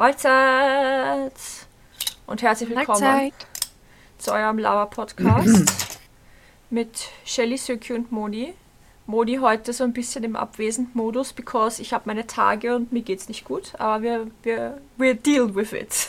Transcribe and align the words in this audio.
Mahlzeit 0.00 1.34
und 2.26 2.40
herzlich 2.40 2.70
willkommen 2.70 3.02
Mahlzeit. 3.02 3.34
zu 4.16 4.32
eurem 4.32 4.56
Lava-Podcast 4.56 5.98
mit 6.70 7.10
Shelly, 7.26 7.58
Söki 7.58 7.92
und 7.92 8.10
Moni. 8.10 8.54
Moni 9.04 9.36
heute 9.42 9.74
so 9.74 9.84
ein 9.84 9.92
bisschen 9.92 10.24
im 10.24 10.36
Abwesend-Modus, 10.36 11.34
because 11.34 11.82
ich 11.82 11.92
habe 11.92 12.04
meine 12.06 12.26
Tage 12.26 12.74
und 12.74 12.92
mir 12.92 13.02
geht's 13.02 13.28
nicht 13.28 13.44
gut, 13.44 13.74
aber 13.78 14.02
wir, 14.02 14.26
wir, 14.42 14.80
wir 14.96 15.14
deal 15.16 15.54
with 15.54 15.74
it. 15.74 16.08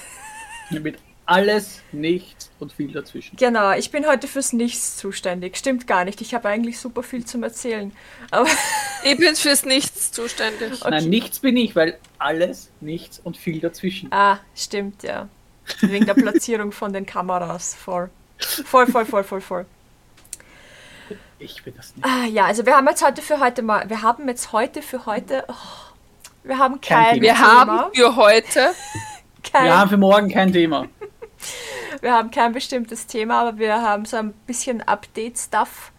Mit 0.70 0.98
alles, 1.32 1.82
nichts 1.92 2.52
und 2.60 2.74
viel 2.74 2.92
dazwischen. 2.92 3.38
Genau, 3.38 3.72
ich 3.72 3.90
bin 3.90 4.06
heute 4.06 4.28
fürs 4.28 4.52
Nichts 4.52 4.98
zuständig. 4.98 5.56
Stimmt 5.56 5.88
gar 5.88 6.04
nicht, 6.04 6.20
ich 6.20 6.34
habe 6.34 6.50
eigentlich 6.50 6.80
super 6.80 7.04
viel 7.04 7.26
zum 7.26 7.44
Erzählen. 7.44 7.92
Aber 8.32 8.50
Ich 9.04 9.18
bin 9.18 9.36
fürs 9.36 9.66
Nichts 9.66 10.12
zuständig. 10.12 10.82
Okay. 10.82 10.90
Nein, 10.90 11.10
nichts 11.10 11.40
bin 11.40 11.58
ich, 11.58 11.76
weil 11.76 11.98
alles, 12.20 12.70
nichts 12.82 13.20
und 13.24 13.38
viel 13.38 13.60
dazwischen. 13.60 14.12
Ah, 14.12 14.40
stimmt, 14.56 15.04
ja. 15.04 15.30
Wegen 15.80 16.06
der 16.06 16.16
Platzierung 16.16 16.72
von 16.72 16.92
den 16.92 17.06
Kameras. 17.06 17.76
Voll. 17.76 18.10
Voll, 18.38 18.88
voll, 18.88 19.06
voll, 19.06 19.24
voll, 19.24 19.42
voll. 19.42 19.66
Ich 21.40 21.64
bin 21.64 21.74
das 21.76 21.96
nicht. 21.96 22.06
Ah, 22.06 22.26
ja, 22.26 22.46
also 22.46 22.66
wir 22.66 22.76
haben 22.76 22.88
jetzt 22.88 23.04
heute 23.04 23.22
für 23.22 23.40
heute 23.40 23.62
mal, 23.62 23.90
wir 23.90 24.02
haben 24.02 24.28
jetzt 24.28 24.52
heute 24.52 24.82
für 24.82 25.06
heute, 25.06 25.46
oh, 25.48 25.54
wir 26.44 26.58
haben 26.58 26.82
Kein 26.82 26.98
kein, 26.98 27.14
Thema. 27.14 27.24
Wir 27.24 27.40
haben 27.40 27.94
für 27.94 28.16
heute 28.16 28.72
kein, 29.44 29.66
Wir 29.66 29.78
haben 29.80 29.90
für 29.90 29.98
morgen 29.98 30.30
kein 30.30 30.52
Thema. 30.52 30.88
Wir 32.00 32.14
haben 32.14 32.32
kein 32.32 32.54
bestimmtes 32.54 33.08
Thema, 33.08 33.42
aber 33.42 33.58
wir 33.58 33.82
haben 33.82 34.06
so 34.06 34.18
ein 34.18 34.34
bisschen 34.48 34.82
Update-Stuff 34.82 35.92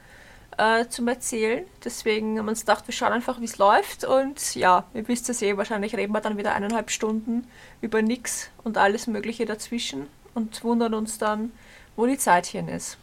äh, 0.56 0.86
zum 0.88 1.08
Erzählen. 1.08 1.64
Deswegen 1.84 2.38
haben 2.38 2.46
wir 2.46 2.50
uns 2.50 2.60
gedacht, 2.60 2.86
wir 2.86 2.94
schauen 2.94 3.12
einfach, 3.12 3.40
wie 3.40 3.44
es 3.44 3.58
läuft. 3.58 4.04
Und 4.04 4.54
ja, 4.54 4.84
ihr 4.94 5.06
wisst 5.08 5.28
es 5.28 5.42
eh, 5.42 5.56
wahrscheinlich 5.56 5.94
reden 5.96 6.12
wir 6.12 6.20
dann 6.20 6.36
wieder 6.38 6.54
eineinhalb 6.54 6.90
Stunden 6.90 7.46
über 7.80 8.02
nix 8.02 8.50
und 8.64 8.78
alles 8.78 9.06
Mögliche 9.06 9.44
dazwischen 9.44 10.08
und 10.34 10.62
wundern 10.64 10.94
uns 10.94 11.18
dann, 11.18 11.52
wo 11.96 12.06
die 12.06 12.18
Zeit 12.18 12.46
hin 12.46 12.68
ist. 12.68 12.96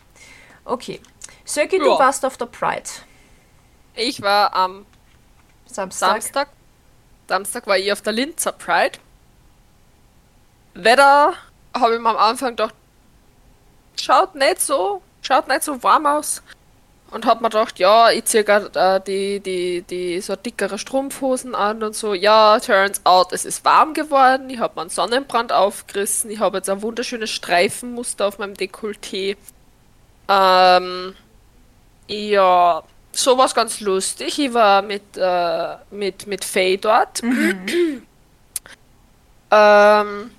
Okay. 0.65 0.99
Söki, 1.45 1.77
du 1.79 1.85
Ja. 1.87 1.99
warst 1.99 2.25
auf 2.25 2.37
der 2.37 2.45
Pride. 2.47 2.89
Ich 3.95 4.21
war 4.21 4.53
am 4.53 4.85
Samstag. 5.65 6.11
Samstag. 6.21 6.49
Samstag 7.27 7.67
war 7.67 7.77
ich 7.77 7.91
auf 7.91 8.01
der 8.01 8.13
Linzer 8.13 8.51
Pride. 8.51 8.97
Wetter 10.73 11.33
habe 11.75 11.95
ich 11.95 11.99
mir 12.01 12.09
am 12.09 12.17
Anfang 12.17 12.51
gedacht, 12.51 12.73
schaut 14.00 14.36
nicht 14.36 14.61
so, 14.61 15.02
schaut 15.22 15.47
nicht 15.47 15.64
so 15.64 15.81
warm 15.83 16.05
aus. 16.05 16.42
Und 17.11 17.25
hab 17.25 17.42
mir 17.42 17.50
gedacht, 17.50 17.80
ja, 17.80 18.11
ich 18.11 18.25
ziehe 18.25 18.44
grad, 18.44 18.75
äh, 18.75 19.02
die, 19.02 19.39
die, 19.39 19.81
die 19.81 20.22
so 20.22 20.36
dickere 20.36 20.78
Strumpfhosen 20.78 21.55
an 21.55 21.81
und 21.81 21.95
so. 21.95 22.14
Ja, 22.14 22.59
turns 22.59 23.03
out, 23.03 23.33
es 23.33 23.45
ist 23.45 23.66
warm 23.66 23.95
geworden. 23.95 24.50
Ich 24.52 24.59
habe 24.59 24.75
mir 24.75 24.81
einen 24.81 24.89
Sonnenbrand 24.92 25.52
aufgerissen. 25.52 26.30
Ich 26.30 26.39
habe 26.39 26.58
jetzt 26.58 26.70
ein 26.70 26.83
wunderschönes 26.83 27.31
Streifenmuster 27.31 28.27
auf 28.27 28.38
meinem 28.38 28.53
Dekolleté. 28.53 29.38
Ähm, 30.27 31.16
ja, 32.08 32.83
sowas 33.11 33.55
ganz 33.55 33.80
lustig. 33.80 34.38
Ich 34.38 34.53
war 34.53 34.83
mit, 34.83 35.17
äh, 35.17 35.75
mit, 35.89 36.27
mit 36.27 36.45
Faye 36.45 36.77
dort. 36.77 37.23
ähm, 39.52 40.31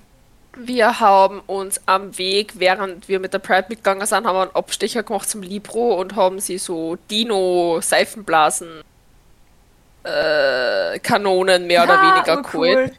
wir 0.55 0.99
haben 0.99 1.39
uns 1.47 1.79
am 1.85 2.17
Weg, 2.17 2.53
während 2.59 3.07
wir 3.07 3.19
mit 3.19 3.33
der 3.33 3.39
Pride 3.39 3.65
mitgegangen 3.69 4.05
sind, 4.05 4.25
haben 4.25 4.35
wir 4.35 4.41
einen 4.41 4.55
Abstecher 4.55 5.03
gemacht 5.03 5.29
zum 5.29 5.41
Libro 5.41 5.99
und 5.99 6.15
haben 6.15 6.39
sie 6.39 6.57
so 6.57 6.97
Dino-Seifenblasen 7.09 8.83
äh, 10.03 10.99
Kanonen 10.99 11.67
mehr 11.67 11.83
oder 11.83 11.95
Ja, 11.95 12.15
weniger 12.15 12.39
oh, 12.39 12.41
geholt. 12.43 12.93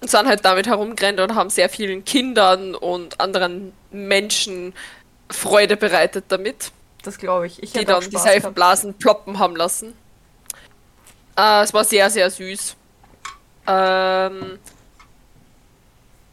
Und 0.00 0.10
sind 0.10 0.26
halt 0.26 0.44
damit 0.44 0.66
herumgerannt 0.66 1.20
und 1.20 1.34
haben 1.34 1.50
sehr 1.50 1.68
vielen 1.68 2.04
Kindern 2.04 2.74
und 2.74 3.20
anderen 3.20 3.72
Menschen 3.90 4.74
Freude 5.30 5.76
bereitet 5.76 6.24
damit 6.28 6.72
Das 7.02 7.18
glaube 7.18 7.46
ich. 7.46 7.62
Ich 7.62 7.72
die 7.72 7.84
dann 7.84 8.00
die 8.00 8.06
Spaß 8.06 8.24
gehabt. 8.24 8.34
Seifenblasen 8.34 8.94
ploppen 8.94 9.38
haben 9.38 9.56
lassen. 9.56 9.94
Äh, 11.36 11.62
es 11.62 11.72
war 11.72 11.84
sehr, 11.84 12.10
sehr 12.10 12.30
süß. 12.30 12.76
Ähm, 13.66 14.58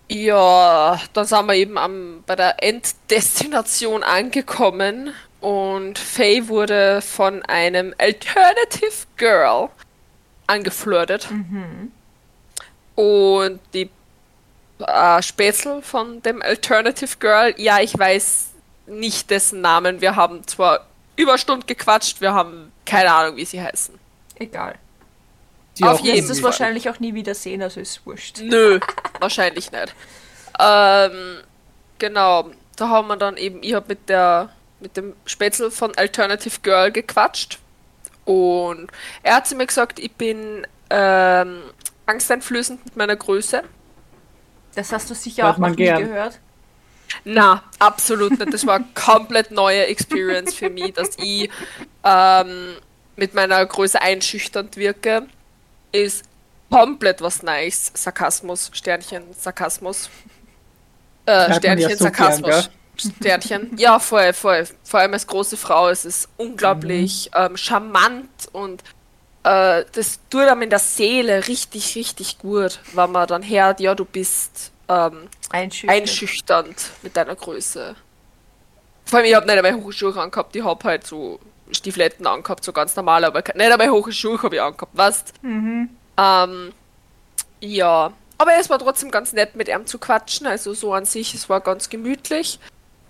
ja, 0.10 1.00
dann 1.14 1.26
sind 1.26 1.46
wir 1.48 1.56
eben 1.56 1.78
am, 1.78 2.24
bei 2.26 2.36
der 2.36 2.64
Enddestination 2.64 4.04
angekommen 4.04 5.14
und 5.42 6.00
Faye 6.00 6.48
wurde 6.48 7.02
von 7.02 7.44
einem 7.44 7.94
Alternative 7.98 9.06
Girl 9.18 9.70
angeflirtet. 10.48 11.28
Und 12.96 13.60
die 13.74 13.90
äh, 14.80 15.22
Spätzl 15.22 15.82
von 15.82 16.22
dem 16.24 16.42
Alternative 16.42 17.18
Girl, 17.20 17.54
ja, 17.58 17.80
ich 17.80 17.98
weiß 17.98 18.52
nicht 18.88 19.30
dessen 19.30 19.62
Namen. 19.62 20.02
Wir 20.02 20.16
haben 20.16 20.48
zwar 20.48 20.88
über 21.16 21.38
Stunden 21.38 21.68
gequatscht, 21.68 22.22
wir 22.22 22.34
haben 22.34 22.72
keine 22.86 23.12
Ahnung, 23.12 23.36
wie 23.36 23.46
sie 23.46 23.62
heißen. 23.62 24.00
Egal. 24.36 24.76
Die 25.78 25.84
Auf 25.84 26.00
jeden 26.02 26.16
Wirst 26.18 26.24
es 26.26 26.30
irgendwie- 26.38 26.44
wahrscheinlich 26.44 26.90
auch 26.90 27.00
nie 27.00 27.14
wieder 27.14 27.36
sehen, 27.36 27.62
also 27.62 27.80
ist 27.80 28.06
wurscht. 28.06 28.40
Nö, 28.42 28.80
wahrscheinlich 29.20 29.72
nicht. 29.72 29.96
Ähm, 30.60 31.38
genau, 32.00 32.52
da 32.76 32.90
haben 32.90 33.08
wir 33.08 33.18
dann 33.18 33.38
eben, 33.38 33.62
ich 33.64 33.74
habe 33.74 33.86
mit 33.90 34.10
der 34.10 34.50
mit 34.80 34.96
dem 34.96 35.14
Spätzl 35.26 35.72
von 35.72 35.98
Alternative 35.98 36.60
Girl 36.62 36.92
gequatscht 36.92 37.58
und 38.26 38.92
er 39.24 39.38
hat 39.38 39.48
zu 39.48 39.56
mir 39.56 39.66
gesagt, 39.66 39.98
ich 39.98 40.12
bin 40.12 40.68
ähm, 40.92 41.62
angsteinflößend 42.06 42.86
mit 42.86 42.96
meiner 42.96 43.16
Größe. 43.16 43.64
Das 44.76 44.92
hast 44.92 45.10
du 45.10 45.16
sicher 45.16 45.44
Hört 45.46 45.56
auch 45.56 45.58
noch 45.60 45.70
nie 45.70 45.76
gern. 45.78 46.00
gehört. 46.04 46.40
Na, 47.24 47.64
absolut 47.80 48.38
nicht. 48.38 48.54
Das 48.54 48.68
war 48.68 48.76
eine 48.76 48.86
komplett 48.94 49.50
neue 49.50 49.88
Experience 49.88 50.54
für 50.54 50.70
mich, 50.70 50.94
dass 50.94 51.18
ich 51.18 51.50
ähm, 52.04 52.76
mit 53.16 53.34
meiner 53.34 53.66
Größe 53.66 54.00
einschüchternd 54.00 54.78
wirke. 54.78 55.26
Ist 55.98 56.26
komplett 56.70 57.22
was 57.22 57.42
Neues. 57.44 57.92
Sarkasmus, 57.94 58.70
Sternchen, 58.74 59.24
Sarkasmus. 59.34 60.10
Äh, 61.26 61.32
ja 61.32 61.54
Sternchen, 61.54 61.98
so 61.98 62.04
Sarkasmus. 62.04 62.70
Sternchen. 62.98 63.78
Ja, 63.78 64.00
voll, 64.00 64.34
voll. 64.34 64.68
Vor 64.84 65.00
allem 65.00 65.14
als 65.14 65.26
große 65.26 65.58
Frau. 65.58 65.90
Es 65.90 66.06
ist 66.06 66.30
unglaublich 66.38 67.30
ähm, 67.36 67.58
charmant 67.58 68.30
und 68.52 68.84
äh, 69.44 69.86
das 69.92 70.20
tut 70.30 70.42
einem 70.42 70.64
in 70.64 70.70
der 70.70 70.80
Seele 70.80 71.48
richtig, 71.48 71.96
richtig 71.96 72.38
gut, 72.40 72.80
wenn 72.94 73.12
man 73.12 73.28
dann 73.28 73.48
hört, 73.48 73.80
ja, 73.80 73.96
du 73.96 74.04
bist 74.04 74.72
ähm, 74.90 75.30
Einschüchtern. 75.50 75.96
einschüchternd 75.96 76.90
mit 77.02 77.16
deiner 77.16 77.36
Größe. 77.36 77.96
Vor 79.06 79.20
allem, 79.20 79.28
ich 79.28 79.36
habe 79.36 79.46
nicht 79.46 79.58
einmal 79.58 79.82
hohe 79.82 79.94
Schuhe 79.94 80.20
angehabt, 80.20 80.56
ich 80.56 80.64
habe 80.64 80.84
halt 80.84 81.08
so 81.08 81.40
Stiefeletten 81.72 82.26
angehabt, 82.28 82.64
so 82.64 82.72
ganz 82.74 82.96
normal, 82.96 83.26
aber 83.26 83.40
nicht 83.40 83.72
einmal 83.72 83.90
hohe 83.90 84.12
Schuhe 84.12 84.42
habe 84.42 84.56
ich 84.56 84.62
angehabt, 84.62 84.96
weißt 84.98 85.34
Ähm, 86.18 86.74
ja. 87.60 88.12
Aber 88.40 88.52
es 88.60 88.70
war 88.70 88.78
trotzdem 88.80 89.10
ganz 89.10 89.34
nett 89.34 89.56
mit 89.56 89.68
ihm 89.68 89.86
zu 89.86 89.98
quatschen, 89.98 90.46
also 90.48 90.74
so 90.74 90.94
an 90.94 91.06
sich, 91.06 91.34
es 91.34 91.50
war 91.50 91.60
ganz 91.62 91.90
gemütlich. 91.90 92.60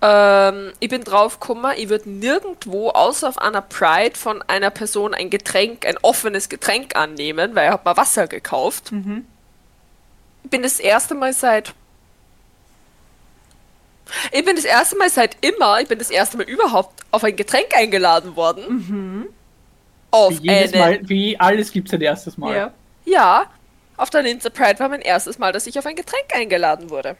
Ähm, 0.00 0.72
ich 0.80 0.88
bin 0.88 1.02
draufgekommen, 1.04 1.72
ich 1.76 1.88
würde 1.88 2.08
nirgendwo 2.08 2.90
außer 2.90 3.28
auf 3.28 3.38
einer 3.38 3.60
Pride 3.62 4.16
von 4.16 4.42
einer 4.42 4.70
Person 4.70 5.12
ein 5.12 5.28
Getränk, 5.28 5.84
ein 5.86 5.98
offenes 6.02 6.48
Getränk 6.48 6.96
annehmen, 6.96 7.54
weil 7.54 7.66
er 7.66 7.72
hat 7.74 7.84
mal 7.84 7.96
Wasser 7.96 8.26
gekauft. 8.28 8.90
Ich 10.44 10.50
bin 10.50 10.62
das 10.62 10.78
erste 10.80 11.14
Mal 11.14 11.32
seit 11.32 11.74
ich 14.32 14.44
bin 14.44 14.56
das 14.56 14.64
erste 14.64 14.96
Mal 14.96 15.10
seit 15.10 15.36
immer, 15.40 15.80
ich 15.80 15.88
bin 15.88 15.98
das 15.98 16.10
erste 16.10 16.36
Mal 16.36 16.44
überhaupt 16.48 17.02
auf 17.10 17.24
ein 17.24 17.36
Getränk 17.36 17.74
eingeladen 17.76 18.36
worden. 18.36 19.28
Auf 20.10 20.42
Wie 20.42 20.50
jedes 20.50 20.72
eine, 20.72 20.82
Mal, 20.82 21.08
wie 21.08 21.38
alles 21.38 21.70
gibt 21.70 21.88
es 21.88 21.94
ein 21.94 22.00
erstes 22.00 22.38
Mal. 22.38 22.56
Ja. 22.56 22.72
ja, 23.04 23.46
auf 23.96 24.10
der 24.10 24.22
Linzer 24.22 24.50
Pride 24.50 24.78
war 24.80 24.88
mein 24.88 25.02
erstes 25.02 25.38
Mal, 25.38 25.52
dass 25.52 25.66
ich 25.66 25.78
auf 25.78 25.86
ein 25.86 25.96
Getränk 25.96 26.34
eingeladen 26.34 26.88
wurde. 26.88 27.16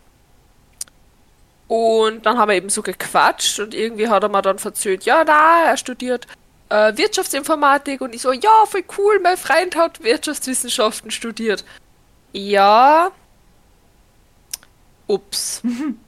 Und 1.66 2.24
dann 2.24 2.38
haben 2.38 2.48
wir 2.48 2.56
eben 2.56 2.70
so 2.70 2.80
gequatscht 2.80 3.60
und 3.60 3.74
irgendwie 3.74 4.08
hat 4.08 4.22
er 4.22 4.30
mir 4.30 4.40
dann 4.40 4.58
verzögert, 4.58 5.04
ja, 5.04 5.24
da, 5.24 5.64
er 5.66 5.76
studiert 5.76 6.26
äh, 6.70 6.96
Wirtschaftsinformatik 6.96 8.00
und 8.00 8.14
ich 8.14 8.22
so, 8.22 8.32
ja, 8.32 8.64
voll 8.66 8.84
cool, 8.96 9.20
mein 9.22 9.36
Freund 9.36 9.76
hat 9.76 10.02
Wirtschaftswissenschaften 10.02 11.10
studiert. 11.10 11.64
Ja. 12.32 13.10
Ups. 15.06 15.62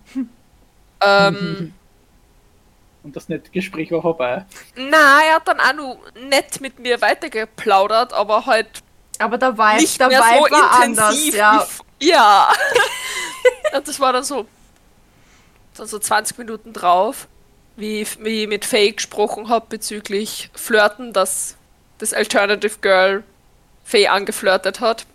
ähm, 1.02 1.74
Und 3.02 3.16
das 3.16 3.28
nette 3.28 3.50
Gespräch 3.50 3.90
war 3.92 4.02
vorbei. 4.02 4.44
na, 4.76 5.20
er 5.26 5.36
hat 5.36 5.48
dann 5.48 5.58
auch 5.58 5.72
noch 5.72 5.98
nett 6.28 6.60
mit 6.60 6.78
mir 6.78 7.00
weitergeplaudert, 7.00 8.12
aber 8.12 8.44
halt 8.44 8.68
Aber 9.18 9.38
der 9.38 9.56
Vibe, 9.56 9.80
nicht 9.80 9.98
der 10.00 10.08
mehr 10.08 10.20
Vibe 10.20 10.48
so 10.48 10.54
war 10.54 10.84
intensiv. 10.84 11.34
anders, 11.34 11.34
ja. 11.34 11.66
ja. 12.00 12.52
Und 13.76 13.88
das 13.88 14.00
war 14.00 14.12
dann 14.12 14.24
so, 14.24 14.46
dann 15.76 15.86
so 15.86 15.98
20 15.98 16.36
Minuten 16.38 16.72
drauf, 16.74 17.26
wie, 17.76 18.06
wie 18.18 18.42
ich 18.42 18.48
mit 18.48 18.64
Faye 18.66 18.92
gesprochen 18.92 19.48
habe 19.48 19.66
bezüglich 19.70 20.50
Flirten, 20.54 21.12
dass 21.14 21.56
das 21.98 22.12
Alternative 22.12 22.78
Girl 22.80 23.24
Faye 23.84 24.08
angeflirtet 24.08 24.80
hat. 24.80 25.06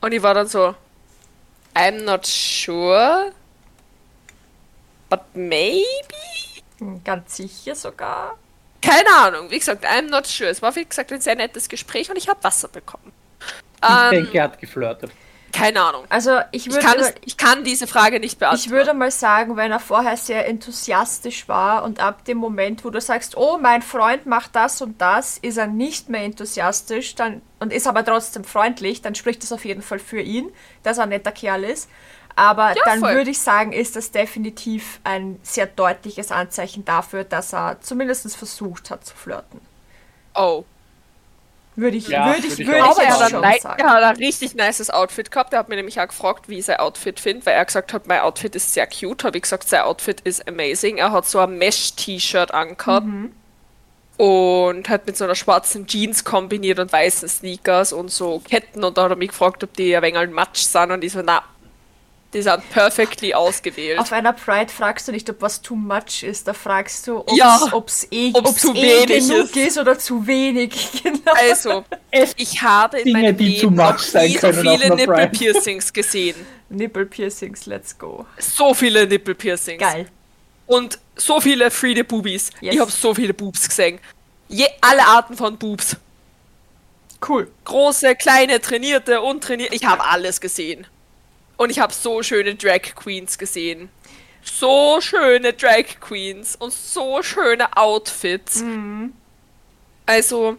Und 0.00 0.12
ich 0.12 0.22
war 0.22 0.34
dann 0.34 0.48
so, 0.48 0.74
I'm 1.74 2.02
not 2.02 2.26
sure. 2.26 3.32
But 5.10 5.22
maybe? 5.34 5.84
Hm, 6.78 7.02
Ganz 7.04 7.36
sicher 7.36 7.74
sogar. 7.74 8.38
Keine 8.82 9.10
Ahnung. 9.18 9.50
Wie 9.50 9.58
gesagt, 9.58 9.84
I'm 9.86 10.08
not 10.10 10.26
sure. 10.26 10.48
Es 10.50 10.62
war, 10.62 10.74
wie 10.76 10.84
gesagt, 10.86 11.12
ein 11.12 11.20
sehr 11.20 11.36
nettes 11.36 11.68
Gespräch 11.68 12.10
und 12.10 12.16
ich 12.16 12.28
habe 12.28 12.42
Wasser 12.44 12.68
bekommen. 12.68 13.12
Ich 13.88 13.88
Ähm, 13.90 14.10
denke, 14.10 14.38
er 14.38 14.44
hat 14.44 14.58
geflirtet. 14.60 15.12
keine 15.52 15.82
Ahnung. 15.82 16.04
Also 16.08 16.40
ich 16.52 16.66
Ich 16.66 16.72
würde, 16.72 16.86
kann, 16.86 16.98
es, 16.98 17.14
ich 17.24 17.36
kann 17.36 17.64
diese 17.64 17.86
Frage 17.86 18.20
nicht 18.20 18.38
beantworten. 18.38 18.64
ich 18.64 18.70
würde 18.70 18.94
mal 18.94 19.10
sagen, 19.10 19.56
wenn 19.56 19.72
er 19.72 19.80
vorher 19.80 20.16
sehr 20.16 20.46
enthusiastisch 20.48 21.48
war 21.48 21.84
und 21.84 22.00
ab 22.00 22.24
dem 22.24 22.38
Moment, 22.38 22.84
wo 22.84 22.90
du 22.90 23.00
sagst, 23.00 23.36
oh, 23.36 23.58
mein 23.58 23.82
Freund 23.82 24.26
macht 24.26 24.54
das 24.56 24.80
und 24.82 25.00
das, 25.00 25.38
ist 25.38 25.56
er 25.58 25.66
nicht 25.66 26.08
mehr 26.08 26.22
enthusiastisch 26.22 27.16
dann, 27.16 27.42
und 27.58 27.72
ist 27.72 27.86
aber 27.88 28.04
trotzdem 28.04 28.44
freundlich, 28.44 29.02
dann 29.02 29.14
spricht 29.16 29.42
das 29.42 29.52
auf 29.52 29.64
jeden 29.64 29.82
Fall 29.82 29.98
für 29.98 30.20
ihn, 30.20 30.52
dass 30.84 30.98
er 30.98 31.04
ein 31.04 31.08
netter 31.10 31.32
Kerl 31.32 31.64
ist. 31.64 31.88
Aber 32.36 32.76
Ja, 32.76 32.82
dann 32.84 33.00
voll. 33.00 33.14
würde 33.14 33.30
ich 33.30 33.40
sagen, 33.40 33.72
ist 33.72 33.96
das 33.96 34.10
definitiv 34.12 35.00
ein 35.04 35.38
sehr 35.42 35.66
deutliches 35.66 36.30
Anzeichen 36.32 36.84
dafür, 36.84 37.24
dass 37.24 37.52
er 37.52 37.80
zumindest 37.80 38.36
versucht 38.36 38.90
hat 38.90 39.04
zu 39.04 39.14
flirten. 39.14 39.60
Oh. 40.34 40.64
Würde 41.76 41.96
ich, 41.96 42.08
Ja, 42.08 42.26
würde 42.26 42.46
ich, 42.46 42.58
würde 42.58 42.62
ich 42.62 42.68
würde 42.68 42.78
ich 42.78 42.84
Aber 42.84 43.02
er 43.02 43.08
jetzt 43.08 43.20
hat, 43.20 43.30
schon 43.30 43.42
sagen. 43.58 43.80
er 43.80 43.90
hat 43.90 44.02
ein 44.02 44.16
richtig 44.16 44.54
nices 44.54 44.90
Outfit 44.90 45.30
gehabt. 45.30 45.52
Er 45.52 45.60
hat 45.60 45.68
mir 45.68 45.76
nämlich 45.76 46.00
auch 46.00 46.08
gefragt, 46.08 46.48
wie 46.48 46.58
ich 46.58 46.64
sein 46.66 46.78
Outfit 46.78 47.20
finde, 47.20 47.46
weil 47.46 47.54
er 47.54 47.64
gesagt 47.64 47.92
hat, 47.92 48.06
mein 48.08 48.20
Outfit 48.20 48.54
ist 48.56 48.74
sehr 48.74 48.86
cute. 48.86 49.24
Habe 49.24 49.38
ich 49.38 49.44
gesagt, 49.44 49.68
sein 49.68 49.82
Outfit 49.82 50.20
ist 50.22 50.46
amazing. 50.48 50.98
Er 50.98 51.12
hat 51.12 51.26
so 51.26 51.38
ein 51.38 51.56
Mesh-T-Shirt 51.58 52.52
angehabt 52.52 53.06
und 54.16 54.88
hat 54.88 55.06
mit 55.06 55.16
so 55.16 55.24
einer 55.24 55.34
schwarzen 55.34 55.86
Jeans 55.86 56.24
kombiniert 56.24 56.78
und 56.78 56.92
weißen 56.92 57.28
Sneakers 57.28 57.92
und 57.92 58.10
so 58.10 58.40
Ketten. 58.40 58.84
Und 58.84 58.98
da 58.98 59.04
hat 59.04 59.10
er 59.12 59.16
mich 59.16 59.30
gefragt, 59.30 59.64
ob 59.64 59.72
die 59.74 59.96
ein 59.96 60.02
wenig 60.02 60.30
Matsch 60.30 60.60
sind. 60.62 60.90
Und 60.90 61.02
ich 61.04 61.12
so, 61.12 61.22
na, 61.22 61.42
die 62.32 62.42
sind 62.42 62.70
perfectly 62.70 63.34
ausgewählt. 63.34 63.98
Auf 63.98 64.12
einer 64.12 64.32
Pride 64.32 64.70
fragst 64.72 65.08
du 65.08 65.12
nicht, 65.12 65.28
ob 65.30 65.42
was 65.42 65.60
too 65.62 65.74
much 65.74 66.22
ist, 66.22 66.46
da 66.46 66.52
fragst 66.52 67.06
du, 67.06 67.18
ob's, 67.18 67.36
Ja, 67.36 67.68
ob's 67.72 68.06
eh, 68.10 68.30
ob's 68.34 68.50
ob's 68.50 68.60
zu 68.60 68.74
eh 68.74 68.82
wenig 69.08 69.28
genug 69.28 69.56
ist. 69.56 69.56
ist. 69.56 69.78
oder 69.78 69.98
zu 69.98 70.26
wenig. 70.26 70.70
Genau. 71.02 71.32
Also, 71.34 71.84
Es 72.10 72.34
ich 72.36 72.62
habe 72.62 72.98
in 72.98 73.06
Dinge, 73.06 73.18
meinem 73.22 73.36
die 73.36 73.44
Leben 73.48 73.60
too 73.60 73.70
noch 73.70 73.98
nie 73.98 74.38
so 74.38 74.52
viele. 74.52 74.94
Nippel-Piercings 74.94 75.92
gesehen. 75.92 76.36
Nipple 76.68 77.06
Piercings, 77.06 77.66
let's 77.66 77.98
go. 77.98 78.26
So 78.38 78.74
viele 78.74 79.06
Nippel-Piercings. 79.06 79.80
Geil. 79.80 80.06
Und 80.66 80.98
so 81.16 81.40
viele 81.40 81.70
Friede 81.70 82.04
Boobies. 82.04 82.50
Yes. 82.60 82.74
Ich 82.74 82.80
habe 82.80 82.90
so 82.92 83.12
viele 83.14 83.34
Boobs 83.34 83.68
gesehen. 83.68 83.98
Je, 84.48 84.66
alle 84.80 85.04
Arten 85.04 85.36
von 85.36 85.56
Boobs. 85.58 85.96
Cool. 87.26 87.50
Große, 87.64 88.14
kleine, 88.14 88.60
trainierte, 88.60 89.20
untrainierte. 89.20 89.74
Ich 89.74 89.84
habe 89.84 90.04
alles 90.04 90.40
gesehen. 90.40 90.86
Und 91.60 91.68
ich 91.68 91.78
habe 91.78 91.92
so 91.92 92.22
schöne 92.22 92.54
Drag 92.54 92.80
Queens 92.94 93.36
gesehen. 93.36 93.90
So 94.42 94.98
schöne 95.02 95.52
Drag 95.52 96.00
Queens 96.00 96.56
und 96.56 96.72
so 96.72 97.22
schöne 97.22 97.76
Outfits. 97.76 98.62
Also, 100.06 100.56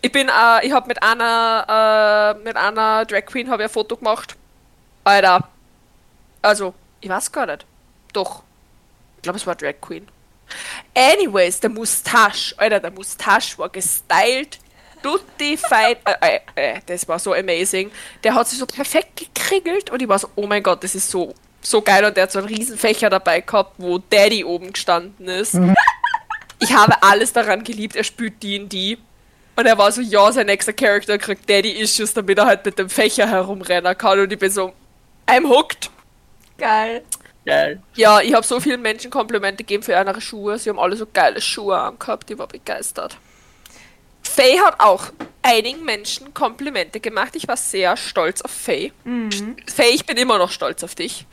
ich 0.00 0.10
bin, 0.10 0.30
äh, 0.30 0.66
ich 0.66 0.72
habe 0.72 0.88
mit 0.88 1.02
einer, 1.02 2.38
äh, 2.38 2.42
mit 2.42 2.56
einer 2.56 3.04
Drag 3.04 3.26
Queen 3.26 3.50
habe 3.50 3.64
ich 3.64 3.68
ein 3.68 3.72
Foto 3.72 3.98
gemacht. 3.98 4.34
Alter. 5.04 5.46
Also, 6.40 6.72
ich 7.02 7.10
weiß 7.10 7.30
gar 7.30 7.44
nicht. 7.44 7.66
Doch. 8.14 8.44
Ich 9.16 9.22
glaube, 9.24 9.36
es 9.36 9.46
war 9.46 9.56
Drag 9.56 9.74
Queen. 9.78 10.08
Anyways, 10.94 11.60
der 11.60 11.68
Mustache, 11.68 12.54
Alter, 12.56 12.80
der 12.80 12.92
Mustache 12.92 13.58
war 13.58 13.68
gestylt. 13.68 14.58
Tutti 15.02 15.56
fein. 15.56 15.96
Äh, 16.04 16.40
äh, 16.54 16.76
äh, 16.76 16.80
das 16.86 17.06
war 17.08 17.18
so 17.18 17.34
amazing. 17.34 17.90
Der 18.24 18.34
hat 18.34 18.48
sich 18.48 18.58
so 18.58 18.66
perfekt 18.66 19.16
gekriegelt 19.16 19.90
und 19.90 20.02
ich 20.02 20.08
war 20.08 20.18
so, 20.18 20.28
oh 20.36 20.46
mein 20.46 20.62
Gott, 20.62 20.82
das 20.84 20.94
ist 20.94 21.10
so, 21.10 21.34
so 21.60 21.82
geil. 21.82 22.04
Und 22.04 22.16
der 22.16 22.24
hat 22.24 22.32
so 22.32 22.38
einen 22.38 22.48
riesen 22.48 22.76
Fächer 22.78 23.10
dabei 23.10 23.40
gehabt, 23.40 23.74
wo 23.78 23.98
Daddy 23.98 24.44
oben 24.44 24.72
gestanden 24.72 25.28
ist. 25.28 25.58
Ich 26.60 26.72
habe 26.72 27.02
alles 27.02 27.32
daran 27.32 27.62
geliebt. 27.62 27.94
Er 27.94 28.04
spielt 28.04 28.42
D&D. 28.42 28.98
Und 29.56 29.66
er 29.66 29.78
war 29.78 29.90
so, 29.90 30.00
ja, 30.00 30.30
sein 30.32 30.46
nächster 30.46 30.72
Charakter 30.72 31.18
kriegt 31.18 31.48
Daddy-Issues, 31.48 32.14
damit 32.14 32.38
er 32.38 32.46
halt 32.46 32.64
mit 32.64 32.78
dem 32.78 32.88
Fächer 32.88 33.28
herumrennen 33.28 33.96
kann. 33.96 34.20
Und 34.20 34.32
ich 34.32 34.38
bin 34.38 34.50
so, 34.50 34.72
I'm 35.26 35.48
hooked. 35.48 35.90
Geil. 36.56 37.02
geil. 37.44 37.80
Ja, 37.94 38.20
ich 38.20 38.34
habe 38.34 38.46
so 38.46 38.60
vielen 38.60 38.82
Menschen 38.82 39.10
Komplimente 39.10 39.58
gegeben 39.58 39.82
für 39.82 39.92
ihre 39.92 40.20
Schuhe. 40.20 40.58
Sie 40.58 40.70
haben 40.70 40.78
alle 40.78 40.96
so 40.96 41.06
geile 41.12 41.40
Schuhe 41.40 41.78
angehabt. 41.78 42.30
Ich 42.30 42.38
war 42.38 42.48
begeistert. 42.48 43.16
Faye 44.38 44.60
hat 44.60 44.78
auch 44.78 45.06
einigen 45.42 45.84
Menschen 45.84 46.32
Komplimente 46.34 47.00
gemacht. 47.00 47.34
Ich 47.34 47.48
war 47.48 47.56
sehr 47.56 47.96
stolz 47.96 48.40
auf 48.42 48.50
Faye. 48.50 48.92
Faye, 49.66 49.90
ich 49.94 50.06
bin 50.06 50.16
immer 50.16 50.38
noch 50.38 50.50
stolz 50.50 50.84
auf 50.84 50.94
dich. 50.94 51.26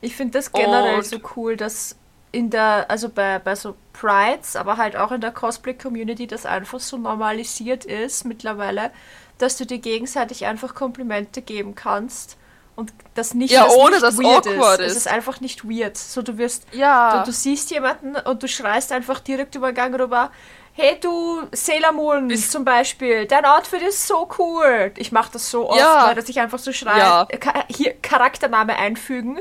Ich 0.00 0.14
finde 0.14 0.38
das 0.38 0.52
generell 0.52 0.96
Und- 0.96 1.06
so 1.06 1.18
cool, 1.36 1.56
dass 1.56 1.96
in 2.32 2.50
der, 2.50 2.86
also 2.90 3.08
bei, 3.08 3.38
bei 3.38 3.54
so 3.54 3.76
Prides, 3.92 4.56
aber 4.56 4.76
halt 4.76 4.96
auch 4.96 5.12
in 5.12 5.20
der 5.20 5.30
Cosplay-Community 5.30 6.26
das 6.26 6.44
einfach 6.46 6.80
so 6.80 6.96
normalisiert 6.98 7.84
ist 7.84 8.24
mittlerweile, 8.24 8.90
dass 9.38 9.56
du 9.56 9.64
dir 9.64 9.78
gegenseitig 9.78 10.44
einfach 10.44 10.74
Komplimente 10.74 11.42
geben 11.42 11.74
kannst 11.76 12.36
und 12.76 12.92
das 13.14 13.34
nicht, 13.34 13.52
Ja, 13.52 13.64
das 13.66 13.74
ohne 13.76 13.90
nicht 13.92 14.02
dass 14.02 14.18
weird 14.18 14.48
awkward 14.48 14.80
ist. 14.80 14.86
ist. 14.86 14.92
Es 14.92 14.96
ist 15.06 15.08
einfach 15.08 15.40
nicht 15.40 15.64
weird. 15.64 15.96
So, 15.96 16.22
du 16.22 16.36
wirst, 16.36 16.66
Ja. 16.72 17.20
du, 17.20 17.26
du 17.26 17.32
siehst 17.32 17.70
jemanden 17.70 18.16
und 18.16 18.42
du 18.42 18.48
schreist 18.48 18.90
einfach 18.90 19.20
direkt 19.20 19.54
über 19.54 19.70
den 19.70 19.76
Gang 19.76 19.98
rüber, 19.98 20.32
hey 20.74 20.98
du 21.00 21.42
Sailor 21.52 21.92
Moon 21.92 22.28
Bist- 22.28 22.52
zum 22.52 22.64
Beispiel, 22.64 23.26
dein 23.26 23.44
Outfit 23.44 23.82
ist 23.82 24.06
so 24.06 24.28
cool. 24.38 24.92
Ich 24.96 25.12
mache 25.12 25.32
das 25.32 25.50
so 25.50 25.68
oft, 25.70 25.78
Ja. 25.78 26.06
weil 26.08 26.14
dass 26.14 26.28
ich 26.28 26.38
einfach 26.40 26.58
so 26.58 26.72
schreie, 26.72 26.98
Ja. 26.98 27.26
Ka- 27.40 27.64
hier 27.68 27.94
Charaktername 28.02 28.76
einfügen 28.76 29.40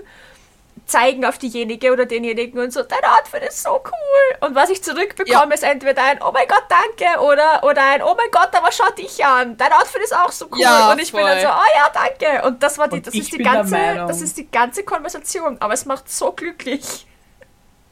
zeigen 0.86 1.24
auf 1.24 1.38
diejenige 1.38 1.94
oder 1.94 2.06
denjenigen 2.06 2.60
und 2.60 2.74
so, 2.74 2.84
dein 2.84 3.04
Outfit 3.06 3.42
ist 3.44 3.64
so 3.64 3.70
cool. 3.86 4.38
Und 4.48 4.54
was 4.54 4.70
ich 4.70 4.84
zurückbekomme, 4.84 5.32
Ja. 5.48 5.54
ist 5.54 5.64
entweder 5.64 6.04
ein 6.04 6.20
Oh 6.22 6.32
mein 6.34 6.46
Gott, 6.48 6.64
danke 6.68 7.22
oder, 7.22 7.64
oder 7.64 7.82
ein 7.82 8.02
Oh 8.04 8.14
mein 8.18 8.30
Gott, 8.32 8.50
aber 8.54 8.70
schau 8.72 8.90
dich 8.92 9.24
an. 9.24 9.56
Dein 9.56 9.72
Outfit 9.72 10.02
ist 10.04 10.14
auch 10.14 10.32
so 10.32 10.48
cool. 10.52 10.60
Ja, 10.60 10.92
und 10.92 11.00
ich 11.02 11.12
bin 11.14 11.22
dann 11.22 11.40
voll. 11.40 11.42
so, 11.42 11.48
oh 11.48 11.78
ja, 11.78 11.90
danke. 11.94 12.46
Und 12.48 12.62
das 12.62 12.78
war 12.78 12.90
die, 12.90 12.96
Und 12.98 13.08
das 13.08 13.14
ist 13.16 13.32
die 13.32 13.38
ganze, 13.38 13.78
das 14.08 14.22
ist 14.22 14.38
die 14.38 14.52
ganze 14.52 14.84
Konversation. 14.84 15.56
Aber 15.62 15.74
es 15.74 15.86
macht 15.86 16.10
so 16.12 16.34
glücklich. 16.34 17.08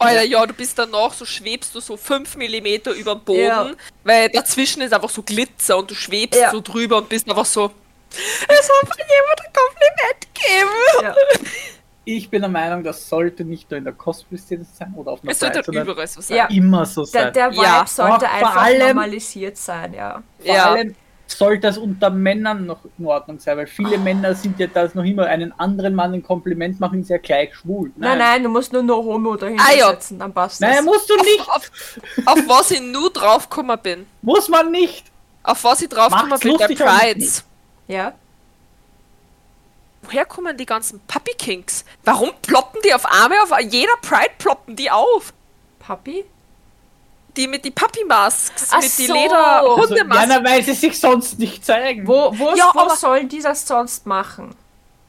Alter, 0.02 0.24
ja, 0.24 0.46
du 0.46 0.54
bist 0.54 0.78
danach, 0.80 1.14
so 1.14 1.26
schwebst 1.26 1.74
du 1.76 1.80
so 1.80 1.96
5 1.98 2.36
mm 2.38 2.66
über 2.98 3.16
dem 3.16 3.24
Boden, 3.24 3.40
Ja. 3.42 3.72
weil 4.04 4.30
dazwischen 4.30 4.82
ist 4.82 4.94
einfach 4.94 5.10
so 5.10 5.22
Glitzer 5.22 5.78
und 5.78 5.90
du 5.92 5.96
schwebst 5.96 6.40
Ja. 6.40 6.52
so 6.52 6.60
drüber 6.62 6.98
und 6.98 7.10
bist 7.10 7.30
einfach 7.30 7.46
so. 7.46 7.72
Es 8.12 8.70
hat 8.70 8.98
mir 8.98 9.06
jemand 9.06 9.42
ein 9.42 9.54
Kompliment 9.54 10.34
gegeben. 10.34 10.70
Ja. 11.04 11.16
Ich 12.04 12.32
bin 12.32 12.42
der 12.42 12.50
Meinung, 12.50 12.84
das 12.84 13.08
sollte 13.08 13.44
nicht 13.46 13.70
nur 13.70 13.78
in 13.78 13.84
der 13.84 13.94
Cosplay-Szene 13.94 14.66
sein 14.74 14.92
oder 14.98 15.12
auf 15.12 15.22
einer 15.22 15.34
Es 15.34 15.40
sollte 15.40 15.60
überall 15.72 16.08
so 16.08 16.20
sein. 16.20 16.36
Ja. 16.36 16.46
immer 16.48 16.84
so 16.84 17.04
Der, 17.06 17.22
sein. 17.26 17.34
der 17.34 17.52
Vibe 17.52 17.62
Ja. 17.64 17.86
sollte 17.88 18.26
vor 18.26 18.32
einfach 18.32 18.56
allem- 18.56 18.88
normalisiert 18.88 19.56
sein, 19.56 19.94
ja. 19.94 20.24
Vor 20.44 20.56
Ja. 20.56 20.72
allem 20.72 20.96
sollte 21.38 21.68
es 21.68 21.78
unter 21.78 22.10
Männern 22.10 22.66
noch 22.66 22.80
in 22.98 23.06
Ordnung 23.06 23.40
sein, 23.40 23.58
weil 23.58 23.68
viele 23.68 23.98
Männer 23.98 24.36
sind 24.36 24.60
ja 24.60 24.68
das 24.68 24.96
noch 24.96 25.04
immer 25.04 25.26
einen 25.26 25.52
anderen 25.60 25.94
Mann 25.96 26.14
ein 26.14 26.24
Kompliment 26.24 26.80
machen, 26.80 27.02
ist 27.02 27.10
ja 27.10 27.18
gleich 27.18 27.56
schwul. 27.56 27.92
Nein, 27.96 28.18
nein, 28.18 28.44
du 28.44 28.50
musst 28.50 28.72
nur 28.74 28.84
no 28.84 28.98
Homo 29.04 29.36
dahinter 29.36 29.64
Ah, 29.68 29.74
ja. 29.76 29.90
setzen, 29.92 30.20
dann 30.20 30.34
passt 30.34 30.62
Nein, 30.62 30.76
das. 30.78 30.86
musst 30.86 31.10
du 31.10 31.16
nicht. 31.18 31.42
Auf, 31.48 31.72
auf 32.26 32.40
was 32.48 32.72
ich 32.72 32.82
nur 32.82 33.12
draufgekommen 33.12 33.80
bin. 33.82 34.08
Muss 34.22 34.48
man 34.50 34.72
nicht. 34.72 35.06
Auf 35.44 35.64
was 35.64 35.82
ich 35.82 35.90
draufgekommen 35.90 36.40
bin, 36.40 36.58
der 36.58 36.68
Prides. 36.68 37.44
Ja. 37.88 38.14
Woher 40.04 40.26
kommen 40.26 40.58
die 40.58 40.66
ganzen 40.66 41.00
Puppy 41.08 41.32
Kinks? 41.38 41.86
Warum 42.04 42.32
ploppen 42.42 42.82
die 42.84 42.94
auf 42.94 43.06
Arme? 43.06 43.36
Auf 43.44 43.52
jeder 43.70 43.94
Pride 44.02 44.32
ploppen 44.38 44.76
die 44.76 44.90
auf. 44.90 45.34
Papi? 45.80 46.26
Die 47.38 47.48
mit 47.48 47.64
die 47.64 47.72
Puppy 47.72 48.04
Masks, 48.06 48.68
Ach 48.72 48.82
mit 48.82 48.98
die 48.98 49.06
so. 49.08 49.14
Leder 49.14 49.62
Also, 49.62 49.76
ja, 49.96 50.04
Hundemasken. 50.04 50.46
weil 50.46 50.64
sie 50.64 50.74
sich 50.74 51.00
sonst 51.00 51.40
nicht 51.40 51.66
zeigen. 51.66 52.06
Wo, 52.08 52.38
wo, 52.38 52.54
Ja, 52.56 52.72
wo 52.74 52.90
sollen 52.96 53.30
die 53.30 53.42
das 53.42 53.66
sonst 53.68 54.06
machen? 54.06 54.54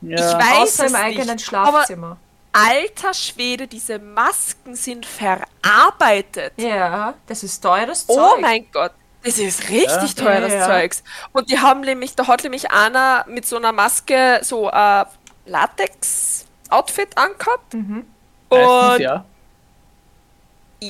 Ja. 0.01 0.17
Ich 0.17 0.35
weiß 0.37 0.59
Außer 0.59 0.85
es 0.87 0.91
im 0.93 0.97
eigenen 0.97 1.37
nicht, 1.37 1.53
aber 1.55 1.69
Schlafzimmer. 1.73 2.17
alter 2.53 3.15
Schwede, 3.15 3.67
diese 3.67 3.99
Masken 3.99 4.75
sind 4.77 5.07
verarbeitet. 5.07 6.53
Ja, 6.57 7.15
das 7.27 7.43
ist 7.43 7.61
teures 7.61 8.05
Oh 8.09 8.15
Zeug. 8.17 8.41
mein 8.41 8.67
Gott. 8.73 8.93
Das 9.25 9.39
ist 9.39 9.69
richtig 9.69 10.17
Ja. 10.17 10.25
teures 10.25 10.53
Ja, 10.53 10.59
ja. 10.59 10.67
Zeugs. 10.67 11.03
Und 11.33 11.51
die 11.51 11.59
haben 11.61 11.81
nämlich, 11.83 12.17
da 12.17 12.27
hat 12.27 12.43
nämlich 12.43 12.71
einer 12.73 13.25
mit 13.29 13.47
so 13.47 13.57
einer 13.57 13.71
Maske 13.73 14.41
so 14.43 14.69
ein 14.69 15.07
Latex-Outfit 15.47 17.17
angehabt. 17.17 17.75
Mhm. 17.75 18.07
Meistens, 18.51 18.93
Und 18.95 19.01
ja. 19.01 19.25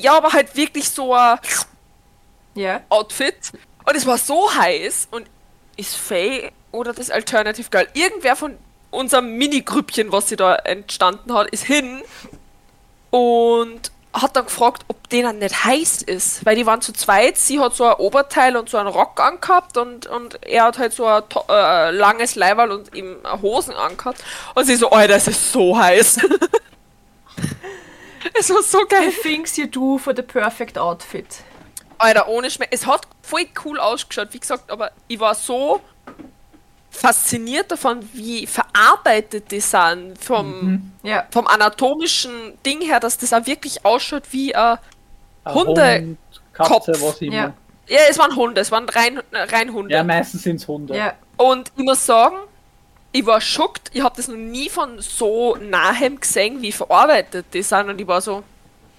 Ja, 0.01 0.17
aber 0.17 0.33
halt 0.33 0.55
wirklich 0.55 0.89
so 0.89 1.13
ein 1.13 1.37
Ja. 2.55 2.81
Outfit. 2.89 3.35
Und 3.85 3.95
es 3.95 4.05
war 4.05 4.17
so 4.17 4.53
heiß. 4.53 5.07
Und 5.11 5.27
ist 5.77 5.95
Faye 5.95 6.51
oder 6.71 6.93
das 6.93 7.09
Alternative 7.09 7.69
Girl, 7.69 7.87
irgendwer 7.93 8.35
von 8.35 8.57
unserem 8.91 9.37
Mini-Grüppchen, 9.37 10.11
was 10.11 10.29
sie 10.29 10.35
da 10.35 10.55
entstanden 10.55 11.33
hat, 11.33 11.47
ist 11.49 11.63
hin 11.63 12.01
und 13.09 13.91
hat 14.13 14.35
dann 14.35 14.45
gefragt, 14.45 14.83
ob 14.87 15.09
denen 15.09 15.39
nicht 15.39 15.65
heiß 15.65 16.03
ist, 16.03 16.45
weil 16.45 16.55
die 16.55 16.67
waren 16.67 16.81
zu 16.81 16.93
zweit. 16.93 17.37
Sie 17.37 17.59
hat 17.59 17.73
so 17.73 17.85
ein 17.85 17.95
Oberteil 17.95 18.55
und 18.55 18.69
so 18.69 18.77
einen 18.77 18.89
Rock 18.89 19.19
angehabt 19.19 19.77
und, 19.77 20.05
und 20.05 20.43
er 20.43 20.65
hat 20.65 20.77
halt 20.77 20.93
so 20.93 21.07
ein 21.07 21.23
äh, 21.49 21.89
langes 21.89 22.35
Leiberl 22.35 22.71
und 22.71 22.93
ihm 22.93 23.17
Hosen 23.41 23.73
angehabt. 23.73 24.23
Und 24.53 24.65
sie 24.65 24.75
so, 24.75 24.91
oh, 24.91 25.07
das 25.07 25.27
ist 25.27 25.51
so 25.51 25.75
heiß. 25.75 26.19
es 28.39 28.49
war 28.49 28.63
so 28.63 28.79
geil. 28.87 29.11
The 29.11 29.21
things 29.29 29.57
you 29.57 29.67
do 29.67 29.97
for 29.97 30.15
the 30.15 30.21
perfect 30.21 30.77
outfit. 30.77 31.25
Alter, 31.97 32.27
ohne 32.27 32.49
Schmerz. 32.49 32.69
Es 32.71 32.85
hat 32.87 33.07
voll 33.21 33.45
cool 33.63 33.79
ausgeschaut, 33.79 34.29
wie 34.31 34.39
gesagt, 34.39 34.69
aber 34.71 34.91
ich 35.07 35.19
war 35.19 35.35
so 35.35 35.79
fasziniert 36.89 37.71
davon, 37.71 38.07
wie 38.13 38.45
verarbeitet 38.45 39.51
die 39.51 39.59
sind 39.59 40.15
vom, 40.19 40.47
Mhm. 40.61 40.91
Ja. 41.03 41.25
vom 41.31 41.47
anatomischen 41.47 42.57
Ding 42.65 42.81
her, 42.81 42.99
dass 42.99 43.17
das 43.17 43.33
auch 43.33 43.45
wirklich 43.47 43.83
ausschaut 43.83 44.23
wie 44.31 44.53
ein 44.55 44.77
Ein 45.43 45.53
Hunde- 45.55 46.01
Hund, 46.01 46.17
Katze, 46.53 46.69
Kopf. 46.71 46.87
was 47.01 47.21
immer. 47.21 47.35
Ja. 47.35 47.53
Ja, 47.87 47.99
es 48.09 48.17
waren 48.17 48.35
Hunde, 48.35 48.61
es 48.61 48.71
waren 48.71 48.87
rein, 48.87 49.19
rein 49.33 49.73
Hunde. 49.73 49.93
Ja, 49.93 50.03
meistens 50.03 50.43
sind 50.43 50.57
es 50.57 50.67
Hunde. 50.67 50.95
Ja. 50.95 51.13
Und 51.35 51.71
ich 51.75 51.83
muss 51.83 52.05
sagen, 52.05 52.37
ich 53.13 53.25
war 53.25 53.39
schockt, 53.39 53.91
ich 53.93 54.01
habe 54.01 54.15
das 54.17 54.27
noch 54.27 54.35
nie 54.35 54.69
von 54.69 54.99
so 54.99 55.55
nahem 55.55 56.19
gesehen, 56.19 56.61
wie 56.61 56.71
verarbeitet 56.71 57.45
die 57.53 57.61
sind. 57.61 57.87
Und 57.89 58.01
ich 58.01 58.07
war 58.07 58.19
so, 58.19 58.43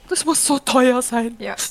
das 0.09 0.25
muss 0.25 0.44
so 0.47 0.59
teuer 0.59 1.02
sein. 1.02 1.37
Ja. 1.38 1.54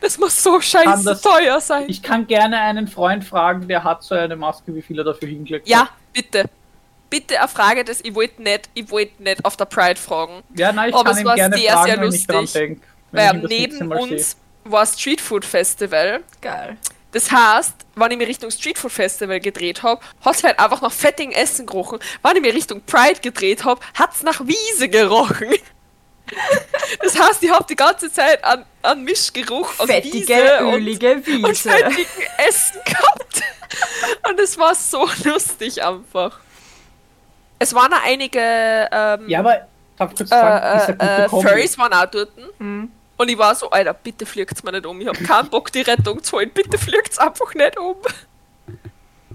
Das 0.00 0.18
muss 0.18 0.42
so 0.42 0.54
Kann 0.54 0.62
scheiße 0.62 1.04
das- 1.04 1.20
teuer 1.22 1.60
sein. 1.60 1.84
Ich 1.86 2.02
kann 2.02 2.26
gerne 2.26 2.58
einen 2.58 2.88
Freund 2.88 3.24
fragen, 3.24 3.68
der 3.68 3.84
hat 3.84 4.02
so 4.02 4.16
eine 4.16 4.34
Maske, 4.34 4.74
wie 4.74 4.82
viel 4.82 4.98
er 4.98 5.04
dafür 5.04 5.28
hingelegt 5.28 5.68
ja, 5.68 5.88
bitte. 6.12 6.46
Bitte 7.08 7.38
eine 7.38 7.46
Frage, 7.46 7.84
das 7.84 8.00
ich 8.00 8.12
wollte 8.12 8.42
nicht, 8.42 8.68
ich 8.74 8.90
wollte 8.90 9.22
nicht 9.22 9.44
auf 9.44 9.56
der 9.56 9.66
Pride 9.66 9.94
fragen. 10.00 10.42
Ja, 10.56 10.72
nein, 10.72 10.88
ich 10.88 10.94
Aber 10.96 11.04
kann 11.04 11.12
es 11.14 11.20
ihm 11.20 11.26
war 11.26 11.34
gerne 11.36 11.56
sehr, 11.56 11.72
fragen, 11.74 11.86
sehr 11.92 12.00
wenn 12.00 12.12
ich 12.12 12.26
dran 12.26 12.40
lustig. 12.40 12.60
denke. 12.60 12.80
Weil 13.12 13.38
neben 13.48 13.92
uns 13.92 14.36
war 14.64 14.84
Street 14.84 15.20
Food 15.20 15.44
Festival. 15.44 16.20
Geil. 16.40 16.76
Das 17.12 17.30
heißt, 17.30 17.74
wenn 17.94 18.10
ich 18.10 18.18
mich 18.18 18.28
Richtung 18.28 18.50
Street 18.50 18.76
Food 18.78 18.92
Festival 18.92 19.40
gedreht 19.40 19.82
habe, 19.82 20.00
hat 20.24 20.36
es 20.36 20.44
halt 20.44 20.58
einfach 20.58 20.82
nach 20.82 20.92
fettigem 20.92 21.32
Essen 21.32 21.66
gerochen. 21.66 21.98
Wenn 22.22 22.36
ich 22.36 22.42
mich 22.42 22.54
Richtung 22.54 22.82
Pride 22.82 23.20
gedreht 23.20 23.64
habe, 23.64 23.80
hat 23.94 24.14
es 24.14 24.22
nach 24.22 24.40
Wiese 24.46 24.88
gerochen. 24.88 25.48
Das 27.02 27.18
heißt, 27.18 27.42
ich 27.42 27.50
habe 27.50 27.64
die 27.66 27.74
ganze 27.74 28.12
Zeit 28.12 28.44
an, 28.44 28.62
an 28.82 29.02
Mischgeruch 29.02 29.66
aus 29.78 29.86
Fettige, 29.86 30.28
Wiese 30.28 30.58
und, 30.66 30.74
ölige 30.74 31.12
und 31.14 31.26
Wiese. 31.26 31.70
fettigen 31.70 32.06
Essen 32.46 32.80
gehabt. 32.84 33.42
Und 34.28 34.38
es 34.38 34.58
war 34.58 34.74
so 34.74 35.08
lustig 35.24 35.82
einfach. 35.82 36.38
Es 37.58 37.74
waren 37.74 37.92
auch 37.94 38.04
einige 38.04 38.40
ähm, 38.40 39.26
Ja, 39.26 39.38
aber 39.40 39.66
kurz 39.96 40.20
äh, 40.20 40.24
ist 40.24 40.32
äh, 41.00 41.24
äh, 41.24 41.28
Kombi? 41.28 41.48
Furries 41.48 41.78
waren 41.78 41.94
auch 41.94 42.06
dort. 42.06 42.30
Mhm. 42.60 42.92
Und 43.18 43.28
ich 43.28 43.36
war 43.36 43.54
so, 43.54 43.68
Alter, 43.70 43.92
bitte 43.94 44.24
fliegt's 44.24 44.62
mir 44.62 44.72
nicht 44.72 44.86
um. 44.86 45.00
Ich 45.00 45.08
hab 45.08 45.18
keinen 45.24 45.50
Bock, 45.50 45.70
die 45.72 45.80
Rettung 45.82 46.22
zu 46.22 46.36
holen. 46.36 46.50
Bitte 46.54 46.78
fliegt's 46.78 47.18
einfach 47.18 47.52
nicht 47.54 47.76
um. 47.78 47.96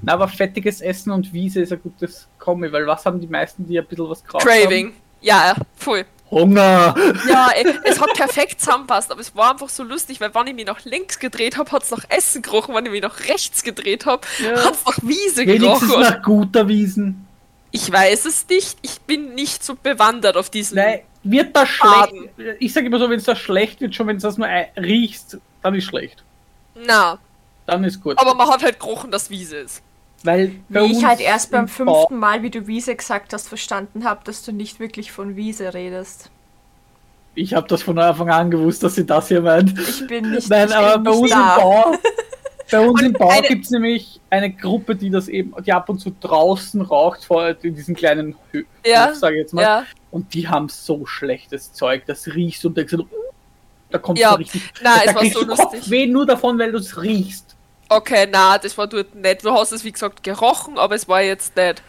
Na, 0.02 0.14
aber 0.14 0.28
fettiges 0.28 0.82
Essen 0.82 1.12
und 1.12 1.32
Wiese 1.32 1.62
ist 1.62 1.72
ein 1.72 1.82
gutes 1.82 2.28
Kombi, 2.40 2.72
weil 2.72 2.86
was 2.88 3.06
haben 3.06 3.20
die 3.22 3.28
meisten, 3.28 3.66
die 3.68 3.78
ein 3.80 3.86
bisschen 3.86 4.10
was 4.10 4.24
geraucht 4.24 4.46
Craving. 4.46 4.94
Ja, 5.22 5.48
ja, 5.50 5.56
voll. 5.76 6.00
haben? 6.00 6.08
Hunger! 6.30 6.96
Ja, 7.30 7.50
ey, 7.56 7.74
es 7.84 8.02
hat 8.02 8.12
perfekt 8.16 8.60
zusammenpasst, 8.60 9.12
aber 9.12 9.22
es 9.22 9.36
war 9.36 9.52
einfach 9.52 9.70
so 9.70 9.84
lustig, 9.84 10.20
weil 10.20 10.34
wenn 10.34 10.48
ich 10.48 10.56
mich 10.56 10.66
nach 10.66 10.84
links 10.84 11.20
gedreht 11.20 11.58
habe, 11.58 11.72
hat's 11.72 11.92
nach 11.92 12.04
Essen 12.10 12.42
gerochen, 12.42 12.74
wenn 12.76 12.86
ich 12.86 12.92
mich 12.92 13.02
nach 13.04 13.20
rechts 13.30 13.64
gedreht 13.64 14.06
habe, 14.08 14.26
Ja. 14.40 14.66
hat's 14.66 14.84
nach 14.86 14.98
Wiese 15.04 15.46
Wenigstens 15.46 15.80
gerochen. 15.82 16.02
nach 16.02 16.22
guter 16.24 16.68
Wiesen. 16.68 17.28
Ich 17.72 17.90
weiß 17.92 18.26
es 18.26 18.48
nicht, 18.50 18.78
ich 18.82 19.00
bin 19.02 19.36
nicht 19.36 19.64
so 19.64 19.76
bewandert 19.76 20.36
auf 20.36 20.50
diesen. 20.50 20.76
Nein, 20.78 21.02
wird 21.24 21.56
das 21.56 21.70
schlecht? 21.70 22.14
Ich 22.60 22.74
sage 22.74 22.88
immer 22.88 23.00
so, 23.00 23.10
wenn 23.10 23.18
es 23.18 23.24
das 23.26 23.40
schlecht 23.40 23.82
wird, 23.82 23.96
schon 23.96 24.08
wenn 24.08 24.18
es 24.18 24.24
das 24.24 24.38
nur 24.38 24.48
riechst, 24.78 25.38
dann 25.62 25.76
ist 25.76 25.86
schlecht. 25.86 26.24
Na, 26.76 27.18
Dann 27.66 27.84
ist 27.84 28.02
gut. 28.02 28.18
aber 28.20 28.34
man 28.36 28.50
hat 28.50 28.64
halt 28.64 28.80
gerochen, 28.80 29.12
dass 29.12 29.30
Wiese 29.30 29.58
ist. 29.58 29.82
weil 30.24 30.54
Wie 30.70 30.92
ich 30.92 31.06
halt 31.06 31.20
erst 31.22 31.52
beim 31.52 31.62
im 31.62 31.68
fünften 31.68 32.18
Mal, 32.18 32.42
wie 32.44 32.50
du 32.50 32.66
Wiese 32.68 32.96
gesagt 32.96 33.32
hast, 33.34 33.48
verstanden 33.48 34.04
habe, 34.06 34.22
dass 34.24 34.44
du 34.44 34.52
nicht 34.52 34.80
wirklich 34.80 35.12
von 35.12 35.36
Wiese 35.36 35.74
redest. 35.74 36.30
Ich 37.36 37.54
habe 37.56 37.68
das 37.68 37.82
von 37.84 37.98
Anfang 37.98 38.30
an 38.30 38.52
gewusst, 38.52 38.84
dass 38.84 38.96
sie 38.96 39.06
das 39.06 39.28
hier 39.28 39.42
meint. 39.42 39.78
Ich 39.80 40.06
bin 40.08 40.32
nicht, 40.32 40.50
Nein, 40.50 40.68
ich 40.70 40.76
aber 40.76 40.94
bin 41.00 41.04
bei 41.04 41.12
nicht 41.12 41.22
uns 41.22 41.32
im 41.32 41.38
da. 41.38 41.56
Bau, 41.58 41.96
bei 42.72 42.80
uns 42.88 43.02
im 43.02 43.14
Bau 43.14 43.30
eine- 43.30 43.48
gibt 43.48 43.66
es 43.66 43.72
nämlich 43.72 44.20
eine 44.30 44.52
Gruppe, 44.52 44.96
die 44.96 45.10
das 45.10 45.28
eben, 45.28 45.54
die 45.64 45.74
ab 45.74 45.90
und 45.90 46.00
zu 46.00 46.14
draußen 46.20 46.82
raucht, 46.82 47.26
vor 47.26 47.56
in 47.64 47.76
diesen 47.76 47.96
kleinen 47.96 48.36
Hö 48.52 48.64
Ja, 48.86 49.08
Hof, 49.10 49.16
sag 49.16 49.32
ich 49.34 49.38
jetzt 49.40 49.54
mal. 49.54 49.62
Ja, 49.64 49.84
Und 50.14 50.36
die 50.36 50.48
haben 50.48 50.70
so 50.70 51.08
schlechtes 51.08 51.74
Zeug, 51.74 52.04
das 52.06 52.28
riechst 52.28 52.64
und 52.68 52.78
denkst 52.78 52.94
du, 52.94 53.08
da 53.90 53.98
kommt 53.98 54.20
Ja, 54.20 54.30
so 54.30 54.36
richtig. 54.36 54.62
nein, 54.84 55.02
da 55.06 55.10
es 55.10 55.16
war 55.16 55.26
so 55.26 55.44
lustig. 55.44 55.70
Kopfweh 55.82 56.06
nur 56.06 56.24
davon, 56.28 56.60
weil 56.60 56.72
du 56.72 56.78
es 56.78 57.02
riechst. 57.02 57.56
Okay, 57.90 58.28
na, 58.32 58.60
das 58.60 58.78
war 58.78 58.86
dort 58.86 59.16
nicht. 59.16 59.44
Du 59.44 59.52
hast 59.52 59.72
es, 59.72 59.84
wie 59.84 59.92
gesagt, 59.92 60.22
gerochen, 60.22 60.78
aber 60.78 60.94
es 60.94 61.08
war 61.08 61.24
jetzt 61.24 61.56
nicht. 61.56 61.82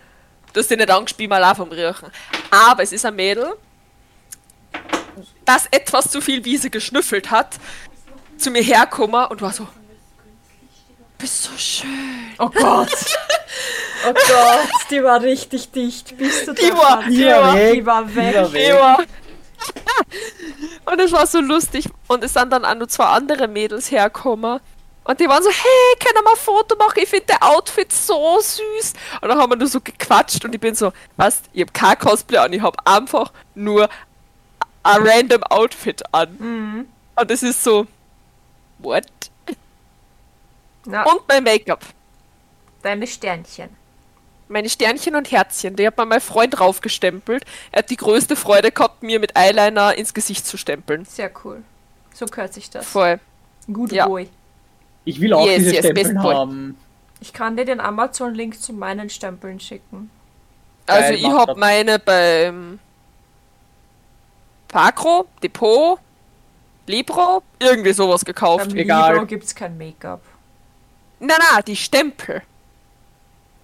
Du 0.54 0.61
hast 0.61 0.71
dich 0.71 0.78
nicht 0.78 0.90
angespielt, 0.90 1.28
mal 1.28 1.45
auch 1.45 1.54
vom 1.57 1.71
Riechen. 1.71 2.09
Aber 2.50 2.83
es 2.83 2.93
ist 2.93 3.04
ein 3.04 3.14
Mädel, 3.14 3.52
das 5.45 5.66
etwas 5.71 6.11
zu 6.11 6.23
viel 6.23 6.43
Wiese 6.47 6.71
geschnüffelt 6.71 7.31
hat, 7.31 7.59
zu 8.38 8.50
mir 8.50 8.62
herkommen 8.62 9.26
und 9.26 9.43
war 9.43 9.52
so. 9.52 9.69
Bist 11.19 11.43
so 11.43 11.50
schön. 11.59 11.90
Oh 12.38 12.49
Gott. 12.49 12.88
Oh 14.06 14.12
Gott, 14.12 14.68
die 14.90 15.02
war 15.02 15.20
richtig 15.23 15.70
dicht. 15.70 16.16
Bist 16.16 16.46
du 16.49 16.52
Die 16.52 16.68
da? 16.70 16.76
war- 16.76 17.02
die 17.04 17.26
war 17.26 17.54
weg, 17.54 17.73
Die 17.75 17.87
war 17.87 18.04
die 18.04 18.16
weg. 18.16 18.34
war 18.34 18.52
weg. 18.52 18.68
Ja. 18.68 18.99
Und 20.92 21.00
es 21.00 21.12
war 21.12 21.26
so 21.26 21.40
lustig. 21.40 21.87
Und 22.08 22.23
es 22.25 22.34
sind 22.34 22.52
dann 22.52 22.64
auch 22.64 22.75
noch 22.75 22.87
zwei 22.87 23.06
andere 23.06 23.49
Mädels 23.49 23.90
hergekommen. 23.90 24.61
Und 25.04 25.20
die 25.20 25.28
waren 25.28 25.42
so, 25.42 25.50
hey, 25.50 25.99
können 26.00 26.25
wir 26.25 26.30
ein 26.32 26.37
Foto 26.37 26.76
machen? 26.76 26.99
Ich 27.02 27.08
finde 27.08 27.26
der 27.26 27.42
Outfit 27.42 27.92
so 27.92 28.38
süß. 28.40 28.92
Und 29.20 29.28
dann 29.28 29.38
haben 29.38 29.50
wir 29.50 29.56
nur 29.56 29.68
so 29.68 29.80
gequatscht 29.80 30.44
und 30.44 30.54
ich 30.54 30.61
bin 30.61 30.75
so, 30.75 30.92
was, 31.16 31.42
ich 31.52 31.61
habe 31.62 31.73
kein 31.73 31.99
Cosplay 31.99 32.38
an, 32.38 32.52
ich 32.54 32.62
habe 32.62 32.76
einfach 32.87 33.30
nur 33.54 33.88
ein 34.82 35.06
random 35.06 35.42
Outfit 35.44 36.02
an. 36.12 36.37
Mhm. 36.38 36.88
Und 37.16 37.30
es 37.30 37.42
ist 37.42 37.62
so, 37.62 37.87
what? 38.78 39.04
Na, 40.87 41.02
Und 41.04 41.26
mein 41.28 41.44
Make-up. 41.44 41.80
deine 42.82 43.06
Sternchen. 43.06 43.68
Meine 44.49 44.69
Sternchen 44.69 45.17
und 45.17 45.31
Herzchen, 45.31 45.75
die 45.77 45.87
hat 45.87 45.97
mir 45.97 46.05
mein 46.05 46.21
Freund 46.21 46.59
draufgestempelt. 46.59 47.45
Er 47.73 47.79
hat 47.79 47.91
die 47.91 47.97
größte 47.97 48.37
Freude 48.37 48.71
gehabt, 48.71 49.03
mir 49.03 49.19
mit 49.19 49.37
Eyeliner 49.37 49.97
ins 49.97 50.13
Gesicht 50.13 50.47
zu 50.47 50.57
stempeln. 50.59 51.05
Sehr 51.07 51.31
cool. 51.45 51.63
So 52.13 52.27
gehört 52.27 52.53
sich 52.53 52.69
das. 52.71 52.87
Voll. 52.87 53.19
Good 53.73 53.93
Ja. 53.93 54.07
boy. 54.07 54.29
Ich 55.07 55.21
will 55.21 55.33
auch 55.33 55.47
Yes, 55.47 55.65
diese 55.65 55.75
yes, 55.93 56.15
boy. 56.15 56.35
haben. 56.35 56.77
Ich 57.21 57.33
kann 57.33 57.57
dir 57.57 57.65
den 57.65 57.81
Amazon-Link 57.81 58.61
zu 58.61 58.73
meinen 58.75 59.09
Stempeln 59.09 59.59
schicken. 59.61 60.11
Also 60.87 61.03
Geil, 61.09 61.15
ich 61.15 61.27
hab 61.27 61.47
das. 61.49 61.57
meine 61.57 61.99
beim 61.99 62.79
Parkro, 64.69 65.27
Depot, 65.43 65.99
Libro, 66.87 67.43
irgendwie 67.59 67.93
sowas 67.93 68.25
gekauft. 68.25 68.69
Beim 68.69 68.77
Egal. 68.77 69.13
Libro 69.15 69.27
gibt 69.27 69.45
es 69.45 69.55
kein 69.55 69.79
Make-up. 69.79 70.21
Na 71.21 71.35
na, 71.39 71.63
die 71.63 71.77
Stempel. 71.77 72.43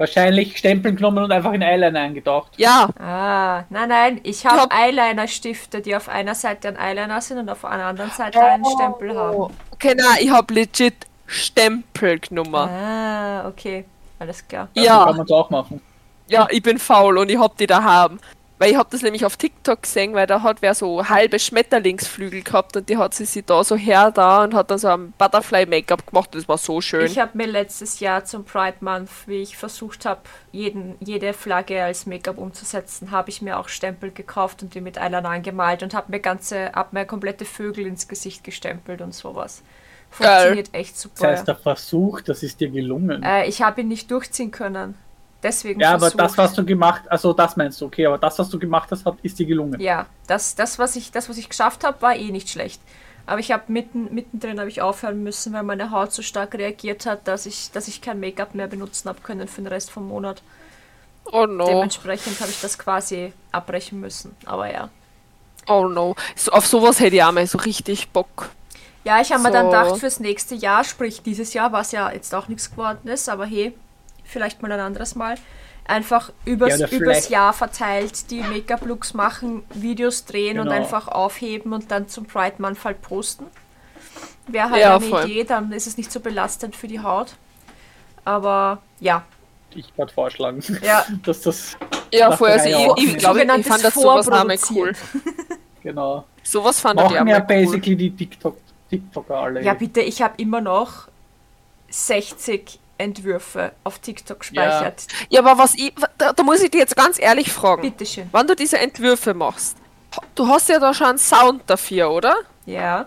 Wahrscheinlich 0.05 0.57
Stempeln 0.57 0.97
genommen 0.97 1.23
und 1.25 1.31
einfach 1.31 1.53
in 1.53 1.61
Eyeliner 1.61 2.01
eingetaucht. 2.01 2.53
Ja, 2.57 2.89
Ah, 2.99 3.65
nein, 3.69 3.89
nein, 3.91 4.21
ich 4.23 4.47
hab- 4.47 4.59
habe 4.59 4.75
Eyeliner-Stifte, 4.75 5.83
die 5.83 5.95
auf 5.95 6.09
einer 6.09 6.35
Seite 6.35 6.69
ein 6.69 6.77
Eyeliner 6.79 7.21
sind 7.21 7.37
und 7.37 7.51
auf 7.51 7.67
einer 7.67 7.85
anderen 7.85 8.11
Seite 8.11 8.41
einen 8.43 8.65
Stempel 8.65 9.15
haben. 9.15 9.53
okay, 9.73 9.95
na, 9.95 10.19
ich 10.19 10.31
hab 10.31 10.51
legit 10.51 10.95
Stempel 11.27 12.19
genommen. 12.19 12.55
Ah, 12.55 13.47
okay. 13.47 13.85
Alles 14.19 14.47
klar. 14.49 14.69
Also 14.75 14.87
Ja. 14.89 15.05
kann 15.05 15.17
man 15.19 15.27
es 15.27 15.33
auch 15.33 15.51
machen. 15.51 15.83
Ja, 16.29 16.47
ich 16.51 16.63
bin 16.63 16.79
faul 16.79 17.19
und 17.19 17.31
ich 17.31 17.39
hab 17.39 17.59
die 17.59 17.67
da 17.67 17.83
haben. 17.83 18.21
Weil 18.61 18.73
ich 18.73 18.77
hab 18.77 18.91
das 18.91 19.01
nämlich 19.01 19.25
auf 19.25 19.39
TikTok 19.39 19.85
gesehen, 19.85 20.13
weil 20.13 20.27
da 20.27 20.43
hat 20.43 20.61
wer 20.61 20.75
so 20.75 21.09
halbe 21.09 21.39
Schmetterlingsflügel 21.39 22.43
gehabt 22.43 22.77
und 22.77 22.91
die 22.91 22.99
hat 22.99 23.15
sie 23.15 23.25
sich 23.25 23.43
da 23.47 23.65
so 23.65 23.75
her 23.75 24.11
da 24.11 24.45
und 24.45 24.53
hat 24.53 24.71
dann 24.71 24.79
so 24.79 24.89
ein 24.89 25.15
Butterfly-Make-up 25.17 26.07
gemacht. 26.07 26.35
Das 26.35 26.47
war 26.47 26.59
so 26.59 26.83
schön. 26.83 27.07
Ich 27.07 27.19
habe 27.19 27.39
mir 27.39 27.47
letztes 27.47 28.01
Jahr 28.01 28.27
zum 28.27 28.45
Pride 28.45 28.77
Month, 28.81 29.09
wie 29.27 29.41
ich 29.41 29.57
versucht 29.57 30.05
habe, 30.05 30.21
jede 30.53 31.33
Flagge 31.33 31.83
als 31.83 32.05
Make-up 32.05 32.37
umzusetzen, 32.37 33.11
habe 33.11 33.31
ich 33.31 33.41
mir 33.41 33.59
auch 33.59 33.69
Stempel 33.69 34.11
gekauft 34.11 34.63
und 34.63 34.75
die 34.75 34.83
mit 34.83 34.99
Eyeliner 34.99 35.31
angemalt 35.31 35.83
und 35.83 35.95
habe 35.95 36.11
mir 36.13 36.21
ganze, 36.21 36.71
hab 36.73 36.93
mir 36.93 37.07
komplette 37.07 37.47
Vögel 37.47 37.87
ins 37.87 38.09
Gesicht 38.09 38.45
gestempelt 38.45 39.01
und 39.01 39.15
sowas. 39.15 39.63
Funktioniert 40.11 40.69
echt 40.75 40.93
Das 40.97 41.03
super. 41.03 41.29
heißt, 41.29 41.49
der 41.49 41.57
Versuch, 41.57 42.21
das 42.21 42.43
ist 42.43 42.61
dir 42.61 42.69
gelungen. 42.69 43.23
äh, 43.23 43.47
ich 43.47 43.63
habe 43.63 43.81
ihn 43.81 43.89
nicht 43.89 44.11
durchziehen 44.11 44.51
können. 44.51 44.97
Deswegen 45.43 45.81
ja, 45.81 45.95
aber 45.95 46.11
das, 46.11 46.37
was 46.37 46.53
du 46.53 46.65
gemacht 46.65 47.03
also 47.09 47.33
das 47.33 47.57
meinst 47.57 47.81
du, 47.81 47.87
okay, 47.87 48.07
aber 48.07 48.19
das, 48.19 48.39
was 48.39 48.51
du 48.51 48.59
gemacht 48.59 48.91
hast, 48.91 49.07
hat, 49.07 49.17
ist 49.23 49.39
dir 49.39 49.47
gelungen. 49.47 49.81
Ja, 49.81 50.07
das, 50.27 50.55
das, 50.55 50.79
was 50.79 50.97
ich, 50.97 51.13
das, 51.13 51.29
was 51.31 51.39
ich 51.39 51.49
geschafft 51.49 51.83
habe, 51.85 52.03
war 52.03 52.15
eh 52.15 52.31
nicht 52.31 52.51
schlecht. 52.51 52.81
Aber 53.27 53.39
ich 53.41 53.53
habe 53.53 53.65
mitten, 53.69 54.13
mittendrin 54.15 54.59
habe 54.59 54.69
ich 54.69 54.83
aufhören 54.83 55.23
müssen, 55.23 55.53
weil 55.53 55.63
meine 55.63 55.91
Haut 55.93 56.13
so 56.13 56.21
stark 56.23 56.55
reagiert 56.55 57.07
hat, 57.07 57.29
dass 57.29 57.47
ich, 57.47 57.71
dass 57.71 57.89
ich 57.89 58.01
kein 58.03 58.21
Make-up 58.21 58.55
mehr 58.55 58.67
benutzen 58.67 59.09
habe 59.09 59.21
können 59.21 59.49
für 59.49 59.63
den 59.63 59.69
Rest 59.69 59.91
vom 59.91 60.09
Monat. 60.09 60.43
oh 61.33 61.47
no. 61.47 61.65
Dementsprechend 61.67 62.41
habe 62.41 62.51
ich 62.51 62.61
das 62.61 62.79
quasi 62.79 63.33
abbrechen 63.53 64.01
müssen. 64.01 64.37
Aber 64.47 64.71
ja. 64.73 64.91
Oh 65.69 65.87
no. 65.89 66.17
So, 66.35 66.53
auf 66.53 66.67
sowas 66.67 67.01
hätte 67.01 67.17
ich 67.17 67.23
auch 67.23 67.33
mal 67.33 67.47
so 67.47 67.59
richtig 67.59 68.11
Bock. 68.11 68.51
Ja, 69.05 69.21
ich 69.21 69.33
habe 69.33 69.43
mir 69.43 69.51
dann 69.51 69.67
So. 69.67 69.71
gedacht, 69.71 69.97
fürs 69.97 70.21
nächste 70.21 70.55
Jahr, 70.55 70.85
sprich 70.85 71.23
dieses 71.23 71.55
Jahr, 71.55 71.73
was 71.73 71.93
ja 71.93 72.11
jetzt 72.13 72.35
auch 72.35 72.49
nichts 72.49 72.71
geworden 72.71 73.09
ist, 73.09 73.29
aber 73.29 73.47
hey, 73.47 73.75
vielleicht 74.31 74.63
mal 74.63 74.71
ein 74.73 74.81
anderes 74.81 75.15
Mal, 75.15 75.37
einfach 75.87 76.33
übers, 76.45 76.79
Ja, 76.79 76.87
übers 76.89 77.29
Jahr 77.29 77.53
verteilt 77.53 78.31
die 78.31 78.41
Make-up-Looks 78.43 79.15
machen, 79.15 79.65
Videos 79.75 80.25
drehen 80.25 80.59
und 80.59 80.67
Genau. 80.69 80.77
einfach 80.77 81.09
aufheben 81.09 81.73
und 81.73 81.91
dann 81.91 82.09
zum 82.09 82.27
Pride 82.27 82.57
Month 82.59 82.85
halt 82.85 83.03
posten. 83.03 83.47
Wäre 84.47 84.71
halt 84.71 84.81
Ja, 84.83 84.97
eine 84.97 85.05
voll. 85.07 85.25
Idee, 85.25 85.45
dann 85.45 85.73
ist 85.73 85.87
es 85.87 85.97
nicht 85.97 86.11
so 86.13 86.21
belastend 86.21 86.75
für 86.77 86.89
die 86.89 87.01
Haut. 87.01 87.35
Aber 88.25 88.83
ja, 89.01 89.25
Ich 89.75 89.87
würde 89.97 90.13
vorschlagen, 90.13 90.63
ja, 90.83 91.05
dass 91.25 91.43
das 91.43 91.77
Ja, 92.13 92.33
voll. 92.37 92.51
Also 92.51 92.69
drei 92.69 92.73
ich, 92.97 93.05
ich 93.05 93.19
glaube, 93.19 93.19
ich 93.19 93.23
Sogenanntes 93.23 93.67
fand 93.69 93.85
das 93.85 93.95
sowas 93.95 94.27
mal 94.27 94.59
cool. 94.71 94.93
Genau. 95.83 96.25
Sowas 96.43 96.81
fand 96.81 96.99
ich 97.01 97.07
auch 97.07 97.11
Machen 97.11 97.29
ja 97.29 97.35
mal 97.39 97.41
cool. 97.41 97.47
basically 97.47 97.97
die 97.97 98.11
TikTok, 98.11 98.57
TikToker 98.91 99.37
alle. 99.37 99.63
ja 99.63 99.75
bitte, 99.75 100.01
ich 100.01 100.21
habe 100.23 100.35
immer 100.39 100.61
noch 100.61 101.07
60 101.91 102.80
Entwürfe 103.01 103.73
auf 103.85 103.99
TikTok 103.99 104.41
gespeichert. 104.41 105.07
Ja, 105.29 105.41
aber 105.41 105.59
was 105.59 105.75
ich, 105.75 105.93
da, 106.19 106.33
da 106.33 106.43
muss 106.43 106.61
ich 106.63 106.71
dir 106.71 106.79
jetzt 106.79 106.95
ganz 106.97 107.19
ehrlich 107.19 107.53
fragen. 107.53 107.83
Bitteschön. 107.83 108.29
Wann 108.33 108.47
du 108.47 108.55
diese 108.55 108.79
Entwürfe 108.79 109.35
machst, 109.35 109.77
du 110.35 110.47
hast 110.47 110.69
ja 110.69 110.79
da 110.79 110.93
schon 110.95 111.07
einen 111.09 111.19
Sound 111.19 111.63
dafür, 111.67 112.11
oder? 112.11 112.35
Ja. 112.67 113.07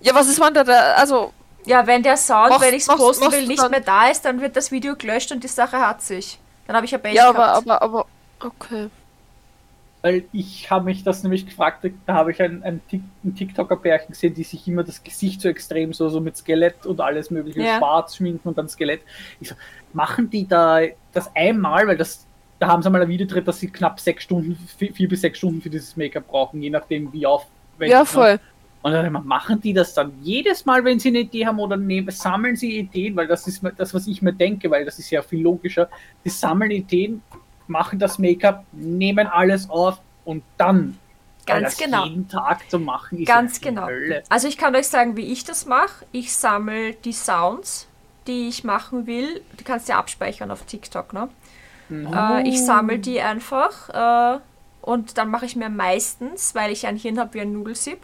Ja, 0.00 0.14
was 0.14 0.28
ist, 0.28 0.40
wenn 0.40 0.54
der 0.54 0.64
da, 0.64 0.92
also, 0.94 1.32
Ja, 1.64 1.86
wenn 1.86 2.02
der 2.02 2.16
Sound, 2.16 2.50
Machst- 2.50 2.62
wenn 2.62 2.74
ich 2.74 2.82
es 2.82 2.86
posten 2.88 3.24
machst 3.24 3.36
will, 3.38 3.46
nicht 3.46 3.70
mehr 3.70 3.80
da 3.80 4.08
ist, 4.08 4.24
dann 4.24 4.40
wird 4.40 4.56
das 4.56 4.70
Video 4.70 4.94
gelöscht 4.96 5.32
und 5.32 5.42
die 5.42 5.48
Sache 5.48 5.78
hat 5.78 6.00
sich. 6.02 6.38
Dann 6.66 6.76
habe 6.76 6.84
ich 6.86 6.92
ja 6.92 6.98
Base 6.98 7.14
ja, 7.16 7.28
aber, 7.28 7.46
aber, 7.48 7.82
aber, 7.82 8.06
okay. 8.40 8.88
Weil 10.02 10.24
ich 10.32 10.70
habe 10.70 10.84
mich 10.84 11.02
das 11.02 11.22
nämlich 11.24 11.46
gefragt, 11.46 11.84
da 12.06 12.14
habe 12.14 12.30
ich 12.30 12.40
ein, 12.40 12.62
ein, 12.62 12.80
ein 13.24 13.34
TikToker-Pärchen 13.34 14.08
gesehen, 14.10 14.34
die 14.34 14.44
sich 14.44 14.68
immer 14.68 14.84
das 14.84 15.02
Gesicht 15.02 15.40
so 15.40 15.48
extrem 15.48 15.92
so, 15.92 16.08
so 16.08 16.20
mit 16.20 16.36
Skelett 16.36 16.86
und 16.86 17.00
alles 17.00 17.30
mögliche 17.30 17.60
Ja. 17.62 17.78
schwarz 17.78 18.16
schminken 18.16 18.46
und 18.48 18.56
dann 18.56 18.68
Skelett. 18.68 19.00
Ich 19.40 19.48
so, 19.48 19.56
machen 19.92 20.30
die 20.30 20.46
da 20.46 20.80
das 21.12 21.34
einmal, 21.34 21.88
weil 21.88 21.96
das, 21.96 22.24
da 22.60 22.68
haben 22.68 22.82
sie 22.82 22.90
mal 22.90 23.02
ein 23.02 23.08
Video 23.08 23.26
gedreht, 23.26 23.48
dass 23.48 23.58
sie 23.58 23.68
knapp 23.68 23.98
sechs 23.98 24.22
Stunden, 24.24 24.56
vi- 24.78 24.92
vier 24.92 25.08
bis 25.08 25.22
sechs 25.22 25.38
Stunden 25.38 25.60
für 25.60 25.70
dieses 25.70 25.96
Make-up 25.96 26.28
brauchen, 26.28 26.62
je 26.62 26.70
nachdem 26.70 27.12
wie 27.12 27.26
aufwendig. 27.26 27.90
Ja, 27.92 28.04
voll. 28.04 28.38
Und 28.82 28.92
dann 28.92 29.10
machen 29.26 29.60
die 29.60 29.72
das 29.72 29.94
dann 29.94 30.12
jedes 30.22 30.64
Mal, 30.64 30.84
wenn 30.84 31.00
sie 31.00 31.08
eine 31.08 31.20
Idee 31.20 31.46
haben 31.46 31.58
oder 31.58 31.76
nehmen, 31.76 32.08
sammeln 32.10 32.54
sie 32.54 32.78
Ideen, 32.78 33.16
weil 33.16 33.26
das 33.26 33.48
ist 33.48 33.60
das, 33.76 33.92
was 33.92 34.06
ich 34.06 34.22
mir 34.22 34.32
denke, 34.32 34.70
weil 34.70 34.84
das 34.84 35.00
ist 35.00 35.10
ja 35.10 35.22
viel 35.22 35.40
logischer. 35.42 35.88
Die 36.24 36.28
sammeln 36.28 36.70
Ideen, 36.70 37.20
machen 37.68 37.98
das 37.98 38.18
Make-up, 38.18 38.64
nehmen 38.72 39.26
alles 39.26 39.68
auf 39.70 40.00
und 40.24 40.42
dann. 40.56 40.98
Ganz 41.46 41.76
das 41.76 41.84
genau. 41.84 42.04
jeden 42.06 42.28
Tag 42.28 42.68
zu 42.68 42.80
machen 42.80 43.18
ist 43.18 43.28
Ganz 43.28 43.60
genau. 43.60 43.86
Hölle. 43.86 44.24
Also 44.28 44.48
ich 44.48 44.58
kann 44.58 44.74
euch 44.74 44.88
sagen, 44.88 45.16
wie 45.16 45.32
ich 45.32 45.44
das 45.44 45.64
mache. 45.64 46.04
Ich 46.10 46.34
sammle 46.34 46.94
die 46.94 47.12
Sounds, 47.12 47.86
die 48.26 48.48
ich 48.48 48.64
machen 48.64 49.06
will. 49.06 49.42
Die 49.60 49.62
kannst 49.62 49.88
du 49.88 49.92
ja 49.92 49.98
abspeichern 50.00 50.50
auf 50.50 50.64
TikTok, 50.64 51.12
ne? 51.12 51.28
Äh, 51.90 52.48
ich 52.48 52.64
sammle 52.64 52.98
die 52.98 53.20
einfach 53.20 53.88
äh, 54.36 54.40
und 54.80 55.18
dann 55.18 55.30
mache 55.30 55.46
ich 55.46 55.56
mir 55.56 55.68
meistens, 55.68 56.54
weil 56.54 56.72
ich 56.72 56.86
ein 56.86 56.96
Hirn 56.96 57.18
habe 57.18 57.34
wie 57.34 57.40
ein 57.40 57.52
Nudelsieb, 57.52 57.98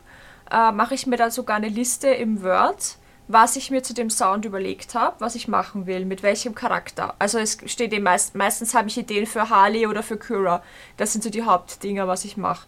äh, 0.50 0.72
mache 0.72 0.94
ich 0.94 1.06
mir 1.06 1.16
dann 1.16 1.30
sogar 1.30 1.56
eine 1.56 1.68
Liste 1.68 2.08
im 2.08 2.42
Word, 2.42 2.96
was 3.28 3.56
ich 3.56 3.70
mir 3.70 3.82
zu 3.82 3.94
dem 3.94 4.10
Sound 4.10 4.44
überlegt 4.44 4.94
habe, 4.94 5.16
was 5.20 5.34
ich 5.34 5.48
machen 5.48 5.86
will, 5.86 6.04
mit 6.04 6.22
welchem 6.22 6.54
Charakter. 6.54 7.14
Also 7.18 7.38
es 7.38 7.58
steht 7.66 7.92
eben 7.92 8.04
meist, 8.04 8.34
meistens 8.34 8.74
habe 8.74 8.88
ich 8.88 8.98
Ideen 8.98 9.26
für 9.26 9.48
Harley 9.48 9.86
oder 9.86 10.02
für 10.02 10.16
Kura. 10.16 10.62
Das 10.96 11.12
sind 11.12 11.22
so 11.22 11.30
die 11.30 11.44
Hauptdinger, 11.44 12.08
was 12.08 12.24
ich 12.24 12.36
mache. 12.36 12.66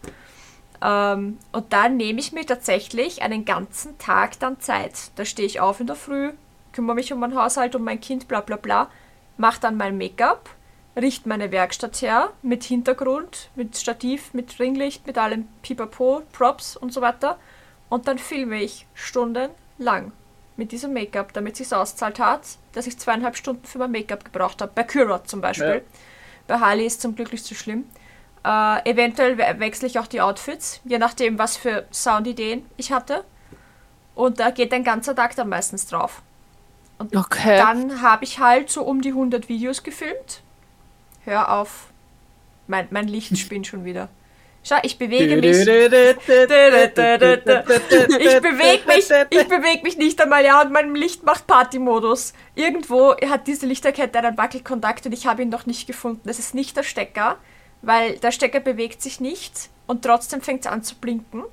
Ähm, 0.81 1.37
und 1.51 1.73
dann 1.73 1.97
nehme 1.97 2.19
ich 2.19 2.31
mir 2.31 2.45
tatsächlich 2.45 3.21
einen 3.21 3.45
ganzen 3.45 3.97
Tag 3.97 4.39
dann 4.39 4.59
Zeit. 4.59 5.11
Da 5.15 5.25
stehe 5.25 5.45
ich 5.45 5.59
auf 5.59 5.79
in 5.79 5.87
der 5.87 5.95
Früh, 5.95 6.31
kümmere 6.73 6.95
mich 6.95 7.13
um 7.13 7.19
meinen 7.19 7.37
Haushalt, 7.37 7.75
um 7.75 7.83
mein 7.83 8.01
Kind, 8.01 8.27
bla 8.27 8.41
bla 8.41 8.57
bla, 8.57 8.89
mache 9.37 9.61
dann 9.61 9.77
mein 9.77 9.97
Make-up, 9.97 10.49
richte 10.95 11.29
meine 11.29 11.51
Werkstatt 11.51 12.01
her 12.01 12.31
mit 12.41 12.63
Hintergrund, 12.63 13.49
mit 13.55 13.77
Stativ, 13.77 14.33
mit 14.33 14.59
Ringlicht, 14.59 15.05
mit 15.05 15.17
allem 15.17 15.47
Pipapo, 15.61 16.23
Props 16.31 16.77
und 16.77 16.93
so 16.93 17.01
weiter. 17.01 17.37
Und 17.89 18.07
dann 18.07 18.17
filme 18.17 18.61
ich 18.61 18.87
stundenlang 18.93 20.11
mit 20.57 20.71
diesem 20.71 20.93
Make-up, 20.93 21.33
damit 21.33 21.59
es 21.59 21.69
sich 21.69 21.77
auszahlt 21.77 22.19
hat, 22.19 22.41
dass 22.73 22.87
ich 22.87 22.97
zweieinhalb 22.97 23.35
Stunden 23.35 23.65
für 23.65 23.77
mein 23.77 23.91
Make-up 23.91 24.23
gebraucht 24.25 24.61
habe. 24.61 24.71
Bei 24.73 24.83
Cura 24.83 25.23
zum 25.23 25.41
Beispiel. 25.41 25.67
Ja. 25.75 25.99
Bei 26.47 26.59
Harley 26.59 26.85
ist 26.85 27.01
zum 27.01 27.15
Glück 27.15 27.31
nicht 27.31 27.45
so 27.45 27.55
schlimm. 27.55 27.85
Äh, 28.43 28.89
eventuell 28.89 29.37
we 29.37 29.59
wechsle 29.59 29.87
ich 29.87 29.97
auch 29.99 30.07
die 30.07 30.21
Outfits, 30.21 30.79
je 30.85 30.97
nachdem, 30.99 31.39
was 31.39 31.57
für 31.57 31.85
Soundideen 31.91 32.65
ich 32.77 32.91
hatte. 32.91 33.23
Und 34.13 34.39
da 34.39 34.51
geht 34.51 34.73
ein 34.73 34.83
ganzer 34.83 35.15
Tag 35.15 35.35
dann 35.35 35.49
meistens 35.49 35.87
drauf. 35.87 36.21
Und 36.97 37.15
Okay. 37.15 37.57
dann 37.57 38.01
habe 38.01 38.23
ich 38.23 38.39
halt 38.39 38.69
so 38.69 38.83
um 38.83 39.01
die 39.01 39.09
100 39.09 39.49
Videos 39.49 39.83
gefilmt. 39.83 40.41
Hör 41.25 41.51
auf. 41.51 41.87
Mein, 42.67 42.87
mein 42.91 43.07
Licht 43.07 43.37
spinnt 43.37 43.67
schon 43.67 43.83
wieder. 43.83 44.07
Schau, 44.67 44.77
ich 44.81 44.97
bewege 44.97 45.37
mich. 45.37 45.57
Ich 48.17 48.41
bewege 48.41 48.87
mich, 48.87 49.09
ich 49.29 49.47
bewege 49.47 49.83
mich 49.83 49.97
nicht 49.97 50.19
einmal, 50.19 50.43
ja, 50.43 50.61
und 50.61 50.71
mein 50.71 50.95
Licht 50.95 51.23
macht 51.23 51.45
Partymodus. 51.45 52.33
Irgendwo 52.55 53.15
hat 53.15 53.45
diese 53.45 53.67
Lichterkette 53.67 54.17
einen 54.17 54.37
Wackelkontakt 54.37 55.05
und 55.05 55.11
ich 55.11 55.27
habe 55.27 55.43
ihn 55.43 55.49
noch 55.49 55.67
nicht 55.67 55.85
gefunden. 55.85 56.21
Das 56.23 56.39
ist 56.39 56.55
nicht 56.55 56.75
der 56.75 56.81
Stecker, 56.81 57.37
weil 57.83 58.17
der 58.17 58.31
Stecker 58.31 58.59
bewegt 58.59 59.03
sich 59.03 59.19
nicht 59.19 59.69
und 59.85 60.03
trotzdem 60.03 60.41
fängt 60.41 60.61
es 60.61 60.67
an 60.67 60.81
zu 60.81 60.95
blinken. 60.95 61.43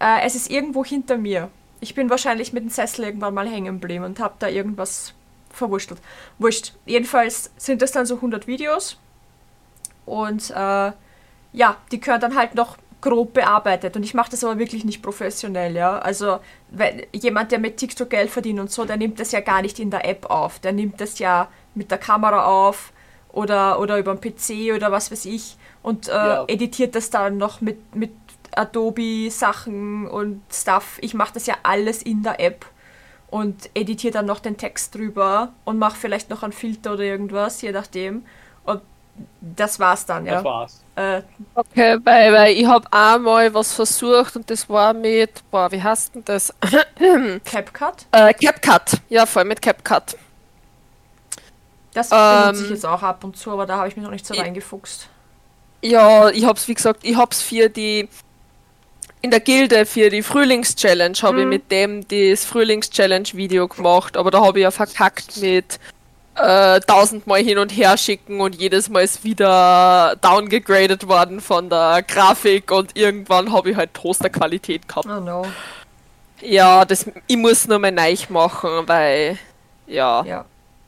Äh, 0.00 0.26
es 0.26 0.34
ist 0.34 0.50
irgendwo 0.50 0.84
hinter 0.84 1.18
mir. 1.18 1.48
Ich 1.80 1.94
bin 1.94 2.10
wahrscheinlich 2.10 2.52
mit 2.52 2.64
dem 2.64 2.70
Sessel 2.70 3.04
irgendwann 3.04 3.34
mal 3.34 3.48
hängen 3.48 3.80
geblieben 3.80 4.04
und 4.04 4.18
habe 4.18 4.34
da 4.40 4.48
irgendwas 4.48 5.14
verwurschtelt. 5.50 6.00
Wurscht. 6.38 6.72
Jedenfalls 6.86 7.52
sind 7.56 7.82
das 7.82 7.92
dann 7.92 8.06
so 8.06 8.16
100 8.16 8.48
Videos 8.48 8.98
und 10.06 10.50
äh, 10.50 10.90
ja, 11.52 11.76
die 11.90 12.00
können 12.00 12.20
dann 12.20 12.36
halt 12.36 12.54
noch 12.54 12.76
grob 13.00 13.32
bearbeitet. 13.34 13.96
Und 13.96 14.04
ich 14.04 14.14
mache 14.14 14.30
das 14.30 14.44
aber 14.44 14.58
wirklich 14.58 14.84
nicht 14.84 15.02
professionell, 15.02 15.74
ja. 15.74 15.98
Also 15.98 16.38
wenn, 16.70 17.02
jemand, 17.12 17.50
der 17.52 17.58
mit 17.58 17.76
TikTok 17.76 18.10
Geld 18.10 18.30
verdient 18.30 18.60
und 18.60 18.70
so, 18.70 18.84
der 18.84 18.96
nimmt 18.96 19.18
das 19.18 19.32
ja 19.32 19.40
gar 19.40 19.60
nicht 19.62 19.78
in 19.80 19.90
der 19.90 20.08
App 20.08 20.26
auf. 20.30 20.60
Der 20.60 20.72
nimmt 20.72 21.00
das 21.00 21.18
ja 21.18 21.48
mit 21.74 21.90
der 21.90 21.98
Kamera 21.98 22.44
auf 22.44 22.92
oder, 23.32 23.80
oder 23.80 23.98
über 23.98 24.14
den 24.14 24.20
PC 24.20 24.74
oder 24.74 24.92
was 24.92 25.10
weiß 25.10 25.24
ich 25.24 25.56
und 25.82 26.08
äh, 26.08 26.12
Ja. 26.12 26.44
editiert 26.46 26.94
das 26.94 27.10
dann 27.10 27.38
noch 27.38 27.60
mit, 27.60 27.96
mit 27.96 28.12
Adobe-Sachen 28.54 30.06
und 30.06 30.42
Stuff. 30.52 30.98
Ich 31.00 31.14
mache 31.14 31.34
das 31.34 31.46
ja 31.46 31.56
alles 31.62 32.02
in 32.02 32.22
der 32.22 32.40
App 32.40 32.66
und 33.30 33.70
editiere 33.74 34.12
dann 34.12 34.26
noch 34.26 34.40
den 34.40 34.56
Text 34.56 34.94
drüber 34.94 35.52
und 35.64 35.78
mache 35.78 35.96
vielleicht 35.96 36.30
noch 36.30 36.42
einen 36.42 36.52
Filter 36.52 36.94
oder 36.94 37.02
irgendwas, 37.04 37.62
je 37.62 37.72
nachdem. 37.72 38.24
Und 38.64 38.82
das 39.40 39.78
war's 39.78 40.06
dann, 40.06 40.24
ja. 40.26 40.34
Das 40.36 40.44
war's. 40.44 40.84
Äh, 40.96 41.22
Okay, 41.54 41.98
weil, 42.04 42.32
weil 42.32 42.52
ich 42.56 42.64
habe 42.66 42.86
einmal 42.90 43.52
was 43.52 43.72
versucht 43.74 44.36
und 44.36 44.48
das 44.48 44.68
war 44.68 44.94
mit, 44.94 45.42
boah, 45.50 45.70
wie 45.70 45.82
heißt 45.82 46.14
denn 46.14 46.24
das? 46.24 46.52
CapCut. 47.44 48.06
Äh, 48.12 48.32
CapCut. 48.34 49.00
Ja, 49.08 49.26
voll 49.26 49.44
mit 49.44 49.60
CapCut. 49.60 50.16
Das 51.94 52.10
Ähm, 52.10 52.46
benutze 52.46 52.64
ich 52.64 52.70
jetzt 52.70 52.86
auch 52.86 53.02
ab 53.02 53.22
und 53.24 53.36
zu, 53.36 53.50
aber 53.50 53.66
da 53.66 53.76
habe 53.78 53.88
ich 53.88 53.96
mich 53.96 54.04
noch 54.04 54.12
nicht 54.12 54.24
so 54.26 54.32
ich- 54.34 54.40
reingefuchst. 54.40 55.08
Ja, 55.84 56.28
ich 56.30 56.44
hab's, 56.44 56.68
wie 56.68 56.74
gesagt, 56.74 57.00
ich 57.02 57.16
hab's 57.16 57.42
für 57.42 57.68
die 57.68 58.08
in 59.20 59.30
der 59.30 59.40
Gilde 59.40 59.84
für 59.86 60.10
die 60.10 60.22
Frühlings-Challenge 60.22 61.16
habe 61.22 61.40
ich 61.42 61.46
mit 61.46 61.70
dem 61.70 62.06
das 62.08 62.44
Frühlings-Challenge-Video 62.44 63.68
gemacht, 63.68 64.16
aber 64.16 64.30
da 64.30 64.40
habe 64.44 64.58
ich 64.58 64.62
ja 64.62 64.70
verkackt 64.70 65.36
mit 65.38 65.78
äh, 66.34 66.80
tausendmal 66.80 67.42
hin 67.42 67.58
und 67.58 67.70
her 67.70 67.96
schicken 67.96 68.40
und 68.40 68.54
jedes 68.54 68.88
Mal 68.88 69.02
ist 69.04 69.24
wieder 69.24 70.16
downgegradet 70.20 71.06
worden 71.06 71.40
von 71.40 71.68
der 71.68 72.02
Grafik 72.06 72.70
und 72.70 72.96
irgendwann 72.96 73.52
habe 73.52 73.70
ich 73.70 73.76
halt 73.76 73.92
Toasterqualität 73.94 74.88
gehabt. 74.88 75.06
Oh 75.06 75.20
no. 75.20 75.46
Ja, 76.40 76.84
das, 76.84 77.10
ich 77.26 77.36
muss 77.36 77.68
nur 77.68 77.78
mal 77.78 77.92
neu 77.92 78.16
machen, 78.28 78.70
weil 78.86 79.38
ja. 79.86 80.24
Ja. 80.24 80.44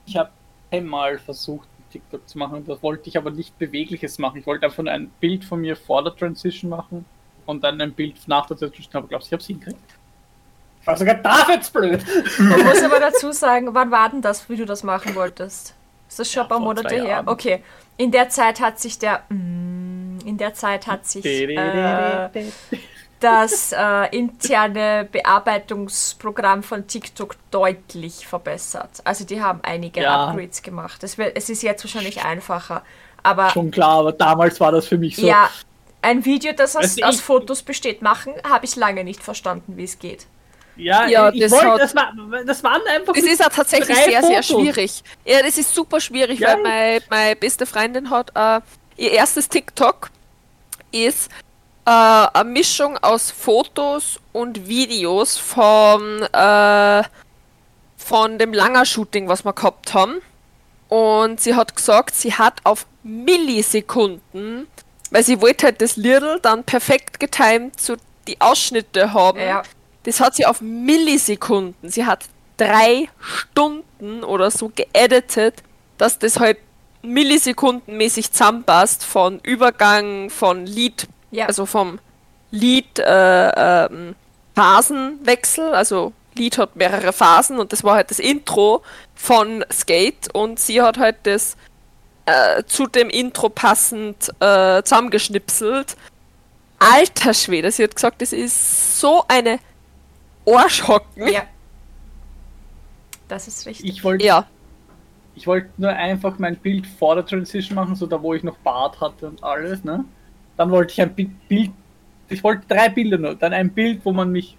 Ich 0.07 0.17
habe 0.17 0.31
einmal 0.71 1.19
versucht, 1.19 1.69
TikTok 1.93 2.29
zu 2.29 2.39
machen, 2.39 2.65
das 2.67 2.83
wollte 2.83 3.09
ich 3.09 3.17
aber 3.17 3.31
nicht 3.31 3.57
Bewegliches 3.59 4.19
machen. 4.19 4.41
Ich 4.41 4.47
wollte 4.47 4.67
einfach 4.67 4.83
nur 4.83 4.93
ein 4.93 5.11
Bild 5.21 5.45
von 5.45 5.61
mir 5.61 5.77
vor 5.77 6.03
der 6.03 6.15
Transition 6.17 6.71
machen 6.71 7.05
und 7.47 7.63
dann 7.63 7.81
ein 7.81 7.93
Bild 7.93 8.17
nach 8.27 8.47
der 8.47 8.57
Transition, 8.57 8.95
aber 8.95 9.09
glaubst 9.09 9.27
du, 9.27 9.29
ich 9.29 9.33
hab's 9.35 9.47
hingekriegt? 9.47 9.79
Ich 10.85 10.87
war 10.87 10.97
sogar 10.99 11.15
da 11.15 11.47
jetzt 11.49 11.73
blöd. 11.73 12.05
Man 12.39 12.63
muss 12.63 12.83
aber 12.83 13.01
dazu 13.01 13.33
sagen, 13.33 13.69
wann 13.73 13.91
war 13.91 14.11
denn 14.11 14.21
das, 14.21 14.51
wie 14.51 14.57
du 14.57 14.67
das 14.67 14.83
machen 14.83 15.15
wolltest? 15.15 15.75
Ist 16.09 16.19
das 16.19 16.31
schon 16.31 16.41
Ja, 16.41 16.43
ein 16.45 16.49
paar 16.51 16.61
Monate 16.61 16.95
her? 16.95 17.05
Jahren. 17.07 17.29
Okay. 17.29 17.63
In 17.97 18.11
der 18.11 18.29
Zeit 18.29 18.61
hat 18.61 18.79
sich 18.79 18.99
der. 18.99 19.23
Mm, 19.31 20.19
In 20.27 20.37
der 20.37 20.53
Zeit 20.53 20.87
hat 20.87 21.07
sich 21.07 21.25
äh, 21.25 22.29
das 23.21 23.73
äh, 23.73 24.15
interne 24.15 25.09
Bearbeitungsprogramm 25.11 26.63
von 26.63 26.87
TikTok 26.87 27.37
deutlich 27.51 28.27
verbessert. 28.27 28.91
Also 29.05 29.25
die 29.25 29.41
haben 29.41 29.61
einige 29.63 30.03
Ja. 30.03 30.27
Upgrades 30.29 30.61
gemacht. 30.63 31.03
Es, 31.03 31.17
wird, 31.17 31.35
es 31.35 31.49
ist 31.49 31.63
jetzt 31.63 31.83
wahrscheinlich 31.85 32.23
einfacher. 32.25 32.83
Aber 33.23 33.49
Schon 33.51 33.71
klar, 33.71 34.01
aber 34.01 34.13
damals 34.13 34.61
war 34.61 34.71
das 34.73 34.87
für 34.87 34.99
mich 34.99 35.17
so. 35.17 35.27
ja, 35.27 35.49
Ein 36.03 36.27
Video, 36.27 36.53
das 36.53 36.77
aus, 36.77 36.97
du, 36.97 37.03
aus 37.07 37.21
Fotos 37.23 37.63
besteht, 37.63 38.03
machen, 38.03 38.35
habe 38.47 38.67
ich 38.67 38.77
lange 38.77 39.03
nicht 39.05 39.23
verstanden, 39.23 39.79
wie 39.79 39.85
es 39.85 39.99
geht. 39.99 40.27
Ja, 40.77 41.07
Ja, 41.07 41.31
ich 41.31 41.41
das 41.41 41.53
wollte, 41.53 41.67
hat- 41.73 41.81
das, 41.81 41.95
war, 41.95 42.13
das 42.45 42.65
waren 42.65 42.83
einfach. 42.89 43.13
Das 43.15 43.25
ist 43.25 43.45
auch 43.45 43.49
tatsächlich 43.51 43.97
sehr, 43.97 44.23
sehr 44.23 44.43
Fotos. 44.43 44.47
schwierig. 44.47 45.03
Ja, 45.25 45.43
das 45.43 45.57
ist 45.59 45.75
super 45.75 46.01
schwierig, 46.01 46.41
Ja. 46.41 46.55
weil 46.55 46.63
meine, 46.63 47.01
meine 47.11 47.37
beste 47.37 47.65
Freundin 47.67 48.11
hat 48.11 48.31
äh, 48.35 48.61
ihr 48.97 49.13
erstes 49.13 49.49
TikTok 49.49 50.11
ist 50.93 51.31
äh, 51.87 51.91
eine 51.91 52.45
Mischung 52.49 52.97
aus 52.99 53.31
Fotos 53.31 54.19
und 54.33 54.69
Videos 54.69 55.37
vom, 55.37 56.23
äh, 56.33 57.03
von 57.97 58.39
dem 58.39 58.53
Langer-Shooting, 58.53 59.29
was 59.29 59.45
wir 59.45 59.53
gehabt 59.53 59.93
haben. 59.95 60.21
Und 60.89 61.41
sie 61.41 61.55
hat 61.55 61.75
gesagt, 61.77 62.15
sie 62.15 62.33
hat 62.35 62.55
auf 62.65 62.87
Millisekunden, 63.03 64.67
weil 65.11 65.23
sie 65.25 65.41
wollte 65.41 65.67
halt 65.67 65.81
das 65.81 65.97
Lidl 65.97 66.39
dann 66.41 66.65
perfekt 66.65 67.21
getimt 67.21 67.81
zu 67.81 67.97
die 68.27 68.41
Ausschnitte 68.41 69.13
haben. 69.13 69.39
Ja. 69.39 69.63
Das 70.05 70.21
hat 70.21 70.35
sie 70.37 70.47
auf 70.47 70.61
Millisekunden. 70.61 71.91
Sie 71.91 72.07
hat 72.07 72.25
drei 72.57 73.09
Stunden 73.21 74.23
oder 74.23 74.51
so 74.51 74.71
geeditet, 74.75 75.63
dass 75.99 76.19
das 76.19 76.39
halt 76.39 76.59
millisekundenmäßig 77.03 78.33
zusammenpasst 78.33 79.05
von 79.05 79.41
Übergang 79.41 80.31
von 80.31 80.67
Lied, 80.67 81.07
Ja. 81.31 81.47
also 81.47 81.67
vom 81.67 81.99
Lied 82.51 82.99
äh, 82.99 83.85
ähm, 83.87 84.15
Phasenwechsel, 84.55 85.75
also 85.75 86.13
Lied 86.37 86.59
hat 86.59 86.77
mehrere 86.77 87.13
Phasen 87.13 87.59
und 87.59 87.73
das 87.73 87.85
war 87.85 87.97
halt 87.97 88.11
das 88.11 88.19
Intro 88.19 88.83
von 89.15 89.65
Skate 89.73 90.33
und 90.33 90.59
sie 90.59 90.81
hat 90.81 90.99
halt 90.99 91.17
das 91.25 91.57
äh, 92.27 92.63
zu 92.65 92.87
dem 92.87 93.11
Intro 93.11 93.49
passend 93.49 94.31
äh, 94.41 94.83
zusammengeschnipselt. 94.83 95.97
Alter 96.79 97.35
Schwede, 97.35 97.71
sie 97.71 97.85
hat 97.85 97.95
gesagt, 97.95 98.23
das 98.23 98.33
ist 98.33 98.99
so 99.01 99.25
eine 99.29 99.59
Arschhocken. 100.47 101.29
ja. 101.29 101.43
Das 103.29 103.49
ist 103.49 103.67
richtig. 103.67 103.89
Ich 103.91 104.05
wollte 104.05 104.25
Ja. 104.25 104.47
ich 105.35 105.47
wollte 105.47 105.71
nur 105.79 105.91
einfach 105.91 106.39
mein 106.39 106.57
Bild 106.57 106.87
vor 106.87 107.15
der 107.15 107.25
Transition 107.27 107.75
machen, 107.75 107.95
so 107.97 108.07
da 108.07 108.21
wo 108.23 108.35
ich 108.35 108.43
noch 108.45 108.57
Bart 108.59 109.01
hatte 109.01 109.29
und 109.29 109.43
alles, 109.43 109.83
ne? 109.83 110.05
Dann 110.57 110.71
wollte 110.71 110.93
ich 110.93 111.01
ein 111.01 111.15
Bi- 111.15 111.31
Bild, 111.49 111.71
ich 112.29 112.45
wollte 112.45 112.65
drei 112.69 112.89
Bilder 112.91 113.19
nur, 113.19 113.35
dann 113.35 113.53
ein 113.53 113.71
Bild, 113.71 114.05
wo 114.05 114.13
man 114.13 114.31
mich 114.31 114.57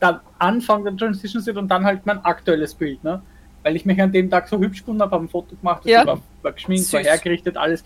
dann 0.00 0.20
Anfang 0.38 0.84
der 0.84 0.96
Transition 0.96 1.42
sieht 1.42 1.56
und 1.56 1.68
dann 1.68 1.84
halt 1.84 2.04
mein 2.06 2.24
aktuelles 2.24 2.74
Bild, 2.74 3.04
ne? 3.04 3.22
Weil 3.62 3.76
ich 3.76 3.84
mich 3.84 4.00
an 4.00 4.12
dem 4.12 4.30
Tag 4.30 4.48
so 4.48 4.58
hübsch 4.58 4.80
gefunden 4.80 5.02
habe, 5.02 5.12
habe 5.12 5.24
ein 5.24 5.28
Foto 5.28 5.54
gemacht, 5.56 5.82
das 5.84 5.90
Ja. 5.92 6.06
war, 6.06 6.20
war 6.42 6.52
geschminkt, 6.52 6.90
war 6.92 7.00
Süß. 7.00 7.08
hergerichtet, 7.08 7.56
alles. 7.56 7.84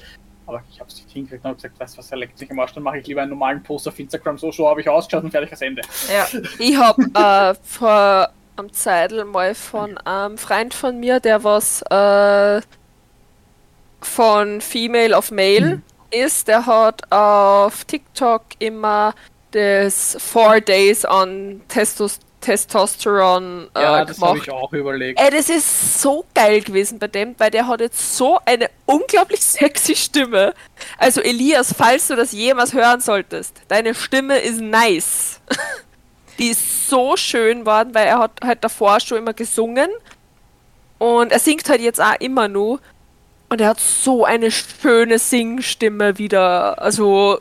Aber 0.50 0.64
ich 0.68 0.80
habe 0.80 0.90
es 0.90 0.96
nicht 0.96 1.12
hingekriegt 1.12 1.44
und 1.44 1.50
habe 1.50 1.56
gesagt, 1.56 1.78
weißt 1.78 1.94
du 1.94 1.98
was, 1.98 2.10
er 2.10 2.18
leckt 2.18 2.36
sich 2.36 2.50
am 2.50 2.58
Arsch, 2.58 2.72
dann 2.72 2.82
mache 2.82 2.98
ich 2.98 3.06
lieber 3.06 3.22
einen 3.22 3.30
normalen 3.30 3.62
Post 3.62 3.86
auf 3.86 3.96
Instagram, 4.00 4.36
so, 4.36 4.50
so 4.50 4.68
habe 4.68 4.80
ich 4.80 4.88
ausgeschaut 4.88 5.22
und 5.22 5.30
fertig 5.30 5.50
das 5.50 5.60
Ende. 5.60 5.82
Ja. 6.12 6.26
Ich 6.58 6.76
habe 6.76 7.02
äh, 7.14 7.54
vor 7.62 8.30
am 8.56 8.72
Zeitl 8.72 9.24
mal 9.24 9.54
von 9.54 9.96
einem 9.98 10.36
Freund 10.38 10.74
von 10.74 10.98
mir, 10.98 11.20
der 11.20 11.44
was 11.44 11.82
äh, 11.82 12.60
von 14.00 14.60
Female 14.60 15.16
auf 15.16 15.30
Male 15.30 15.82
ist, 16.10 16.48
der 16.48 16.66
hat 16.66 17.12
auf 17.12 17.84
TikTok 17.84 18.42
immer 18.58 19.14
das 19.52 20.16
Four 20.18 20.60
Days 20.60 21.04
on 21.04 21.60
Testos 21.68 22.18
Testosteron 22.40 23.68
äh, 23.74 23.82
Ja, 23.82 24.04
das 24.04 24.20
habe 24.20 24.38
ich 24.38 24.50
auch 24.50 24.72
überlegt. 24.72 25.20
Ey, 25.20 25.30
das 25.30 25.48
ist 25.48 26.00
so 26.00 26.24
geil 26.34 26.60
gewesen 26.60 26.98
bei 26.98 27.08
dem, 27.08 27.34
weil 27.38 27.50
der 27.50 27.66
hat 27.66 27.80
jetzt 27.80 28.16
so 28.16 28.38
eine 28.44 28.70
unglaublich 28.86 29.40
sexy 29.44 29.94
Stimme. 29.94 30.54
Also 30.98 31.20
Elias, 31.20 31.74
falls 31.76 32.08
du 32.08 32.16
das 32.16 32.32
jemals 32.32 32.72
hören 32.72 33.00
solltest, 33.00 33.56
deine 33.68 33.94
Stimme 33.94 34.38
ist 34.38 34.60
nice. 34.60 35.40
Die 36.38 36.48
ist 36.48 36.88
so 36.88 37.16
schön 37.16 37.66
worden, 37.66 37.94
weil 37.94 38.06
er 38.06 38.18
hat 38.18 38.32
halt 38.42 38.64
davor 38.64 38.98
schon 39.00 39.18
immer 39.18 39.34
gesungen. 39.34 39.90
Und 40.98 41.32
er 41.32 41.38
singt 41.38 41.68
halt 41.68 41.82
jetzt 41.82 42.00
auch 42.00 42.18
immer 42.18 42.48
nur. 42.48 42.80
Und 43.50 43.60
er 43.60 43.68
hat 43.68 43.80
so 43.80 44.24
eine 44.24 44.50
schöne 44.50 45.18
Singstimme 45.18 46.16
wieder. 46.18 46.80
Also, 46.80 47.40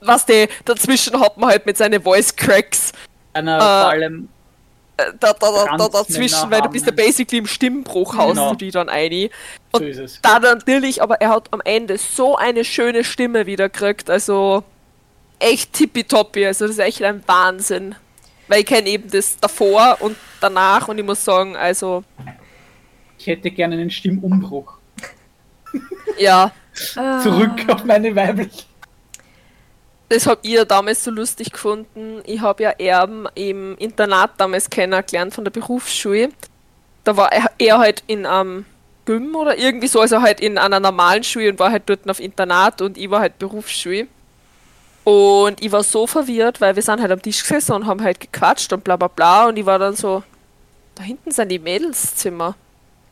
was 0.00 0.26
der 0.26 0.48
dazwischen 0.64 1.18
hat 1.18 1.38
man 1.38 1.50
halt 1.50 1.66
mit 1.66 1.76
seinen 1.76 2.02
Voice 2.02 2.36
Cracks 2.36 2.92
Einer 3.32 3.56
Äh, 3.56 3.60
vor 3.60 3.90
allem 3.90 4.28
äh, 4.96 5.04
da, 5.18 5.32
da, 5.32 5.50
da, 5.64 5.76
da, 5.76 5.88
dazwischen, 5.88 6.50
weil 6.50 6.60
du 6.62 6.68
bist 6.68 6.84
ja 6.86 6.92
basically 6.92 7.38
im 7.38 7.46
Stimmbruch 7.46 8.16
haust 8.16 8.34
Genau. 8.36 8.50
du 8.50 8.56
die 8.56 8.70
dann 8.70 8.88
ein. 8.88 9.30
so 9.72 9.80
Und 9.80 9.86
ist 9.88 9.98
es. 9.98 10.20
da 10.22 10.38
natürlich, 10.38 11.02
aber 11.02 11.20
er 11.20 11.30
hat 11.30 11.48
am 11.52 11.60
Ende 11.64 11.96
so 11.98 12.36
eine 12.36 12.64
schöne 12.64 13.04
Stimme 13.04 13.46
wieder 13.46 13.68
gekriegt, 13.68 14.10
also 14.10 14.62
echt 15.38 15.72
tippitoppi, 15.72 16.44
also 16.46 16.66
das 16.66 16.72
ist 16.72 16.78
echt 16.80 17.02
ein 17.02 17.22
Wahnsinn. 17.26 17.94
Weil 18.48 18.60
ich 18.60 18.66
kenne 18.66 18.88
eben 18.88 19.08
das 19.10 19.38
davor 19.38 19.96
und 20.00 20.16
danach 20.40 20.88
und 20.88 20.98
ich 20.98 21.04
muss 21.04 21.24
sagen, 21.24 21.56
also 21.56 22.02
Ich 23.16 23.26
hätte 23.28 23.50
gerne 23.50 23.76
einen 23.76 23.90
Stimmumbruch. 23.90 24.74
ja, 26.18 26.52
Ah. 26.96 27.20
Zurück 27.20 27.64
auf 27.68 27.84
meine 27.84 28.14
weibliche. 28.16 28.64
Das 30.10 30.26
habt 30.26 30.44
ihr 30.44 30.64
damals 30.64 31.04
so 31.04 31.10
lustig 31.12 31.52
gefunden. 31.52 32.20
Ich 32.26 32.40
habe 32.40 32.64
ja 32.64 32.70
Erben 32.70 33.26
im 33.36 33.78
Internat 33.78 34.32
damals 34.38 34.68
kennengelernt 34.68 35.32
von 35.32 35.44
der 35.44 35.52
Berufsschule. 35.52 36.30
Da 37.04 37.16
war 37.16 37.32
er, 37.32 37.50
er 37.58 37.78
halt 37.78 38.02
in 38.08 38.26
einem 38.26 38.66
Gym 39.04 39.36
oder 39.36 39.56
irgendwie 39.56 39.86
so, 39.86 40.00
also 40.00 40.20
halt 40.20 40.40
in 40.40 40.58
einer 40.58 40.80
normalen 40.80 41.22
Schule 41.22 41.50
und 41.50 41.60
war 41.60 41.70
halt 41.70 41.84
dort 41.86 42.10
auf 42.10 42.18
Internat 42.18 42.82
und 42.82 42.98
ich 42.98 43.08
war 43.08 43.20
halt 43.20 43.38
Berufsschule. 43.38 44.08
Und 45.04 45.62
ich 45.62 45.70
war 45.70 45.84
so 45.84 46.08
verwirrt, 46.08 46.60
weil 46.60 46.74
wir 46.74 46.82
sind 46.82 47.00
halt 47.00 47.12
am 47.12 47.22
Tisch 47.22 47.42
gesessen 47.42 47.72
und 47.72 47.86
haben 47.86 48.02
halt 48.02 48.18
gequatscht 48.18 48.72
und 48.72 48.82
bla 48.82 48.96
bla 48.96 49.06
bla 49.06 49.46
und 49.46 49.56
ich 49.56 49.64
war 49.64 49.78
dann 49.78 49.94
so, 49.94 50.24
da 50.96 51.04
hinten 51.04 51.30
sind 51.30 51.50
die 51.50 51.60
Mädelszimmer. 51.60 52.56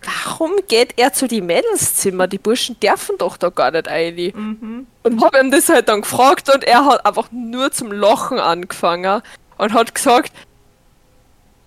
Warum 0.02 0.52
geht 0.68 0.94
er 0.96 1.12
zu 1.12 1.26
die 1.26 1.40
Mädelszimmer? 1.40 2.28
Die 2.28 2.38
Burschen 2.38 2.78
dürfen 2.80 3.16
doch 3.18 3.36
da 3.36 3.48
gar 3.48 3.70
nicht 3.72 3.88
rein. 3.88 4.14
Mhm. 4.14 4.86
Und 5.02 5.22
hab 5.22 5.34
ihm 5.36 5.50
das 5.50 5.68
halt 5.68 5.88
dann 5.88 6.02
gefragt 6.02 6.52
und 6.54 6.64
er 6.64 6.84
hat 6.84 7.04
einfach 7.04 7.28
nur 7.32 7.72
zum 7.72 7.90
Lachen 7.92 8.38
angefangen 8.38 9.22
und 9.56 9.72
hat 9.72 9.94
gesagt, 9.94 10.32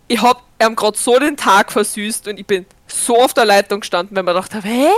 ich 0.08 0.22
hab 0.22 0.44
ihm 0.62 0.76
gerade 0.76 0.98
so 0.98 1.20
den 1.20 1.36
Tag 1.38 1.72
versüßt 1.72 2.28
und 2.30 2.39
ich 2.39 2.46
bin 2.46 2.65
so 2.88 3.17
auf 3.17 3.34
der 3.34 3.46
Leitung 3.46 3.82
gestanden, 3.82 4.15
weil 4.15 4.24
man 4.24 4.36
dachte, 4.36 4.62
hä? 4.62 4.89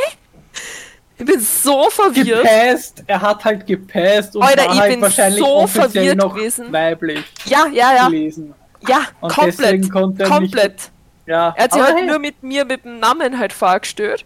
Ich 1.17 1.25
bin 1.25 1.39
so 1.39 1.89
verwirrt. 1.89 2.43
Gepasst, 2.43 3.03
er 3.07 3.21
hat 3.21 3.45
halt 3.45 3.65
gepasst 3.67 4.35
und 4.35 4.41
Alter, 4.43 4.65
war 4.65 4.73
ich 4.73 4.79
halt 4.79 4.91
bin 4.91 5.01
wahrscheinlich 5.01 5.39
so 5.39 5.67
verwirrt 5.67 6.17
noch 6.17 6.35
gewesen. 6.35 6.71
weiblich 6.73 7.23
Ja, 7.45 7.67
ja, 7.71 7.95
ja, 7.95 8.07
gelesen. 8.07 8.53
ja, 8.87 9.01
Und 9.21 9.31
komplett. 9.31 9.59
deswegen 9.59 9.89
konnte 9.89 10.23
er 10.23 10.29
komplett. 10.29 10.91
Ja, 11.25 11.53
Er 11.55 11.63
hat 11.63 11.73
sich 11.73 11.81
halt 11.81 11.95
hey, 11.97 12.05
nur 12.05 12.19
mit 12.19 12.43
mir 12.43 12.65
mit 12.65 12.83
dem 12.85 12.99
Namen 12.99 13.39
halt 13.39 13.53
vorgestellt. 13.53 14.25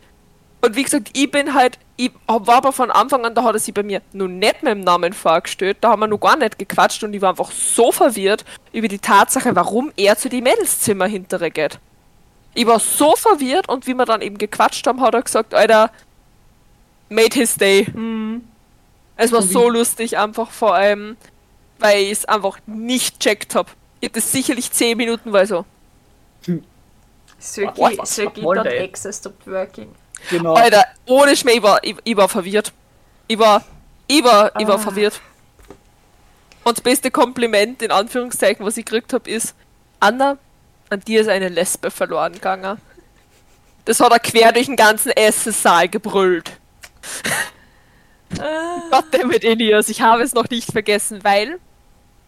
Und 0.62 0.75
wie 0.75 0.83
gesagt, 0.83 1.12
ich 1.13 1.29
bin 1.29 1.53
halt, 1.53 1.77
ich 1.97 2.12
war 2.25 2.55
aber 2.57 2.71
von 2.71 2.89
Anfang 2.89 3.23
an, 3.23 3.36
da 3.36 3.43
hat 3.43 3.55
er 3.55 3.60
sich 3.60 3.73
bei 3.73 3.83
mir 3.83 4.01
noch 4.13 4.27
nicht 4.27 4.63
mit 4.63 4.71
dem 4.71 4.81
Namen 4.81 5.13
vorgestellt, 5.13 5.77
da 5.81 5.89
haben 5.91 5.99
wir 5.99 6.07
noch 6.07 6.17
gar 6.19 6.36
nicht 6.36 6.57
gequatscht 6.57 7.03
und 7.03 7.13
ich 7.13 7.21
war 7.21 7.29
einfach 7.29 7.51
so 7.51 7.91
verwirrt 7.91 8.43
über 8.73 8.88
die 8.88 8.97
Tatsache, 8.97 9.55
warum 9.55 9.91
er 9.95 10.17
zu 10.17 10.29
die 10.29 10.41
Mädelszimmer 10.41 11.05
hintere 11.05 11.51
geht. 11.51 11.79
Ich 12.55 12.65
war 12.65 12.79
so 12.79 13.15
verwirrt 13.15 13.69
und 13.69 13.86
wie 13.86 13.93
wir 13.93 14.05
dann 14.05 14.21
eben 14.21 14.39
gequatscht 14.39 14.88
haben, 14.88 14.99
hat 15.01 15.13
er 15.13 15.21
gesagt, 15.21 15.53
Alter, 15.53 15.91
made 17.10 17.36
his 17.36 17.55
day. 17.55 17.88
Mhm. 17.93 18.43
Es 19.15 19.31
war 19.31 19.43
So 19.43 19.69
lustig 19.69 20.17
einfach 20.17 20.49
vor 20.49 20.73
allem, 20.73 21.17
weil 21.79 22.01
ich 22.01 22.12
es 22.12 22.25
einfach 22.25 22.57
nicht 22.65 23.19
checkt 23.19 23.53
hab. 23.53 23.67
Ich 23.99 24.12
das 24.12 24.31
sicherlich 24.31 24.71
10 24.71 24.97
Minuten, 24.97 25.31
weil 25.33 25.45
so, 25.45 25.65
was- 26.47 26.55
Söki 27.39 27.97
was 27.97 28.17
wollte 28.43 28.63
dot 28.63 28.73
er? 28.73 28.82
exe 28.82 29.13
stopped 29.13 29.45
working. 29.47 29.93
genau. 30.30 30.56
Alter, 30.56 30.86
ohne 31.06 31.36
Schmäh, 31.36 31.54
ich 31.58 31.63
war, 31.63 31.84
ich, 31.84 31.95
ich 32.04 32.17
war 32.17 32.28
verwirrt. 32.30 32.71
Ich 33.28 33.38
war, 33.38 33.63
ich 34.08 34.23
war, 34.23 34.52
ich 34.60 34.67
war 34.67 34.76
Ah. 34.76 34.80
verwirrt. 34.80 35.19
Und 36.63 36.78
das 36.78 36.82
beste 36.84 37.12
Kompliment, 37.12 37.82
in 37.82 37.91
Anführungszeichen, 37.91 38.65
was 38.65 38.76
ich 38.78 38.86
gekriegt 38.86 39.13
habe, 39.13 39.30
ist, 39.30 39.56
Anna, 40.00 40.38
an 40.89 41.00
dir 41.02 41.21
ist 41.21 41.28
eine 41.30 41.50
Lesbe 41.50 41.91
verloren 41.91 42.34
gegangen. 42.34 42.78
Das 43.86 44.00
hat 44.02 44.12
er 44.12 44.19
quer 44.19 44.52
durch 44.52 44.65
den 44.65 44.76
ganzen 44.76 45.12
Essenssaal 45.12 45.88
gebrüllt. 45.88 46.52
Ah. 48.39 48.82
Goddammit, 48.91 49.43
Elias, 49.43 49.89
ich 49.89 50.02
habe 50.02 50.23
es 50.23 50.34
noch 50.34 50.50
nicht 50.50 50.71
vergessen, 50.71 51.23
weil 51.23 51.60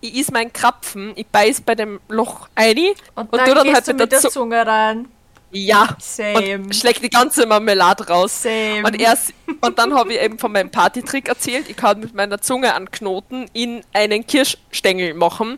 ich 0.02 0.16
is 0.16 0.32
mein 0.32 0.52
Krapfen, 0.54 1.14
ich 1.16 1.28
beiß 1.28 1.62
bei 1.62 1.76
dem 1.76 2.00
Loch 2.08 2.48
ein, 2.56 2.78
Und, 3.16 3.32
Und 3.32 3.38
dann 3.38 3.46
du 3.50 3.56
dann 3.56 3.74
halt 3.74 3.88
du 3.88 3.94
mit 3.94 4.12
der 4.12 4.20
Zu- 4.20 4.30
Zunge 4.30 4.66
rein. 4.66 5.08
ja, 5.52 5.90
Same. 6.00 6.56
und 6.60 6.76
schlägt 6.76 7.04
die 7.04 7.10
ganze 7.10 7.46
Marmelade 7.46 8.08
raus. 8.08 8.44
Same. 8.44 8.84
Und, 8.86 9.00
erst, 9.00 9.34
und 9.62 9.78
dann 9.80 9.94
habe 9.94 10.14
ich 10.14 10.22
eben 10.22 10.38
von 10.40 10.52
meinem 10.52 10.70
Partytrick 10.72 11.28
erzählt, 11.28 11.70
ich 11.70 11.76
kann 11.76 12.00
mit 12.00 12.14
meiner 12.14 12.40
Zunge 12.42 12.74
an 12.74 12.90
Knoten 12.92 13.50
in 13.54 13.84
einen 13.94 14.26
Kirschstängel 14.26 15.14
machen. 15.16 15.58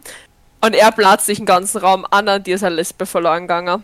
Und 0.63 0.75
er 0.75 0.91
platzt 0.91 1.25
sich 1.25 1.38
den 1.39 1.45
ganzen 1.47 1.80
Raum 1.80 2.06
an, 2.12 2.27
an 2.30 2.43
dir 2.43 2.56
ist 2.56 2.63
eine 2.63 2.75
Lesbe 2.75 3.06
verloren 3.06 3.41
gegangen. 3.43 3.84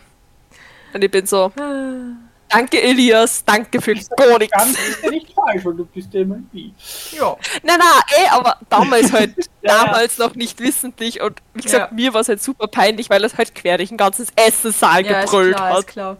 Und 0.93 1.03
ich 1.03 1.11
bin 1.11 1.25
so, 1.25 1.51
Ah. 1.59 2.15
Danke, 2.49 2.81
Elias. 2.81 3.43
Danke 3.43 3.81
für 3.81 3.93
gar 3.93 4.37
nichts. 4.39 4.57
Ganz 4.57 4.71
ist 4.79 5.03
ja 5.03 5.09
nicht 5.09 5.33
falsch, 5.33 5.65
weil 5.65 5.73
du 5.73 5.85
bist 5.85 6.13
ja 6.13 6.21
immer 6.21 6.37
die. 6.53 6.73
Ja. 7.11 7.35
Nein, 7.63 7.79
nein, 7.79 8.23
eh, 8.23 8.27
aber 8.29 8.57
damals 8.69 9.11
halt, 9.11 9.35
Ja, 9.61 9.75
ja. 9.75 9.85
damals 9.85 10.17
noch 10.17 10.35
nicht 10.35 10.59
wissentlich 10.61 11.19
und 11.21 11.41
wie 11.53 11.61
gesagt, 11.61 11.91
Ja. 11.91 11.95
mir 11.95 12.13
war 12.13 12.21
es 12.21 12.29
halt 12.29 12.41
super 12.41 12.67
peinlich, 12.67 13.09
weil 13.09 13.23
es 13.25 13.37
halt 13.37 13.53
quer 13.53 13.77
durch 13.77 13.91
ein 13.91 13.97
ganzes 13.97 14.29
Essenssaal 14.35 15.05
Ja, 15.05 15.21
ist 15.21 15.31
gebrüllt 15.31 15.55
klar, 15.55 15.69
hat. 15.71 15.79
ist 15.79 15.87
klar. 15.87 16.17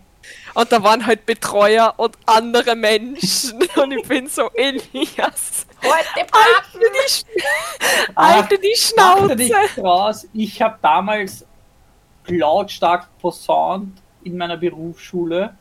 Und 0.53 0.71
da 0.73 0.83
waren 0.83 1.05
halt 1.05 1.25
Betreuer 1.25 1.93
und 1.95 2.17
andere 2.25 2.75
Menschen 2.75 3.59
und 3.77 3.91
ich 3.93 4.05
bin 4.07 4.27
so, 4.27 4.49
Elias, 4.53 5.65
Heute 5.81 6.27
halte 6.33 6.79
die, 6.79 7.09
Sch 7.09 7.23
halte 8.15 8.57
die 8.59 8.75
Schnauze. 8.75 9.35
nichts 9.35 9.75
draus. 9.75 10.27
Ich 10.33 10.61
habe 10.61 10.77
damals 10.81 11.45
lautstark 12.27 13.07
posaunt 13.19 13.97
in 14.23 14.37
meiner 14.37 14.57
Berufsschule. 14.57 15.55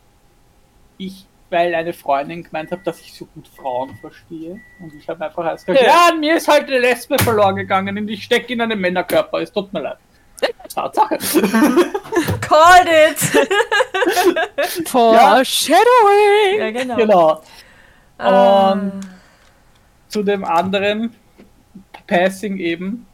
Ich, 0.98 1.26
weil 1.50 1.74
eine 1.74 1.92
Freundin 1.92 2.42
gemeint 2.42 2.70
hat, 2.72 2.86
dass 2.86 3.00
ich 3.00 3.12
so 3.12 3.26
gut 3.26 3.46
Frauen 3.48 3.96
verstehe. 3.96 4.60
Und 4.80 4.94
ich 4.94 5.08
habe 5.08 5.24
einfach 5.24 5.44
alles 5.44 5.64
gesagt, 5.64 5.84
Ja. 5.86 6.10
ja, 6.10 6.14
mir 6.14 6.36
ist 6.36 6.48
halt 6.48 6.66
eine 6.68 6.78
Lesbe 6.78 7.18
verloren 7.18 7.56
gegangen 7.56 7.96
und 7.98 8.08
ich 8.08 8.24
stecke 8.24 8.52
in 8.52 8.60
einem 8.60 8.80
Männerkörper. 8.80 9.40
Es 9.40 9.52
tut 9.52 9.72
mir 9.72 9.80
leid. 9.80 9.98
Tatsache. 10.68 11.16
Called 12.40 12.88
it! 12.88 13.18
Foreshadowing. 14.88 16.58
ja, 16.58 16.70
genau. 16.70 16.96
genau. 16.96 17.42
Ah. 18.18 18.72
Und 18.72 19.00
zu 20.08 20.22
dem 20.22 20.44
anderen 20.44 21.14
Passing 22.06 22.58
eben. 22.58 23.06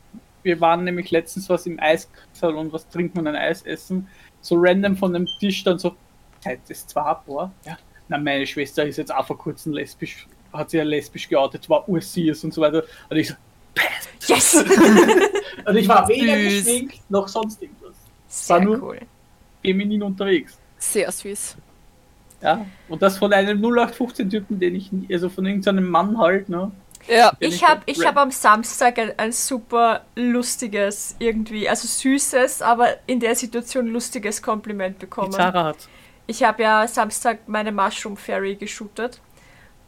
Wir 0.43 0.61
waren 0.61 0.85
nämlich 0.85 1.11
letztens 1.11 1.49
was 1.49 1.67
im 1.67 1.79
Eissalon, 1.79 2.73
was 2.73 2.89
trinkt 2.89 3.15
man 3.15 3.27
ein 3.29 3.37
Eis 3.37 3.63
essen. 3.63 4.09
So 4.41 4.57
random 4.59 4.97
von 4.97 5.13
dem 5.13 5.27
Tisch 5.39 5.63
dann 5.63 5.79
so, 5.79 5.95
seid 6.43 6.61
das 6.69 6.87
zwei 6.87 7.15
Paar? 7.15 7.53
Ja. 7.65 7.79
Na, 8.09 8.19
meine 8.19 8.47
Schwester 8.47 8.85
ist 8.85 8.97
jetzt 8.99 9.15
auch 9.15 9.27
vor 9.27 9.39
kurzem 9.39 9.73
lesbisch, 9.73 10.27
hat 10.53 10.71
sich 10.71 10.79
ja 10.79 10.85
lesbisch 10.85 11.29
geoutet, 11.29 11.69
war 11.71 11.89
ursies 11.89 12.43
und 12.45 12.53
so 12.53 12.61
weiter. 12.61 12.83
Und 13.09 13.17
ich 13.17 13.29
so, 13.29 13.35
yes! 14.27 14.55
und 15.67 15.77
ich 15.77 15.89
war 15.89 16.07
weder 16.09 16.37
geschminkt 16.37 17.01
noch 17.11 17.29
sonst 17.29 17.63
irgendwas. 17.63 17.95
Sehr 18.29 18.61
nur- 18.61 18.83
cool. 18.83 18.99
Feminin 19.65 20.03
unterwegs. 20.03 20.59
Sehr 20.79 21.11
süß. 21.13 21.57
Ja. 22.43 22.67
Und 22.89 23.01
das 23.01 23.17
von 23.19 23.33
einem 23.33 23.61
0815-Typen, 23.65 24.59
den 24.59 24.75
ich, 24.75 24.91
nie- 24.91 25.13
also 25.15 25.29
von 25.29 25.47
irgendeinem 25.47 25.89
Mann 25.89 26.19
halt, 26.19 26.49
ne? 26.49 26.73
Ja. 27.09 27.33
Ich 27.39 27.63
habe 27.63 27.81
hab- 27.81 27.83
ich 27.89 28.05
hab 28.05 28.17
am 28.17 28.31
Samstag 28.33 28.99
ein, 28.99 29.13
ein 29.19 29.31
super 29.33 30.05
lustiges, 30.17 31.15
irgendwie, 31.21 31.69
also 31.69 31.87
süßes, 31.87 32.63
aber 32.63 32.89
in 33.07 33.21
der 33.21 33.37
Situation 33.37 33.87
lustiges 33.87 34.43
Kompliment 34.43 34.97
Die 34.97 35.07
bekommen. 35.07 35.33
Zara 35.33 35.65
hat. 35.65 35.89
Ich 36.27 36.43
habe 36.43 36.63
ja 36.63 36.87
Samstag 36.87 37.41
meine 37.49 37.73
Mushroom 37.73 38.17
Fairy 38.17 38.55
geshootet. 38.57 39.21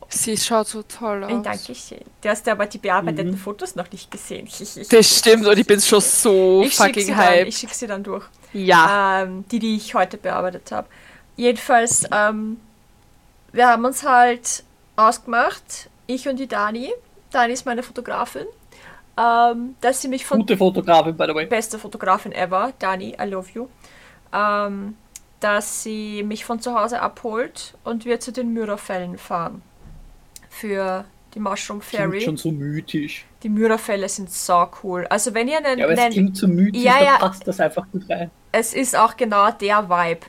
Sie 0.08 0.36
schaut 0.36 0.68
so 0.68 0.82
toll 0.82 1.24
aus. 1.24 1.30
Ein 1.30 1.42
Dankeschön. 1.42 2.00
Du 2.20 2.28
hast 2.28 2.46
aber 2.48 2.66
die 2.66 2.78
bearbeiteten 2.78 3.32
Mhm. 3.32 3.36
Fotos 3.38 3.74
noch 3.74 3.90
nicht 3.90 4.10
gesehen. 4.10 4.46
Das 4.90 5.18
stimmt 5.18 5.46
und 5.46 5.58
ich 5.58 5.66
bin 5.66 5.80
schon 5.80 6.00
so 6.00 6.62
ich 6.62 6.74
schicke 6.74 6.88
fucking 6.88 7.04
sie, 7.06 7.12
dann- 7.12 7.20
hyped. 7.20 7.48
ich 7.48 7.56
schick 7.58 7.70
sie 7.74 7.86
dann 7.86 8.02
durch. 8.02 8.24
Ja. 8.52 9.22
ähm, 9.22 9.44
die, 9.50 9.58
die 9.58 9.76
ich 9.76 9.94
heute 9.94 10.16
bearbeitet 10.18 10.70
habe. 10.72 10.86
Jedenfalls, 11.36 12.04
ähm, 12.12 12.60
wir 13.52 13.68
haben 13.68 13.84
uns 13.84 14.02
halt 14.04 14.62
ausgemacht, 14.96 15.88
ich 16.06 16.28
und 16.28 16.36
die 16.38 16.46
Dani. 16.46 16.92
Dani 17.32 17.52
ist 17.54 17.66
meine 17.66 17.82
Fotografin, 17.82 18.46
ähm, 19.18 19.74
dass 19.80 20.02
sie 20.02 20.08
mich 20.08 20.24
von 20.24 20.38
Gute 20.38 20.56
Fotografin, 20.56 21.16
by 21.16 21.24
the 21.28 21.34
way. 21.34 21.46
beste 21.46 21.78
Fotografin 21.78 22.30
ever, 22.32 22.72
Dani, 22.78 23.16
I 23.20 23.24
love 23.24 23.48
you, 23.52 23.68
ähm, 24.32 24.96
dass 25.44 25.82
sie 25.82 26.22
mich 26.22 26.46
von 26.46 26.58
zu 26.58 26.74
Hause 26.74 27.02
abholt 27.02 27.74
und 27.84 28.06
wir 28.06 28.18
zu 28.18 28.32
den 28.32 28.54
Myrafällen 28.54 29.18
fahren. 29.18 29.60
Für 30.48 31.04
die 31.34 31.40
Mushroom 31.40 31.80
Klingt 31.80 32.02
Fairy. 32.02 32.20
schon 32.22 32.36
so 32.38 32.50
mythisch. 32.50 33.26
Die 33.42 33.50
Myrafälle 33.50 34.08
sind 34.08 34.30
so 34.30 34.66
cool. 34.82 35.06
Also 35.10 35.34
wenn 35.34 35.48
ihr 35.48 35.58
einen, 35.58 35.78
Ja, 35.78 35.84
aber 35.84 35.94
es 35.94 36.00
einen 36.00 36.12
klingt 36.12 36.36
so 36.36 36.48
mythisch, 36.48 36.82
Ja, 36.82 37.02
ja. 37.02 37.18
passt 37.18 37.46
das 37.46 37.60
einfach 37.60 37.86
gut 37.92 38.08
rein. 38.08 38.30
es 38.52 38.72
ist 38.72 38.96
auch 38.96 39.16
genau 39.18 39.50
der 39.50 39.90
Vibe. 39.90 40.20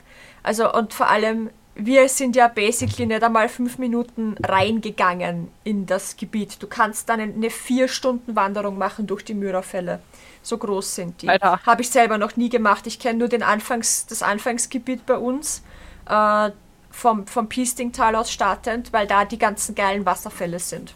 Also 0.42 0.70
und 0.72 0.92
vor 0.92 1.08
allem, 1.08 1.48
wir 1.76 2.08
sind 2.10 2.36
ja 2.36 2.48
basically 2.48 3.06
nicht 3.06 3.22
einmal 3.22 3.48
fünf 3.48 3.78
Minuten 3.78 4.36
reingegangen 4.42 5.48
in 5.64 5.86
das 5.86 6.16
Gebiet. 6.18 6.62
Du 6.62 6.66
kannst 6.66 7.08
dann 7.08 7.20
eine 7.20 7.50
vier 7.50 7.88
Stunden 7.88 8.36
Wanderung 8.36 8.76
machen 8.76 9.06
durch 9.06 9.24
die 9.24 9.34
Myrafälle. 9.34 10.00
So 10.46 10.58
groß 10.58 10.94
sind 10.94 11.22
die. 11.22 11.28
Habe 11.28 11.82
ich 11.82 11.90
selber 11.90 12.18
noch 12.18 12.36
nie 12.36 12.48
gemacht. 12.48 12.86
Ich 12.86 13.00
kenne 13.00 13.18
nur 13.18 13.26
den 13.26 13.42
Anfangs, 13.42 14.06
das 14.06 14.22
Anfangsgebiet 14.22 15.04
bei 15.04 15.16
uns. 15.18 15.64
Äh, 16.08 16.50
vom, 16.92 17.26
vom 17.26 17.48
Piestingtal 17.48 18.14
aus 18.14 18.30
startend, 18.30 18.92
weil 18.92 19.08
da 19.08 19.24
die 19.24 19.38
ganzen 19.38 19.74
geilen 19.74 20.06
Wasserfälle 20.06 20.60
sind. 20.60 20.94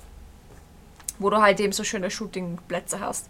Wo 1.18 1.30
du 1.30 1.42
halt 1.42 1.58
eben 1.58 1.72
so 1.72 1.82
schöne 1.82 2.12
Shootingplätze 2.12 3.00
hast. 3.00 3.26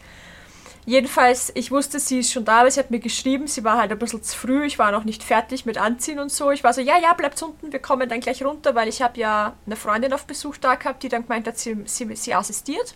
Jedenfalls, 0.85 1.52
ich 1.54 1.70
wusste, 1.70 1.98
sie 1.98 2.18
ist 2.18 2.30
schon 2.30 2.44
da, 2.44 2.61
aber 2.61 2.70
sie 2.70 2.80
hat 2.80 2.90
mir 2.90 3.00
geschrieben, 3.00 3.46
sie 3.46 3.64
war 3.64 3.78
halt 3.78 3.90
ein 3.90 3.98
bisschen 3.98 4.22
zu 4.22 4.37
früh, 4.37 4.66
ich 4.66 4.78
war 4.78 4.92
noch 4.92 5.04
nicht 5.04 5.22
fertig 5.22 5.64
mit 5.64 5.78
Anziehen 5.78 6.18
und 6.18 6.30
so. 6.30 6.50
Ich 6.50 6.62
war 6.62 6.74
so, 6.74 6.83
ja, 6.83 6.98
ja, 6.98 7.14
bleibt 7.14 7.42
unten, 7.42 7.72
wir 7.72 7.80
kommen 7.80 8.11
dann 8.11 8.20
gleich 8.20 8.44
runter, 8.44 8.74
weil 8.74 8.88
ich 8.88 9.00
habe 9.00 9.18
ja 9.18 9.54
eine 9.64 9.76
Freundin 9.76 10.12
auf 10.12 10.26
Besuch 10.26 10.59
da 10.59 10.74
gehabt, 10.74 11.02
die 11.02 11.09
dann 11.09 11.22
gemeint 11.22 11.46
hat, 11.46 11.56
sie, 11.56 11.76
sie, 11.87 12.14
sie 12.14 12.35
assistiert. 12.35 12.94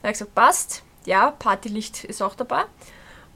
Da 0.00 0.08
habe 0.08 0.12
ich 0.12 0.18
gesagt, 0.18 0.34
passt, 0.34 0.82
ja, 1.08 1.32
Partylicht 1.32 2.04
ist 2.04 2.22
auch 2.22 2.34
dabei. 2.34 2.64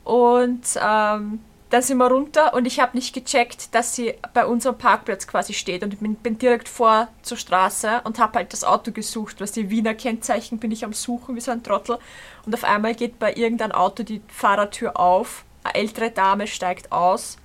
Und 0.04 0.62
ähm, 0.76 1.40
dann 1.70 1.82
sind 1.82 1.96
wir 1.96 2.08
runter 2.08 2.52
und 2.52 2.66
ich 2.66 2.80
habe 2.80 2.94
nicht 2.94 3.14
gecheckt, 3.14 3.74
dass 3.74 3.96
sie 3.96 4.14
bei 4.34 4.44
unserem 4.44 4.76
Parkplatz 4.76 5.26
quasi 5.26 5.54
steht. 5.54 5.82
Und 5.82 5.94
ich 5.94 6.00
bin, 6.00 6.16
bin 6.16 6.36
direkt 6.36 6.68
vor 6.68 7.08
zur 7.22 7.38
Straße 7.38 8.02
und 8.04 8.18
habe 8.18 8.40
halt 8.40 8.52
das 8.52 8.62
Auto 8.62 8.92
gesucht, 8.92 9.40
was 9.40 9.52
die 9.52 9.70
Wiener 9.70 9.94
Kennzeichen 9.94 10.58
bin 10.58 10.70
ich 10.70 10.84
am 10.84 10.92
Suchen 10.92 11.34
wie 11.34 11.40
so 11.40 11.50
ein 11.50 11.62
Trottel. 11.62 11.98
Und 12.44 12.54
auf 12.54 12.64
einmal 12.64 12.94
geht 12.94 13.18
bei 13.18 13.32
irgendeinem 13.32 13.72
Auto 13.72 14.02
die 14.02 14.20
Fahrertür 14.28 15.00
auf, 15.00 15.44
eine 15.64 15.76
ältere 15.76 16.10
Dame 16.10 16.46
steigt 16.46 16.92
aus, 16.92 17.38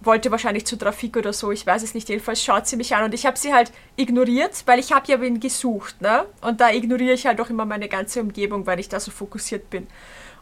wollte 0.00 0.30
wahrscheinlich 0.30 0.66
zu 0.66 0.76
Trafik 0.76 1.16
oder 1.16 1.32
so, 1.32 1.50
ich 1.52 1.66
weiß 1.66 1.82
es 1.82 1.94
nicht, 1.94 2.08
jedenfalls 2.08 2.42
schaut 2.42 2.66
sie 2.66 2.76
mich 2.76 2.94
an 2.94 3.04
und 3.04 3.14
ich 3.14 3.26
habe 3.26 3.38
sie 3.38 3.52
halt 3.52 3.70
ignoriert, 3.96 4.62
weil 4.66 4.78
ich 4.78 4.92
habe 4.92 5.10
ja 5.10 5.20
wen 5.20 5.40
gesucht, 5.40 6.00
ne? 6.00 6.24
Und 6.40 6.60
da 6.60 6.70
ignoriere 6.70 7.12
ich 7.12 7.26
halt 7.26 7.40
auch 7.40 7.50
immer 7.50 7.66
meine 7.66 7.88
ganze 7.88 8.20
Umgebung, 8.20 8.66
weil 8.66 8.80
ich 8.80 8.88
da 8.88 8.98
so 8.98 9.10
fokussiert 9.10 9.68
bin. 9.68 9.86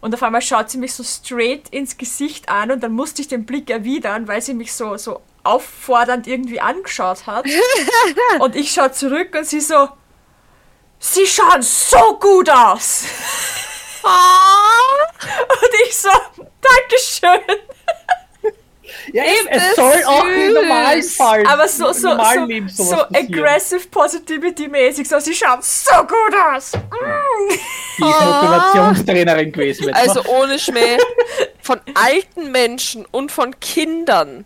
Und 0.01 0.15
auf 0.15 0.23
einmal 0.23 0.43
schaut 0.43 0.71
sie 0.71 0.79
mich 0.79 0.95
so 0.95 1.03
straight 1.03 1.69
ins 1.71 1.97
Gesicht 1.97 2.49
an 2.49 2.71
und 2.71 2.83
dann 2.83 2.93
musste 2.93 3.21
ich 3.21 3.29
den 3.29 3.47
Blick 3.47 3.69
erwidern, 3.69 4.29
weil 4.29 4.41
sie 4.41 4.55
mich 4.55 4.73
so, 4.73 4.97
so 4.97 5.23
auffordernd 5.43 6.29
irgendwie 6.29 6.61
angeschaut 6.61 7.27
hat. 7.27 7.47
und 8.39 8.55
ich 8.55 8.71
schaue 8.71 8.93
zurück 8.93 9.35
und 9.37 9.45
sie 9.45 9.61
so, 9.61 9.89
sie 11.01 11.27
schauen 11.27 11.63
so 11.63 12.19
gut 12.21 12.49
aus. 12.49 13.07
und 14.03 15.71
ich 15.85 15.97
so, 15.97 16.11
Dankeschön. 16.61 17.57
Ja, 19.13 19.25
eben, 19.25 19.49
es 19.49 19.77
soll 19.77 20.03
auch 20.07 20.25
im 20.25 20.53
süß. 20.53 20.55
normalen 20.55 21.03
Fall. 21.03 21.47
Aber 21.47 21.69
so, 21.69 21.93
so, 21.93 22.11
so, 22.69 22.85
so 22.85 23.01
aggressive 23.13 23.89
Positivity-mäßig, 23.91 25.09
so, 25.09 25.19
sie 25.19 25.35
schauen 25.35 25.61
so 25.63 25.95
gut 26.03 26.35
aus. 26.55 26.73
Mm. 26.73 27.51
Die 27.99 28.03
ist 28.03 28.21
Motivationstrainerin 28.21 29.53
gewesen. 29.53 29.93
Also 29.95 30.25
ohne 30.27 30.59
Schmäh. 30.59 30.99
Von 31.63 31.81
alten 31.95 32.51
Menschen 32.51 33.05
und 33.11 33.31
von 33.33 33.59
Kindern 33.61 34.45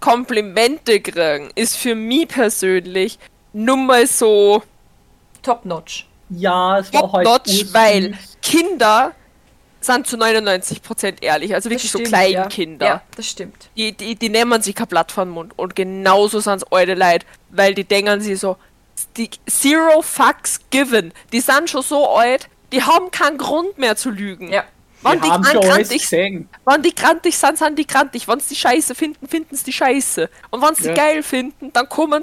Komplimente 0.00 1.00
kriegen, 1.00 1.50
ist 1.54 1.76
für 1.76 1.94
mich 1.94 2.28
persönlich 2.28 3.18
nun 3.52 3.86
mal 3.86 4.06
so 4.06 4.62
Top 5.42 5.64
notch. 5.64 6.06
ja, 6.30 6.78
es 6.78 6.92
war 6.92 7.12
halt 7.12 7.26
top-notch, 7.26 7.48
ursüß. 7.48 7.74
weil 7.74 8.18
Kinder 8.42 9.12
sind 9.80 10.06
zu 10.06 10.16
99% 10.16 11.22
ehrlich. 11.22 11.54
Also 11.54 11.70
wirklich 11.70 11.90
so 11.90 11.98
stimmt, 11.98 12.08
Kleinkinder. 12.08 12.86
Ja. 12.86 12.92
ja, 12.94 13.02
das 13.16 13.26
stimmt. 13.26 13.70
Die, 13.76 13.92
die, 13.92 14.14
die 14.14 14.28
nehmen 14.28 14.60
sich 14.62 14.74
kein 14.74 14.86
Blatt 14.88 15.10
vor 15.12 15.24
den 15.24 15.30
Mund. 15.32 15.52
Und 15.56 15.74
genauso 15.76 16.40
sind 16.40 16.56
es 16.62 16.64
alte 16.72 16.94
Leute, 16.94 17.26
weil 17.50 17.74
die 17.74 17.84
denken 17.84 18.20
sie 18.20 18.34
so, 18.36 18.56
die 19.16 19.30
zero 19.48 20.02
fucks 20.02 20.60
given. 20.70 21.12
Die 21.32 21.40
sind 21.40 21.70
schon 21.70 21.82
so 21.82 22.08
alt, 22.10 22.48
die 22.72 22.82
haben 22.82 23.10
keinen 23.10 23.38
Grund 23.38 23.78
mehr 23.78 23.96
zu 23.96 24.10
lügen. 24.10 24.52
Ja. 24.52 24.64
Wir 25.02 25.16
die, 25.16 25.30
haben 25.30 25.42
schon 25.44 25.56
alles 25.56 25.68
grantig, 25.88 26.02
gesehen. 26.02 26.48
wenn 26.66 26.82
die 26.82 26.94
grantig 26.94 27.34
sind, 27.38 27.56
sind 27.56 27.78
die 27.78 27.86
grantig. 27.86 28.28
Wenn 28.28 28.38
sie 28.38 28.50
die 28.50 28.60
Scheiße 28.60 28.94
finden, 28.94 29.26
finden 29.26 29.56
sie 29.56 29.64
die 29.64 29.72
Scheiße. 29.72 30.28
Und 30.50 30.60
wenn 30.60 30.74
sie 30.74 30.88
Ja. 30.88 30.94
geil 30.94 31.22
finden, 31.22 31.72
dann 31.72 31.88
kommen, 31.88 32.22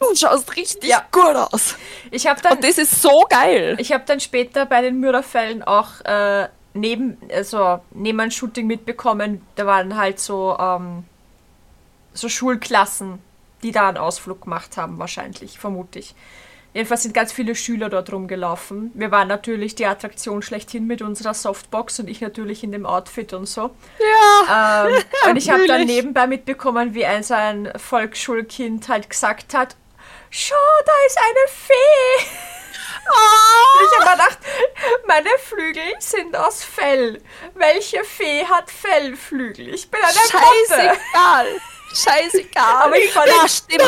du 0.00 0.16
schaust 0.16 0.56
richtig 0.56 0.90
Ja. 0.90 1.04
gut 1.12 1.36
aus. 1.36 1.76
Ich 2.10 2.26
habe 2.26 2.40
dann, 2.42 2.54
Und 2.54 2.64
das 2.64 2.76
ist 2.76 3.00
so 3.00 3.24
geil. 3.30 3.76
ich 3.78 3.92
hab 3.92 4.04
dann 4.06 4.18
später 4.18 4.66
bei 4.66 4.82
den 4.82 4.98
Myrafällen 4.98 5.62
auch 5.62 6.00
äh, 6.04 6.48
neben, 6.74 7.16
also 7.32 7.80
neben 7.90 8.20
ein 8.20 8.30
Shooting 8.30 8.66
mitbekommen, 8.66 9.42
da 9.56 9.66
waren 9.66 9.96
halt 9.96 10.18
so, 10.20 10.56
ähm, 10.58 11.04
so 12.12 12.28
Schulklassen, 12.28 13.18
die 13.62 13.72
da 13.72 13.88
einen 13.88 13.98
Ausflug 13.98 14.42
gemacht 14.42 14.76
haben, 14.76 14.98
wahrscheinlich, 14.98 15.58
vermute 15.58 15.98
ich. 15.98 16.14
Jedenfalls 16.74 17.02
sind 17.02 17.14
ganz 17.14 17.32
viele 17.32 17.54
Schüler 17.54 17.88
dort 17.88 18.12
rumgelaufen. 18.12 18.92
Wir 18.94 19.10
waren 19.10 19.26
natürlich 19.26 19.74
die 19.74 19.86
Attraktion 19.86 20.42
schlechthin 20.42 20.86
mit 20.86 21.00
unserer 21.00 21.34
Softbox 21.34 21.98
und 22.00 22.08
ich 22.08 22.20
natürlich 22.20 22.62
in 22.62 22.72
dem 22.72 22.84
Outfit 22.84 23.32
und 23.32 23.46
so. 23.46 23.70
Ja. 23.98 24.86
Ähm, 24.86 25.02
und 25.30 25.36
ich 25.36 25.50
habe 25.50 25.66
dann 25.66 25.86
nebenbei 25.86 26.26
mitbekommen, 26.26 26.94
wie 26.94 27.06
ein 27.06 27.22
so 27.22 27.34
ein 27.34 27.72
Volksschulkind 27.74 28.88
halt 28.88 29.08
gesagt 29.08 29.54
hat, 29.54 29.76
Schau, 30.30 30.54
da 30.84 30.92
ist 31.06 31.18
eine 31.18 31.48
Fee. 31.48 32.57
Ich 33.10 33.98
habe 34.06 34.10
gedacht, 34.12 34.38
meine 35.06 35.28
Flügel 35.38 35.82
sind 35.98 36.36
aus 36.36 36.62
Fell. 36.64 37.20
Welche 37.54 38.04
Fee 38.04 38.44
hat 38.44 38.70
Fellflügel? 38.70 39.72
Ich 39.74 39.90
bin 39.90 40.00
eine 40.02 40.12
Motte. 40.14 40.98
Scheißegal. 41.12 41.46
Scheißegal. 41.94 42.82
Aber 42.84 42.96
ich 42.98 43.10
fand- 43.12 43.28
ja, 43.28 43.48
stimmt. 43.48 43.82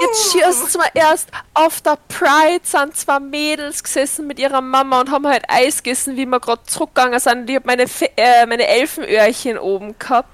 Jetzt 0.00 0.32
schießt 0.32 0.76
mal 0.78 0.88
erst 0.94 1.28
auf 1.54 1.80
der 1.80 1.96
Pride 2.08 2.60
sind 2.64 2.96
zwei 2.96 3.20
Mädels 3.20 3.82
gesessen 3.84 4.26
mit 4.26 4.38
ihrer 4.38 4.60
Mama 4.60 5.00
und 5.00 5.10
haben 5.10 5.26
halt 5.26 5.44
Eis 5.48 5.76
gegessen, 5.82 6.16
wie 6.16 6.26
wir 6.26 6.40
gerade 6.40 6.64
zurückgegangen 6.64 7.20
sind. 7.20 7.40
Und 7.42 7.50
ich 7.50 7.56
hab 7.56 7.66
meine, 7.66 7.86
Fe 7.86 8.10
äh, 8.16 8.46
meine 8.46 8.66
Elfenöhrchen 8.66 9.58
oben 9.58 9.96
gehabt. 9.98 10.28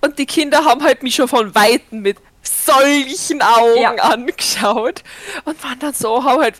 Und 0.00 0.18
die 0.18 0.26
Kinder 0.26 0.64
haben 0.64 0.82
halt 0.82 1.02
mich 1.02 1.14
schon 1.14 1.28
von 1.28 1.54
Weitem 1.54 2.00
mit 2.02 2.18
solchen 2.42 3.42
Augen 3.42 3.80
Ja. 3.80 3.90
angeschaut 3.94 5.02
und 5.44 5.62
waren 5.62 5.78
dann 5.78 5.92
so, 5.94 6.22
haben 6.24 6.40
halt 6.42 6.54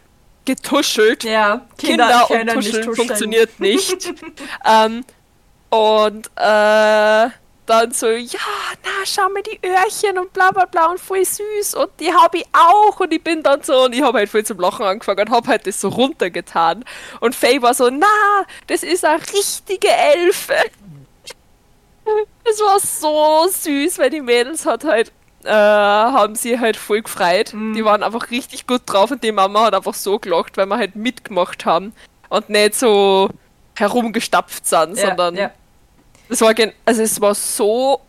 getuschelt. 0.49 1.25
Ja, 1.25 1.67
Kinder, 1.77 2.25
Kinder, 2.27 2.55
und 2.55 2.57
nicht 2.57 2.69
Tuscheln 2.73 2.87
tuscheln. 2.87 3.09
funktioniert 3.09 3.61
nicht. 3.61 4.15
ähm, 4.65 5.05
und 5.69 6.27
äh, 6.37 7.29
dann 7.67 7.93
so, 7.93 8.09
ja, 8.09 8.39
na, 8.83 9.05
schau 9.05 9.29
mir 9.29 9.43
die 9.43 9.61
Öhrchen 9.63 10.17
und 10.17 10.33
bla 10.33 10.51
bla 10.51 10.65
bla 10.65 10.87
und 10.87 10.99
voll 10.99 11.23
süß 11.23 11.75
und 11.75 11.91
die 12.01 12.11
habe 12.11 12.39
ich 12.39 12.47
auch 12.55 12.99
und 12.99 13.13
ich 13.13 13.23
bin 13.23 13.43
dann 13.43 13.63
so 13.63 13.85
und 13.85 13.95
ich 13.95 14.01
habe 14.01 14.19
halt 14.19 14.31
voll 14.31 14.43
zum 14.43 14.59
Lachen 14.59 14.87
angefangen 14.87 15.29
und 15.29 15.31
habe 15.31 15.49
halt 15.49 15.67
das 15.67 15.79
so 15.79 15.89
runtergetan 15.89 16.83
und 17.21 17.35
Faye 17.35 17.61
war 17.61 17.75
so, 17.75 17.91
na, 17.91 18.07
das 18.69 18.83
ist 18.83 19.05
eine 19.05 19.21
richtige 19.21 19.89
Elfe. 19.89 20.55
Es 22.51 22.59
war 22.61 22.81
so 22.81 23.47
süß, 23.53 23.99
weil 23.99 24.09
die 24.09 24.23
Mädels 24.23 24.65
hat 24.65 24.85
halt 24.85 25.13
äh, 25.45 25.51
haben 25.51 26.35
sie 26.35 26.59
halt 26.59 26.77
voll 26.77 27.03
gefreut. 27.03 27.53
Mhm. 27.55 27.75
Die 27.75 27.85
waren 27.85 28.03
einfach 28.03 28.31
richtig 28.31 28.67
gut 28.67 28.83
drauf 28.87 29.11
und 29.11 29.23
die 29.23 29.33
Mama 29.33 29.67
hat 29.67 29.75
einfach 29.75 29.95
so 29.95 30.19
gelacht, 30.19 30.57
weil 30.57 30.67
wir 30.67 30.77
halt 30.79 30.97
mitgemacht 30.97 31.65
haben 31.65 31.93
und 32.29 32.49
nicht 32.51 32.75
so 32.75 33.31
herumgestapft 33.77 34.67
sind, 34.67 34.97
Ja, 34.97 35.07
sondern 35.07 35.37
ja, 35.37 35.51
es 36.29 36.41
war 36.41 36.53
gen 36.55 36.73
also 36.85 37.03
es 37.03 37.21
war 37.21 37.35
so 37.35 38.01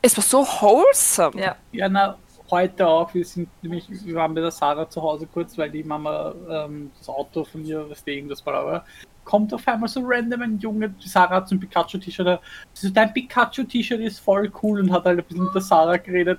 es 0.00 0.16
war 0.16 0.24
so 0.24 0.46
wholesome. 0.46 1.40
ja. 1.40 1.56
Ja, 1.72 1.88
na, 1.88 2.16
heute 2.50 2.86
auch. 2.86 3.12
Wir 3.12 3.24
sind 3.24 3.48
nämlich, 3.62 3.86
wir 3.88 4.14
waren 4.14 4.34
bei 4.34 4.40
der 4.40 4.50
Sarah 4.50 4.88
zu 4.88 5.02
Hause 5.02 5.26
kurz, 5.32 5.58
weil 5.58 5.70
die 5.70 5.82
Mama 5.82 6.34
ähm, 6.48 6.90
das 6.98 7.08
Auto 7.08 7.44
von 7.44 7.64
ihr, 7.64 7.88
was 7.90 8.02
irgendwas 8.06 8.44
war, 8.46 8.54
aber 8.54 8.84
kommt 9.26 9.52
auf 9.52 9.66
einmal 9.68 9.88
so 9.88 10.00
random 10.04 10.40
ein 10.40 10.58
Junge, 10.58 10.94
Sarah 11.00 11.36
hat 11.36 11.48
so 11.48 11.56
ein 11.56 11.60
Pikachu-T-Shirt, 11.60 12.40
so 12.72 12.88
dein 12.90 13.12
Pikachu-T-Shirt 13.12 14.00
ist 14.00 14.20
voll 14.20 14.50
cool 14.62 14.80
und 14.80 14.90
hat 14.92 15.04
halt 15.04 15.18
ein 15.18 15.24
bisschen 15.24 15.44
mit 15.44 15.54
der 15.54 15.60
Sarah 15.60 15.96
geredet. 15.98 16.38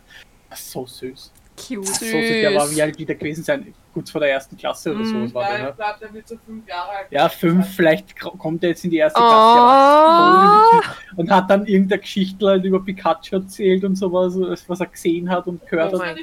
Das 0.49 0.61
ist 0.61 0.71
so 0.71 0.85
süß. 0.87 1.31
Cute. 1.57 1.85
So 1.85 1.93
süß, 1.93 2.11
der 2.41 2.55
war 2.55 2.69
wie 2.71 2.81
alt 2.81 2.97
wieder 2.97 3.13
gewesen 3.15 3.43
sein, 3.43 3.73
kurz 3.93 4.09
vor 4.11 4.21
der 4.21 4.31
ersten 4.31 4.55
Klasse 4.55 4.91
oder 4.91 4.99
Mhm. 4.99 5.27
so. 5.27 5.33
war 5.35 5.47
der, 5.49 5.57
Ja, 5.57 5.63
ne? 5.65 5.69
ich 5.71 5.75
glaube, 5.75 5.93
der 6.01 6.13
wird 6.13 6.27
so 6.27 6.37
fünf 6.45 6.67
Jahre 6.67 6.89
alt. 6.91 7.07
Ja, 7.09 7.27
fünf, 7.29 7.75
vielleicht 7.75 8.17
kommt 8.19 8.63
er 8.63 8.69
jetzt 8.69 8.85
in 8.85 8.91
die 8.91 8.97
erste 8.97 9.19
Oh. 9.19 9.27
Klasse. 9.27 10.93
so 11.15 11.21
Und 11.21 11.31
hat 11.31 11.49
dann 11.49 11.65
irgendeine 11.65 11.99
Geschichte 12.01 12.47
halt 12.47 12.63
über 12.63 12.79
Pikachu 12.83 13.35
erzählt 13.37 13.83
und 13.83 13.95
sowas, 13.95 14.35
was 14.67 14.79
er 14.79 14.85
gesehen 14.85 15.29
hat 15.29 15.45
und 15.47 15.65
gehört 15.67 15.93
Oh 15.93 16.01
hat. 16.01 16.17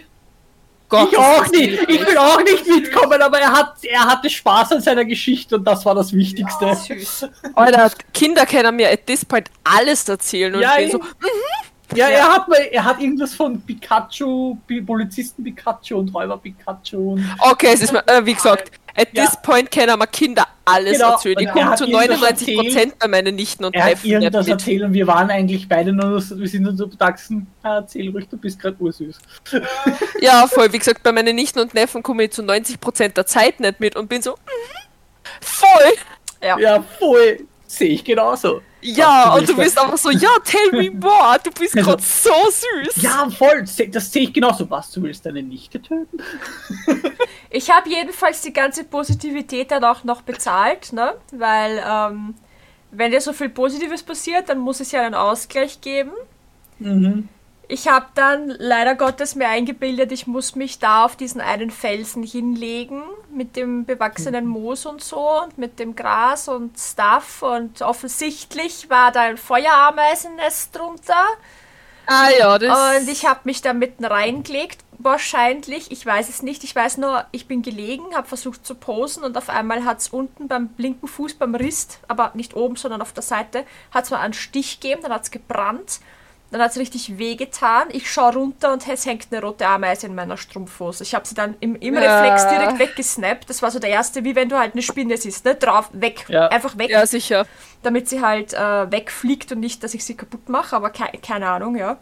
Gott, 0.88 1.08
Ich 1.12 1.18
auch 1.18 1.46
nicht, 1.48 1.82
ich 1.88 2.06
will 2.06 2.18
auch 2.18 2.40
nicht 2.42 2.66
mitkommen, 2.66 3.20
aber 3.20 3.38
er, 3.40 3.50
hat, 3.52 3.74
er 3.82 4.00
hatte 4.04 4.28
Spaß 4.30 4.72
an 4.72 4.80
seiner 4.80 5.04
Geschichte 5.04 5.56
und 5.56 5.64
das 5.64 5.84
war 5.84 5.94
das 5.94 6.12
Wichtigste. 6.12 6.74
Süß. 6.74 7.26
Alter, 7.54 7.90
Kinder 8.12 8.44
können 8.46 8.76
mir 8.76 8.90
at 8.90 9.06
this 9.06 9.24
point 9.24 9.48
alles 9.64 10.08
erzählen 10.08 10.54
und 10.54 10.60
Ja, 10.60 10.78
ich 10.78 10.92
bin 10.92 11.00
so, 11.00 11.96
Ja, 11.96 12.08
er 12.08 12.28
hat 12.32 12.48
mal, 12.48 12.58
er 12.70 12.84
hat 12.84 13.00
irgendwas 13.00 13.34
von 13.34 13.60
Pikachu, 13.60 14.56
Pi- 14.66 14.82
Polizisten 14.82 15.42
Pikachu 15.42 15.96
und 15.98 16.14
Räuber 16.14 16.36
Pikachu 16.38 17.12
und 17.14 17.24
okay, 17.40 17.70
es 17.72 17.82
ist 17.82 17.92
mir, 17.92 18.06
äh, 18.06 18.24
wie 18.24 18.34
gesagt, 18.34 18.70
at 18.96 19.08
Ja. 19.12 19.24
this 19.26 19.36
point 19.42 19.70
können 19.70 19.98
mir 19.98 20.06
Kinder 20.06 20.46
alles 20.64 20.92
Genau, 20.98 21.12
erzählen. 21.12 21.36
Ich 21.38 21.46
und 21.46 21.46
er 21.48 21.52
komme 21.52 21.70
hat 21.70 21.78
zu 21.78 21.84
irgendwas 21.84 22.08
99 22.08 22.56
Prozent 22.56 22.98
bei 22.98 23.08
meinen 23.08 23.34
Nichten 23.34 23.64
und 23.64 23.74
er 23.74 23.82
hat 23.84 23.90
Neffen 23.90 24.02
nicht 24.06 24.12
irgendwas 24.14 24.46
mit. 24.46 24.52
erzählt 24.52 24.82
und 24.82 24.92
wir 24.94 25.06
waren 25.06 25.30
eigentlich 25.30 25.68
beide 25.68 25.92
nur, 25.92 26.20
so- 26.20 26.38
wir 26.38 26.48
sind 26.48 26.62
nur 26.62 26.74
so 26.76 26.86
dachsen, 26.86 27.46
ah, 27.62 27.76
erzähl 27.76 28.10
ruhig, 28.10 28.28
du 28.30 28.36
bist 28.36 28.58
gerade 28.60 28.76
ursüß. 28.78 29.18
Ja, 30.20 30.46
voll. 30.46 30.72
Wie 30.72 30.78
gesagt, 30.78 31.02
bei 31.02 31.12
meinen 31.12 31.34
Nichten 31.36 31.58
und 31.60 31.74
Neffen 31.74 32.02
komme 32.02 32.24
ich 32.24 32.30
zu 32.32 32.42
90% 32.42 33.16
der 33.16 33.26
Zeit 33.26 33.60
nicht 33.60 33.80
mit 33.80 33.96
und 33.96 34.08
bin 34.08 34.22
so, 34.22 34.32
mhm, 34.32 35.26
voll. 35.40 35.68
Ja. 36.42 36.58
Ja, 36.58 36.84
voll, 36.98 37.40
sehe 37.66 37.90
ich 37.90 38.04
genauso. 38.04 38.60
Ja, 38.86 39.24
Ach, 39.28 39.34
du 39.36 39.40
und 39.40 39.48
du 39.48 39.56
bist 39.56 39.78
einfach 39.78 39.96
so, 39.96 40.10
ja, 40.10 40.28
tell 40.44 40.70
me 40.72 40.90
more. 40.90 41.38
Du 41.42 41.50
bist 41.58 41.74
Also- 41.76 41.90
gerade 41.90 42.02
so 42.02 42.30
süß. 42.84 43.02
Ja, 43.02 43.28
voll, 43.30 43.64
das 43.90 44.12
sehe 44.12 44.24
ich 44.24 44.32
genauso. 44.34 44.68
Was, 44.68 44.90
du 44.92 45.02
willst 45.02 45.24
deine 45.24 45.42
Nichte 45.42 45.80
töten? 45.80 46.18
Ich 47.54 47.70
habe 47.70 47.88
jedenfalls 47.88 48.40
die 48.40 48.52
ganze 48.52 48.82
Positivität 48.82 49.70
dann 49.70 49.84
auch 49.84 50.02
noch 50.02 50.22
bezahlt, 50.22 50.92
ne? 50.92 51.14
Weil, 51.30 51.80
ähm, 51.88 52.34
wenn 52.90 53.12
dir 53.12 53.20
so 53.20 53.32
viel 53.32 53.48
Positives 53.48 54.02
passiert, 54.02 54.48
dann 54.48 54.58
muss 54.58 54.80
es 54.80 54.90
ja 54.90 55.02
einen 55.02 55.14
Ausgleich 55.14 55.80
geben. 55.80 56.10
Mhm. 56.80 57.28
Ich 57.68 57.86
habe 57.86 58.06
dann 58.16 58.48
leider 58.58 58.96
Gottes 58.96 59.36
mir 59.36 59.48
eingebildet, 59.48 60.10
ich 60.10 60.26
muss 60.26 60.56
mich 60.56 60.80
da 60.80 61.04
auf 61.04 61.14
diesen 61.14 61.40
einen 61.40 61.70
Felsen 61.70 62.24
hinlegen 62.24 63.02
mit 63.32 63.54
dem 63.54 63.84
bewachsenen 63.84 64.46
Moos 64.46 64.84
und 64.84 65.00
so 65.00 65.42
und 65.44 65.56
mit 65.56 65.78
dem 65.78 65.94
Gras 65.94 66.48
und 66.48 66.76
Stuff 66.76 67.42
und 67.42 67.82
offensichtlich 67.82 68.90
war 68.90 69.12
da 69.12 69.20
ein 69.20 69.36
Feuerameisennest 69.36 70.76
drunter 70.76 71.24
Ah 72.06 72.28
ja, 72.38 72.58
das... 72.58 73.00
und 73.00 73.08
ich 73.08 73.26
habe 73.26 73.40
mich 73.44 73.62
da 73.62 73.72
mitten 73.72 74.04
reingelegt, 74.04 74.83
wahrscheinlich, 74.98 75.90
ich 75.90 76.04
weiß 76.04 76.28
es 76.28 76.42
nicht, 76.42 76.64
ich 76.64 76.74
weiß 76.74 76.98
nur, 76.98 77.24
ich 77.32 77.46
bin 77.46 77.62
gelegen, 77.62 78.14
habe 78.14 78.26
versucht 78.26 78.66
zu 78.66 78.74
posen 78.74 79.22
und 79.24 79.36
auf 79.36 79.48
einmal 79.48 79.84
hat 79.84 80.00
es 80.00 80.08
unten 80.08 80.48
beim 80.48 80.70
linken 80.76 81.06
Fuß, 81.08 81.34
beim 81.34 81.54
Rist, 81.54 81.98
aber 82.08 82.30
nicht 82.34 82.54
oben, 82.54 82.76
sondern 82.76 83.02
auf 83.02 83.12
der 83.12 83.22
Seite, 83.22 83.64
hat 83.92 84.04
es 84.04 84.10
mal 84.10 84.20
einen 84.20 84.34
Stich 84.34 84.80
gegeben, 84.80 85.02
dann 85.02 85.12
hat 85.12 85.22
es 85.24 85.30
gebrannt, 85.30 86.00
dann 86.50 86.60
hat 86.62 86.70
es 86.70 86.76
richtig 86.78 87.18
wehgetan, 87.18 87.88
ich 87.90 88.10
schaue 88.12 88.34
runter 88.34 88.72
und 88.72 88.86
es 88.86 89.06
hängt 89.06 89.26
eine 89.32 89.40
rote 89.42 89.66
Ameise 89.66 90.06
in 90.06 90.14
meiner 90.14 90.36
Strumpfhose. 90.36 91.02
Ich 91.02 91.14
habe 91.14 91.26
sie 91.26 91.34
dann 91.34 91.56
im, 91.58 91.74
im 91.76 91.94
Ja. 91.94 92.20
Reflex 92.20 92.46
direkt 92.48 92.78
weggesnappt, 92.78 93.50
das 93.50 93.60
war 93.62 93.70
so 93.72 93.78
der 93.80 93.90
erste, 93.90 94.22
wie 94.24 94.36
wenn 94.36 94.48
du 94.48 94.58
halt 94.58 94.74
eine 94.74 94.82
Spinne 94.82 95.16
siehst, 95.16 95.44
ne, 95.44 95.54
drauf, 95.56 95.90
weg, 95.92 96.26
Ja. 96.28 96.48
einfach 96.48 96.78
weg 96.78 96.90
ja, 96.90 97.06
sicher. 97.06 97.46
damit 97.82 98.08
sie 98.08 98.20
halt 98.22 98.52
äh, 98.52 98.90
wegfliegt 98.92 99.50
und 99.52 99.60
nicht, 99.60 99.82
dass 99.82 99.94
ich 99.94 100.04
sie 100.04 100.14
kaputt 100.16 100.48
mache, 100.48 100.76
aber 100.76 100.90
ke 100.90 101.04
keine 101.20 101.48
Ahnung, 101.48 101.76
ja. 101.76 101.98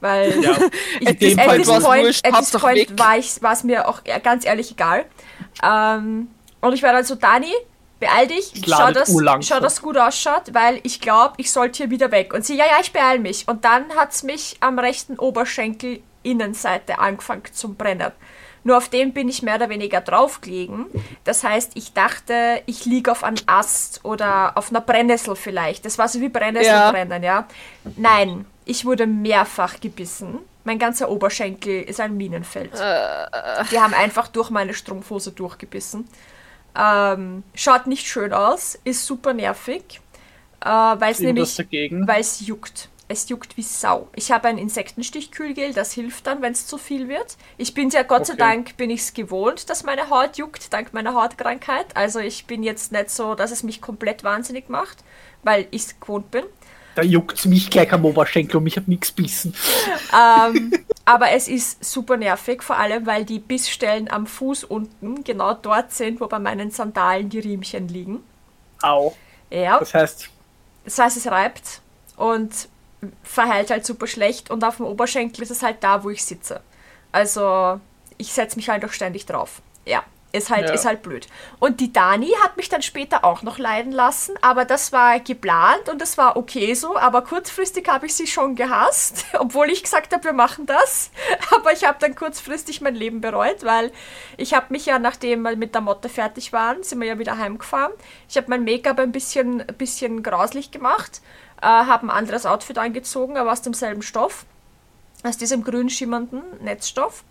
Weil 0.00 0.42
Ja, 0.42 0.52
at 1.06 1.18
this 1.18 1.38
at 1.38 1.46
point 1.46 1.64
this 1.64 1.82
point, 1.82 2.20
at 2.24 2.38
this 2.38 2.50
point 2.50 3.00
war 3.42 3.52
es 3.52 3.64
mir 3.64 3.88
auch 3.88 4.00
e- 4.04 4.20
ganz 4.20 4.44
ehrlich 4.44 4.72
egal. 4.72 5.06
Ähm, 5.62 6.28
und 6.60 6.72
ich 6.72 6.82
war 6.82 6.92
dann 6.92 7.04
so, 7.04 7.14
Dani, 7.14 7.52
beeil 7.98 8.26
dich, 8.26 8.52
Es 8.54 8.70
schau 8.70 8.90
dass, 8.90 9.10
schau, 9.40 9.60
dass 9.60 9.80
gut 9.80 9.96
ausschaut, 9.96 10.52
weil 10.52 10.80
ich 10.82 11.00
glaube, 11.00 11.34
ich 11.38 11.50
sollte 11.50 11.78
hier 11.78 11.90
wieder 11.90 12.10
weg. 12.10 12.34
Und 12.34 12.44
sie, 12.44 12.56
ja, 12.56 12.66
ja, 12.66 12.78
ich 12.80 12.92
beeil 12.92 13.18
mich. 13.18 13.48
Und 13.48 13.64
dann 13.64 13.90
hat 13.96 14.12
es 14.12 14.22
mich 14.22 14.56
am 14.60 14.78
rechten 14.78 15.18
Oberschenkel 15.18 16.00
Innenseite 16.22 16.98
angefangen 16.98 17.42
zum 17.52 17.76
Brennen. 17.76 18.12
Nur 18.66 18.78
auf 18.78 18.88
dem 18.88 19.12
bin 19.12 19.28
ich 19.28 19.44
mehr 19.44 19.54
oder 19.54 19.68
weniger 19.68 20.00
draufgelegen. 20.00 20.86
Das 21.22 21.44
heißt, 21.44 21.70
ich 21.76 21.92
dachte, 21.92 22.60
ich 22.66 22.84
liege 22.84 23.12
auf 23.12 23.22
einem 23.22 23.36
Ast 23.46 24.04
oder 24.04 24.58
auf 24.58 24.70
einer 24.70 24.80
Brennnessel 24.80 25.36
vielleicht. 25.36 25.84
Das 25.84 25.98
war 25.98 26.08
so 26.08 26.20
wie 26.20 26.28
Brennnesselbrennen, 26.28 27.22
ja. 27.22 27.46
Nein, 27.96 28.44
ich 28.64 28.84
wurde 28.84 29.06
mehrfach 29.06 29.78
gebissen. 29.78 30.40
Mein 30.64 30.80
ganzer 30.80 31.08
Oberschenkel 31.10 31.82
ist 31.82 32.00
ein 32.00 32.16
Minenfeld. 32.16 32.72
Die 33.70 33.78
haben 33.78 33.94
einfach 33.94 34.26
durch 34.26 34.50
meine 34.50 34.74
Strumpfhose 34.74 35.30
durchgebissen. 35.30 36.08
Ähm, 36.76 37.44
schaut 37.54 37.86
nicht 37.86 38.08
schön 38.08 38.32
aus, 38.32 38.76
ist 38.82 39.06
super 39.06 39.32
nervig, 39.32 40.00
äh, 40.60 40.68
weil 40.68 41.12
es 41.12 41.20
nämlich 41.20 41.56
weil 42.08 42.20
es 42.20 42.44
juckt. 42.44 42.88
Es 43.08 43.28
juckt 43.28 43.56
wie 43.56 43.62
Sau. 43.62 44.08
Ich 44.16 44.32
habe 44.32 44.48
ein 44.48 44.58
Insektenstichkühlgel, 44.58 45.72
das 45.72 45.92
hilft 45.92 46.26
dann, 46.26 46.42
wenn 46.42 46.52
es 46.52 46.66
zu 46.66 46.76
viel 46.76 47.08
wird. 47.08 47.36
Ich 47.56 47.72
bin 47.72 47.90
ja 47.90 48.02
Gott 48.02 48.26
sei 48.26 48.32
Okay. 48.32 48.42
Dank 48.42 48.76
bin 48.76 48.90
ich 48.90 49.00
es 49.00 49.14
gewohnt, 49.14 49.70
dass 49.70 49.84
meine 49.84 50.10
Haut 50.10 50.36
juckt, 50.38 50.72
dank 50.72 50.92
meiner 50.92 51.14
Hautkrankheit. 51.14 51.96
Also 51.96 52.18
ich 52.18 52.46
bin 52.46 52.64
jetzt 52.64 52.90
nicht 52.90 53.10
so, 53.10 53.34
dass 53.36 53.52
es 53.52 53.62
mich 53.62 53.80
komplett 53.80 54.24
wahnsinnig 54.24 54.68
macht, 54.68 54.98
weil 55.44 55.68
ich 55.70 55.82
es 55.82 56.00
gewohnt 56.00 56.30
bin. 56.32 56.44
Da 56.96 57.02
juckt's 57.02 57.44
mich 57.44 57.70
gleich 57.70 57.92
am 57.92 58.04
Oberschenkel 58.06 58.56
und 58.56 58.64
mich 58.64 58.76
hat 58.76 58.88
nichts 58.88 59.12
bissen. 59.12 59.54
Ähm, 60.12 60.72
aber 61.04 61.30
es 61.30 61.46
ist 61.46 61.84
super 61.84 62.16
nervig, 62.16 62.62
vor 62.62 62.78
allem 62.78 63.06
weil 63.06 63.24
die 63.24 63.38
Bissstellen 63.38 64.10
am 64.10 64.26
Fuß 64.26 64.64
unten 64.64 65.22
genau 65.22 65.54
dort 65.54 65.92
sind, 65.92 66.20
wo 66.20 66.26
bei 66.26 66.38
meinen 66.38 66.70
Sandalen 66.70 67.28
die 67.28 67.38
Riemchen 67.38 67.88
liegen. 67.88 68.22
Au. 68.82 69.14
Ja, 69.50 69.78
Das 69.78 69.94
heißt, 69.94 70.30
das 70.86 70.98
heißt, 70.98 71.16
es 71.18 71.26
reibt 71.26 71.80
und 72.16 72.68
verheilt 73.22 73.70
halt 73.70 73.84
super 73.86 74.06
schlecht 74.06 74.50
und 74.50 74.64
auf 74.64 74.76
dem 74.78 74.86
Oberschenkel 74.86 75.42
ist 75.42 75.50
es 75.50 75.62
halt 75.62 75.76
da, 75.82 76.02
wo 76.04 76.10
ich 76.10 76.24
sitze. 76.24 76.60
Also 77.12 77.80
ich 78.18 78.32
setze 78.32 78.56
mich 78.56 78.68
halt 78.68 78.84
auch 78.84 78.92
ständig 78.92 79.26
drauf. 79.26 79.60
Ja, 79.84 80.02
Ist 80.32 80.50
halt, 80.50 80.66
Ja. 80.66 80.74
ist 80.74 80.84
halt 80.84 81.02
blöd. 81.02 81.28
Und 81.60 81.80
die 81.80 81.92
Dani 81.92 82.30
hat 82.42 82.56
mich 82.58 82.68
dann 82.68 82.82
später 82.82 83.24
auch 83.24 83.42
noch 83.42 83.58
leiden 83.58 83.92
lassen, 83.92 84.34
aber 84.42 84.64
das 84.66 84.92
war 84.92 85.18
geplant 85.20 85.88
und 85.90 86.02
das 86.02 86.18
war 86.18 86.36
okay 86.36 86.74
so. 86.74 86.96
Aber 86.98 87.22
kurzfristig 87.22 87.88
habe 87.88 88.06
ich 88.06 88.14
sie 88.14 88.26
schon 88.26 88.54
gehasst, 88.56 89.24
obwohl 89.38 89.70
ich 89.70 89.82
gesagt 89.84 90.12
habe, 90.12 90.24
wir 90.24 90.32
machen 90.34 90.66
das. 90.66 91.10
Aber 91.54 91.72
ich 91.72 91.84
habe 91.86 91.96
dann 92.00 92.14
kurzfristig 92.16 92.80
mein 92.82 92.96
Leben 92.96 93.20
bereut, 93.22 93.64
weil 93.64 93.92
ich 94.36 94.52
habe 94.52 94.66
mich 94.70 94.84
ja, 94.86 94.98
nachdem 94.98 95.42
wir 95.42 95.56
mit 95.56 95.74
der 95.74 95.80
Motte 95.80 96.08
fertig 96.10 96.52
waren, 96.52 96.82
sind 96.82 97.00
wir 97.00 97.06
ja 97.08 97.18
wieder 97.18 97.38
heimgefahren. 97.38 97.92
Ich 98.28 98.36
habe 98.36 98.48
mein 98.50 98.64
Make-up 98.64 98.98
ein 98.98 99.12
bisschen, 99.12 99.60
ein 99.62 99.74
bisschen 99.78 100.22
grauslich 100.22 100.70
gemacht, 100.70 101.22
äh, 101.60 101.66
habe 101.66 102.06
ein 102.06 102.10
anderes 102.10 102.46
Outfit 102.46 102.78
angezogen, 102.78 103.36
aber 103.36 103.52
aus 103.52 103.62
demselben 103.62 104.02
Stoff, 104.02 104.44
aus 105.22 105.36
diesem 105.36 105.62
grün 105.64 105.88
schimmernden 105.90 106.42
Netzstoff. 106.62 107.24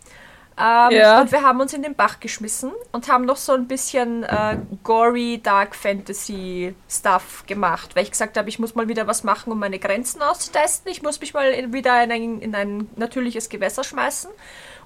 Ähm, 0.57 0.91
Ja. 0.91 1.19
Und 1.19 1.33
wir 1.33 1.41
haben 1.41 1.59
uns 1.59 1.73
in 1.73 1.83
den 1.83 1.95
Bach 1.95 2.21
geschmissen 2.21 2.71
und 2.93 3.09
haben 3.09 3.25
noch 3.25 3.35
so 3.35 3.51
ein 3.53 3.67
bisschen 3.67 4.23
äh, 4.23 4.57
gory 4.83 5.41
Dark 5.43 5.75
Fantasy 5.75 6.73
Stuff 6.89 7.43
gemacht, 7.45 7.93
weil 7.95 8.03
ich 8.03 8.11
gesagt 8.11 8.37
habe, 8.37 8.47
ich 8.47 8.57
muss 8.57 8.73
mal 8.73 8.87
wieder 8.87 9.05
was 9.05 9.25
machen, 9.25 9.51
um 9.51 9.59
meine 9.59 9.79
Grenzen 9.79 10.21
auszutesten. 10.21 10.89
Ich 10.89 11.01
muss 11.03 11.19
mich 11.19 11.33
mal 11.33 11.51
in, 11.51 11.73
wieder 11.73 12.01
in 12.03 12.11
ein, 12.11 12.39
in 12.39 12.55
ein 12.55 12.89
natürliches 12.95 13.49
Gewässer 13.49 13.83
schmeißen 13.83 14.31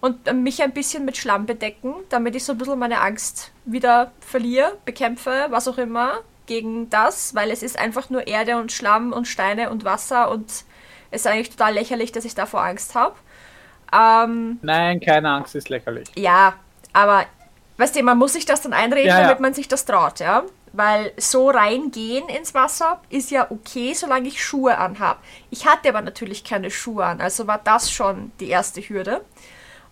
und 0.02 0.28
äh, 0.28 0.34
mich 0.34 0.64
ein 0.64 0.72
bisschen 0.72 1.06
mit 1.06 1.18
Schlamm 1.18 1.46
bedecken, 1.46 1.94
damit 2.10 2.36
ich 2.36 2.46
so 2.46 2.54
ein 2.54 2.58
bisschen 2.58 2.80
meine 2.80 3.02
Angst 3.02 3.52
wieder 3.66 4.12
verliere, 4.22 4.76
bekämpfe, 4.86 5.48
was 5.50 5.68
auch 5.68 5.78
immer, 5.78 6.22
gegen 6.50 6.90
das, 6.90 7.34
weil 7.36 7.52
es 7.52 7.64
ist 7.64 7.80
einfach 7.80 8.10
nur 8.10 8.28
Erde 8.28 8.58
und 8.58 8.74
Schlamm 8.74 9.14
und 9.14 9.30
Steine 9.30 9.70
und 9.70 9.86
Wasser 9.86 10.30
und 10.30 10.50
es 11.12 11.22
ist 11.22 11.28
eigentlich 11.28 11.52
total 11.52 11.76
lächerlich, 11.76 12.12
dass 12.12 12.26
ich 12.26 12.36
davor 12.36 12.64
Angst 12.64 12.96
habe. 12.96 13.16
Ähm, 13.94 14.60
Nein, 14.62 15.00
keine 15.00 15.30
Angst, 15.32 15.56
ist 15.56 15.70
lächerlich. 15.70 16.10
ja, 16.16 16.54
aber 16.94 17.26
weißt 17.78 17.96
du, 17.96 18.04
man 18.04 18.18
muss 18.18 18.34
sich 18.34 18.46
das 18.46 18.62
dann 18.62 18.74
einreden, 18.74 19.08
Ja, 19.08 19.22
ja. 19.22 19.28
damit 19.28 19.40
man 19.40 19.54
sich 19.54 19.68
das 19.68 19.86
traut, 19.86 20.20
ja. 20.20 20.44
Weil 20.74 21.14
so 21.18 21.50
reingehen 21.50 22.30
ins 22.30 22.54
Wasser 22.54 23.02
ist 23.10 23.32
ja 23.32 23.50
okay, 23.50 23.94
solange 23.96 24.28
ich 24.28 24.44
Schuhe 24.44 24.78
anhabe. 24.78 25.20
Ich 25.50 25.66
hatte 25.66 25.90
aber 25.90 26.02
natürlich 26.02 26.44
keine 26.44 26.70
Schuhe 26.70 27.06
an, 27.06 27.22
also 27.22 27.48
war 27.48 27.60
das 27.64 27.92
schon 27.92 28.32
die 28.40 28.50
erste 28.50 28.82
Hürde. 28.82 29.22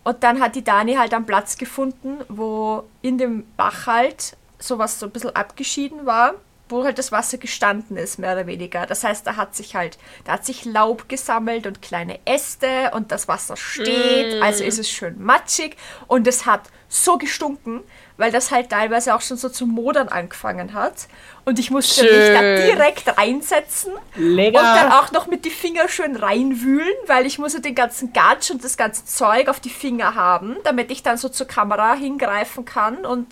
Und 0.04 0.24
dann 0.24 0.40
hat 0.40 0.56
die 0.56 0.64
Dani 0.64 0.96
halt 0.96 1.14
einen 1.14 1.26
Platz 1.26 1.58
gefunden, 1.58 2.20
wo 2.30 2.84
in 3.02 3.18
dem 3.18 3.46
Bach 3.58 3.88
halt 3.88 4.38
sowas 4.60 5.00
so 5.00 5.08
ein 5.08 5.12
bisschen 5.12 5.36
abgeschieden 5.36 6.06
war, 6.06 6.36
wo 6.70 6.84
halt 6.84 6.98
das 6.98 7.12
Wasser 7.12 7.38
gestanden 7.38 7.98
ist, 7.98 8.20
mehr 8.20 8.34
oder 8.34 8.48
weniger. 8.48 8.86
Das 8.86 9.04
heißt, 9.04 9.26
da 9.26 9.36
hat 9.36 9.56
sich 9.56 9.76
halt, 9.76 9.98
da 10.26 10.34
hat 10.34 10.46
sich 10.46 10.66
Laub 10.66 11.10
gesammelt 11.10 11.68
und 11.68 11.82
kleine 11.82 12.20
Äste 12.26 12.92
und 12.94 13.12
das 13.12 13.28
Wasser 13.28 13.58
steht, 13.58 14.42
also 14.42 14.64
ist 14.64 14.80
es 14.80 14.90
schön 14.90 15.22
matschig 15.22 15.78
und 16.08 16.28
es 16.28 16.46
hat 16.46 16.62
so 16.90 17.18
gestunken, 17.18 17.84
weil 18.18 18.32
das 18.32 18.52
halt 18.52 18.70
teilweise 18.70 19.14
auch 19.14 19.22
schon 19.22 19.38
so 19.38 19.50
zu 19.50 19.66
modern 19.66 20.08
angefangen 20.08 20.74
hat. 20.74 21.08
Und 21.46 21.60
ich 21.60 21.70
musste 21.72 22.04
mich 22.04 22.12
da 22.12 22.40
Schön. 22.40 22.66
direkt 22.66 23.18
reinsetzen 23.18 23.94
Lecker. 24.16 24.60
und 24.60 24.66
dann 24.66 24.92
auch 24.92 25.12
noch 25.12 25.28
mit 25.28 25.46
die 25.46 25.50
Finger 25.50 25.88
schön 25.88 26.16
reinwühlen, 26.16 26.96
weil 27.06 27.26
ich 27.26 27.40
muss 27.40 27.54
ja 27.54 27.60
den 27.60 27.76
ganzen 27.76 28.14
Gatsch 28.14 28.52
und 28.52 28.64
das 28.64 28.78
ganze 28.78 29.06
Zeug 29.06 29.48
auf 29.50 29.60
die 29.60 29.70
Finger 29.70 30.16
haben, 30.16 30.58
damit 30.64 30.92
ich 30.92 31.04
dann 31.04 31.18
so 31.18 31.30
zur 31.30 31.48
Kamera 31.48 31.94
hingreifen 31.94 32.66
kann 32.66 33.06
und 33.06 33.28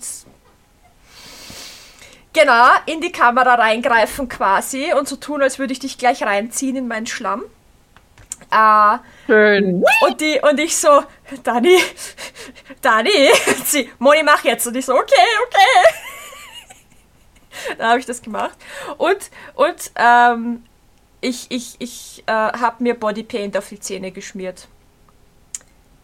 genau 2.36 2.68
in 2.84 3.00
die 3.00 3.12
Kamera 3.12 3.54
reingreifen 3.54 4.28
quasi 4.28 4.92
und 4.92 5.08
so 5.08 5.16
tun, 5.16 5.42
als 5.42 5.58
würde 5.58 5.72
ich 5.72 5.78
dich 5.78 5.98
gleich 5.98 6.22
reinziehen 6.22 6.76
in 6.76 6.86
meinen 6.86 7.06
Schlamm. 7.06 7.44
Äh, 8.50 8.98
Schön. 9.26 9.84
und, 10.02 10.20
die, 10.20 10.40
und 10.40 10.60
ich 10.60 10.76
so, 10.76 11.02
Dani, 11.42 11.78
Dani, 12.82 13.10
sie, 13.64 13.90
Moni, 13.98 14.22
mach 14.22 14.44
jetzt. 14.44 14.66
Und 14.66 14.76
ich 14.76 14.84
so, 14.84 14.94
okay, 14.94 15.14
okay. 15.46 15.94
Dann 17.78 17.88
habe 17.88 17.98
ich 17.98 18.06
das 18.06 18.22
gemacht. 18.22 18.56
Und, 18.98 19.30
und 19.54 19.90
ähm, 19.96 20.62
ich, 21.22 21.46
ich, 21.50 21.76
ich 21.78 22.22
äh, 22.26 22.32
habe 22.32 22.82
mir 22.82 22.94
Bodypaint 22.94 23.56
auf 23.56 23.68
die 23.70 23.80
Zähne 23.80 24.12
geschmiert. 24.12 24.68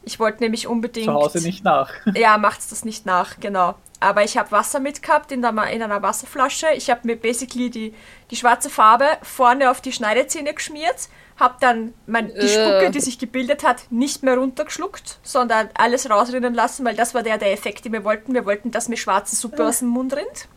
Ich 0.03 0.19
wollte 0.19 0.43
nämlich 0.43 0.67
unbedingt. 0.67 1.07
Zu 1.07 1.13
Hause 1.13 1.41
nicht 1.43 1.63
nach. 1.63 1.93
Ja, 2.15 2.39
macht's 2.39 2.71
das 2.71 2.85
nicht 2.85 3.07
nach, 3.07 3.39
genau. 3.39 3.77
Aber 4.03 4.25
ich 4.25 4.37
habe 4.37 4.51
Wasser 4.51 4.81
mitgehabt 4.81 5.31
in, 5.33 5.41
der, 5.43 5.51
in 5.71 5.83
einer 5.83 6.03
Wasserflasche. 6.03 6.67
Ich 6.75 6.91
habe 6.91 7.01
mir 7.05 7.17
basically 7.17 7.71
die, 7.71 7.95
die 8.31 8.37
schwarze 8.37 8.69
Farbe 8.69 9.07
vorne 9.23 9.71
auf 9.71 9.81
die 9.81 9.93
Schneidezähne 9.93 10.53
geschmiert, 10.53 11.09
habe 11.39 11.55
dann 11.61 11.95
mein, 12.07 12.29
die 12.29 12.33
Äh. 12.35 12.49
Spucke, 12.49 12.91
die 12.91 13.01
sich 13.01 13.19
gebildet 13.19 13.65
hat, 13.65 13.85
nicht 13.91 14.23
mehr 14.23 14.37
runtergeschluckt, 14.37 15.19
sondern 15.23 15.71
alles 15.75 16.11
rausrinnen 16.11 16.53
lassen, 16.55 16.85
weil 16.85 16.97
das 16.97 17.15
war 17.15 17.23
der, 17.23 17.39
der 17.39 17.53
Effekt, 17.53 17.85
den 17.85 17.93
wir 17.93 18.05
wollten. 18.05 18.35
Wir 18.35 18.45
wollten, 18.45 18.71
dass 18.71 18.89
mir 18.89 18.97
schwarze 18.97 19.37
Suppe 19.37 19.67
aus 19.67 19.79
dem 19.79 19.89
Mund 19.89 20.15
rinnt. 20.15 20.49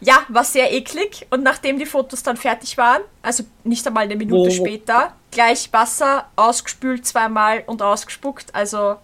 Ja, 0.00 0.22
war 0.28 0.44
sehr 0.44 0.72
eklig. 0.72 1.26
Und 1.30 1.42
nachdem 1.42 1.78
die 1.78 1.86
Fotos 1.86 2.22
dann 2.22 2.36
fertig 2.36 2.78
waren, 2.78 3.02
also 3.22 3.44
nicht 3.64 3.86
einmal 3.86 4.04
eine 4.04 4.16
Minute 4.16 4.48
Wo- 4.50 4.54
später, 4.54 5.14
gleich 5.30 5.72
Wasser 5.72 6.28
ausgespült 6.36 7.04
zweimal 7.06 7.64
und 7.66 7.82
ausgespuckt. 7.82 8.54
Also 8.54 8.96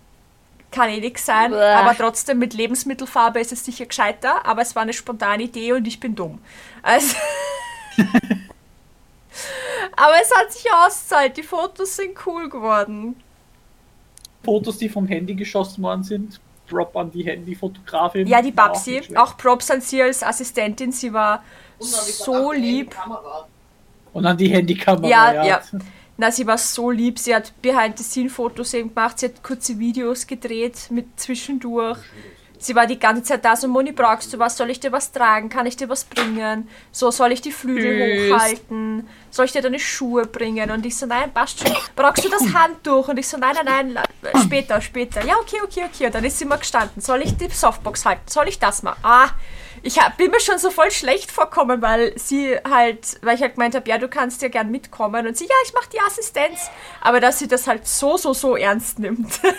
kann 0.70 0.88
eh 0.88 1.00
nix 1.00 1.26
sein. 1.26 1.50
Bäh. 1.50 1.60
Aber 1.60 1.96
trotzdem 1.96 2.38
mit 2.38 2.54
Lebensmittelfarbe 2.54 3.40
ist 3.40 3.52
es 3.52 3.64
sicher 3.64 3.86
gescheiter. 3.86 4.46
Aber 4.46 4.62
es 4.62 4.74
war 4.74 4.82
eine 4.82 4.92
spontane 4.92 5.44
Idee 5.44 5.72
und 5.72 5.86
ich 5.86 5.98
bin 6.00 6.14
dumm. 6.14 6.38
Also. 6.82 7.16
aber 9.96 10.14
es 10.22 10.30
hat 10.34 10.52
sich 10.52 10.66
ausgezahlt. 10.72 11.36
Die 11.36 11.42
Fotos 11.42 11.96
sind 11.96 12.16
cool 12.26 12.48
geworden. 12.48 13.16
Fotos, 14.44 14.78
die 14.78 14.88
vom 14.88 15.06
Handy 15.06 15.34
geschossen 15.34 15.82
worden 15.82 16.02
sind. 16.02 16.40
Drop 16.68 16.96
an 16.96 17.10
die 17.10 17.24
Handyfotografin. 17.24 18.26
Ja, 18.26 18.40
die 18.40 18.50
auch 18.50 18.54
Babsi, 18.54 19.02
schlecht. 19.02 19.16
auch 19.16 19.36
Props 19.36 19.70
an 19.70 19.80
sie 19.80 20.02
als 20.02 20.22
Assistentin. 20.22 20.92
Sie 20.92 21.12
war 21.12 21.42
so 21.78 22.52
lieb. 22.52 22.94
Und 24.12 24.24
an 24.24 24.36
die 24.36 24.48
Handykamera. 24.48 25.08
Ja, 25.08 25.44
ja. 25.44 25.60
Na, 26.20 26.30
sie 26.30 26.46
war 26.46 26.58
so 26.58 26.90
lieb. 26.90 27.18
Sie 27.18 27.34
hat 27.34 27.50
Behind-the-Scene-Fotos 27.62 28.74
eben 28.74 28.94
gemacht. 28.94 29.18
Sie 29.18 29.26
hat 29.26 29.42
kurze 29.42 29.78
Videos 29.78 30.26
gedreht 30.26 30.88
mit 30.90 31.18
zwischendurch. 31.18 31.96
Sie 32.58 32.74
war 32.74 32.86
die 32.86 32.98
ganze 32.98 33.22
Zeit 33.22 33.42
da 33.42 33.56
so, 33.56 33.66
Moni, 33.66 33.92
brauchst 33.92 34.30
du 34.30 34.38
was? 34.38 34.54
Soll 34.54 34.68
ich 34.68 34.78
dir 34.78 34.92
was 34.92 35.12
tragen? 35.12 35.48
Kann 35.48 35.64
ich 35.64 35.78
dir 35.78 35.88
was 35.88 36.04
bringen? 36.04 36.68
So, 36.92 37.10
soll 37.10 37.32
ich 37.32 37.40
die 37.40 37.52
Flügel 37.52 38.28
Süß. 38.28 38.34
hochhalten? 38.34 39.08
Soll 39.30 39.46
ich 39.46 39.52
dir 39.52 39.62
deine 39.62 39.78
Schuhe 39.78 40.26
bringen? 40.26 40.70
Und 40.70 40.84
ich 40.84 40.94
so, 40.94 41.06
nein, 41.06 41.32
passt 41.32 41.66
schon. 41.66 41.74
Brauchst 41.96 42.22
du 42.22 42.28
das 42.28 42.52
Handtuch? 42.52 43.08
Und 43.08 43.18
ich 43.18 43.26
so, 43.26 43.38
nein, 43.38 43.56
nein, 43.64 43.94
nein, 43.94 44.42
später, 44.44 44.78
später. 44.82 45.24
Ja, 45.24 45.36
okay, 45.40 45.60
okay, 45.64 45.84
okay. 45.90 46.04
Und 46.04 46.14
dann 46.14 46.24
ist 46.24 46.38
sie 46.38 46.44
mal 46.44 46.56
gestanden. 46.56 47.00
Soll 47.00 47.22
ich 47.22 47.34
die 47.34 47.48
Softbox 47.48 48.04
halten? 48.04 48.24
Soll 48.26 48.46
ich 48.48 48.58
das 48.58 48.82
mal? 48.82 48.96
Ah, 49.02 49.30
ich 49.82 49.98
hab, 49.98 50.16
bin 50.16 50.30
mir 50.30 50.40
schon 50.40 50.58
so 50.58 50.70
voll 50.70 50.90
schlecht 50.90 51.30
vorkommen, 51.30 51.80
weil 51.82 52.18
sie 52.18 52.56
halt, 52.68 53.18
weil 53.22 53.36
ich 53.36 53.42
halt 53.42 53.54
gemeint 53.54 53.74
habe, 53.74 53.88
ja, 53.88 53.98
du 53.98 54.08
kannst 54.08 54.42
ja 54.42 54.48
gern 54.48 54.70
mitkommen. 54.70 55.26
Und 55.26 55.36
sie, 55.36 55.44
ja, 55.44 55.54
ich 55.64 55.72
mach 55.72 55.86
die 55.86 56.00
Assistenz. 56.00 56.70
Aber 57.00 57.20
dass 57.20 57.38
sie 57.38 57.48
das 57.48 57.66
halt 57.66 57.86
so, 57.86 58.16
so, 58.16 58.32
so 58.34 58.56
ernst 58.56 58.98
nimmt. 58.98 59.40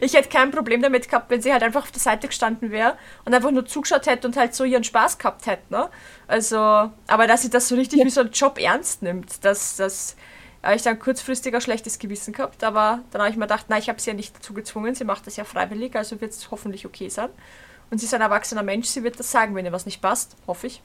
Ich 0.00 0.14
hätte 0.14 0.30
kein 0.30 0.50
Problem 0.52 0.80
damit 0.80 1.08
gehabt, 1.08 1.30
wenn 1.30 1.42
sie 1.42 1.52
halt 1.52 1.62
einfach 1.62 1.82
auf 1.82 1.90
der 1.90 2.00
Seite 2.00 2.28
gestanden 2.28 2.70
wäre 2.70 2.96
und 3.26 3.34
einfach 3.34 3.50
nur 3.50 3.66
zugeschaut 3.66 4.06
hätte 4.06 4.26
und 4.26 4.34
halt 4.34 4.54
so 4.54 4.64
ihren 4.64 4.84
Spaß 4.84 5.18
gehabt 5.18 5.46
hätte, 5.46 5.64
ne? 5.68 5.90
Also, 6.26 6.56
aber 6.56 7.26
dass 7.26 7.42
sie 7.42 7.50
das 7.50 7.68
so 7.68 7.74
richtig 7.74 8.02
wie 8.02 8.08
so 8.08 8.22
einen 8.22 8.30
Job 8.30 8.58
ernst 8.58 9.02
nimmt, 9.02 9.44
das, 9.44 9.76
das 9.76 10.16
habe 10.62 10.76
ich 10.76 10.82
dann 10.82 10.98
kurzfristig 10.98 11.54
ein 11.54 11.60
schlechtes 11.60 11.98
Gewissen 11.98 12.32
gehabt, 12.32 12.64
aber 12.64 13.00
dann 13.10 13.20
habe 13.20 13.30
ich 13.30 13.36
mir 13.36 13.44
gedacht, 13.44 13.66
nein, 13.68 13.80
ich 13.80 13.88
habe 13.88 14.00
sie 14.00 14.10
ja 14.10 14.16
nicht 14.16 14.36
dazu 14.36 14.54
gezwungen, 14.54 14.94
sie 14.94 15.04
macht 15.04 15.26
das 15.26 15.36
ja 15.36 15.44
freiwillig, 15.44 15.94
also 15.94 16.20
wird 16.20 16.32
es 16.32 16.50
hoffentlich 16.50 16.86
okay 16.86 17.08
sein. 17.08 17.28
Und 17.90 17.98
sie 17.98 18.06
ist 18.06 18.14
ein 18.14 18.20
erwachsener 18.20 18.62
Mensch, 18.62 18.88
sie 18.88 19.02
wird 19.04 19.18
das 19.18 19.30
sagen, 19.30 19.54
wenn 19.54 19.64
ihr 19.64 19.72
was 19.72 19.86
nicht 19.86 20.02
passt, 20.02 20.36
hoffe 20.46 20.66
ich. 20.66 20.82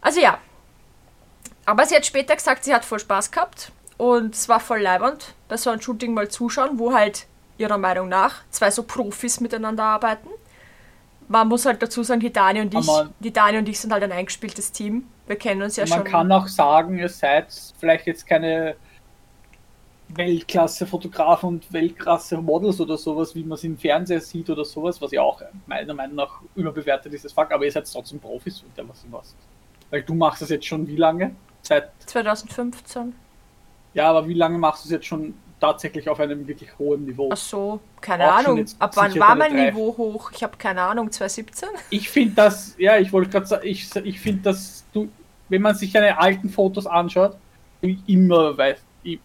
Also 0.00 0.20
ja. 0.20 0.38
Aber 1.64 1.84
sie 1.86 1.96
hat 1.96 2.06
später 2.06 2.34
gesagt, 2.36 2.64
sie 2.64 2.74
hat 2.74 2.84
voll 2.84 3.00
Spaß 3.00 3.30
gehabt 3.30 3.72
und 3.96 4.34
es 4.34 4.48
war 4.48 4.60
voll 4.60 4.80
leibend, 4.80 5.34
bei 5.48 5.56
so 5.56 5.70
einem 5.70 5.80
Shooting 5.80 6.14
mal 6.14 6.28
zuschauen, 6.28 6.78
wo 6.78 6.92
halt 6.92 7.26
ihrer 7.58 7.78
Meinung 7.78 8.08
nach 8.08 8.42
zwei 8.50 8.70
so 8.70 8.82
Profis 8.82 9.40
miteinander 9.40 9.82
arbeiten. 9.84 10.28
Man 11.28 11.48
muss 11.48 11.66
halt 11.66 11.82
dazu 11.82 12.04
sagen, 12.04 12.20
die 12.20 12.32
Dani 12.32 12.60
und 12.60 12.72
ich, 12.74 12.88
Aber- 12.88 13.10
die 13.18 13.32
Dani 13.32 13.58
und 13.58 13.68
ich 13.68 13.80
sind 13.80 13.92
halt 13.92 14.04
ein 14.04 14.12
eingespieltes 14.12 14.70
Team. 14.70 15.08
Wir 15.26 15.36
kennen 15.36 15.62
uns 15.62 15.74
ja 15.74 15.84
Man 15.88 15.98
schon. 16.00 16.04
kann 16.06 16.30
auch 16.30 16.46
sagen, 16.46 16.98
ihr 16.98 17.08
seid 17.08 17.48
vielleicht 17.80 18.06
jetzt 18.06 18.26
keine 18.28 18.76
Weltklasse-Fotografen 20.08 21.48
und 21.48 21.72
Weltklasse-Models 21.72 22.80
oder 22.80 22.96
sowas, 22.96 23.34
wie 23.34 23.42
man 23.42 23.52
es 23.52 23.64
im 23.64 23.76
Fernseher 23.76 24.20
sieht 24.20 24.48
oder 24.48 24.64
sowas, 24.64 25.00
was 25.00 25.10
ja 25.12 25.22
auch 25.22 25.42
meiner 25.66 25.94
Meinung 25.94 26.16
nach 26.16 26.40
überbewertet 26.54 27.12
ist, 27.12 27.24
das 27.24 27.32
Fakt, 27.32 27.52
aber 27.52 27.64
ihr 27.64 27.72
seid 27.72 27.90
trotzdem 27.92 28.20
Profis 28.20 28.62
und 28.62 28.76
der 28.76 28.88
was 28.88 29.04
ihr 29.04 29.12
was. 29.12 29.34
Weil 29.90 30.02
du 30.02 30.14
machst 30.14 30.42
das 30.42 30.50
jetzt 30.50 30.66
schon 30.66 30.86
wie 30.86 30.96
lange? 30.96 31.34
Seit, 31.62 31.90
2015. 32.06 33.14
ja, 33.94 34.08
aber 34.08 34.28
wie 34.28 34.34
lange 34.34 34.58
machst 34.58 34.84
du 34.84 34.88
es 34.88 34.92
jetzt 34.92 35.06
schon 35.06 35.34
tatsächlich 35.60 36.08
auf 36.08 36.20
einem 36.20 36.46
wirklich 36.46 36.70
hohen 36.78 37.04
Niveau? 37.04 37.30
Ach 37.32 37.36
so, 37.36 37.80
keine 38.00 38.28
Auch 38.30 38.38
Ahnung. 38.38 38.64
Ab 38.78 38.92
wann 38.94 39.18
war 39.18 39.34
mein 39.34 39.52
drei. 39.52 39.70
Niveau 39.70 39.96
hoch? 39.96 40.30
Ich 40.32 40.42
habe 40.44 40.56
keine 40.56 40.82
Ahnung, 40.82 41.10
2017? 41.10 41.68
Ich 41.90 42.08
finde 42.08 42.34
das, 42.34 42.76
ja, 42.78 42.98
ich 42.98 43.12
wollte 43.12 43.30
gerade 43.30 43.46
sagen, 43.46 43.66
ich, 43.66 43.94
ich 43.96 44.20
finde, 44.20 44.42
dass 44.42 44.84
du, 44.92 45.08
wenn 45.48 45.62
man 45.62 45.74
sich 45.74 45.92
deine 45.92 46.18
alten 46.18 46.48
Fotos 46.48 46.86
anschaut, 46.86 47.36
immer 48.06 48.56
weißt, 48.56 48.82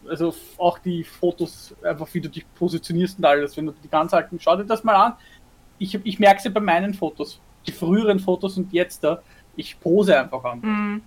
also 0.07 0.33
auch 0.57 0.79
die 0.79 1.03
Fotos, 1.03 1.75
einfach 1.83 2.07
wie 2.13 2.21
du 2.21 2.29
dich 2.29 2.45
positionierst 2.55 3.17
und 3.17 3.25
alles, 3.25 3.55
wenn 3.57 3.67
du 3.67 3.73
die 3.83 3.89
ganz 3.89 4.13
alten, 4.13 4.39
schau 4.39 4.55
dir 4.55 4.65
das 4.65 4.83
mal 4.83 4.95
an. 4.95 5.13
ich, 5.79 5.99
ich 6.03 6.19
merke 6.19 6.37
es 6.37 6.43
ja 6.43 6.51
bei 6.51 6.59
meinen 6.59 6.93
Fotos, 6.93 7.39
die 7.65 7.71
früheren 7.71 8.19
Fotos 8.19 8.57
und 8.57 8.71
jetzt 8.71 9.03
da, 9.03 9.21
ich 9.55 9.79
pose 9.79 10.19
einfach 10.19 10.43
an. 10.43 10.59
Mhm. 10.61 11.01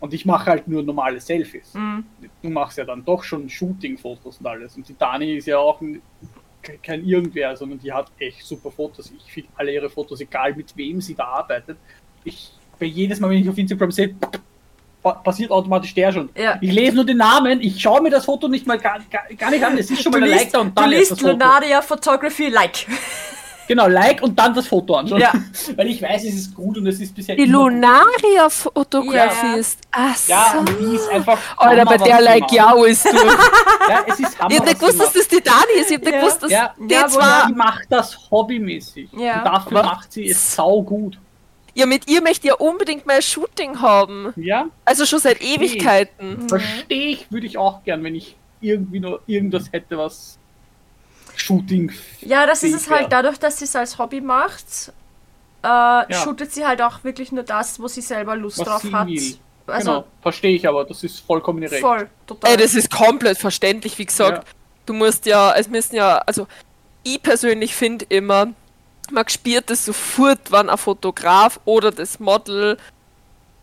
Und 0.00 0.12
ich 0.14 0.26
mache 0.26 0.50
halt 0.50 0.66
nur 0.66 0.82
normale 0.82 1.20
Selfies. 1.20 1.74
Mhm. 1.74 2.04
Du 2.42 2.50
machst 2.50 2.76
ja 2.76 2.84
dann 2.84 3.04
doch 3.04 3.22
schon 3.22 3.48
Shooting-Fotos 3.48 4.38
und 4.38 4.46
alles. 4.46 4.76
Und 4.76 4.88
die 4.88 4.98
Dani 4.98 5.36
ist 5.36 5.46
ja 5.46 5.58
auch 5.58 5.80
ein, 5.80 6.02
kein 6.82 7.04
Irgendwer, 7.04 7.56
sondern 7.56 7.78
die 7.78 7.92
hat 7.92 8.10
echt 8.18 8.44
super 8.44 8.70
Fotos. 8.70 9.12
Ich 9.16 9.32
finde 9.32 9.50
alle 9.54 9.72
ihre 9.72 9.88
Fotos, 9.88 10.20
egal 10.20 10.54
mit 10.54 10.76
wem 10.76 11.00
sie 11.00 11.14
da 11.14 11.24
arbeitet. 11.24 11.76
Ich, 12.24 12.52
bei 12.80 12.86
jedes 12.86 13.20
Mal, 13.20 13.30
wenn 13.30 13.38
ich 13.38 13.48
auf 13.48 13.58
Instagram 13.58 13.92
sehe, 13.92 14.14
passiert 15.02 15.50
automatisch 15.50 15.94
der 15.94 16.12
schon. 16.12 16.30
Ja. 16.36 16.58
Ich 16.60 16.72
lese 16.72 16.94
nur 16.96 17.04
den 17.04 17.16
Namen, 17.18 17.60
ich 17.60 17.80
schaue 17.80 18.00
mir 18.02 18.10
das 18.10 18.24
Foto 18.24 18.48
nicht 18.48 18.66
mal 18.66 18.78
gar, 18.78 18.98
gar, 19.10 19.22
gar 19.36 19.50
nicht 19.50 19.64
an. 19.64 19.76
Es 19.76 19.90
ist 19.90 20.02
schon 20.02 20.12
Du 20.12 20.18
mal 20.18 20.24
ein 20.24 20.30
liest, 20.30 20.44
Like 20.44 20.52
da 20.52 20.58
und 20.60 20.68
du 20.68 20.74
dann 20.82 20.92
erst 20.92 20.98
liest 21.00 21.12
das 21.12 21.18
Foto. 21.20 21.32
Lunaria 21.32 21.82
Photography 21.82 22.48
Like. 22.48 22.86
Genau, 23.68 23.86
Like 23.86 24.20
und 24.22 24.36
dann 24.38 24.52
das 24.54 24.66
Foto 24.66 24.96
anschauen. 24.96 25.20
Ja. 25.20 25.32
Weil 25.76 25.86
ich 25.86 26.02
weiß, 26.02 26.24
es 26.24 26.34
ist 26.34 26.54
gut 26.54 26.76
und 26.76 26.86
es 26.88 27.00
ist 27.00 27.14
bisher 27.14 27.36
Die 27.36 27.44
immer 27.44 27.62
gut. 27.62 27.72
Lunaria-Fotografie 27.74 29.46
Ja. 29.46 29.54
ist. 29.54 29.78
Ach 29.92 30.16
so. 30.16 30.32
Ja, 30.32 30.64
die 30.80 30.96
ist 30.96 31.08
einfach. 31.08 31.38
Alter, 31.56 31.84
bei 31.84 31.96
der 31.96 32.20
like 32.20 32.50
ja 32.52 32.74
ist 32.84 33.04
du. 33.06 33.10
Ja, 33.16 34.04
es 34.06 34.18
ist 34.18 34.38
Hammer. 34.38 34.50
Ich 34.50 34.58
hab 34.58 34.66
nicht 34.66 34.80
gewusst, 34.80 35.00
dass 35.00 35.12
das 35.12 35.28
die 35.28 35.40
Dani 35.42 35.80
ist. 35.80 35.90
Ich 35.90 35.96
hab 35.96 36.02
nicht 36.04 36.12
Ja. 36.12 36.20
gewusst, 36.20 36.42
dass 36.42 36.50
Ja. 36.50 36.74
die 36.78 36.92
Ja, 36.92 37.06
zwar. 37.08 37.46
Die 37.46 37.54
macht 37.54 37.84
das 37.88 38.18
hobbymäßig. 38.30 39.08
Ja. 39.12 39.38
Und 39.38 39.44
dafür 39.46 39.78
Aber- 39.78 39.88
macht 39.88 40.12
sie 40.12 40.28
es 40.28 40.54
sau 40.54 40.82
gut. 40.82 41.18
Ja, 41.74 41.86
mit 41.86 42.08
ihr 42.08 42.20
möchte 42.22 42.46
ich 42.46 42.50
ja 42.50 42.54
unbedingt 42.54 43.06
mal 43.06 43.16
ein 43.16 43.22
Shooting 43.22 43.80
haben. 43.80 44.32
Ja, 44.36 44.66
Also 44.84 45.06
schon 45.06 45.20
seit 45.20 45.40
Ewigkeiten. 45.42 46.48
verstehe 46.48 47.06
ich, 47.12 47.30
würde 47.30 47.46
ich 47.46 47.56
auch 47.56 47.82
gern, 47.84 48.04
wenn 48.04 48.14
ich 48.14 48.36
irgendwie 48.60 49.00
nur 49.00 49.22
irgendwas 49.26 49.72
hätte, 49.72 49.96
was 49.98 50.38
Shooting. 51.34 51.90
Ja, 52.20 52.46
das 52.46 52.62
ist 52.62 52.74
es 52.74 52.90
halt 52.90 53.10
dadurch, 53.10 53.38
dass 53.38 53.58
sie 53.58 53.64
es 53.64 53.74
als 53.74 53.98
Hobby 53.98 54.20
macht. 54.20 54.92
Äh, 55.62 56.14
shootet 56.14 56.52
sie 56.52 56.66
halt 56.66 56.82
auch 56.82 57.04
wirklich 57.04 57.32
nur 57.32 57.44
das, 57.44 57.80
wo 57.80 57.86
sie 57.88 58.00
selber 58.02 58.36
Lust 58.36 58.58
Was 58.58 58.66
drauf 58.68 58.82
sie 58.82 58.92
hat. 58.92 59.06
will. 59.08 59.36
Also 59.66 59.90
genau, 59.92 60.04
verstehe 60.20 60.56
ich 60.56 60.66
aber, 60.68 60.84
das 60.84 61.04
ist 61.04 61.20
vollkommen 61.20 61.62
recht. 61.62 61.80
voll, 61.80 62.08
total. 62.26 62.50
Ey, 62.50 62.56
das 62.56 62.74
ist 62.74 62.90
komplett 62.90 63.38
verständlich, 63.38 63.96
wie 63.96 64.04
gesagt. 64.06 64.38
Ja. 64.44 64.52
Du 64.86 64.92
musst 64.92 65.24
ja, 65.24 65.54
es 65.54 65.68
müssen 65.68 65.94
ja, 65.94 66.18
also 66.18 66.48
ich 67.04 67.22
persönlich 67.22 67.74
finde 67.74 68.04
immer, 68.08 68.48
man 69.10 69.28
spürt 69.28 69.70
es 69.70 69.84
sofort, 69.84 70.40
wann 70.50 70.70
ein 70.70 70.78
Fotograf 70.78 71.60
oder 71.64 71.90
das 71.90 72.20
Model 72.20 72.78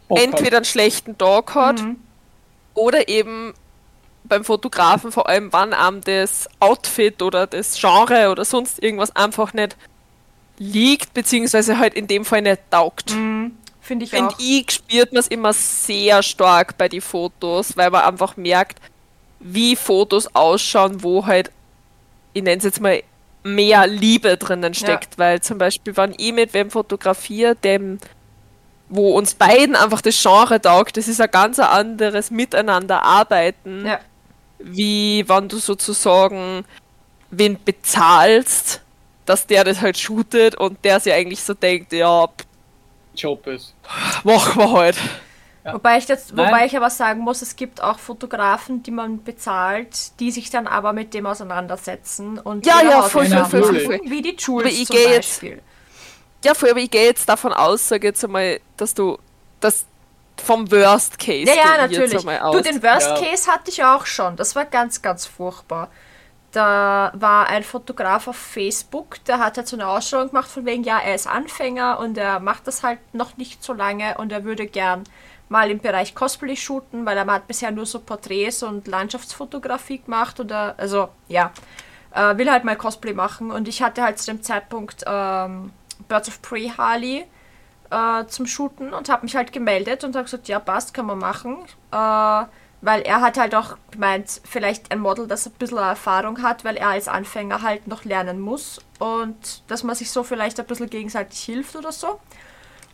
hat. 0.10 0.18
entweder 0.20 0.58
einen 0.58 0.66
schlechten 0.66 1.18
Tag 1.18 1.56
hat 1.56 1.82
Mhm. 1.82 1.98
oder 2.74 3.08
eben 3.08 3.54
beim 4.26 4.44
Fotografen 4.44 5.12
vor 5.12 5.28
allem, 5.30 5.52
wann 5.54 5.74
einem 5.74 6.02
das 6.02 6.48
Outfit 6.60 7.22
oder 7.22 7.48
das 7.48 7.80
Genre 7.80 8.30
oder 8.30 8.46
sonst 8.46 8.82
irgendwas 8.84 9.16
einfach 9.16 9.54
nicht 9.54 9.76
liegt, 10.58 11.14
beziehungsweise 11.14 11.80
halt 11.80 11.94
in 11.94 12.06
dem 12.08 12.26
Fall 12.26 12.42
nicht 12.42 12.60
taugt. 12.70 13.12
Mhm. 13.12 13.56
Finde 13.82 14.06
ich 14.06 14.12
Finde 14.12 14.36
auch. 14.36 14.40
ich, 14.40 14.70
spürt 14.72 15.14
man 15.14 15.22
es 15.22 15.28
immer 15.30 15.52
sehr 15.54 16.22
stark 16.22 16.78
bei 16.78 16.88
den 16.90 17.02
Fotos, 17.02 17.76
weil 17.76 17.90
man 17.90 18.04
einfach 18.04 18.38
merkt, 18.38 18.80
wie 19.40 19.76
Fotos 19.76 20.28
ausschauen, 20.36 21.02
wo 21.02 21.26
halt, 21.26 21.50
ich 22.34 22.44
nenne 22.44 22.58
es 22.58 22.66
jetzt 22.66 22.82
mal, 22.82 23.02
mehr 23.44 23.88
Liebe 23.88 24.38
drinnen 24.38 24.74
steckt. 24.74 25.18
Weil 25.18 25.42
zum 25.42 25.58
Beispiel, 25.58 25.96
wenn 25.98 26.14
ich 26.18 26.34
mit 26.34 26.54
wem 26.54 26.70
fotografiere, 26.72 27.56
dem, 27.56 28.00
wo 28.90 29.16
uns 29.18 29.34
beiden 29.36 29.76
einfach 29.76 30.02
das 30.02 30.22
Genre 30.22 30.62
taugt, 30.62 30.98
das 30.98 31.08
ist 31.08 31.22
ein 31.22 31.32
ganz 31.32 31.60
anderes 31.60 32.32
Miteinander 32.32 33.04
arbeiten, 33.04 33.86
Ja. 33.86 34.00
wie 34.60 35.24
wenn 35.28 35.48
du 35.48 35.58
sozusagen 35.58 36.66
wen 37.32 37.58
bezahlst, 37.64 38.82
dass 39.26 39.46
der 39.46 39.64
das 39.64 39.82
halt 39.82 39.98
shootet 39.98 40.56
und 40.56 40.84
der 40.84 41.00
sich 41.00 41.14
eigentlich 41.14 41.42
so 41.44 41.54
denkt, 41.54 41.94
ja, 41.94 42.28
Job 43.16 43.46
ist. 43.48 43.74
machen 44.24 44.60
wir 44.62 44.72
halt. 44.72 44.98
Wobei 45.64 45.98
ich, 45.98 46.08
jetzt, 46.08 46.34
Nein. 46.34 46.48
wobei 46.48 46.66
ich 46.66 46.76
aber 46.76 46.90
sagen 46.90 47.20
muss, 47.20 47.42
es 47.42 47.56
gibt 47.56 47.84
auch 47.84 48.00
Fotografen, 48.00 48.82
die 48.82 48.92
man 48.92 49.24
bezahlt, 49.24 50.20
die 50.20 50.32
sich 50.32 50.50
dann 50.50 50.68
aber 50.68 50.94
mit 50.94 51.14
dem 51.14 51.26
auseinandersetzen 51.26 52.40
und 52.40 52.66
Ja, 52.66 52.82
ja, 52.82 53.02
voll, 53.04 53.26
voll, 53.28 53.46
voll, 53.46 53.80
voll. 53.82 54.02
wie 54.06 54.22
die 54.22 54.36
Jules 54.38 54.72
ich 54.74 54.88
zum 54.88 54.96
geh 54.96 55.04
jetzt- 55.04 55.42
Beispiel. 55.42 55.62
Ja, 56.44 56.54
voll, 56.54 56.70
aber 56.72 56.80
ich 56.80 56.90
gehe 56.90 57.04
jetzt 57.06 57.28
davon 57.28 57.52
aus, 57.54 57.90
sag 57.90 58.04
jetzt 58.04 58.24
einmal, 58.24 58.62
dass 58.78 58.94
du 58.94 59.18
das 59.60 59.86
vom 60.44 60.72
Worst 60.72 61.20
Case 61.20 61.46
Ja, 61.52 61.56
ja, 61.56 61.78
natürlich. 61.82 62.14
Jetzt 62.14 62.20
einmal 62.28 62.40
aus. 62.40 62.56
Du, 62.56 62.62
den 62.64 62.82
Worst 62.82 63.08
Ja. 63.10 63.16
Case 63.20 63.52
hatte 63.52 63.70
ich 63.70 63.84
auch 63.84 64.06
schon. 64.06 64.38
Das 64.38 64.56
war 64.56 64.64
ganz, 64.64 65.02
ganz 65.02 65.26
furchtbar. 65.26 65.90
Da 66.52 67.12
war 67.14 67.48
ein 67.48 67.64
Fotograf 67.64 68.28
auf 68.28 68.38
Facebook, 68.38 69.24
der 69.26 69.38
hat 69.40 69.58
halt 69.58 69.68
so 69.68 69.76
eine 69.76 69.88
Ausstellung 69.88 70.30
gemacht, 70.30 70.50
von 70.50 70.66
wegen, 70.66 70.84
ja, 70.84 70.98
er 70.98 71.14
ist 71.14 71.28
Anfänger 71.28 72.00
und 72.00 72.18
er 72.18 72.40
macht 72.40 72.66
das 72.66 72.82
halt 72.82 72.98
noch 73.14 73.38
nicht 73.38 73.64
so 73.64 73.74
lange 73.74 74.18
und 74.18 74.32
er 74.32 74.46
würde 74.46 74.66
gern 74.66 75.04
mal 75.50 75.70
im 75.70 75.80
Bereich 75.80 76.16
Cosplay 76.16 76.56
shooten, 76.56 77.06
weil 77.06 77.18
er 77.18 77.26
hat 77.26 77.48
bisher 77.48 77.72
nur 77.72 77.86
so 77.86 78.00
Porträts 78.00 78.64
und 78.64 78.88
Landschaftsfotografie 78.88 80.00
gemacht 80.00 80.40
oder, 80.40 80.76
also, 80.78 81.10
ja, 81.28 81.52
äh, 82.14 82.38
will 82.38 82.50
halt 82.50 82.64
mal 82.64 82.76
Cosplay 82.76 83.14
machen 83.14 83.52
und 83.52 83.68
ich 83.68 83.82
hatte 83.82 84.04
halt 84.04 84.20
zu 84.20 84.32
dem 84.32 84.42
Zeitpunkt 84.42 85.04
ähm, 85.06 85.72
Birds 86.08 86.30
of 86.30 86.42
Prey 86.42 86.72
Harley 86.78 87.26
äh, 87.90 88.26
zum 88.28 88.46
Shooten 88.46 88.94
und 88.94 89.10
habe 89.10 89.24
mich 89.24 89.36
halt 89.36 89.52
gemeldet 89.52 90.04
und 90.04 90.16
habe 90.16 90.26
gesagt, 90.26 90.48
ja, 90.48 90.60
passt, 90.60 90.94
kann 90.94 91.06
man 91.06 91.20
machen. 91.20 91.58
Äh, 91.92 92.46
weil 92.82 93.02
er 93.02 93.20
hat 93.22 93.38
halt 93.38 93.56
auch 93.56 93.78
gemeint, 93.92 94.42
vielleicht 94.46 94.92
ein 94.92 95.00
Model, 95.00 95.28
das 95.28 95.46
ein 95.46 95.54
bisschen 95.54 95.80
Erfahrung 95.80 96.42
hat, 96.42 96.64
weil 96.64 96.78
er 96.78 96.90
als 96.90 97.10
Anfänger 97.10 97.62
halt 97.62 97.88
noch 97.88 98.06
lernen 98.06 98.40
muss 98.40 98.80
und 99.00 99.64
dass 99.68 99.84
man 99.84 99.96
sich 99.96 100.12
so 100.12 100.24
vielleicht 100.24 100.60
ein 100.60 100.66
bisschen 100.66 100.90
gegenseitig 100.90 101.40
hilft 101.40 101.76
oder 101.76 101.92
so. 101.92 102.20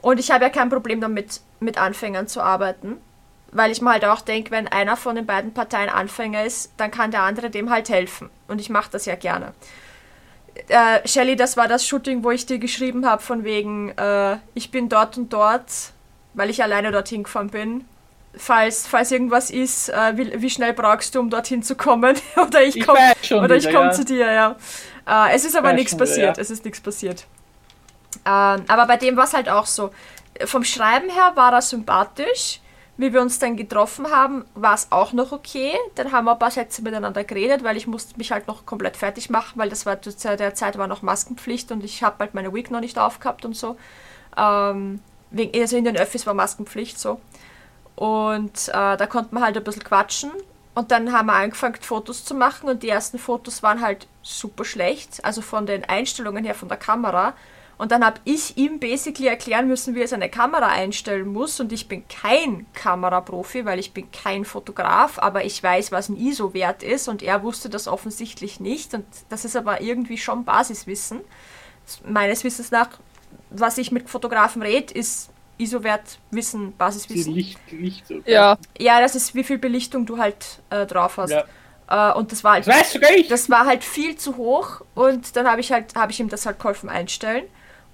Und 0.06 0.20
ich 0.20 0.30
habe 0.30 0.44
ja 0.44 0.50
kein 0.52 0.70
Problem 0.70 1.02
damit, 1.02 1.42
mit 1.60 1.80
Anfängern 1.80 2.28
zu 2.28 2.40
arbeiten, 2.40 2.98
weil 3.52 3.72
ich 3.72 3.82
mir 3.82 3.90
halt 3.90 4.06
auch 4.06 4.22
denke, 4.22 4.52
wenn 4.52 4.68
einer 4.68 4.98
von 4.98 5.16
den 5.16 5.26
beiden 5.26 5.52
Parteien 5.52 5.90
Anfänger 5.90 6.46
ist, 6.46 6.72
dann 6.78 6.92
kann 6.92 7.10
der 7.10 7.24
andere 7.24 7.50
dem 7.50 7.72
halt 7.72 7.90
helfen. 7.90 8.30
Und 8.48 8.62
ich 8.62 8.70
mache 8.70 8.92
das 8.92 9.08
ja 9.08 9.16
gerne 9.16 9.54
äh, 10.68 11.08
Shelly, 11.08 11.36
das 11.36 11.58
war 11.58 11.68
das 11.68 11.88
Shooting, 11.88 12.24
wo 12.24 12.30
ich 12.30 12.46
dir 12.46 12.60
geschrieben 12.60 13.08
habe, 13.08 13.24
von 13.24 13.44
wegen, 13.44 13.90
äh, 13.98 14.38
ich 14.54 14.70
bin 14.70 14.90
dort 14.90 15.18
und 15.18 15.34
dort, 15.34 15.72
weil 16.36 16.52
ich 16.52 16.62
alleine 16.62 16.92
dorthin 16.92 17.24
gefahren 17.24 17.50
bin. 17.50 17.86
Falls, 18.38 18.86
falls 18.86 19.12
irgendwas 19.12 19.50
ist, 19.50 19.90
äh, 19.90 20.18
wie, 20.18 20.40
wie 20.40 20.52
schnell 20.52 20.74
brauchst 20.74 21.16
du, 21.16 21.20
um 21.20 21.32
dorthin 21.32 21.64
zu 21.64 21.76
kommen? 21.76 22.16
oder 22.36 22.62
ich 22.62 22.86
komme 22.86 23.00
oder 23.32 23.56
ich 23.56 23.66
komme 23.66 23.88
ja. 23.88 23.92
zu 23.92 24.06
dir, 24.06 24.32
ja. 24.32 24.56
Äh, 25.08 25.36
es 25.36 25.46
ist 25.46 25.56
aber 25.58 25.74
nichts 25.74 25.92
schon 25.92 26.00
wieder, 26.00 26.10
passiert. 26.10 26.38
ja. 26.38 26.42
Es 26.42 26.52
ist 26.52 26.64
nichts 26.64 26.80
passiert. 26.80 27.26
Ähm, 28.26 28.66
aber 28.68 28.88
bei 28.88 28.98
dem 28.98 29.16
war 29.18 29.26
es 29.26 29.34
halt 29.34 29.50
auch 29.50 29.66
so. 29.66 29.92
Vom 30.46 30.64
Schreiben 30.64 31.10
her 31.10 31.34
war 31.36 31.54
er 31.54 31.62
sympathisch. 31.62 32.62
Wie 32.98 33.12
wir 33.12 33.22
uns 33.22 33.40
dann 33.40 33.58
getroffen 33.58 34.10
haben, 34.10 34.46
war 34.54 34.74
es 34.74 34.88
auch 34.90 35.12
noch 35.12 35.34
okay. 35.34 35.74
Dann 35.96 36.14
haben 36.14 36.26
wir 36.26 36.32
ein 36.32 36.40
paar 36.40 36.52
Sätze 36.52 36.82
miteinander 36.82 37.26
geredet, 37.26 37.62
weil 37.64 37.76
ich 37.76 37.88
musste 37.88 38.18
mich 38.18 38.32
halt 38.32 38.48
noch 38.48 38.66
komplett 38.66 38.96
fertig 38.96 39.30
machen, 39.30 39.60
weil 39.60 39.70
das 39.70 39.86
war 39.86 40.02
zu 40.02 40.14
der 40.38 40.56
Zeit 40.56 40.78
war 40.78 40.88
noch 40.88 41.02
Maskenpflicht 41.02 41.72
und 41.74 41.84
ich 41.84 42.04
habe 42.04 42.20
halt 42.20 42.34
meine 42.34 42.54
Wig 42.54 42.72
noch 42.72 42.80
nicht 42.80 42.98
aufgehabt 42.98 43.44
und 43.44 43.54
so. 43.54 43.76
Ähm, 44.38 45.02
also 45.54 45.76
in 45.76 45.84
den 45.84 45.98
Öffis 45.98 46.26
war 46.26 46.34
Maskenpflicht 46.34 46.98
so. 46.98 47.20
Und 47.96 48.70
äh, 48.70 48.98
da 48.98 49.08
konnte 49.08 49.34
man 49.34 49.44
halt 49.44 49.58
ein 49.58 49.64
bisschen 49.64 49.84
quatschen. 49.84 50.32
Und 50.74 50.92
dann 50.92 51.14
haben 51.14 51.28
wir 51.28 51.34
angefangen, 51.34 51.76
Fotos 51.82 52.26
zu 52.26 52.36
machen. 52.36 52.70
Und 52.70 52.84
die 52.84 52.90
ersten 52.90 53.18
Fotos 53.18 53.64
waren 53.64 53.82
halt 53.82 54.08
super 54.22 54.66
schlecht. 54.66 55.24
Also 55.24 55.42
von 55.42 55.66
den 55.66 55.86
Einstellungen 55.86 56.44
her 56.44 56.56
von 56.56 56.68
der 56.68 56.78
Kamera. 56.78 57.34
Und 57.78 57.92
dann 57.92 58.06
habe 58.06 58.20
ich 58.24 58.58
ihm 58.58 58.80
basically 58.80 59.28
erklären 59.28 59.68
müssen, 59.68 59.96
wie 59.96 60.02
er 60.02 60.08
seine 60.08 60.30
Kamera 60.30 60.68
einstellen 60.68 61.28
muss. 61.28 61.60
Und 61.60 61.74
ich 61.74 61.88
bin 61.88 62.08
kein 62.08 62.66
Kameraprofi, 62.74 63.66
weil 63.66 63.80
ich 63.80 63.92
bin 63.94 64.10
kein 64.12 64.46
Fotograf. 64.46 65.20
Aber 65.20 65.44
ich 65.44 65.62
weiß, 65.62 65.92
was 65.92 66.10
ein 66.10 66.18
ISO-Wert 66.18 66.84
ist. 66.84 67.08
Und 67.08 67.22
er 67.22 67.44
wusste 67.44 67.70
das 67.70 67.88
offensichtlich 67.88 68.60
nicht. 68.60 68.94
Und 68.94 69.06
das 69.30 69.44
ist 69.44 69.56
aber 69.58 69.82
irgendwie 69.82 70.18
schon 70.18 70.46
Basiswissen. 70.46 71.20
Meines 72.08 72.44
Wissens 72.44 72.72
nach, 72.72 72.90
was 73.50 73.78
ich 73.78 73.92
mit 73.92 74.10
Fotografen 74.10 74.62
rede, 74.62 74.94
ist 74.94 75.30
ISO-Wert, 75.58 76.20
Wissen, 76.32 76.68
Die 76.68 76.74
Basiswissen. 76.78 77.34
Licht, 77.34 77.60
Licht. 77.72 78.08
so. 78.08 78.16
Ja, 78.26 78.58
Ja, 78.78 79.00
das 79.00 79.16
ist, 79.16 79.36
wie 79.36 79.44
viel 79.44 79.58
Belichtung 79.58 80.06
du 80.06 80.18
halt 80.18 80.60
äh, 80.70 80.86
drauf 80.86 81.18
hast. 81.18 81.32
Ja. 81.32 81.46
Äh, 81.88 82.14
und 82.14 82.32
das 82.32 82.44
war 82.44 82.54
halt, 82.54 82.68
Das 82.68 82.94
das 83.30 83.50
war 83.50 83.66
halt 83.66 83.84
viel 83.84 84.16
zu 84.16 84.38
hoch 84.38 84.82
und 84.96 85.36
dann 85.36 85.48
habe 85.48 85.62
ich 85.62 85.72
halt, 85.72 85.96
habe 85.96 86.12
ich 86.12 86.20
ihm 86.20 86.30
das 86.30 86.46
halt 86.46 86.60
geholfen 86.60 86.90
einstellen. 86.90 87.44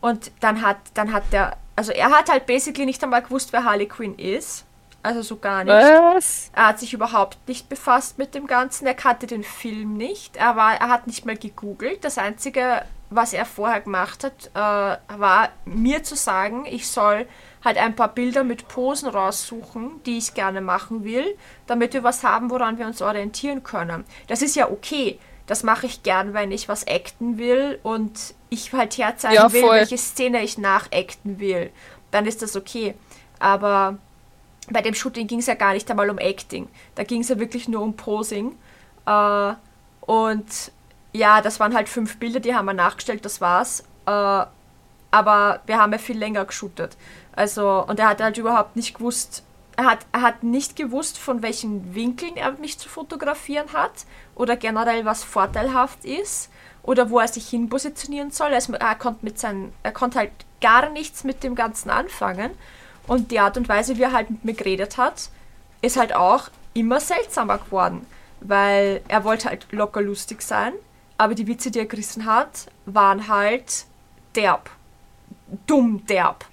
Und 0.02 0.32
dann 0.40 0.62
hat, 0.62 0.78
dann 0.96 1.14
hat 1.14 1.24
der, 1.32 1.58
also 1.76 1.92
er 1.92 2.12
hat 2.12 2.30
halt 2.30 2.46
basically 2.46 2.86
nicht 2.86 3.04
einmal 3.04 3.22
gewusst, 3.22 3.54
wer 3.54 3.64
Harley 3.64 3.88
Quinn 3.88 4.18
ist. 4.18 4.66
Also 5.04 5.22
so 5.22 5.38
gar 5.38 5.64
nicht. 5.64 5.74
was? 6.16 6.52
Er 6.54 6.68
hat 6.68 6.80
sich 6.80 6.94
überhaupt 6.94 7.38
nicht 7.48 7.70
befasst 7.70 8.18
mit 8.18 8.36
dem 8.36 8.46
Ganzen. 8.46 8.86
Er 8.86 8.94
kannte 8.94 9.26
den 9.26 9.44
Film 9.44 9.94
nicht. 9.98 10.38
Er, 10.38 10.56
war, 10.56 10.76
er 10.76 10.90
hat 10.90 11.08
nicht 11.08 11.26
mal 11.26 11.38
gegoogelt. 11.38 12.04
Das 12.04 12.18
Einzige, 12.18 12.84
was 13.10 13.34
er 13.34 13.46
vorher 13.46 13.82
gemacht 13.82 14.24
hat, 14.24 14.52
äh, 14.54 15.20
war 15.20 15.50
mir 15.66 16.04
zu 16.04 16.16
sagen, 16.16 16.66
ich 16.68 16.88
soll 16.88 17.28
halt 17.64 17.78
ein 17.78 17.96
paar 17.96 18.10
Bilder 18.10 18.44
mit 18.44 18.68
Posen 18.68 19.10
raussuchen, 19.10 20.02
die 20.06 20.18
ich 20.18 20.34
gerne 20.34 20.62
machen 20.62 21.04
will, 21.04 21.38
damit 21.68 21.94
wir 21.94 22.04
was 22.04 22.24
haben, 22.24 22.50
woran 22.50 22.78
wir 22.78 22.86
uns 22.86 23.02
orientieren 23.02 23.64
können. 23.64 24.06
Das 24.28 24.42
ist 24.42 24.56
ja 24.56 24.70
okay. 24.70 25.20
Das 25.52 25.64
mache 25.64 25.86
ich 25.86 26.02
gern, 26.02 26.34
wenn 26.34 26.50
ich 26.50 26.70
was 26.70 26.88
acten 26.88 27.38
will 27.38 27.78
und 27.84 28.36
ich 28.50 28.72
halt 28.72 28.98
herzeigen 28.98 29.36
Ja, 29.36 29.52
will, 29.52 29.64
welche 29.64 29.98
Szene 29.98 30.42
ich 30.44 30.58
nachacten 30.58 31.42
will. 31.42 31.72
Dann 32.10 32.26
ist 32.26 32.42
das 32.42 32.56
okay. 32.56 32.96
Aber 33.38 33.98
bei 34.70 34.82
dem 34.82 34.94
Shooting 34.94 35.28
ging 35.28 35.40
es 35.40 35.48
ja 35.48 35.56
gar 35.56 35.74
nicht 35.74 35.92
einmal 35.92 36.10
um 36.10 36.20
Acting. 36.20 36.70
Da 36.96 37.04
ging 37.04 37.20
es 37.20 37.28
ja 37.28 37.38
wirklich 37.38 37.68
nur 37.68 37.82
um 37.82 37.98
Posing. 37.98 38.56
Äh, 39.06 39.54
und 40.00 40.72
ja, 41.12 41.42
das 41.42 41.60
waren 41.60 41.76
halt 41.76 41.90
fünf 41.90 42.16
Bilder, 42.18 42.40
die 42.40 42.56
haben 42.56 42.68
wir 42.68 42.74
nachgestellt, 42.74 43.26
das 43.26 43.42
war's. 43.42 43.82
Äh, 44.06 44.46
aber 45.12 45.60
wir 45.66 45.78
haben 45.78 45.92
ja 45.92 45.98
viel 45.98 46.18
länger 46.18 46.46
geshootet. 46.46 46.96
Also, 47.36 47.84
und 47.86 48.00
er 48.00 48.08
hat 48.08 48.22
halt 48.22 48.38
überhaupt 48.38 48.78
nicht 48.78 48.94
gewusst, 48.94 49.44
er 49.82 49.90
hat, 49.90 50.06
er 50.12 50.22
hat 50.22 50.44
nicht 50.44 50.76
gewusst, 50.76 51.18
von 51.18 51.42
welchen 51.42 51.96
Winkeln 51.96 52.38
er 52.38 52.52
mich 52.54 52.78
zu 52.78 52.88
fotografieren 52.88 53.74
hat 53.74 54.06
oder 54.36 54.56
generell 54.56 55.06
was 55.06 55.24
vorteilhaft 55.24 56.06
ist 56.06 56.50
oder 56.84 57.10
wo 57.10 57.20
er 57.20 57.28
sich 57.28 57.48
hin 57.50 57.68
positionieren 57.68 58.32
soll. 58.32 58.54
Also, 58.54 58.74
er, 58.74 58.96
konnte 58.96 59.26
mit 59.26 59.40
seinen, 59.40 59.74
er 59.84 59.92
konnte 59.92 60.20
halt 60.20 60.32
gar 60.62 60.90
nichts 60.90 61.24
mit 61.24 61.44
dem 61.44 61.56
Ganzen 61.56 61.90
anfangen. 61.90 62.52
Und 63.08 63.32
die 63.32 63.40
Art 63.40 63.58
und 63.58 63.68
Weise, 63.68 63.98
wie 63.98 64.04
er 64.04 64.12
halt 64.12 64.30
mit 64.30 64.46
mir 64.46 64.54
geredet 64.54 64.98
hat, 64.98 65.30
ist 65.82 65.98
halt 65.98 66.14
auch 66.14 66.50
immer 66.74 67.00
seltsamer 67.00 67.58
geworden. 67.58 68.06
Weil 68.40 69.02
er 69.08 69.24
wollte 69.24 69.50
halt 69.50 69.68
locker 69.72 70.02
lustig 70.02 70.44
sein, 70.44 70.74
aber 71.18 71.34
die 71.36 71.48
Witze, 71.48 71.72
die 71.72 71.80
er 71.80 71.86
gerissen 71.86 72.26
hat, 72.26 72.68
waren 72.86 73.28
halt 73.28 73.86
derb. 74.36 74.70
Dumm 75.66 76.06
derb. 76.06 76.46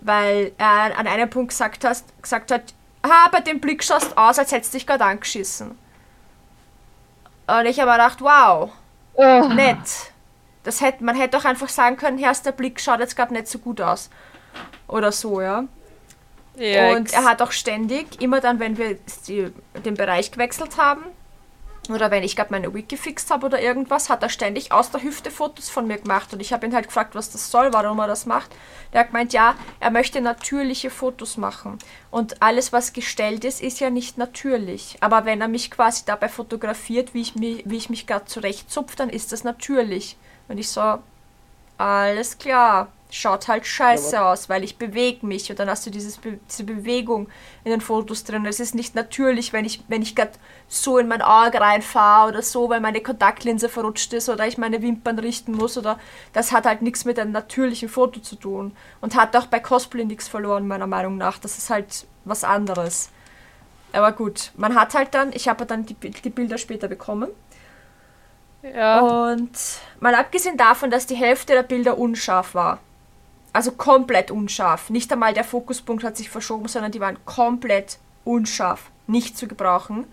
Weil 0.00 0.52
er 0.58 0.96
an 0.96 1.06
einem 1.06 1.28
Punkt 1.28 1.50
gesagt 1.50 1.84
hat, 1.84 2.02
gesagt 2.22 2.50
hat 2.50 2.74
ah, 3.02 3.28
bei 3.30 3.40
dem 3.40 3.60
Blick 3.60 3.82
schaust 3.84 4.16
aus, 4.16 4.38
als 4.38 4.52
hättest 4.52 4.74
du 4.74 4.78
dich 4.78 4.86
gerade 4.86 5.04
angeschissen. 5.04 5.78
Und 7.46 7.66
ich 7.66 7.80
habe 7.80 7.90
mir 7.90 7.96
gedacht, 7.96 8.20
wow, 8.20 8.70
nett. 9.54 10.12
Das 10.64 10.80
hätte, 10.80 11.02
man 11.02 11.16
hätte 11.16 11.38
auch 11.38 11.44
einfach 11.44 11.68
sagen 11.68 11.96
können, 11.96 12.18
Herr, 12.18 12.32
der 12.34 12.52
Blick 12.52 12.80
schaut 12.80 13.00
jetzt 13.00 13.16
gerade 13.16 13.32
nicht 13.32 13.48
so 13.48 13.58
gut 13.58 13.80
aus. 13.80 14.10
Oder 14.86 15.12
so, 15.12 15.40
ja. 15.40 15.64
Und 16.96 17.12
er 17.12 17.24
hat 17.24 17.40
auch 17.40 17.52
ständig, 17.52 18.20
immer 18.20 18.40
dann, 18.40 18.58
wenn 18.58 18.76
wir 18.76 18.98
die, 19.26 19.52
den 19.84 19.94
Bereich 19.94 20.30
gewechselt 20.30 20.76
haben, 20.76 21.04
oder 21.94 22.10
wenn 22.10 22.22
ich 22.22 22.36
gerade 22.36 22.52
meine 22.52 22.72
Wig 22.74 22.88
gefixt 22.88 23.30
habe 23.30 23.46
oder 23.46 23.60
irgendwas, 23.60 24.08
hat 24.08 24.22
er 24.22 24.28
ständig 24.28 24.72
aus 24.72 24.90
der 24.90 25.02
Hüfte 25.02 25.30
Fotos 25.30 25.68
von 25.68 25.86
mir 25.86 25.98
gemacht. 25.98 26.32
Und 26.32 26.40
ich 26.40 26.52
habe 26.52 26.66
ihn 26.66 26.74
halt 26.74 26.86
gefragt, 26.86 27.14
was 27.14 27.30
das 27.30 27.50
soll, 27.50 27.72
warum 27.72 27.98
er 27.98 28.06
das 28.06 28.26
macht. 28.26 28.50
Der 28.92 29.00
hat 29.00 29.08
gemeint, 29.08 29.32
ja, 29.32 29.54
er 29.80 29.90
möchte 29.90 30.20
natürliche 30.20 30.90
Fotos 30.90 31.36
machen. 31.36 31.78
Und 32.10 32.42
alles, 32.42 32.72
was 32.72 32.92
gestellt 32.92 33.44
ist, 33.44 33.60
ist 33.60 33.80
ja 33.80 33.90
nicht 33.90 34.18
natürlich. 34.18 34.96
Aber 35.00 35.24
wenn 35.24 35.40
er 35.40 35.48
mich 35.48 35.70
quasi 35.70 36.04
dabei 36.06 36.28
fotografiert, 36.28 37.14
wie 37.14 37.20
ich 37.20 37.34
mich, 37.34 37.62
wie 37.66 37.76
ich 37.76 37.90
mich 37.90 38.06
gerade 38.06 38.26
zurechtzupfe, 38.26 38.96
dann 38.96 39.10
ist 39.10 39.32
das 39.32 39.44
natürlich. 39.44 40.16
Und 40.48 40.58
ich 40.58 40.68
so, 40.68 40.98
alles 41.76 42.38
klar, 42.38 42.88
schaut 43.10 43.48
halt 43.48 43.66
scheiße 43.66 44.20
aus, 44.22 44.48
weil 44.48 44.62
ich 44.64 44.76
bewege 44.76 45.24
mich 45.26 45.50
und 45.50 45.58
dann 45.58 45.70
hast 45.70 45.86
du 45.86 45.90
dieses 45.90 46.18
Be 46.18 46.38
diese 46.48 46.64
Bewegung 46.64 47.28
in 47.64 47.70
den 47.70 47.80
Fotos 47.80 48.24
drin. 48.24 48.44
Es 48.44 48.60
ist 48.60 48.74
nicht 48.74 48.94
natürlich, 48.94 49.52
wenn 49.54 49.64
ich, 49.64 49.82
wenn 49.88 50.02
ich 50.02 50.14
gerade 50.14 50.32
so 50.68 50.98
in 50.98 51.08
mein 51.08 51.22
Auge 51.22 51.60
reinfahre 51.60 52.28
oder 52.28 52.42
so, 52.42 52.68
weil 52.68 52.80
meine 52.80 53.00
Kontaktlinse 53.00 53.68
verrutscht 53.70 54.12
ist 54.12 54.28
oder 54.28 54.46
ich 54.46 54.58
meine 54.58 54.82
Wimpern 54.82 55.18
richten 55.18 55.52
muss 55.52 55.78
oder 55.78 55.98
das 56.34 56.52
hat 56.52 56.66
halt 56.66 56.82
nichts 56.82 57.06
mit 57.06 57.18
einem 57.18 57.32
natürlichen 57.32 57.88
Foto 57.88 58.20
zu 58.20 58.36
tun 58.36 58.76
und 59.00 59.14
hat 59.16 59.34
auch 59.36 59.46
bei 59.46 59.60
Cosplay 59.60 60.04
nichts 60.04 60.28
verloren, 60.28 60.68
meiner 60.68 60.86
Meinung 60.86 61.16
nach. 61.16 61.38
Das 61.38 61.56
ist 61.56 61.70
halt 61.70 62.06
was 62.24 62.44
anderes. 62.44 63.08
Aber 63.92 64.12
gut, 64.12 64.52
man 64.56 64.74
hat 64.74 64.92
halt 64.92 65.14
dann, 65.14 65.32
ich 65.32 65.48
habe 65.48 65.64
dann 65.64 65.86
die, 65.86 65.94
die 65.94 66.30
Bilder 66.30 66.58
später 66.58 66.88
bekommen 66.88 67.30
Ja. 68.62 69.00
und 69.00 69.50
mal 70.00 70.14
abgesehen 70.14 70.56
davon, 70.56 70.90
dass 70.90 71.06
die 71.06 71.14
Hälfte 71.14 71.54
der 71.54 71.62
Bilder 71.62 71.96
unscharf 71.96 72.54
war. 72.54 72.80
Also 73.58 73.72
komplett 73.72 74.30
unscharf. 74.30 74.88
Nicht 74.88 75.12
einmal 75.12 75.34
der 75.34 75.42
Fokuspunkt 75.42 76.04
hat 76.04 76.16
sich 76.16 76.30
verschoben, 76.30 76.68
sondern 76.68 76.92
die 76.92 77.00
waren 77.00 77.18
komplett 77.24 77.98
unscharf. 78.24 78.92
Nicht 79.08 79.36
zu 79.36 79.48
gebrauchen. 79.48 80.06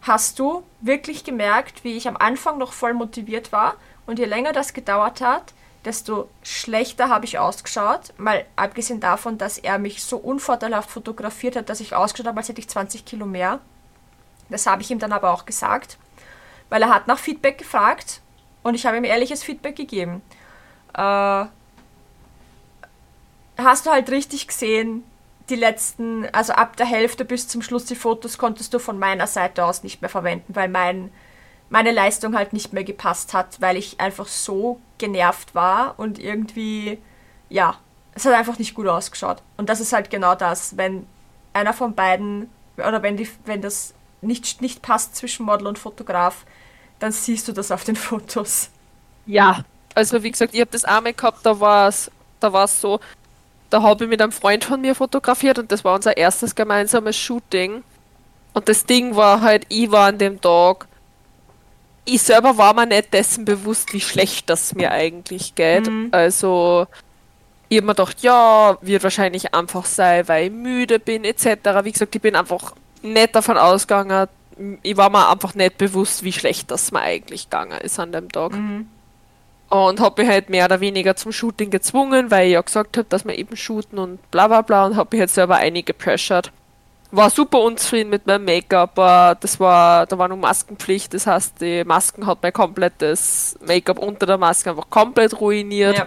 Hast 0.00 0.40
du 0.40 0.64
wirklich 0.80 1.22
gemerkt, 1.22 1.84
wie 1.84 1.96
ich 1.96 2.08
am 2.08 2.16
Anfang 2.16 2.58
noch 2.58 2.72
voll 2.72 2.92
motiviert 2.92 3.52
war 3.52 3.76
und 4.04 4.18
je 4.18 4.24
länger 4.24 4.52
das 4.52 4.72
gedauert 4.72 5.20
hat, 5.20 5.54
desto 5.84 6.28
schlechter 6.42 7.08
habe 7.08 7.24
ich 7.24 7.38
ausgeschaut. 7.38 8.14
Mal 8.18 8.46
abgesehen 8.56 8.98
davon, 8.98 9.38
dass 9.38 9.58
er 9.58 9.78
mich 9.78 10.02
so 10.02 10.16
unvorteilhaft 10.16 10.90
fotografiert 10.90 11.54
hat, 11.54 11.68
dass 11.68 11.78
ich 11.78 11.94
ausgeschaut 11.94 12.26
habe, 12.26 12.38
als 12.38 12.48
hätte 12.48 12.60
ich 12.60 12.68
20 12.68 13.04
Kilo 13.04 13.26
mehr. 13.26 13.60
Das 14.48 14.66
habe 14.66 14.82
ich 14.82 14.90
ihm 14.90 14.98
dann 14.98 15.12
aber 15.12 15.30
auch 15.30 15.46
gesagt, 15.46 15.98
weil 16.68 16.82
er 16.82 16.92
hat 16.92 17.06
nach 17.06 17.20
Feedback 17.20 17.58
gefragt 17.58 18.20
und 18.64 18.74
ich 18.74 18.86
habe 18.86 18.96
ihm 18.96 19.04
ehrliches 19.04 19.44
Feedback 19.44 19.76
gegeben. 19.76 20.20
Äh, 20.94 21.44
hast 23.64 23.86
du 23.86 23.90
halt 23.90 24.10
richtig 24.10 24.48
gesehen, 24.48 25.04
die 25.48 25.56
letzten, 25.56 26.26
also 26.32 26.52
ab 26.52 26.76
der 26.76 26.86
Hälfte 26.86 27.24
bis 27.24 27.48
zum 27.48 27.62
Schluss 27.62 27.84
die 27.84 27.96
Fotos 27.96 28.38
konntest 28.38 28.72
du 28.74 28.78
von 28.78 28.98
meiner 28.98 29.26
Seite 29.26 29.64
aus 29.64 29.82
nicht 29.82 30.00
mehr 30.00 30.08
verwenden, 30.08 30.54
weil 30.54 30.68
mein, 30.68 31.12
meine 31.68 31.90
Leistung 31.90 32.36
halt 32.36 32.52
nicht 32.52 32.72
mehr 32.72 32.84
gepasst 32.84 33.34
hat, 33.34 33.60
weil 33.60 33.76
ich 33.76 34.00
einfach 34.00 34.28
so 34.28 34.80
genervt 34.98 35.54
war 35.54 35.98
und 35.98 36.18
irgendwie, 36.18 36.98
ja, 37.48 37.76
es 38.14 38.24
hat 38.24 38.34
einfach 38.34 38.58
nicht 38.58 38.74
gut 38.74 38.86
ausgeschaut. 38.86 39.42
Und 39.56 39.68
das 39.68 39.80
ist 39.80 39.92
halt 39.92 40.10
genau 40.10 40.34
das, 40.34 40.76
wenn 40.76 41.06
einer 41.52 41.72
von 41.72 41.94
beiden, 41.94 42.48
oder 42.76 43.02
wenn, 43.02 43.16
die, 43.16 43.28
wenn 43.44 43.62
das 43.62 43.94
nicht, 44.20 44.62
nicht 44.62 44.82
passt 44.82 45.16
zwischen 45.16 45.44
Model 45.44 45.66
und 45.66 45.78
Fotograf, 45.78 46.44
dann 46.98 47.10
siehst 47.10 47.48
du 47.48 47.52
das 47.52 47.70
auf 47.70 47.84
den 47.84 47.96
Fotos. 47.96 48.70
Ja. 49.26 49.64
Also 49.94 50.22
wie 50.22 50.30
gesagt, 50.30 50.54
ich 50.54 50.60
habe 50.60 50.70
das 50.70 50.84
einmal 50.84 51.12
gehabt, 51.12 51.44
da 51.44 51.58
war 51.58 51.88
es 51.88 52.10
da 52.42 52.52
war's 52.52 52.80
so, 52.80 53.00
da 53.72 53.82
habe 53.82 54.04
ich 54.04 54.10
mit 54.10 54.20
einem 54.20 54.32
Freund 54.32 54.64
von 54.64 54.80
mir 54.80 54.94
fotografiert 54.94 55.58
und 55.58 55.72
das 55.72 55.84
war 55.84 55.94
unser 55.94 56.16
erstes 56.16 56.54
gemeinsames 56.54 57.16
Shooting. 57.16 57.82
Und 58.52 58.68
das 58.68 58.84
Ding 58.84 59.16
war 59.16 59.40
halt, 59.40 59.64
ich 59.70 59.90
war 59.90 60.08
an 60.08 60.18
dem 60.18 60.40
Tag, 60.40 60.86
ich 62.04 62.20
selber 62.20 62.58
war 62.58 62.74
mir 62.74 62.86
nicht 62.86 63.14
dessen 63.14 63.44
bewusst, 63.44 63.94
wie 63.94 64.00
schlecht 64.00 64.50
das 64.50 64.74
mir 64.74 64.90
eigentlich 64.90 65.54
geht. 65.54 65.86
Also 66.12 66.86
ich 67.70 67.78
habe 67.78 67.86
mir 67.86 67.94
gedacht, 67.94 68.20
ja, 68.20 68.76
wird 68.82 69.02
wahrscheinlich 69.02 69.54
einfach 69.54 69.86
sein, 69.86 70.28
weil 70.28 70.46
ich 70.46 70.52
müde 70.52 70.98
bin 70.98 71.24
etc. 71.24 71.46
Wie 71.84 71.92
gesagt, 71.92 72.14
ich 72.14 72.20
bin 72.20 72.36
einfach 72.36 72.74
nicht 73.02 73.34
davon 73.34 73.56
ausgegangen, 73.56 74.28
ich 74.82 74.96
war 74.98 75.08
mir 75.08 75.30
einfach 75.30 75.54
nicht 75.54 75.78
bewusst, 75.78 76.24
wie 76.24 76.32
schlecht 76.32 76.70
das 76.70 76.92
mir 76.92 77.00
eigentlich 77.00 77.48
gegangen 77.48 77.80
ist 77.80 77.98
an 77.98 78.12
dem 78.12 78.30
Tag. 78.30 78.52
Und 79.72 80.00
habe 80.00 80.20
mich 80.20 80.30
halt 80.30 80.50
mehr 80.50 80.66
oder 80.66 80.80
weniger 80.80 81.16
zum 81.16 81.32
Shooting 81.32 81.70
gezwungen, 81.70 82.30
weil 82.30 82.48
ich 82.48 82.52
ja 82.52 82.60
gesagt 82.60 82.98
habe, 82.98 83.06
dass 83.08 83.24
wir 83.24 83.38
eben 83.38 83.56
shooten 83.56 83.98
und 83.98 84.30
bla 84.30 84.46
bla 84.46 84.60
bla 84.60 84.84
und 84.84 84.96
habe 84.96 85.08
mich 85.16 85.20
halt 85.20 85.30
selber 85.30 85.56
eingepressured. 85.56 86.52
War 87.10 87.30
super 87.30 87.60
unzufrieden 87.60 88.10
mit 88.10 88.26
meinem 88.26 88.44
Make-up, 88.44 88.98
aber 88.98 89.34
das 89.40 89.58
war, 89.58 90.04
da 90.04 90.18
war 90.18 90.28
nur 90.28 90.36
Maskenpflicht, 90.36 91.14
das 91.14 91.26
heißt, 91.26 91.62
die 91.62 91.84
Masken 91.84 92.26
hat 92.26 92.42
mein 92.42 92.52
komplettes 92.52 93.58
Make-up 93.66 93.98
unter 93.98 94.26
der 94.26 94.36
Maske 94.36 94.68
einfach 94.68 94.90
komplett 94.90 95.40
ruiniert. 95.40 96.06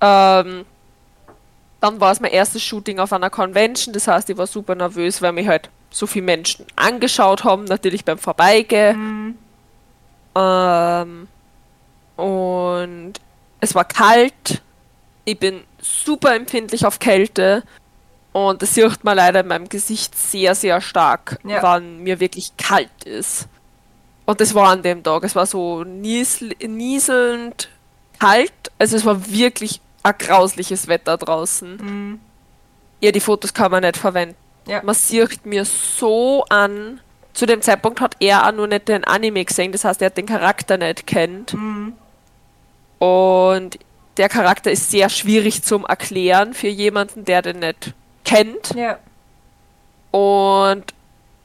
Ähm, 0.00 0.64
dann 1.80 2.00
war 2.00 2.10
es 2.10 2.20
mein 2.20 2.32
erstes 2.32 2.62
Shooting 2.62 3.00
auf 3.00 3.12
einer 3.12 3.28
Convention, 3.28 3.92
das 3.92 4.08
heißt, 4.08 4.30
ich 4.30 4.38
war 4.38 4.46
super 4.46 4.74
nervös, 4.74 5.20
weil 5.20 5.32
mich 5.32 5.46
halt 5.46 5.68
so 5.90 6.06
viele 6.06 6.24
Menschen 6.24 6.64
angeschaut 6.74 7.44
haben, 7.44 7.64
natürlich 7.64 8.02
beim 8.02 8.16
Vorbeigehen. 8.16 9.36
Ähm, 10.34 11.28
und 12.16 13.14
es 13.60 13.74
war 13.74 13.84
kalt. 13.84 14.62
Ich 15.24 15.38
bin 15.38 15.62
super 15.80 16.34
empfindlich 16.34 16.84
auf 16.86 16.98
Kälte. 16.98 17.62
Und 18.32 18.62
das 18.62 18.74
sieht 18.74 19.04
man 19.04 19.16
leider 19.16 19.40
in 19.40 19.46
meinem 19.46 19.68
Gesicht 19.68 20.16
sehr, 20.18 20.54
sehr 20.54 20.80
stark, 20.80 21.38
Ja. 21.44 21.62
wann 21.62 21.98
mir 22.00 22.18
wirklich 22.20 22.56
kalt 22.56 23.04
ist. 23.04 23.46
Und 24.26 24.40
das 24.40 24.54
war 24.54 24.70
an 24.70 24.82
dem 24.82 25.02
Tag. 25.02 25.22
Es 25.24 25.36
war 25.36 25.46
so 25.46 25.84
niesel 25.84 26.52
nieselnd 26.66 27.68
kalt. 28.18 28.52
Also 28.78 28.96
es 28.96 29.04
war 29.04 29.30
wirklich 29.30 29.80
ein 30.02 30.14
grausliches 30.18 30.88
Wetter 30.88 31.16
draußen. 31.16 32.18
Ja, 33.00 33.12
die 33.12 33.20
Fotos 33.20 33.54
kann 33.54 33.70
man 33.70 33.82
nicht 33.82 33.96
verwenden. 33.96 34.36
Ja. 34.66 34.82
Man 34.82 34.94
sieht 34.94 35.46
mir 35.46 35.64
so 35.64 36.44
an. 36.48 37.00
Zu 37.34 37.46
dem 37.46 37.62
Zeitpunkt 37.62 38.00
hat 38.00 38.16
er 38.20 38.46
auch 38.48 38.52
nur 38.52 38.66
nicht 38.66 38.88
den 38.88 39.04
Anime 39.04 39.44
gesehen, 39.44 39.72
das 39.72 39.84
heißt, 39.84 40.00
er 40.02 40.06
hat 40.06 40.16
den 40.16 40.26
Charakter 40.26 40.76
nicht 40.76 41.06
kennt. 41.06 41.54
Und 43.04 43.78
der 44.16 44.28
Charakter 44.30 44.70
ist 44.70 44.90
sehr 44.90 45.08
schwierig 45.10 45.62
zum 45.62 45.84
Erklären 45.84 46.54
für 46.54 46.68
jemanden, 46.68 47.24
der 47.26 47.42
den 47.42 47.58
nicht 47.58 47.92
kennt. 48.24 48.74
Ja. 48.74 48.98
Und 50.10 50.84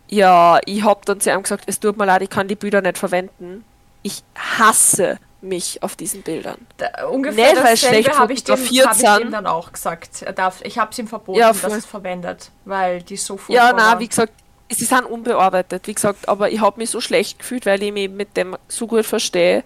ja, 0.08 0.60
ich 0.66 0.84
hab 0.84 1.06
dann 1.06 1.20
zu 1.20 1.32
ihm 1.32 1.44
gesagt, 1.44 1.64
es 1.68 1.80
tut 1.80 1.98
mir 1.98 2.06
leid, 2.06 2.22
ich 2.22 2.30
kann 2.30 2.48
die 2.48 2.56
Bilder 2.56 2.82
nicht 2.82 2.98
verwenden. 2.98 3.66
Ich 4.04 4.24
hasse 4.36 5.18
mich 5.42 5.84
auf 5.84 5.96
diesen 5.96 6.22
Bildern. 6.22 6.66
Da, 6.78 7.08
ungefähr 7.08 7.52
Nicht, 7.54 7.64
weil 7.64 7.78
schlecht 7.78 8.18
habe 8.18 8.34
ich, 8.34 8.44
dem- 8.44 8.56
hab 8.58 8.96
ich 8.96 9.02
dem 9.20 9.32
dann 9.32 9.46
auch 9.48 9.72
gesagt. 9.74 10.22
Er 10.22 10.34
darf, 10.34 10.62
ich 10.64 10.78
habe 10.78 10.92
es 10.92 11.00
ihm 11.00 11.08
verboten, 11.08 11.40
Ja, 11.40 11.52
dass 11.52 11.74
es 11.74 11.86
verwendet, 11.86 12.52
weil 12.66 13.02
die 13.02 13.18
so 13.18 13.34
Ja, 13.34 13.40
furchtbar 13.40 13.74
na, 13.74 13.78
waren. 13.92 14.00
wie 14.00 14.08
gesagt, 14.08 14.34
sie 14.70 14.86
sind 14.86 15.04
unbearbeitet, 15.04 15.88
wie 15.88 15.94
gesagt, 15.94 16.28
aber 16.30 16.52
ich 16.52 16.60
habe 16.62 16.80
mich 16.80 16.90
so 16.90 17.02
schlecht 17.02 17.40
gefühlt, 17.40 17.66
weil 17.66 17.82
ich 17.84 17.92
mich 17.92 18.10
mit 18.10 18.36
dem 18.38 18.56
so 18.68 18.88
gut 18.88 19.06
verstehe. 19.06 19.64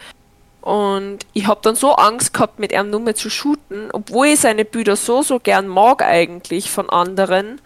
Und 0.63 1.19
ich 1.33 1.45
habe 1.47 1.59
dann 1.61 1.75
so 1.75 1.91
Angst 1.95 2.33
gehabt, 2.33 2.57
mit 2.57 2.71
ihm 2.71 2.89
nur 2.89 3.01
mehr 3.01 3.15
zu 3.15 3.29
shooten, 3.29 3.89
obwohl 3.91 4.27
ich 4.27 4.39
seine 4.39 4.63
Bilder 4.63 4.95
so, 4.95 5.21
so 5.21 5.37
gern 5.37 5.67
mag 5.67 6.01
eigentlich 6.01 6.71
von 6.71 6.89
anderen, 6.89 7.59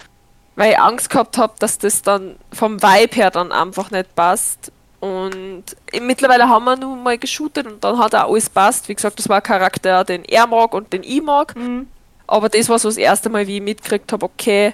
weil 0.55 0.71
ich 0.71 0.79
Angst 0.79 1.11
gehabt 1.11 1.37
habe, 1.37 1.53
dass 1.59 1.77
das 1.77 2.01
dann 2.01 2.37
vom 2.51 2.81
Vibe 2.81 3.15
her 3.15 3.29
dann 3.29 3.51
einfach 3.51 3.91
nicht 3.91 4.15
passt. 4.15 4.71
Und 4.99 5.63
mittlerweile 6.01 6.49
haben 6.49 6.65
wir 6.65 6.75
nun 6.75 7.03
mal 7.03 7.19
geshootet 7.19 7.67
und 7.67 7.83
dann 7.83 7.99
hat 7.99 8.15
auch 8.15 8.31
alles 8.31 8.49
passt. 8.49 8.89
Wie 8.89 8.95
gesagt, 8.95 9.19
das 9.19 9.29
war 9.29 9.37
ein 9.37 9.43
Charakter, 9.43 10.03
den 10.03 10.25
er 10.25 10.47
mag 10.47 10.73
und 10.73 10.91
den 10.91 11.03
ich 11.03 11.21
mag. 11.21 11.55
Mhm. 11.55 11.85
Aber 12.25 12.49
das 12.49 12.67
war 12.67 12.79
so 12.79 12.89
das 12.89 12.97
erste 12.97 13.29
Mal, 13.29 13.45
wie 13.45 13.57
ich 13.57 13.61
mitgekriegt 13.63 14.11
habe, 14.11 14.25
okay, 14.25 14.73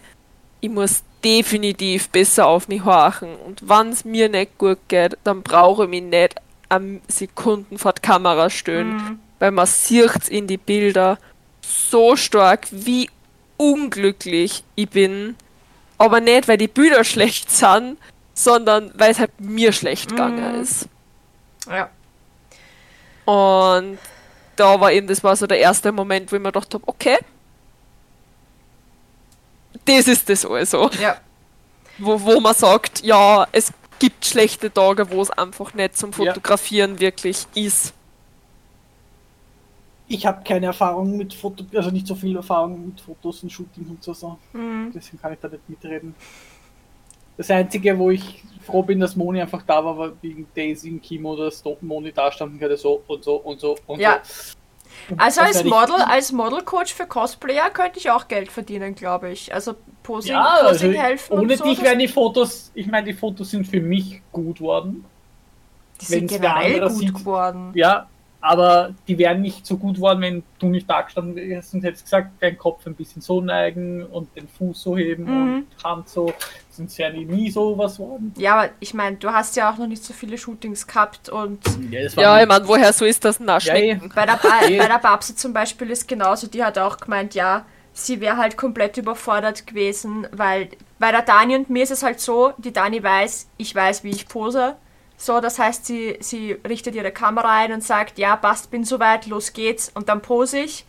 ich 0.61 0.69
muss 0.69 1.03
definitiv 1.25 2.07
besser 2.07 2.47
auf 2.47 2.69
mich 2.69 2.85
horchen. 2.85 3.35
Und 3.35 3.67
wenn 3.67 3.89
es 3.89 4.05
mir 4.05 4.29
nicht 4.29 4.57
gut 4.57 4.79
geht, 4.87 5.17
dann 5.25 5.43
brauche 5.43 5.83
ich 5.83 5.89
mich 5.89 6.03
nicht 6.03 6.35
am 6.69 7.01
Sekunden 7.07 7.77
vor 7.77 7.93
die 7.93 8.01
Kamera 8.01 8.49
stehen. 8.49 8.95
Mhm. 8.95 9.19
Weil 9.39 9.51
man 9.51 9.65
sieht 9.65 10.27
in 10.29 10.47
die 10.47 10.57
Bilder 10.57 11.17
so 11.61 12.15
stark, 12.15 12.67
wie 12.71 13.09
unglücklich 13.57 14.63
ich 14.75 14.89
bin. 14.89 15.35
Aber 15.97 16.19
nicht, 16.21 16.47
weil 16.47 16.57
die 16.57 16.67
Bilder 16.67 17.03
schlecht 17.13 17.51
sind, 17.51 17.97
sondern 18.33 18.91
weil 18.95 19.11
es 19.11 19.19
halt 19.19 19.31
mir 19.39 19.71
schlecht 19.71 20.09
gegangen 20.09 20.55
Mhm. 20.55 20.61
ist. 20.61 20.87
Ja. 21.69 21.89
Und 23.25 23.99
da 24.55 24.79
war 24.79 24.91
eben, 24.91 25.07
das 25.07 25.23
war 25.23 25.35
so 25.35 25.47
der 25.47 25.59
erste 25.59 25.91
Moment, 25.91 26.31
wo 26.31 26.35
ich 26.35 26.41
mir 26.41 26.51
gedacht 26.51 26.73
habe, 26.73 26.83
okay, 26.87 27.17
das 29.85 30.07
ist 30.07 30.29
das 30.29 30.45
also. 30.45 30.89
Ja. 31.01 31.17
Wo, 31.97 32.19
wo 32.21 32.39
man 32.39 32.53
sagt, 32.55 33.03
ja, 33.03 33.47
es 33.51 33.71
gibt 33.99 34.25
schlechte 34.25 34.71
Tage, 34.71 35.09
wo 35.11 35.21
es 35.21 35.29
einfach 35.31 35.73
nicht 35.73 35.97
zum 35.97 36.13
Fotografieren 36.13 36.99
wirklich 36.99 37.45
ist. 37.55 37.93
Ich 40.07 40.25
habe 40.25 40.43
keine 40.43 40.67
Erfahrung 40.67 41.17
mit 41.17 41.33
Foto, 41.33 41.65
also 41.73 41.89
nicht 41.89 42.05
so 42.05 42.15
viel 42.15 42.35
Erfahrung 42.35 42.87
mit 42.87 43.01
Fotos 43.01 43.41
und 43.43 43.51
Shooting 43.51 43.87
und 43.89 44.03
so, 44.03 44.13
so. 44.13 44.37
Mhm. 44.51 44.91
Deswegen 44.93 45.21
kann 45.21 45.33
ich 45.33 45.39
da 45.39 45.47
nicht 45.47 45.67
mitreden. 45.69 46.13
Das 47.37 47.49
Einzige, 47.49 47.97
wo 47.97 48.11
ich 48.11 48.43
froh 48.61 48.83
bin, 48.83 48.99
dass 48.99 49.15
Moni 49.15 49.41
einfach 49.41 49.63
da 49.63 49.83
war, 49.83 49.97
war 49.97 50.11
wegen 50.21 50.45
Daisy 50.55 50.91
und 50.91 51.01
Kimo, 51.01 51.35
dass 51.35 51.63
Moni 51.81 52.11
da 52.11 52.31
stand 52.31 52.53
und 52.53 52.59
gerade 52.59 52.77
so 52.77 53.01
und 53.07 53.23
so 53.23 53.35
und 53.37 53.59
so 53.59 53.77
und 53.87 53.99
Ja. 53.99 54.21
so. 54.23 54.53
Also 55.17 55.41
als 55.41 55.63
Model, 55.63 55.95
als 56.07 56.31
Modelcoach 56.31 56.93
für 56.93 57.05
Cosplayer 57.05 57.69
könnte 57.69 57.99
ich 57.99 58.09
auch 58.11 58.27
Geld 58.27 58.51
verdienen, 58.51 58.95
glaube 58.95 59.31
ich. 59.31 59.53
Also 59.53 59.75
Posing, 60.03 60.33
Ja, 60.33 60.43
also 60.61 60.85
Posing 60.85 60.93
helfen 61.01 61.39
ohne 61.39 61.57
so. 61.57 61.63
dich 61.63 61.81
wären 61.81 61.99
die 61.99 62.07
Fotos, 62.07 62.71
ich 62.73 62.87
meine, 62.87 63.07
die 63.07 63.13
Fotos 63.13 63.51
sind 63.51 63.67
für 63.67 63.79
mich 63.81 64.21
gut 64.31 64.59
worden. 64.61 65.05
die 66.01 66.05
sind 66.05 66.27
generell 66.29 66.81
gut 66.81 66.91
sieht. 66.97 67.13
geworden. 67.13 67.71
Ja, 67.75 68.07
aber 68.41 68.93
die 69.07 69.17
wären 69.17 69.41
nicht 69.41 69.65
so 69.65 69.77
gut 69.77 69.99
worden, 69.99 70.21
wenn 70.21 70.43
du 70.59 70.67
nicht 70.67 70.89
da 70.89 71.01
gestanden 71.01 71.35
wärst 71.35 71.73
und 71.73 71.83
hättest 71.83 72.03
gesagt, 72.03 72.41
deinen 72.41 72.57
Kopf 72.57 72.85
ein 72.85 72.93
bisschen 72.95 73.21
so 73.21 73.39
neigen 73.39 74.05
und 74.05 74.35
den 74.35 74.49
Fuß 74.49 74.81
so 74.81 74.97
heben 74.97 75.23
Mhm. 75.23 75.55
und 75.77 75.83
Hand 75.83 76.09
so. 76.09 76.33
Sonst 76.75 76.97
wären 76.97 77.13
die 77.13 77.25
nie 77.25 77.51
so 77.51 77.77
was 77.77 77.99
worden. 77.99 78.33
Ja, 78.35 78.55
aber 78.55 78.69
ich 78.79 78.95
meine, 78.95 79.17
du 79.17 79.31
hast 79.31 79.55
ja 79.55 79.71
auch 79.71 79.77
noch 79.77 79.85
nicht 79.85 80.03
so 80.03 80.11
viele 80.11 80.39
Shootings 80.39 80.87
gehabt 80.87 81.29
und 81.29 81.59
Ja, 81.91 82.01
Ja, 82.15 82.41
ich 82.41 82.47
meine, 82.47 82.67
woher 82.67 82.91
so 82.93 83.05
ist 83.05 83.23
das 83.23 83.39
nach 83.39 83.61
Ja, 83.61 83.75
eh. 83.75 83.99
bei 84.15 84.25
der, 84.25 84.37
ba 84.37 84.61
Eh. 84.67 84.77
bei 84.79 84.87
der 84.87 84.97
Babsi 84.99 85.35
zum 85.35 85.53
Beispiel 85.53 85.91
ist 85.91 86.07
genauso, 86.07 86.47
die 86.47 86.63
hat 86.63 86.79
auch 86.79 86.97
gemeint, 86.97 87.35
ja, 87.35 87.65
sie 87.93 88.19
wäre 88.21 88.37
halt 88.37 88.57
komplett 88.57 88.97
überfordert 88.97 89.67
gewesen, 89.67 90.27
weil 90.31 90.69
bei 90.97 91.11
der 91.11 91.21
Dani 91.21 91.55
und 91.55 91.69
mir 91.69 91.83
ist 91.83 91.91
es 91.91 92.01
halt 92.01 92.19
so, 92.19 92.53
die 92.57 92.73
Dani 92.73 93.03
weiß, 93.03 93.49
ich 93.57 93.75
weiß, 93.75 94.03
wie 94.03 94.09
ich 94.09 94.27
pose. 94.27 94.75
So, 95.15 95.39
das 95.39 95.59
heißt, 95.59 95.85
sie, 95.85 96.17
sie 96.21 96.53
richtet 96.67 96.95
ihre 96.95 97.11
Kamera 97.11 97.51
ein 97.59 97.71
und 97.71 97.83
sagt, 97.83 98.17
ja, 98.17 98.35
passt, 98.35 98.71
bin 98.71 98.83
soweit, 98.83 99.27
los 99.27 99.53
geht's. 99.53 99.91
Und 99.93 100.09
dann 100.09 100.21
pose 100.21 100.59
ich. 100.59 100.85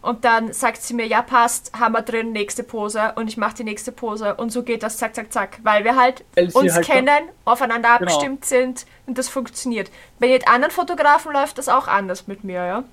Und 0.00 0.24
dann 0.24 0.52
sagt 0.52 0.82
sie 0.82 0.94
mir, 0.94 1.06
ja, 1.06 1.22
passt, 1.22 1.72
haben 1.78 1.92
wir 1.92 2.02
drin, 2.02 2.32
nächste 2.32 2.62
Pose. 2.62 3.12
Und 3.16 3.28
ich 3.28 3.36
mache 3.36 3.56
die 3.56 3.64
nächste 3.64 3.92
Pose. 3.92 4.34
Und 4.34 4.50
so 4.50 4.62
geht 4.62 4.82
das 4.82 4.96
zack, 4.96 5.14
zack, 5.14 5.32
zack. 5.32 5.58
Weil 5.62 5.84
wir 5.84 5.96
halt 5.96 6.24
Weil 6.34 6.50
uns 6.52 6.74
halt 6.74 6.86
kennen, 6.86 7.28
aufeinander 7.44 7.88
Genau. 7.98 8.10
abgestimmt 8.10 8.44
sind 8.44 8.86
und 9.06 9.18
das 9.18 9.28
funktioniert. 9.28 9.90
Bei 10.18 10.26
jedem 10.26 10.48
anderen 10.48 10.72
Fotografen 10.72 11.32
läuft 11.32 11.58
das 11.58 11.68
auch 11.68 11.88
anders 11.88 12.26
mit 12.26 12.44
mir, 12.44 12.64
ja. 12.64 12.84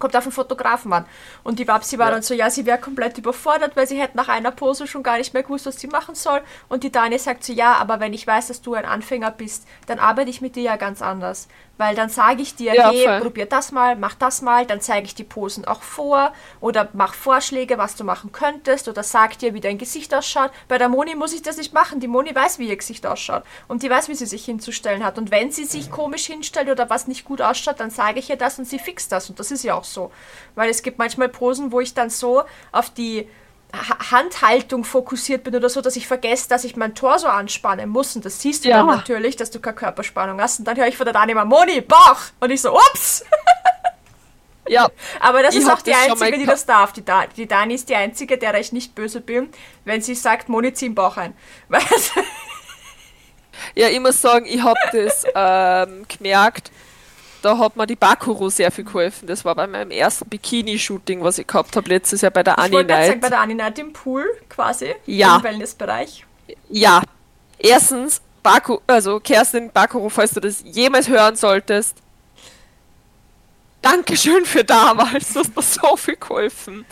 Kommt 0.00 0.16
auf 0.16 0.24
den 0.24 0.32
Fotografen 0.32 0.92
an. 0.92 1.04
Und 1.44 1.58
die 1.60 1.64
Babsi 1.64 1.98
war 1.98 2.06
Ja. 2.08 2.12
dann 2.14 2.22
so, 2.22 2.34
ja, 2.34 2.50
sie 2.50 2.66
wäre 2.66 2.78
komplett 2.78 3.16
überfordert, 3.18 3.76
weil 3.76 3.86
sie 3.86 4.00
hätte 4.00 4.16
nach 4.16 4.28
einer 4.28 4.50
Pose 4.50 4.86
schon 4.88 5.02
gar 5.04 5.18
nicht 5.18 5.32
mehr 5.34 5.44
gewusst, 5.44 5.66
was 5.66 5.78
sie 5.78 5.86
machen 5.86 6.14
soll. 6.16 6.40
Und 6.68 6.82
die 6.82 6.90
Dani 6.90 7.18
sagt 7.18 7.44
so, 7.44 7.52
ja, 7.52 7.74
aber 7.74 8.00
wenn 8.00 8.12
ich 8.12 8.26
weiß, 8.26 8.48
dass 8.48 8.62
du 8.62 8.74
ein 8.74 8.84
Anfänger 8.84 9.30
bist, 9.30 9.66
dann 9.86 9.98
arbeite 10.00 10.30
ich 10.30 10.40
mit 10.40 10.56
dir 10.56 10.62
ja 10.64 10.76
ganz 10.76 11.02
anders. 11.02 11.46
Weil 11.78 11.94
dann 11.94 12.10
sage 12.10 12.42
ich 12.42 12.56
dir, 12.56 12.74
Ja, 12.74 12.90
hey, 12.90 13.04
voll. 13.06 13.20
probier 13.20 13.46
das 13.46 13.72
mal, 13.72 13.96
mach 13.96 14.14
das 14.14 14.42
mal, 14.42 14.66
dann 14.66 14.82
zeige 14.82 15.06
ich 15.06 15.14
die 15.14 15.24
Posen 15.24 15.64
auch 15.64 15.80
vor 15.80 16.34
oder 16.60 16.88
mach 16.92 17.14
Vorschläge, 17.14 17.78
was 17.78 17.94
du 17.96 18.04
machen 18.04 18.32
könntest 18.32 18.86
oder 18.88 19.02
sag 19.02 19.38
dir, 19.38 19.54
wie 19.54 19.60
dein 19.60 19.78
Gesicht 19.78 20.14
ausschaut. 20.14 20.50
Bei 20.68 20.76
der 20.76 20.90
Moni 20.90 21.14
muss 21.14 21.32
ich 21.32 21.40
das 21.40 21.56
nicht 21.56 21.72
machen. 21.72 22.00
Die 22.00 22.06
Moni 22.08 22.34
weiß, 22.34 22.58
wie 22.58 22.68
ihr 22.68 22.76
Gesicht 22.76 23.06
ausschaut 23.06 23.44
und 23.66 23.82
die 23.82 23.88
weiß, 23.88 24.08
wie 24.08 24.14
sie 24.14 24.26
sich 24.26 24.44
hinzustellen 24.44 25.02
hat. 25.04 25.16
Und 25.16 25.30
wenn 25.30 25.50
sie 25.52 25.64
sich 25.64 25.90
komisch 25.90 26.26
hinstellt 26.26 26.68
oder 26.68 26.90
was 26.90 27.06
nicht 27.08 27.24
gut 27.24 27.40
ausschaut, 27.40 27.80
dann 27.80 27.90
sage 27.90 28.18
ich 28.18 28.28
ihr 28.28 28.36
das 28.36 28.58
und 28.58 28.66
sie 28.66 28.78
fixt 28.78 29.10
das. 29.10 29.30
Und 29.30 29.38
das 29.40 29.50
ist 29.50 29.62
ja 29.64 29.74
auch 29.74 29.84
so. 29.92 30.12
Weil 30.54 30.70
es 30.70 30.82
gibt 30.82 30.98
manchmal 30.98 31.28
Posen, 31.28 31.72
wo 31.72 31.80
ich 31.80 31.94
dann 31.94 32.10
so 32.10 32.42
auf 32.72 32.90
die 32.90 33.28
Ha- 33.72 34.10
Handhaltung 34.10 34.82
fokussiert 34.82 35.44
bin 35.44 35.54
oder 35.54 35.68
so, 35.68 35.80
dass 35.80 35.94
ich 35.94 36.08
vergesse, 36.08 36.48
dass 36.48 36.64
ich 36.64 36.74
mein 36.74 36.94
Torso 36.96 37.28
anspannen 37.28 37.88
muss. 37.88 38.16
Und 38.16 38.24
das 38.24 38.40
siehst 38.40 38.64
du 38.64 38.68
Ja. 38.68 38.78
dann 38.78 38.86
natürlich, 38.86 39.36
dass 39.36 39.50
du 39.52 39.60
keine 39.60 39.76
Körperspannung 39.76 40.40
hast. 40.40 40.58
Und 40.58 40.64
dann 40.64 40.76
höre 40.76 40.88
ich 40.88 40.96
von 40.96 41.04
der 41.04 41.12
Dani 41.12 41.32
immer, 41.32 41.44
Moni, 41.44 41.80
Bauch! 41.80 42.18
Und 42.40 42.50
ich 42.50 42.60
so, 42.60 42.72
ups! 42.74 43.24
Ja, 44.68 44.88
Aber 45.18 45.42
das 45.42 45.54
Ich 45.56 45.62
ist 45.62 45.68
auch 45.70 45.82
die 45.82 45.92
Einzige, 45.94 46.38
die 46.38 46.46
das 46.46 46.64
darf. 46.64 46.92
Die, 46.92 47.04
da 47.04 47.26
die 47.26 47.48
Dani 47.48 47.74
ist 47.74 47.88
die 47.88 47.96
Einzige, 47.96 48.38
der 48.38 48.54
ich 48.60 48.70
nicht 48.72 48.94
böse 48.94 49.20
bin, 49.20 49.48
wenn 49.84 50.00
sie 50.00 50.14
sagt, 50.14 50.48
Moni, 50.48 50.72
zieh 50.72 50.86
den 50.86 50.94
Bauch 50.94 51.16
ein. 51.16 51.34
Weil 51.68 51.82
ja, 53.74 53.88
ich 53.88 53.98
muss 54.00 54.20
sagen, 54.20 54.46
ich 54.46 54.62
habe 54.62 54.78
das 54.92 55.24
ähm, 55.34 56.06
gemerkt, 56.08 56.70
da 57.42 57.58
hat 57.58 57.76
mir 57.76 57.86
die 57.86 57.96
Bakuro 57.96 58.48
sehr 58.50 58.70
viel 58.70 58.84
geholfen. 58.84 59.26
Das 59.26 59.44
war 59.44 59.54
bei 59.54 59.66
meinem 59.66 59.90
ersten 59.90 60.28
Bikini-Shooting, 60.28 61.22
was 61.22 61.38
ich 61.38 61.46
gehabt 61.46 61.74
habe 61.76 61.88
letztes 61.88 62.20
Jahr 62.20 62.30
bei 62.30 62.42
der 62.42 62.54
ich 62.54 62.58
Annie 62.58 62.72
wollte 62.72 62.86
gerade 62.88 63.06
sagen, 63.06 63.12
Night. 63.12 63.20
bei 63.22 63.28
der 63.30 63.40
Ani 63.40 63.54
Night 63.54 63.78
im 63.78 63.92
Pool 63.92 64.24
quasi, 64.48 64.94
Ja. 65.06 65.36
im 65.36 65.42
Wellnessbereich. 65.44 66.24
Ja, 66.68 67.02
erstens, 67.58 68.20
Baku, 68.42 68.78
also 68.86 69.20
Kerstin 69.20 69.70
Bakuro, 69.70 70.08
falls 70.08 70.32
du 70.32 70.40
das 70.40 70.62
jemals 70.64 71.08
hören 71.08 71.36
solltest, 71.36 71.96
Dankeschön 73.82 74.44
für 74.44 74.62
damals, 74.62 75.32
du 75.32 75.40
hast 75.40 75.56
mir 75.56 75.62
so 75.62 75.96
viel 75.96 76.16
geholfen. 76.16 76.84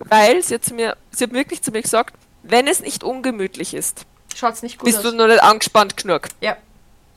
Weil 0.00 0.42
sie 0.42 0.54
hat, 0.54 0.64
zu 0.64 0.74
mir, 0.74 0.96
sie 1.12 1.24
hat 1.24 1.32
wirklich 1.32 1.62
zu 1.62 1.70
mir 1.70 1.80
gesagt, 1.82 2.14
wenn 2.42 2.66
es 2.66 2.80
nicht 2.80 3.04
ungemütlich 3.04 3.72
ist, 3.74 4.04
Schaut's 4.34 4.62
nicht 4.62 4.78
gut 4.78 4.86
bist 4.86 4.98
aus. 4.98 5.04
du 5.04 5.12
noch 5.16 5.28
nicht 5.28 5.42
angespannt 5.42 5.96
genug. 5.96 6.22
ja. 6.40 6.56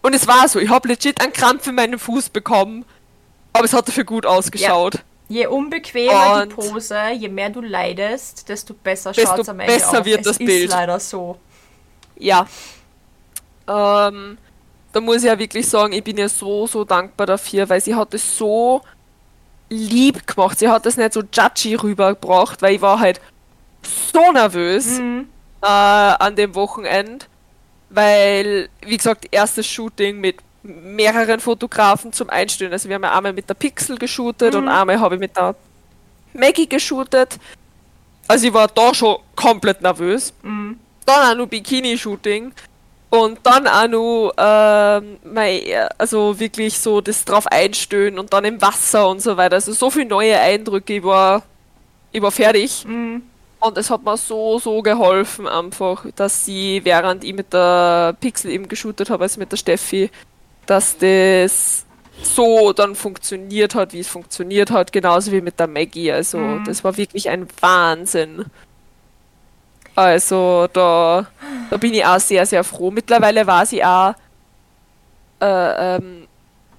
Und 0.01 0.13
es 0.13 0.27
war 0.27 0.47
so, 0.47 0.59
ich 0.59 0.69
habe 0.69 0.87
legit 0.87 1.19
einen 1.21 1.33
Krampf 1.33 1.67
in 1.67 1.75
meinem 1.75 1.99
Fuß 1.99 2.29
bekommen, 2.29 2.85
aber 3.53 3.65
es 3.65 3.73
hat 3.73 3.87
dafür 3.87 4.03
gut 4.03 4.25
ausgeschaut. 4.25 4.99
Je 5.29 5.47
unbequemer 5.47 6.45
die 6.45 6.53
Und- 6.53 6.55
Pose, 6.55 7.09
je 7.11 7.27
mehr 7.27 7.49
du 7.49 7.59
leidest, 7.61 8.47
desto 8.47 8.73
besser 8.73 9.11
Desto 9.11 9.35
schaut's 9.35 9.49
am 9.49 9.59
Ende 9.59 9.73
besser 9.73 9.99
aus. 9.99 10.05
wird 10.05 10.19
es 10.21 10.25
das 10.25 10.37
ist 10.37 10.45
Bild. 10.45 10.69
leider 10.71 10.99
so. 10.99 11.37
Ja. 12.17 12.47
Ähm, 13.67 14.37
da 14.93 15.01
muss 15.01 15.17
ich 15.17 15.23
ja 15.23 15.37
wirklich 15.37 15.67
sagen, 15.67 15.91
ich 15.93 16.03
bin 16.03 16.17
ihr 16.17 16.29
so, 16.29 16.65
so 16.67 16.83
dankbar 16.85 17.27
dafür, 17.27 17.67
weil 17.69 17.81
sie 17.81 17.93
hat 17.95 18.13
es 18.13 18.37
so 18.37 18.81
lieb 19.69 20.25
gemacht. 20.25 20.57
Sie 20.59 20.69
hat 20.69 20.85
es 20.85 20.95
nicht 20.95 21.11
so 21.13 21.21
judgy 21.21 21.75
rübergebracht, 21.75 22.61
weil 22.61 22.75
ich 22.75 22.81
war 22.81 22.99
halt 22.99 23.19
so 24.11 24.31
nervös 24.31 24.99
Mhm. 24.99 25.27
äh, 25.61 25.65
an 25.67 26.35
dem 26.37 26.55
Wochenende, 26.55 27.25
weil, 27.89 28.69
wie 28.81 28.97
gesagt, 28.97 29.27
erstes 29.31 29.67
Shooting 29.67 30.19
mit 30.19 30.37
mehreren 30.63 31.39
Fotografen 31.39 32.11
zum 32.11 32.29
Einstellen. 32.29 32.73
Also 32.73 32.89
wir 32.89 32.95
haben 32.95 33.03
ja 33.03 33.15
einmal 33.15 33.33
mit 33.33 33.47
der 33.49 33.53
Pixel 33.53 33.97
geshootet 33.97 34.55
und 34.55 34.67
einmal 34.67 34.99
habe 34.99 35.15
ich 35.15 35.21
mit 35.21 35.35
der 35.35 35.55
Maggie 36.33 36.67
geshootet. 36.67 37.37
Also 38.27 38.47
ich 38.47 38.53
war 38.53 38.67
da 38.67 38.93
schon 38.93 39.17
komplett 39.35 39.81
nervös. 39.81 40.33
Mhm. 40.43 40.77
Dann 41.05 41.31
auch 41.31 41.35
noch 41.37 41.47
Bikini-Shooting. 41.47 42.51
Und 43.09 43.39
dann 43.43 43.67
auch 43.67 43.87
noch, 43.87 44.33
ähm, 44.37 45.17
mein, 45.23 45.61
also 45.97 46.37
wirklich 46.37 46.77
so 46.77 46.99
das 46.99 47.23
drauf 47.23 47.47
einstellen 47.47 48.19
und 48.19 48.33
dann 48.33 48.43
im 48.43 48.61
Wasser 48.61 49.07
und 49.07 49.21
so 49.21 49.37
weiter. 49.37 49.55
Also 49.55 49.71
so 49.71 49.89
viele 49.89 50.07
neue 50.07 50.37
Eindrücke, 50.37 50.97
ich 50.97 51.03
war, 51.03 51.41
ich 52.11 52.21
war 52.21 52.31
fertig. 52.31 52.83
Mhm. 52.85 53.23
Und 53.59 53.77
es 53.77 53.89
hat 53.89 54.03
mir 54.03 54.17
so, 54.17 54.59
so 54.59 54.81
geholfen 54.81 55.47
einfach, 55.47 56.05
dass 56.15 56.45
sie, 56.45 56.81
während 56.83 57.23
ich 57.23 57.33
mit 57.33 57.51
der 57.53 58.15
Pixel 58.19 58.51
eben 58.51 58.67
geshootet 58.67 59.09
habe, 59.09 59.23
also 59.23 59.39
mit 59.39 59.51
der 59.51 59.57
Steffi, 59.57 60.11
dass 60.67 60.97
das 60.97 61.85
so 62.21 62.73
dann 62.73 62.95
funktioniert 62.95 63.73
hat, 63.75 63.93
wie 63.93 63.99
es 63.99 64.07
funktioniert 64.07 64.69
hat, 64.71 64.91
genauso 64.91 65.31
wie 65.31 65.41
mit 65.41 65.59
der 65.59 65.67
Maggie. 65.67 66.11
Also 66.11 66.37
Mhm. 66.37 66.63
das 66.65 66.83
war 66.83 66.97
wirklich 66.97 67.29
ein 67.29 67.47
Wahnsinn. 67.61 68.45
Also 69.95 70.67
da 70.71 71.27
Da 71.69 71.77
bin 71.77 71.93
ich 71.93 72.05
auch 72.05 72.19
sehr, 72.19 72.45
sehr 72.45 72.63
froh. 72.63 72.91
Mittlerweile 72.91 73.45
weiß 73.45 73.73
ich 73.73 73.83
auch, 73.83 74.13
äh, 75.41 75.95
ähm, 75.97 76.27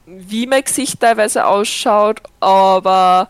wie 0.06 0.46
mein 0.46 0.62
Gesicht 0.64 1.00
teilweise 1.00 1.44
ausschaut, 1.46 2.22
aber 2.40 3.28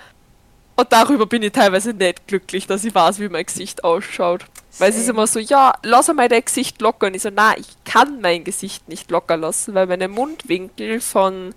und 0.78 0.92
darüber 0.92 1.26
bin 1.26 1.42
ich 1.42 1.50
teilweise 1.50 1.92
nicht 1.92 2.28
glücklich, 2.28 2.68
dass 2.68 2.84
ich 2.84 2.94
weiß, 2.94 3.18
wie 3.18 3.28
mein 3.28 3.44
Gesicht 3.44 3.82
ausschaut. 3.82 4.44
Weil 4.78 4.90
es 4.90 4.96
ist 4.96 5.08
immer 5.08 5.26
so, 5.26 5.40
ja, 5.40 5.74
lass 5.82 6.08
einmal 6.08 6.28
dein 6.28 6.44
Gesicht 6.44 6.80
locker. 6.80 7.08
Und 7.08 7.14
ich 7.14 7.22
so, 7.22 7.30
na, 7.34 7.58
ich 7.58 7.66
kann 7.84 8.20
mein 8.20 8.44
Gesicht 8.44 8.88
nicht 8.88 9.10
locker 9.10 9.36
lassen, 9.36 9.74
weil 9.74 9.88
meine 9.88 10.06
Mundwinkel 10.06 11.00
von 11.00 11.52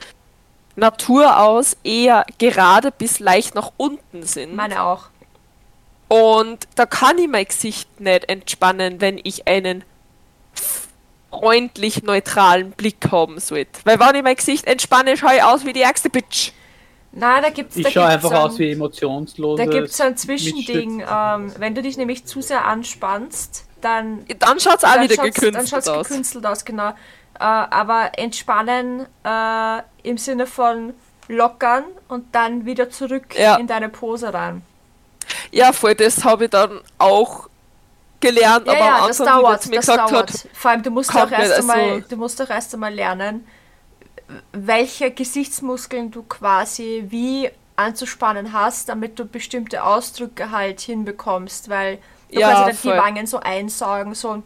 Natur 0.76 1.38
aus 1.38 1.78
eher 1.84 2.26
gerade 2.40 2.90
bis 2.90 3.20
leicht 3.20 3.54
nach 3.54 3.72
unten 3.78 4.24
sind. 4.24 4.56
Meine 4.56 4.82
auch. 4.82 5.10
Und 6.08 6.68
da 6.74 6.88
kann 6.88 7.20
ich 7.20 7.28
mein 7.28 7.46
Gesicht 7.46 8.02
nicht 8.02 8.28
entspannen, 8.28 9.02
wenn 9.02 9.20
ich 9.24 9.48
einen 9.48 9.84
freundlich 11.30 12.02
neutralen 12.02 12.72
Blick 12.72 13.12
haben 13.12 13.40
sollte. 13.40 13.82
Weil 13.84 14.00
wenn 14.00 14.16
ich 14.16 14.24
mein 14.24 14.36
Gesicht 14.36 14.66
entspanne, 14.66 15.16
schaue 15.16 15.36
ich 15.36 15.44
aus 15.44 15.64
wie 15.64 15.74
die 15.74 15.82
ärgste 15.82 16.10
Bitch. 16.10 16.54
Nein, 17.14 17.44
da 17.44 17.50
gibt's 17.50 17.76
Ich 17.76 17.84
da 17.84 17.92
schaue 17.92 18.10
gibt's 18.10 18.26
einfach 18.26 18.32
ein- 18.46 18.50
aus 18.52 18.60
wie 18.60 18.72
emotionslos. 18.72 19.58
Da 19.58 19.66
gibt 19.66 19.88
es 19.90 19.98
so 19.98 20.04
ein 20.04 20.16
Zwischending. 20.16 21.04
Ähm, 21.10 21.54
wenn 21.58 21.76
du 21.76 21.82
dich 21.82 21.98
nämlich 21.98 22.26
zu 22.26 22.42
sehr 22.42 22.66
anspannst, 22.66 23.66
dann, 23.82 24.26
Dann 24.40 24.60
schaut 24.60 24.78
es 24.78 24.84
auch 24.84 24.94
dann 24.94 25.04
wieder 25.04 25.16
schaut's- 25.16 25.36
dann 25.36 25.52
gekünstelt 25.52 25.70
schaut's 25.70 25.88
aus. 25.88 26.08
gekünstelt 26.08 26.46
aus. 26.46 26.64
Genau. 26.66 26.90
Äh, 26.90 26.94
aber 27.44 28.12
entspannen 28.18 29.08
äh, 29.26 29.82
im 30.04 30.18
Sinne 30.18 30.46
von 30.48 30.94
lockern 31.28 31.84
und 32.08 32.34
dann 32.34 32.66
wieder 32.66 32.90
zurück 32.90 33.36
Ja. 33.38 33.56
in 33.58 33.68
deine 33.68 33.90
Pose 33.90 34.34
rein. 34.34 34.62
Ja, 35.52 35.74
voll, 35.74 35.96
das 35.96 36.24
habe 36.24 36.46
ich 36.46 36.50
dann 36.52 36.80
auch 36.98 37.48
gelernt, 38.20 38.68
Ja, 38.68 38.74
aber 38.74 38.80
ja, 38.86 38.96
am 39.02 39.08
das 39.08 39.20
Anfang, 39.22 39.38
wie 39.38 39.42
dauert, 39.44 39.60
das 39.60 39.66
mir 39.70 39.76
das 39.78 39.86
gesagt 39.88 40.12
dauert. 40.12 40.30
hat, 40.34 40.48
Vor 40.54 40.72
allem, 40.72 40.84
du 40.84 40.92
musst 40.92 41.10
auch 41.10 41.20
komplett, 41.22 41.40
erst 41.42 41.60
einmal, 41.60 41.80
also- 41.80 42.08
du 42.10 42.16
musst 42.18 42.42
auch 42.42 42.50
erst 42.50 42.74
einmal 42.74 42.94
lernen, 42.94 43.48
welche 44.54 45.12
Gesichtsmuskeln 45.12 46.12
du 46.12 46.24
quasi 46.24 47.06
wie 47.10 47.50
anzuspannen 47.76 48.54
hast, 48.54 48.90
damit 48.90 49.18
du 49.20 49.26
bestimmte 49.26 49.84
Ausdrücke 49.84 50.52
halt 50.52 50.82
hinbekommst, 50.82 51.70
weil 51.70 52.00
du 52.32 52.40
Ja, 52.40 52.50
quasi 52.50 52.66
dann 52.66 52.76
voll. 52.76 52.94
die 52.94 52.98
Wangen 53.00 53.28
so 53.28 53.40
einsaugen, 53.40 54.14
so 54.14 54.44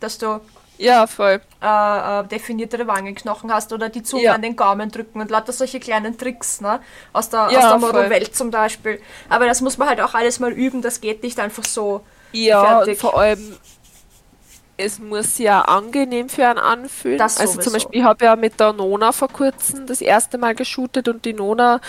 dass 0.00 0.18
du 0.18 0.40
ja, 0.76 1.06
voll. 1.06 1.40
äh, 1.62 2.20
äh, 2.20 2.24
definiertere 2.26 2.86
Wangenknochen 2.86 3.52
hast 3.52 3.72
oder 3.72 3.88
die 3.88 4.02
Zunge 4.02 4.24
Ja. 4.24 4.34
an 4.34 4.42
den 4.42 4.56
Gaumen 4.56 4.90
drücken 4.90 5.20
und 5.20 5.30
lauter 5.30 5.52
solche 5.52 5.78
kleinen 5.80 6.18
Tricks, 6.18 6.60
ne? 6.60 6.80
Aus 7.12 7.28
der, 7.30 7.50
Ja, 7.50 7.74
aus 7.74 7.90
der. 7.90 7.92
Modewelt 7.92 8.34
zum 8.34 8.50
Beispiel. 8.50 9.00
Aber 9.28 9.46
das 9.46 9.60
muss 9.60 9.78
man 9.78 9.88
halt 9.88 10.00
auch 10.00 10.14
alles 10.14 10.40
mal 10.40 10.52
üben, 10.52 10.82
das 10.82 11.00
geht 11.00 11.22
nicht 11.22 11.38
einfach 11.38 11.64
so. 11.64 12.00
Ja, 12.32 12.64
Fertig. 12.66 12.98
vor 12.98 13.18
allem, 13.18 13.56
es 14.76 14.98
muss 14.98 15.38
ja 15.38 15.62
angenehm 15.62 16.28
für 16.28 16.48
einen 16.48 16.58
anfühlen. 16.58 17.18
Das 17.18 17.38
also 17.38 17.60
zum. 17.60 17.72
Beispiel, 17.74 18.00
ich 18.00 18.04
habe 18.04 18.24
ja 18.24 18.36
mit 18.36 18.58
der 18.58 18.72
Nona 18.72 19.12
vor 19.12 19.28
kurzem 19.28 19.86
das 19.86 20.00
erste 20.00 20.38
Mal 20.38 20.54
geshootet 20.54 21.08
und 21.08 21.24
die 21.24 21.32
Nona 21.32 21.80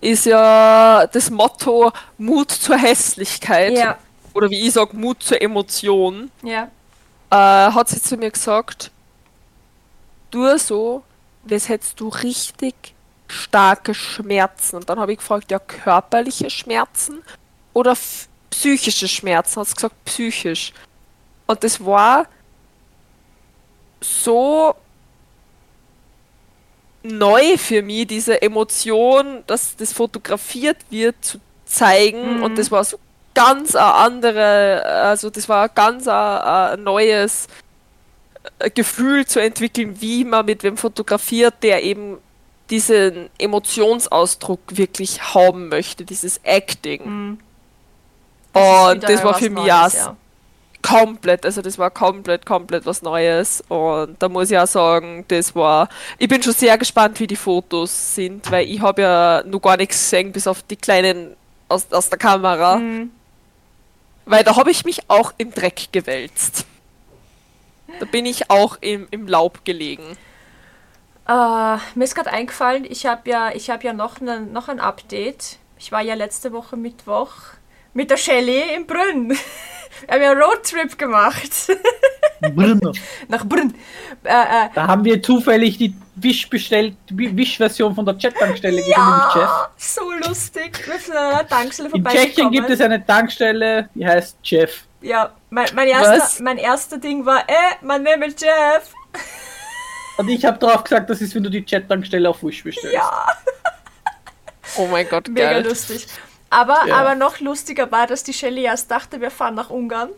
ist 0.00 0.26
ja 0.26 1.06
das 1.06 1.30
Motto 1.30 1.92
Mut 2.18 2.50
zur 2.50 2.76
Hässlichkeit. 2.76 3.72
Ja, 3.72 3.98
Oder 4.34 4.50
wie 4.50 4.66
ich 4.66 4.72
sage, 4.72 4.96
Mut 4.96 5.22
zur 5.22 5.40
Emotion. 5.40 6.30
ja. 6.42 6.68
Äh, 7.30 7.34
hat 7.34 7.90
sie 7.90 8.00
zu 8.00 8.16
mir 8.16 8.30
gesagt, 8.30 8.90
tu 10.30 10.56
so, 10.56 11.02
als 11.50 11.68
hättest 11.68 12.00
du 12.00 12.08
richtig 12.08 12.94
starke 13.26 13.92
Schmerzen. 13.92 14.76
Und 14.76 14.88
dann 14.88 14.98
habe 14.98 15.12
ich 15.12 15.18
gefragt, 15.18 15.50
ja, 15.50 15.58
körperliche 15.58 16.48
Schmerzen 16.48 17.22
oder 17.74 17.94
psychische 18.48 19.08
Schmerzen? 19.08 19.60
Hat 19.60 19.68
sie 19.68 19.74
gesagt, 19.74 20.04
psychisch. 20.06 20.72
Und 21.48 21.64
das 21.64 21.84
war 21.84 22.26
so 24.00 24.76
neu 27.02 27.56
für 27.56 27.82
mich, 27.82 28.06
diese 28.06 28.40
Emotion, 28.40 29.42
dass 29.46 29.74
das 29.74 29.92
fotografiert 29.92 30.76
wird, 30.90 31.16
zu 31.20 31.40
zeigen. 31.64 32.36
Mhm. 32.36 32.42
Und 32.42 32.58
das 32.58 32.70
war 32.70 32.84
so 32.84 32.98
ganz 33.34 33.74
eine 33.74 33.94
andere, 33.94 34.84
also 34.84 35.30
das 35.30 35.48
war 35.48 35.68
ganz 35.70 36.06
ein, 36.06 36.14
ein 36.14 36.82
neues 36.82 37.46
äh, 38.58 38.70
Gefühl 38.70 39.26
zu 39.26 39.40
entwickeln, 39.40 40.00
wie 40.00 40.24
man 40.24 40.44
mit 40.44 40.62
wem 40.62 40.76
fotografiert, 40.76 41.54
der 41.62 41.82
eben 41.82 42.18
diesen 42.68 43.30
Emotionsausdruck 43.38 44.60
wirklich 44.68 45.34
haben 45.34 45.68
möchte, 45.68 46.04
dieses 46.04 46.40
Acting. 46.44 47.02
Mhm. 47.04 47.38
Und 48.52 48.62
ist 48.62 48.96
wieder 48.96 49.08
das 49.08 49.24
war 49.24 49.34
für 49.34 49.50
mich 49.50 49.64
ja. 49.64 49.88
Komplett, 50.82 51.44
also 51.44 51.62
das 51.62 51.78
war 51.78 51.90
komplett, 51.90 52.46
komplett 52.46 52.86
was 52.86 53.02
Neues. 53.02 53.62
Und 53.68 54.16
da 54.22 54.28
muss 54.28 54.50
ich 54.50 54.58
auch 54.58 54.66
sagen, 54.66 55.24
das 55.28 55.54
war, 55.54 55.88
ich 56.18 56.28
bin 56.28 56.42
schon 56.42 56.52
sehr 56.52 56.78
gespannt, 56.78 57.20
wie 57.20 57.26
die 57.26 57.36
Fotos 57.36 58.14
sind, 58.14 58.50
weil 58.50 58.68
ich 58.68 58.80
habe 58.80 59.02
ja 59.02 59.42
noch 59.44 59.60
gar 59.60 59.76
nichts 59.76 59.98
gesehen, 59.98 60.32
bis 60.32 60.46
auf 60.46 60.62
die 60.62 60.76
kleinen 60.76 61.36
aus, 61.68 61.92
aus 61.92 62.08
der 62.08 62.18
Kamera. 62.18 62.76
Mhm. 62.76 63.10
Weil 64.24 64.44
da 64.44 64.56
habe 64.56 64.70
ich 64.70 64.84
mich 64.84 65.08
auch 65.08 65.32
im 65.38 65.52
Dreck 65.52 65.88
gewälzt. 65.92 66.66
Da 67.98 68.04
bin 68.04 68.26
ich 68.26 68.50
auch 68.50 68.76
im, 68.80 69.08
im 69.10 69.26
Laub 69.26 69.64
gelegen. 69.64 70.04
Äh, 71.26 71.32
mir 71.94 72.04
ist 72.04 72.14
gerade 72.14 72.30
eingefallen, 72.30 72.84
ich 72.88 73.06
habe 73.06 73.28
ja, 73.28 73.50
ich 73.52 73.70
hab 73.70 73.84
ja 73.84 73.92
noch, 73.92 74.20
ne, 74.20 74.40
noch 74.40 74.68
ein 74.68 74.80
Update. 74.80 75.58
Ich 75.78 75.92
war 75.92 76.02
ja 76.02 76.14
letzte 76.14 76.52
Woche 76.52 76.76
Mittwoch 76.76 77.32
mit 77.94 78.10
der 78.10 78.16
Shelley 78.16 78.74
im 78.76 78.86
Brünn. 78.86 79.30
Wir 80.06 80.14
haben 80.14 80.22
ja 80.22 80.30
einen 80.30 80.40
Roadtrip 80.42 80.96
gemacht. 80.96 81.50
Brrr. 82.54 82.92
Nach 83.28 83.44
Brünn. 83.44 83.74
Äh, 84.22 84.28
äh, 84.28 84.68
Da 84.72 84.86
haben 84.86 85.04
wir 85.04 85.20
zufällig 85.20 85.76
die 85.76 85.92
Wisch 86.14 86.48
bestellt, 86.48 86.96
die 87.10 87.36
Wisch-Version 87.36 87.94
von 87.94 88.06
der 88.06 88.16
Chat-Tankstelle 88.16 88.80
ja, 88.88 89.68
so 89.76 90.12
lustig. 90.26 90.86
Wir 90.86 90.98
sind 90.98 91.16
an 91.16 91.34
einer 91.34 91.48
Tankstelle 91.48 91.90
In. 91.92 92.04
Tschechien 92.04 92.50
gibt 92.50 92.70
es 92.70 92.80
eine 92.80 93.04
Tankstelle, 93.04 93.88
die 93.94 94.06
heißt 94.06 94.38
Jeff. 94.44 94.84
Ja, 95.00 95.32
mein, 95.50 95.66
mein, 95.74 95.88
erster, 95.88 96.42
mein 96.44 96.58
erster 96.58 96.98
Ding 96.98 97.24
war, 97.26 97.40
äh, 97.48 97.76
mein 97.82 98.02
Name 98.04 98.26
ist 98.26 98.40
Jeff. 98.40 98.92
Und 100.16 100.28
ich 100.28 100.44
habe 100.44 100.58
drauf 100.58 100.84
gesagt, 100.84 101.10
das 101.10 101.20
ist, 101.20 101.34
wenn 101.34 101.42
du 101.42 101.50
die 101.50 101.64
Chat-Tankstelle 101.64 102.28
auf 102.28 102.42
Wish 102.42 102.62
bestellst. 102.62 102.94
Ja, 102.94 103.26
Oh 104.76 104.86
mein 104.86 105.08
Gott, 105.08 105.28
mega 105.28 105.52
geil. 105.52 105.64
lustig. 105.66 106.06
Aber, 106.50 106.86
Ja. 106.86 106.96
aber 106.96 107.14
noch 107.14 107.40
lustiger 107.40 107.90
war, 107.92 108.06
dass 108.06 108.22
die 108.24 108.32
Shelley 108.32 108.62
erst 108.64 108.90
dachte, 108.90 109.20
wir 109.20 109.30
fahren 109.30 109.54
nach 109.54 109.70
Ungarn. 109.70 110.10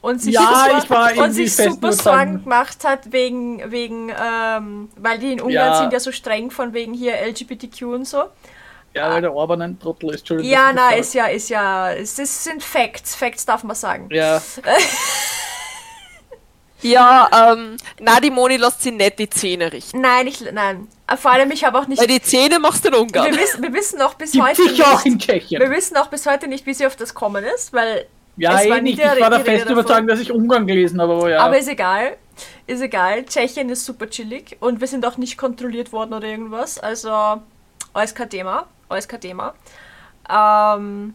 Und 0.00 0.20
sich 0.20 0.34
Ja, 0.34 0.40
super, 0.80 1.10
ich 1.12 1.16
war 1.18 1.24
und 1.24 1.32
sich 1.32 1.54
super 1.56 1.92
sagen- 1.92 2.42
gemacht 2.44 2.84
hat, 2.84 3.10
wegen, 3.12 3.70
wegen 3.70 4.10
ähm, 4.10 4.90
weil 4.96 5.18
die 5.18 5.32
in 5.32 5.40
Ungarn 5.40 5.72
Ja. 5.72 5.78
sind 5.78 5.92
ja 5.94 6.00
so 6.00 6.12
streng 6.12 6.50
von 6.50 6.74
wegen 6.74 6.92
hier 6.92 7.14
LGBTQ 7.22 7.82
und 7.94 8.04
so. 8.06 8.24
Ja, 8.92 9.10
weil 9.12 9.22
der 9.22 9.34
Orban 9.34 9.60
ein 9.62 9.78
Trottel 9.80 10.10
ist. 10.10 10.20
Entschuldigung. 10.20 10.52
Ja, 10.52 10.72
na, 10.74 10.90
ist 10.90 11.14
ja, 11.14 11.26
ist 11.26 11.48
ja, 11.48 11.90
es 11.92 12.14
das 12.16 12.44
sind 12.44 12.62
Facts. 12.62 13.14
Facts 13.14 13.44
darf 13.46 13.64
man 13.64 13.74
sagen. 13.76 14.08
sag. 14.10 14.14
Ja, 14.16 14.40
Ja, 16.82 17.52
ähm, 17.52 17.76
na, 18.00 18.20
die 18.20 18.30
Moni 18.30 18.56
lässt 18.58 18.82
sie 18.82 18.90
nicht 18.90 19.18
die 19.18 19.30
Zähne 19.30 19.72
richten. 19.72 20.00
Nein, 20.00 20.26
ich, 20.26 20.40
nein. 20.52 20.86
Vor 21.16 21.30
allem, 21.30 21.50
ich 21.50 21.64
habe 21.64 21.78
auch 21.78 21.86
nicht. 21.86 21.98
Weil 22.00 22.06
die 22.08 22.20
Zähne 22.20 22.58
machst 22.58 22.84
du 22.84 22.88
in 22.88 22.94
Wir 22.94 23.00
Ungarn. 23.00 23.36
wissen, 23.36 23.62
wir 23.62 23.72
wissen 23.72 24.02
auch 24.02 24.14
bis 24.14 24.32
gibt 24.32 24.44
heute 24.44 24.62
sicher 24.68 24.92
auch 24.92 25.04
in 25.04 25.14
nicht. 25.14 25.26
Tschechien. 25.26 25.60
Wir 25.62 25.70
wissen 25.70 25.96
auch 25.96 26.08
bis 26.08 26.26
heute 26.26 26.46
nicht, 26.48 26.66
wie 26.66 26.74
sie 26.74 26.86
auf 26.86 26.96
das 26.96 27.14
kommen 27.14 27.42
ist, 27.44 27.72
weil 27.72 28.06
Ja, 28.36 28.60
es 28.60 28.68
war 28.68 28.76
eh 28.78 28.80
nie 28.82 28.90
nicht. 28.90 28.98
der- 28.98 29.14
Ich 29.16 29.20
war 29.22 29.32
festen 29.40 29.68
davon. 29.68 29.72
Überzeugung, 29.72 30.06
dass 30.08 30.20
ich 30.20 30.30
Ungarn 30.32 30.66
gelesen 30.66 31.00
habe, 31.00 31.14
aber 31.14 31.30
ja. 31.30 31.40
Aber 31.40 31.56
ist 31.56 31.68
egal. 31.68 32.16
Ist 32.66 32.82
egal. 32.82 33.24
Tschechien 33.24 33.68
ist 33.70 33.84
super 33.86 34.08
chillig 34.10 34.56
und 34.60 34.80
wir 34.80 34.88
sind 34.88 35.06
auch 35.06 35.16
nicht 35.16 35.38
kontrolliert 35.38 35.92
worden 35.92 36.12
oder 36.12 36.26
irgendwas. 36.26 36.78
Also 36.78 37.40
alles 37.94 38.14
kein 38.14 38.28
Thema. 38.28 38.66
Alles 38.88 39.06
kein 39.08 39.20
Thema. 39.20 39.54
Ähm, 40.28 41.14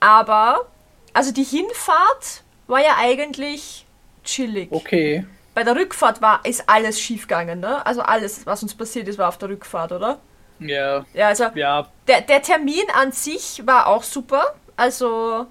aber, 0.00 0.66
also 1.12 1.32
die 1.32 1.44
Hinfahrt 1.44 2.42
war 2.66 2.80
ja 2.80 2.96
eigentlich 2.98 3.84
chillig. 4.28 4.70
okay. 4.70 5.26
Bei 5.54 5.64
der 5.64 5.74
Rückfahrt 5.74 6.22
war, 6.22 6.44
ist 6.44 6.68
alles 6.68 7.00
schiefgegangen, 7.00 7.58
ne? 7.58 7.84
Also 7.84 8.02
alles, 8.02 8.46
was 8.46 8.62
uns 8.62 8.74
passiert 8.76 9.08
ist, 9.08 9.18
war 9.18 9.28
auf 9.28 9.38
der 9.38 9.48
Rückfahrt, 9.48 9.90
oder? 9.90 10.18
Ja, 10.60 11.04
Ja, 11.14 11.28
also 11.28 11.46
ja. 11.54 11.88
der, 12.06 12.20
der 12.20 12.42
Termin 12.42 12.84
an 12.94 13.10
sich 13.10 13.62
war 13.66 13.88
auch 13.88 14.04
super. 14.04 14.54
Also, 14.76 15.46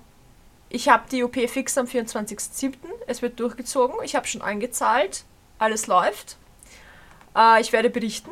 ich 0.69 0.87
habe 0.87 1.03
die 1.11 1.23
OP 1.23 1.35
fix 1.49 1.77
am 1.77 1.87
24.07. 1.87 2.75
Es 3.07 3.21
wird 3.21 3.37
durchgezogen. 3.39 3.95
Ich 4.03 4.15
habe 4.15 4.27
schon 4.27 4.41
angezahlt. 4.41 5.23
Alles 5.59 5.87
läuft. 5.87 6.37
Äh, 7.35 7.59
ich 7.59 7.73
werde 7.73 7.89
berichten. 7.89 8.31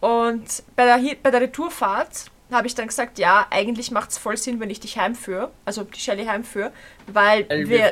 Und 0.00 0.62
bei 0.76 0.84
der, 0.84 1.00
bei 1.22 1.30
der 1.30 1.40
Retourfahrt 1.40 2.30
habe 2.52 2.66
ich 2.66 2.74
dann 2.74 2.86
gesagt, 2.88 3.18
ja, 3.18 3.46
eigentlich 3.50 3.90
macht 3.90 4.10
es 4.10 4.18
voll 4.18 4.36
Sinn, 4.36 4.60
wenn 4.60 4.70
ich 4.70 4.80
dich 4.80 4.98
heimführe. 4.98 5.50
Also 5.64 5.84
die 5.84 6.00
Shelly 6.00 6.24
heimführe. 6.26 6.72
Weil, 7.06 7.48
Weil 7.48 7.68
wir 7.68 7.78
wir, 7.78 7.90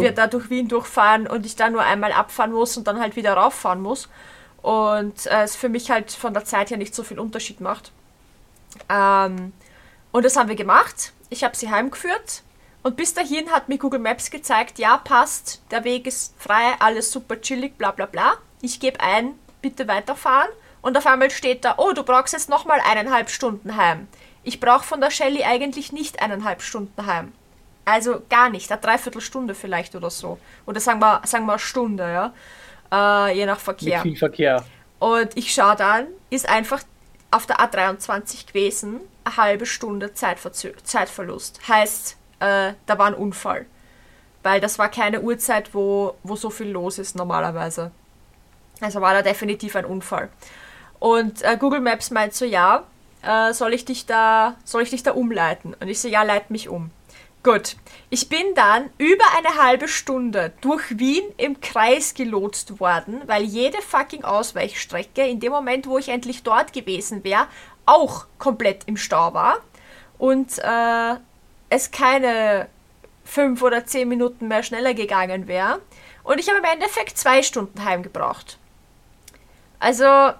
wir 0.00 0.12
da 0.12 0.26
durch 0.26 0.50
Wien 0.50 0.68
durchfahren 0.68 1.26
und 1.26 1.46
ich 1.46 1.56
da 1.56 1.70
nur 1.70 1.82
einmal 1.82 2.12
abfahren 2.12 2.52
muss 2.52 2.76
und 2.76 2.86
dann 2.86 3.00
halt 3.00 3.16
wieder 3.16 3.34
rauffahren 3.34 3.80
muss. 3.80 4.08
Und 4.62 5.26
äh, 5.26 5.42
es 5.42 5.56
für 5.56 5.68
mich 5.68 5.90
halt 5.90 6.10
von 6.10 6.34
der 6.34 6.44
Zeit 6.44 6.70
her 6.70 6.76
nicht 6.78 6.94
so 6.94 7.02
viel 7.04 7.18
Unterschied 7.20 7.60
macht. 7.60 7.92
Ähm, 8.88 9.52
und 10.12 10.24
das 10.24 10.36
haben 10.36 10.48
wir 10.48 10.56
gemacht. 10.56 11.12
Ich 11.30 11.44
habe 11.44 11.56
sie 11.56 11.70
heimgeführt 11.70 12.42
Und 12.82 12.96
bis 12.96 13.14
dahin 13.14 13.50
hat 13.50 13.68
mir 13.68 13.78
Google 13.78 14.00
Maps 14.00 14.30
gezeigt, 14.30 14.78
ja, 14.78 14.96
passt, 14.98 15.60
der 15.70 15.84
Weg 15.84 16.06
ist 16.06 16.34
frei, 16.38 16.74
alles 16.78 17.10
super 17.10 17.40
chillig, 17.40 17.76
bla 17.78 17.90
bla 17.90 18.06
bla. 18.06 18.34
Ich 18.62 18.80
gebe 18.80 19.00
ein, 19.00 19.34
bitte 19.60 19.88
weiterfahren. 19.88 20.50
Und 20.86 20.96
auf 20.96 21.04
einmal 21.04 21.32
steht 21.32 21.64
da, 21.64 21.74
oh, 21.78 21.90
du 21.92 22.04
brauchst 22.04 22.32
jetzt 22.32 22.48
nochmal 22.48 22.78
eineinhalb 22.88 23.28
Stunden 23.28 23.76
heim. 23.76 24.06
Ich 24.44 24.60
brauche 24.60 24.84
von 24.84 25.00
der 25.00 25.10
Shelly 25.10 25.42
eigentlich 25.42 25.90
nicht 25.90 26.22
eineinhalb 26.22 26.62
Stunden 26.62 27.06
heim. 27.06 27.32
Also 27.84 28.22
gar 28.28 28.50
nicht, 28.50 28.70
eine 28.70 28.80
Dreiviertelstunde 28.80 29.56
vielleicht 29.56 29.96
oder 29.96 30.10
so. 30.10 30.38
Oder 30.64 30.78
sagen 30.78 31.00
wir, 31.00 31.22
sagen 31.24 31.46
wir 31.46 31.54
eine 31.54 31.58
Stunde, 31.58 32.04
ja. 32.04 33.26
Äh, 33.28 33.36
je 33.36 33.46
nach 33.46 33.58
Verkehr. 33.58 33.96
Mit 33.96 34.02
viel 34.02 34.16
Verkehr. 34.16 34.64
Und 35.00 35.36
ich 35.36 35.52
schaue 35.52 35.74
dann, 35.74 36.06
ist 36.30 36.48
einfach 36.48 36.84
auf 37.32 37.46
der 37.46 37.56
A23 37.56 38.46
gewesen, 38.46 39.00
eine 39.24 39.36
halbe 39.38 39.66
Stunde 39.66 40.14
Zeitverzö 40.14 40.70
Zeitverlust. 40.84 41.58
Heißt, 41.66 42.16
äh, 42.38 42.74
da 42.86 42.96
war 42.96 43.08
ein 43.08 43.14
Unfall. 43.14 43.66
Weil 44.44 44.60
das 44.60 44.78
war 44.78 44.88
keine 44.88 45.20
Uhrzeit, 45.20 45.74
wo, 45.74 46.14
wo 46.22 46.36
so 46.36 46.48
viel 46.48 46.68
los 46.68 47.00
ist 47.00 47.16
normalerweise. 47.16 47.90
Also 48.80 49.00
war 49.00 49.14
da 49.14 49.22
definitiv 49.22 49.74
ein 49.74 49.84
Unfall. 49.84 50.28
Und 50.98 51.42
äh, 51.42 51.56
Google 51.58 51.80
Maps 51.80 52.10
meint 52.10 52.34
so, 52.34 52.44
ja, 52.44 52.84
äh, 53.22 53.52
soll 53.52 53.74
ich 53.74 53.84
dich 53.84 54.06
da, 54.06 54.56
soll 54.64 54.82
ich 54.82 54.90
dich 54.90 55.02
da 55.02 55.12
umleiten? 55.12 55.74
Und 55.78 55.88
ich 55.88 56.00
so, 56.00 56.08
ja, 56.08 56.22
leit 56.22 56.50
mich 56.50 56.68
um. 56.68 56.90
Gut. 57.42 57.76
Ich 58.10 58.28
bin 58.28 58.54
dann 58.54 58.90
über 58.98 59.24
eine 59.36 59.62
halbe 59.62 59.86
Stunde 59.86 60.52
durch 60.60 60.98
Wien 60.98 61.24
im 61.36 61.60
Kreis 61.60 62.14
gelotst 62.14 62.80
worden, 62.80 63.22
weil 63.26 63.44
jede 63.44 63.80
fucking 63.82 64.24
Ausweichstrecke 64.24 65.26
in 65.26 65.38
dem 65.38 65.52
Moment, 65.52 65.86
wo 65.86 65.98
ich 65.98 66.08
endlich 66.08 66.42
dort 66.42 66.72
gewesen 66.72 67.22
wäre, 67.24 67.46
auch 67.84 68.26
komplett 68.38 68.82
im 68.86 68.96
Stau 68.96 69.32
war 69.32 69.58
und 70.18 70.58
äh, 70.58 71.14
es 71.68 71.90
keine 71.90 72.68
fünf 73.24 73.62
oder 73.62 73.86
zehn 73.86 74.08
Minuten 74.08 74.48
mehr 74.48 74.62
schneller 74.62 74.94
gegangen 74.94 75.46
wäre. 75.46 75.80
Und 76.24 76.40
ich 76.40 76.48
habe 76.48 76.58
im 76.58 76.64
Endeffekt 76.64 77.16
zwei 77.16 77.42
Stunden 77.42 77.84
heimgebraucht. 77.84 78.58
Also 79.78 80.32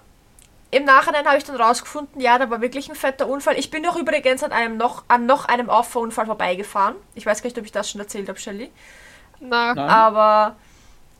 im 0.70 0.84
Nachhinein 0.84 1.26
habe 1.26 1.38
ich 1.38 1.44
dann 1.44 1.56
rausgefunden, 1.56 2.20
ja, 2.20 2.38
da 2.38 2.50
war 2.50 2.60
wirklich 2.60 2.88
ein 2.88 2.96
fetter 2.96 3.28
Unfall. 3.28 3.58
Ich 3.58 3.70
bin 3.70 3.82
doch 3.82 3.96
übrigens 3.96 4.42
an 4.42 4.52
einem 4.52 4.76
noch, 4.76 5.04
an 5.08 5.26
noch 5.26 5.44
einem 5.46 5.70
Auffahrunfall 5.70 6.26
vorbeigefahren. 6.26 6.96
Ich 7.14 7.24
weiß 7.24 7.42
gar 7.42 7.48
nicht, 7.48 7.58
ob 7.58 7.64
ich 7.64 7.72
das 7.72 7.90
schon 7.90 8.00
erzählt 8.00 8.28
habe, 8.28 8.38
Shelly. 8.38 8.70
Na, 9.40 9.74
Nein. 9.74 9.88
Aber 9.88 10.56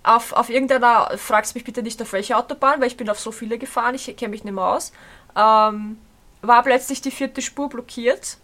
auf, 0.02 0.32
auf 0.32 0.50
irgendeiner, 0.50 1.10
fragst 1.16 1.54
mich 1.54 1.64
bitte 1.64 1.82
nicht 1.82 2.00
auf 2.02 2.12
welche 2.12 2.36
Autobahn, 2.36 2.80
weil 2.80 2.88
ich 2.88 2.96
bin 2.96 3.08
auf 3.08 3.20
so 3.20 3.32
viele 3.32 3.58
gefahren, 3.58 3.94
ich 3.94 4.16
kenne 4.16 4.30
mich 4.30 4.44
nicht 4.44 4.54
mehr 4.54 4.64
aus, 4.64 4.92
ähm, 5.36 5.98
war 6.42 6.62
plötzlich 6.62 7.00
die 7.00 7.10
vierte 7.10 7.42
Spur 7.42 7.68
blockiert. 7.68 8.38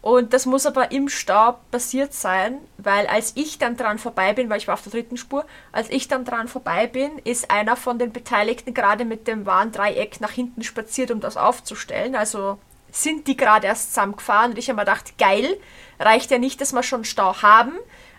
Und 0.00 0.32
das 0.32 0.46
muss 0.46 0.64
aber 0.64 0.92
im 0.92 1.08
Stau 1.08 1.58
passiert 1.70 2.14
sein, 2.14 2.58
weil 2.76 3.06
als 3.08 3.32
ich 3.34 3.58
dann 3.58 3.76
dran 3.76 3.98
vorbei 3.98 4.32
bin, 4.32 4.48
weil 4.48 4.58
ich 4.58 4.68
war 4.68 4.74
auf 4.74 4.82
der 4.82 4.92
dritten 4.92 5.16
Spur, 5.16 5.44
als 5.72 5.90
ich 5.90 6.06
dann 6.06 6.24
dran 6.24 6.46
vorbei 6.46 6.86
bin, 6.86 7.18
ist 7.24 7.50
einer 7.50 7.74
von 7.74 7.98
den 7.98 8.12
Beteiligten 8.12 8.74
gerade 8.74 9.04
mit 9.04 9.26
dem 9.26 9.44
Warndreieck 9.44 10.20
nach 10.20 10.30
hinten 10.30 10.62
spaziert, 10.62 11.10
um 11.10 11.20
das 11.20 11.36
aufzustellen. 11.36 12.14
Also 12.14 12.58
sind 12.92 13.26
die 13.26 13.36
gerade 13.36 13.66
erst 13.66 13.90
zusammengefahren 13.90 14.52
und 14.52 14.58
ich 14.58 14.68
habe 14.68 14.76
mir 14.76 14.84
gedacht, 14.84 15.18
geil, 15.18 15.58
reicht 15.98 16.30
ja 16.30 16.38
nicht, 16.38 16.60
dass 16.60 16.72
wir 16.72 16.82
schon 16.82 17.04
Stau 17.04 17.42
haben, 17.42 17.72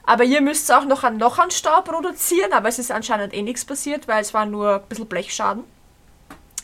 aber 0.04 0.24
ihr 0.24 0.42
müsst 0.42 0.72
auch 0.72 0.86
noch, 0.86 1.04
an, 1.04 1.18
noch 1.18 1.40
einen 1.40 1.52
Stau 1.52 1.82
produzieren, 1.82 2.52
aber 2.52 2.68
es 2.68 2.80
ist 2.80 2.92
anscheinend 2.92 3.34
eh 3.34 3.42
nichts 3.42 3.66
passiert, 3.66 4.08
weil 4.08 4.22
es 4.22 4.34
war 4.34 4.46
nur 4.46 4.76
ein 4.76 4.88
bisschen 4.90 5.08
Blechschaden. 5.08 5.64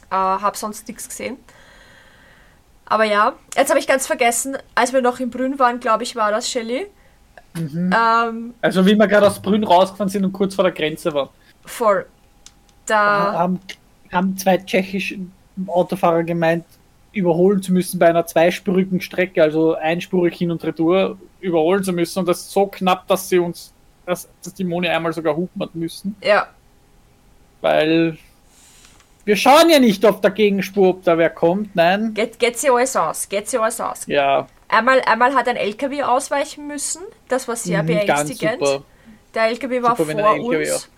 Äh, 0.10 0.16
hab 0.16 0.58
sonst 0.58 0.88
nichts 0.88 1.08
gesehen. 1.08 1.38
Aber 2.86 3.04
ja, 3.04 3.34
jetzt 3.58 3.70
habe 3.70 3.80
ich 3.80 3.88
ganz 3.88 4.06
vergessen, 4.06 4.58
als 4.76 4.94
wir 4.94 5.02
noch 5.02 5.20
in 5.20 5.30
Brünn 5.30 5.58
waren, 5.58 5.80
glaube 5.80 6.04
ich, 6.04 6.16
war 6.16 6.32
das 6.32 6.50
Shelly. 6.50 6.88
Ähm, 7.58 8.54
Also 8.62 8.86
wie 8.86 8.96
wir 8.96 9.08
gerade 9.08 9.28
aus 9.28 9.42
Brünn 9.42 9.64
rausgefahren 9.64 10.10
sind 10.10 10.26
und 10.26 10.34
kurz 10.34 10.56
vor 10.56 10.66
der 10.66 10.74
Grenze 10.74 11.14
waren, 11.14 11.30
voll. 11.66 12.06
Da, 12.86 13.34
haben, 13.34 13.60
haben 14.12 14.38
zwei 14.38 14.58
tschechische 14.58 15.18
Autofahrer 15.68 16.24
gemeint, 16.24 16.66
überholen 17.14 17.64
zu 17.64 17.72
müssen 17.72 17.98
bei 17.98 18.10
einer 18.10 18.26
zweispurigen 18.26 19.02
Strecke, 19.02 19.42
also 19.42 19.74
einspurig 19.76 20.38
hin 20.38 20.52
und 20.52 20.64
retour 20.64 21.18
überholen 21.40 21.84
zu 21.84 21.94
müssen. 21.94 22.20
Und 22.20 22.28
das 22.28 22.42
ist 22.42 22.52
so 22.52 22.68
knapp, 22.68 23.08
dass 23.08 23.30
sie 23.30 23.40
uns, 23.40 23.74
dass, 24.06 24.28
dass 24.44 24.54
die 24.54 24.66
Moni 24.66 24.88
einmal 24.90 25.14
sogar 25.14 25.36
hupen 25.36 25.62
hat 25.64 25.74
müssen, 25.74 26.16
ja, 26.22 26.48
weil 27.62 28.18
wir 29.26 29.36
schauen 29.36 29.70
ja 29.70 29.80
nicht 29.80 30.06
auf 30.06 30.22
der 30.22 30.32
Gegenspur, 30.32 30.90
ob 30.90 31.04
da 31.04 31.18
wer 31.18 31.30
kommt, 31.30 31.76
nein. 31.76 32.14
geht, 32.14 32.40
geht 32.40 32.58
sie 32.58 32.70
alles 32.70 32.96
aus, 32.96 33.28
geht 33.28 33.50
sie 33.50 33.58
alles 33.58 33.82
aus. 33.82 34.06
Ja, 34.08 34.48
Einmal, 34.68 35.02
einmal 35.02 35.36
hat 35.36 35.48
ein 35.48 35.58
LKW 35.58 36.04
ausweichen 36.04 36.68
müssen, 36.68 37.02
das 37.28 37.48
war 37.48 37.56
sehr 37.56 37.84
mhm, 37.84 37.88
beängstigend. 37.88 38.62
Der 39.34 39.44
LKW 39.44 39.82
war 39.84 39.96
Super, 39.96 40.12
vor 40.12 40.36
LKW 40.36 40.72
uns. 40.72 40.90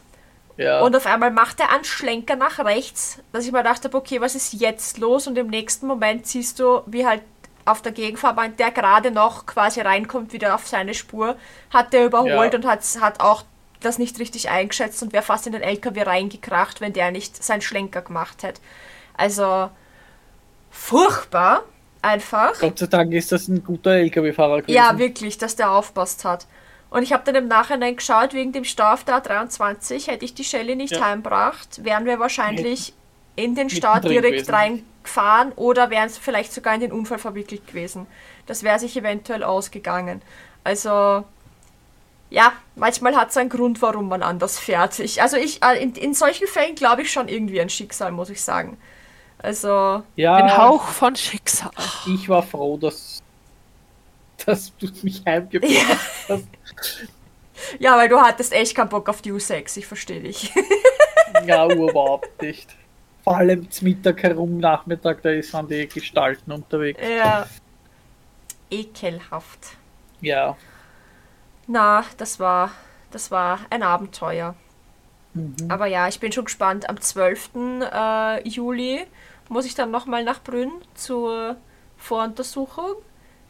Ja. 0.57 0.82
Und 0.82 0.95
auf 0.95 1.05
einmal 1.05 1.32
macht 1.32 1.59
er 1.59 1.71
einen 1.71 1.84
Schlenker 1.84 2.36
nach 2.36 2.59
rechts, 2.59 3.19
dass 3.32 3.45
ich 3.45 3.51
mir 3.51 3.59
gedacht 3.59 3.84
habe, 3.84 3.95
okay, 3.95 4.21
was 4.21 4.36
ist 4.36 4.53
jetzt 4.53 4.97
los? 4.97 5.28
Und 5.28 5.38
im 5.38 5.47
nächsten 5.47 5.86
Moment 5.86 6.25
siehst 6.25 6.59
du, 6.59 6.82
wie 6.88 7.05
halt 7.05 7.21
auf 7.65 7.82
der 7.82 7.91
Gegenfahrbahn, 7.91 8.55
der 8.57 8.71
gerade 8.71 9.11
noch 9.11 9.45
quasi 9.45 9.82
reinkommt, 9.82 10.34
wieder 10.34 10.55
auf 10.55 10.65
seine 10.65 10.93
Spur, 10.93 11.36
hat 11.69 11.93
der 11.93 12.05
überholt 12.05 12.53
Ja. 12.53 12.59
und 12.59 12.65
hat, 12.65 12.82
hat 13.01 13.19
auch 13.19 13.43
das 13.82 13.97
nicht 13.99 14.19
richtig 14.19 14.49
eingeschätzt 14.49 15.01
und 15.03 15.13
wäre 15.13 15.23
fast 15.23 15.45
in 15.47 15.53
den 15.53 15.61
LKW 15.61 16.03
reingekracht, 16.03 16.82
wenn 16.82 16.93
der 16.93 17.11
nicht 17.11 17.43
seinen 17.43 17.61
Schlenker 17.61 18.01
gemacht 18.01 18.43
hätte. 18.43 18.61
Also 19.15 19.69
furchtbar, 20.69 21.63
einfach. 22.01 22.59
Gott 22.59 22.80
sei 22.80 22.88
Dank 22.88 23.13
ist 23.13 23.32
das 23.32 23.47
ein 23.47 23.63
guter 23.63 23.91
LKW-Fahrer 23.91 24.61
gewesen. 24.61 24.75
Ja, 24.75 24.97
wirklich, 24.97 25.38
dass 25.38 25.55
der 25.55 25.71
aufpasst 25.71 26.25
hat. 26.25 26.47
Und 26.89 27.03
ich 27.03 27.11
habe 27.11 27.23
dann 27.25 27.36
im 27.36 27.47
Nachhinein 27.47 27.97
geschaut, 27.97 28.34
wegen 28.34 28.53
dem 28.53 28.63
Stau 28.63 28.93
auf 28.93 29.03
der 29.03 29.21
A23, 29.21 30.07
hätte 30.07 30.23
ich 30.23 30.34
die 30.34 30.45
Shelly 30.45 30.75
nicht 30.75 30.93
Ja. 30.93 31.05
heimgebracht, 31.05 31.84
wären 31.84 32.05
wir 32.05 32.19
wahrscheinlich 32.19 32.93
in 33.36 33.55
den 33.55 33.69
Stau 33.69 33.99
direkt 33.99 34.47
gewesen. 34.47 34.51
reingefahren 35.03 35.51
oder 35.53 35.89
wären 35.89 36.07
es 36.07 36.17
vielleicht 36.17 36.53
sogar 36.53 36.73
in 36.75 36.82
den 36.82 36.91
Unfall 36.93 37.19
verwickelt 37.19 37.67
gewesen. 37.67 38.07
Das 38.45 38.63
wäre 38.63 38.80
sich 38.80 38.95
eventuell 38.95 39.43
ausgegangen. 39.43 40.21
Also, 40.63 41.25
ja, 42.30 42.51
manchmal 42.75 43.15
hat 43.15 43.30
es 43.30 43.38
einen 43.38 43.49
Grund, 43.49 43.82
warum 43.82 44.09
man 44.09 44.21
anders 44.21 44.59
fährt. 44.59 44.99
Ich, 44.99 45.21
also 45.21 45.38
ich, 45.38 45.63
äh, 45.63 45.82
in, 45.82 45.95
in 45.95 46.13
solchen 46.13 46.47
Fällen 46.47 46.75
glaube 46.75 47.03
ich 47.03 47.11
schon 47.11 47.28
irgendwie 47.28 47.61
ein 47.61 47.69
Schicksal, 47.69 48.11
muss 48.11 48.30
ich 48.30 48.41
sagen. 48.41 48.78
Also, 49.39 50.03
ja 50.15 50.36
ein 50.36 50.57
Hauch 50.57 50.84
von 50.88 51.15
Schicksal. 51.15 51.71
ich 52.07 52.28
war 52.28 52.43
froh, 52.43 52.78
dass, 52.78 53.21
dass 54.45 54.75
du 54.78 54.88
mich 55.03 55.23
heimgebracht 55.25 55.99
hast. 56.28 56.47
ja, 57.80 57.95
weil 57.97 58.09
du 58.09 58.19
hattest 58.19 58.51
echt 58.51 58.75
keinen 58.75 58.89
Bock 58.89 59.07
auf 59.09 59.21
die 59.21 59.32
U6, 59.32 59.78
ich 59.78 59.86
verstehe 59.88 60.21
dich. 60.21 60.51
Ja, 61.45 61.67
überhaupt 61.69 62.41
nicht. 62.41 62.75
Vor 63.23 63.38
allem 63.38 63.69
zum 63.69 63.89
Mittag 63.89 64.23
herum, 64.23 64.57
Nachmittag, 64.57 65.21
da 65.21 65.41
sind 65.41 65.69
die 65.69 65.88
Gestalten 65.88 66.51
unterwegs. 66.51 66.99
ja. 67.07 67.45
Ekelhaft. 68.69 69.78
Ja. 70.19 70.57
Na, 71.68 72.03
das 72.18 72.39
war, 72.39 72.72
das 73.11 73.30
war 73.32 73.59
ein 73.70 73.84
Abenteuer. 73.84 74.55
Mhm. 75.34 75.55
Aber 75.70 75.86
ja, 75.88 76.07
ich 76.07 76.20
bin 76.20 76.32
schon 76.32 76.45
gespannt. 76.45 76.89
Am 76.89 76.99
12. 76.99 77.49
Äh, 77.91 78.47
Juli 78.47 79.05
muss 79.49 79.65
ich 79.65 79.76
dann 79.76 79.91
nochmal 79.91 80.24
nach 80.24 80.41
Brünn 80.41 80.72
zur 80.95 81.57
Voruntersuchung 81.97 82.95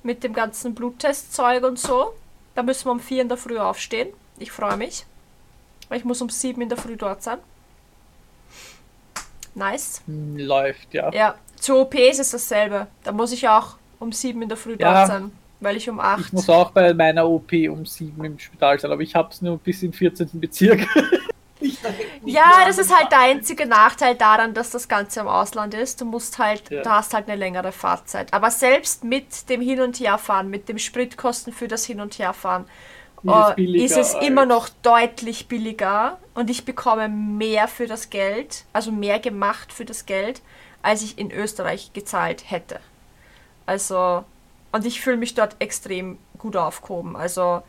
mit 0.04 0.24
dem 0.24 0.34
ganzen 0.34 0.74
Bluttestzeug 0.76 1.64
und 1.64 1.80
so. 1.80 2.14
Da 2.56 2.64
müssen 2.64 2.86
wir 2.86 2.92
um 2.92 3.00
4 3.00 3.22
in 3.22 3.30
der 3.30 3.38
Früh 3.38 3.58
aufstehen. 3.60 4.10
Ich 4.40 4.52
freue 4.52 4.78
mich. 4.78 5.06
Weil 5.90 6.00
ich 6.00 6.06
muss 6.06 6.22
um 6.22 6.30
7 6.30 6.60
in 6.62 6.70
der 6.70 6.78
Früh 6.78 6.98
dort 6.98 7.22
sein. 7.24 7.38
Nice. 9.56 10.02
Hm, 10.06 10.38
Läuft, 10.38 10.94
ja. 10.94 11.12
Ja, 11.12 11.36
zur 11.56 11.82
OP 11.82 11.96
ist 11.96 12.20
es 12.20 12.32
dasselbe. 12.32 12.88
Da 13.04 13.12
muss 13.12 13.32
ich 13.32 13.48
auch 13.48 13.76
um 14.00 14.12
7 14.12 14.42
in 14.42 14.50
der 14.50 14.58
Früh 14.58 14.76
Ja. 14.80 14.94
dort 14.94 15.08
sein. 15.08 15.32
Weil 15.60 15.78
ich 15.78 15.90
um 15.90 16.00
8. 16.00 16.20
Ich 16.20 16.34
muss 16.34 16.50
auch 16.50 16.72
bei 16.72 16.94
meiner 16.94 17.28
OP 17.28 17.52
um 17.70 17.86
sieben 17.86 18.24
im 18.24 18.38
Spital 18.40 18.80
sein, 18.80 18.92
aber 18.92 19.02
ich 19.02 19.16
hab's 19.16 19.42
nur 19.42 19.58
bis 19.58 19.82
in 19.82 19.92
den 19.92 19.98
14. 19.98 20.30
Bezirk. 20.34 20.82
Ja, 22.24 22.66
das 22.68 22.78
ist 22.78 22.96
halt 22.96 23.12
der 23.12 23.20
einzige 23.22 23.66
Nachteil 23.66 24.16
daran, 24.16 24.54
dass 24.54 24.70
das 24.70 24.88
Ganze 24.88 25.22
im 25.22 25.28
Ausland 25.28 25.74
ist. 25.74 26.00
Du 26.00 26.06
musst 26.06 26.38
halt, 26.38 26.70
Ja. 26.70 26.84
du 26.84 26.90
hast 26.90 27.14
halt 27.14 27.28
eine 27.28 27.36
längere 27.36 27.72
Fahrzeit. 27.72 28.32
Aber 28.34 28.52
selbst 28.52 29.04
mit 29.04 29.50
dem 29.50 29.62
Hin- 29.62 29.82
und 29.82 30.00
Herfahren, 30.00 30.50
mit 30.50 30.70
dem 30.70 30.78
Spritkosten 30.78 31.52
für 31.54 31.68
das 31.68 31.86
Hin- 31.86 32.00
und 32.00 32.20
Herfahren, 32.20 32.66
Ist 33.24 33.34
es 33.34 33.58
äh, 33.58 33.86
ist 33.86 33.98
es 33.98 34.14
immer 34.16 34.46
noch 34.46 34.70
deutlich 34.84 35.48
billiger 35.48 36.20
und 36.36 36.52
ich 36.52 36.64
bekomme 36.66 37.10
mehr 37.10 37.68
für 37.68 37.88
das 37.88 38.12
Geld, 38.12 38.66
also 38.74 38.92
mehr 38.92 39.20
gemacht 39.20 39.74
für 39.74 39.86
das 39.86 40.06
Geld, 40.06 40.42
als 40.84 41.02
ich 41.02 41.18
in 41.18 41.32
Österreich 41.32 41.92
gezahlt 41.94 42.44
hätte. 42.52 42.80
Also, 43.66 44.24
und 44.72 44.86
ich 44.86 45.02
fühle 45.02 45.18
mich 45.18 45.34
dort 45.34 45.56
extrem 45.60 46.18
gut 46.38 46.56
aufgehoben. 46.56 47.16
Also, 47.16 47.64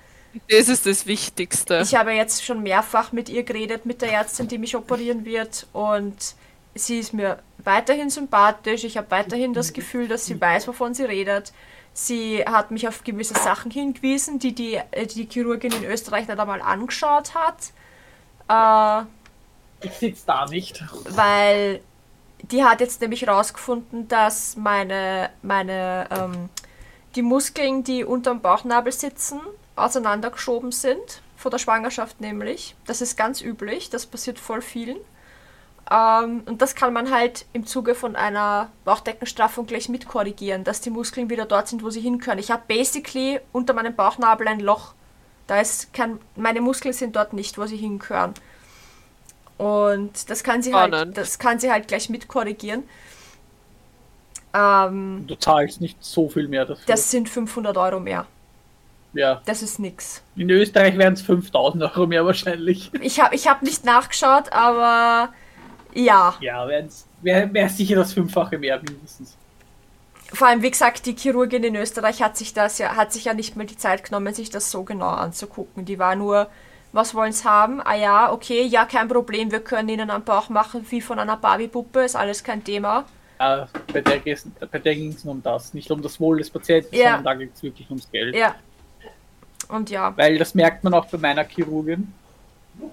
Das 0.51 0.69
ist 0.69 0.87
das 0.87 1.07
Wichtigste. 1.07 1.81
ich 1.83 1.95
habe 1.95 2.13
jetzt 2.13 2.45
schon 2.45 2.63
mehrfach 2.63 3.13
mit 3.13 3.29
ihr 3.29 3.43
geredet, 3.45 3.87
mit 3.87 4.03
der 4.03 4.13
Ärztin, 4.13 4.49
die 4.49 4.59
mich 4.59 4.77
operieren 4.77 5.25
wird. 5.25 5.67
Und 5.73 6.35
sie 6.75 6.99
ist 6.99 7.13
mir 7.15 7.39
weiterhin 7.59 8.11
sympathisch. 8.11 8.85
Ich 8.85 8.97
habe 8.97 9.11
weiterhin 9.11 9.55
das 9.55 9.73
Gefühl, 9.73 10.09
dass 10.09 10.27
sie 10.27 10.41
weiß, 10.41 10.69
wovon 10.69 10.95
sie 10.95 11.05
redet. 11.05 11.53
sie 11.93 12.45
hat 12.45 12.71
mich 12.71 12.87
auf 12.87 13.03
gewisse 13.03 13.35
Sachen 13.35 13.71
hingewiesen, 13.73 14.39
die 14.39 14.55
die, 14.55 14.75
äh, 14.91 15.07
die, 15.07 15.29
Chirurgin 15.29 15.73
in 15.73 15.85
Österreich 15.85 16.29
nicht 16.29 16.39
einmal 16.39 16.63
angeschaut 16.63 17.33
hat. 17.35 17.73
Äh, 18.49 19.87
Ich 19.87 19.93
sitze 19.95 20.23
da 20.27 20.47
nicht. 20.47 20.85
weil 21.11 21.81
die 22.43 22.63
hat 22.63 22.81
jetzt 22.81 23.01
nämlich 23.01 23.23
herausgefunden, 23.23 24.07
dass 24.07 24.57
meine, 24.57 25.31
meine, 25.43 26.07
ähm, 26.11 26.49
die 27.19 27.23
Muskeln, 27.23 27.83
die 27.83 28.05
unterm 28.05 28.41
Bauchnabel 28.41 28.93
sitzen, 28.93 29.41
auseinandergeschoben 29.75 30.71
sind, 30.71 31.21
vor 31.37 31.51
der 31.51 31.59
Schwangerschaft 31.59 32.21
nämlich. 32.21 32.77
Das 32.87 33.01
ist 33.01 33.17
ganz 33.17 33.41
üblich, 33.43 33.91
das 33.91 34.07
passiert 34.07 34.39
voll 34.39 34.63
vielen. 34.63 34.99
Ähm, 35.91 36.43
und 36.47 36.63
das 36.63 36.77
kann 36.77 36.93
man 36.93 37.11
halt 37.11 37.45
im 37.53 37.67
Zuge 37.67 37.97
von 37.97 38.15
einer 38.15 38.71
Bauchdeckenstraffung 38.85 39.67
gleich 39.67 39.89
mitkorrigieren, 39.89 40.63
dass 40.63 40.81
die 40.81 40.91
Muskeln 40.91 41.29
wieder 41.29 41.45
dort 41.45 41.67
sind, 41.67 41.83
wo 41.83 41.91
sie 41.91 42.01
hinkönnen. 42.01 42.39
Ich 42.39 42.53
habe 42.53 42.63
basically 42.69 43.41
unter 43.51 43.75
meinem 43.75 43.97
Bauchnabel 43.97 44.47
ein 44.47 44.61
Loch. 44.61 44.95
Da 45.49 45.61
ist 45.61 45.93
kein, 45.93 46.21
meine 46.37 46.61
Muskeln 46.61 46.95
sind 46.95 47.17
dort 47.17 47.33
nicht, 47.33 47.59
wo 47.59 47.67
sie 47.67 47.79
hinkören. 47.79 48.35
Und 49.57 50.31
das 50.31 50.45
kann 50.45 50.63
sie 50.63 50.73
halt, 50.73 51.17
das 51.17 51.41
kann 51.41 51.59
sie 51.59 51.73
halt 51.73 51.89
gleich 51.89 52.11
mitkorrigigen. 52.11 52.85
Ähm, 54.59 55.25
Du 55.27 55.35
zahlst 55.35 55.81
nicht 55.81 55.97
so 56.03 56.29
viel 56.29 56.49
mehr 56.49 56.65
dafür. 56.65 56.85
das 56.87 57.11
sind 57.11 57.29
500 57.29 57.77
Euro 57.77 58.01
mehr. 58.01 58.27
ja. 59.13 59.41
Das 59.47 59.63
ist 59.63 59.79
nix. 59.79 60.23
In 60.37 60.51
Österreich 60.51 60.97
wären 60.99 61.15
es 61.15 61.23
5000 61.23 61.83
Euro 61.85 62.07
mehr 62.07 62.25
wahrscheinlich. 62.25 62.91
Ich 63.01 63.21
habe 63.21 63.35
ich 63.35 63.47
hab 63.49 63.63
nicht 63.63 63.85
nachgeschaut, 63.85 64.53
aber 64.53 65.33
ja. 65.95 66.35
Ja, 66.41 66.67
wäre 66.69 66.89
wär, 67.53 67.69
sicher 67.69 67.97
das 67.97 68.13
Fünffache 68.13 68.59
mehr 68.59 68.79
mindestens. 68.83 69.37
Vor 70.33 70.47
allem, 70.47 70.61
wie 70.63 70.71
gesagt, 70.71 71.07
die 71.07 71.17
Chirurgin 71.17 71.65
in 71.65 71.75
Österreich 71.75 72.23
hat 72.23 72.37
sich 72.37 72.53
das 72.53 72.77
ja, 72.79 72.97
hat 72.97 73.13
sich 73.15 73.25
ja 73.25 73.33
nicht 73.35 73.57
mal 73.57 73.65
die 73.67 73.79
Zeit 73.79 74.05
genommen, 74.05 74.35
sich 74.35 74.51
das 74.51 74.71
so 74.71 74.83
genau 74.85 75.09
anzugucken. 75.09 75.87
Die 75.87 75.99
war 75.99 76.17
nur, 76.17 76.49
was 76.93 77.15
wollen 77.15 77.33
sie 77.33 77.45
haben? 77.49 77.81
Ah 77.83 77.95
ja, 77.95 78.31
okay, 78.31 78.63
ja, 78.63 78.85
kein 78.85 79.09
Problem, 79.09 79.51
wir 79.51 79.61
können 79.61 79.89
ihnen 79.89 80.11
einen 80.11 80.25
Bauch 80.25 80.51
machen 80.51 80.85
wie 80.91 81.01
von 81.01 81.19
einer 81.19 81.39
Barbie-Puppe, 81.39 82.01
ist 82.01 82.15
alles 82.15 82.45
kein 82.45 82.63
Thema. 82.63 83.07
Äh, 83.39 83.67
bei 83.93 84.01
der, 84.01 84.95
ging 84.95 85.13
es 85.13 85.25
nur 85.25 85.35
um 85.35 85.43
das, 85.43 85.73
nicht 85.75 85.91
um 85.91 86.03
das 86.03 86.19
Wohl 86.19 86.39
des 86.39 86.51
Patienten, 86.51 86.95
Ja. 86.95 87.17
sondern 87.17 87.25
da 87.25 87.35
geht 87.35 87.55
es 87.55 87.63
wirklich 87.63 87.89
ums 87.89 88.11
Geld. 88.11 88.35
Ja. 88.35 88.55
Und 89.69 89.91
ja. 89.91 90.17
Weil 90.17 90.39
das 90.39 90.55
merkt 90.55 90.83
man 90.83 90.95
auch 90.95 91.07
bei 91.07 91.19
meiner 91.19 91.45
Chirurgin. 91.45 92.13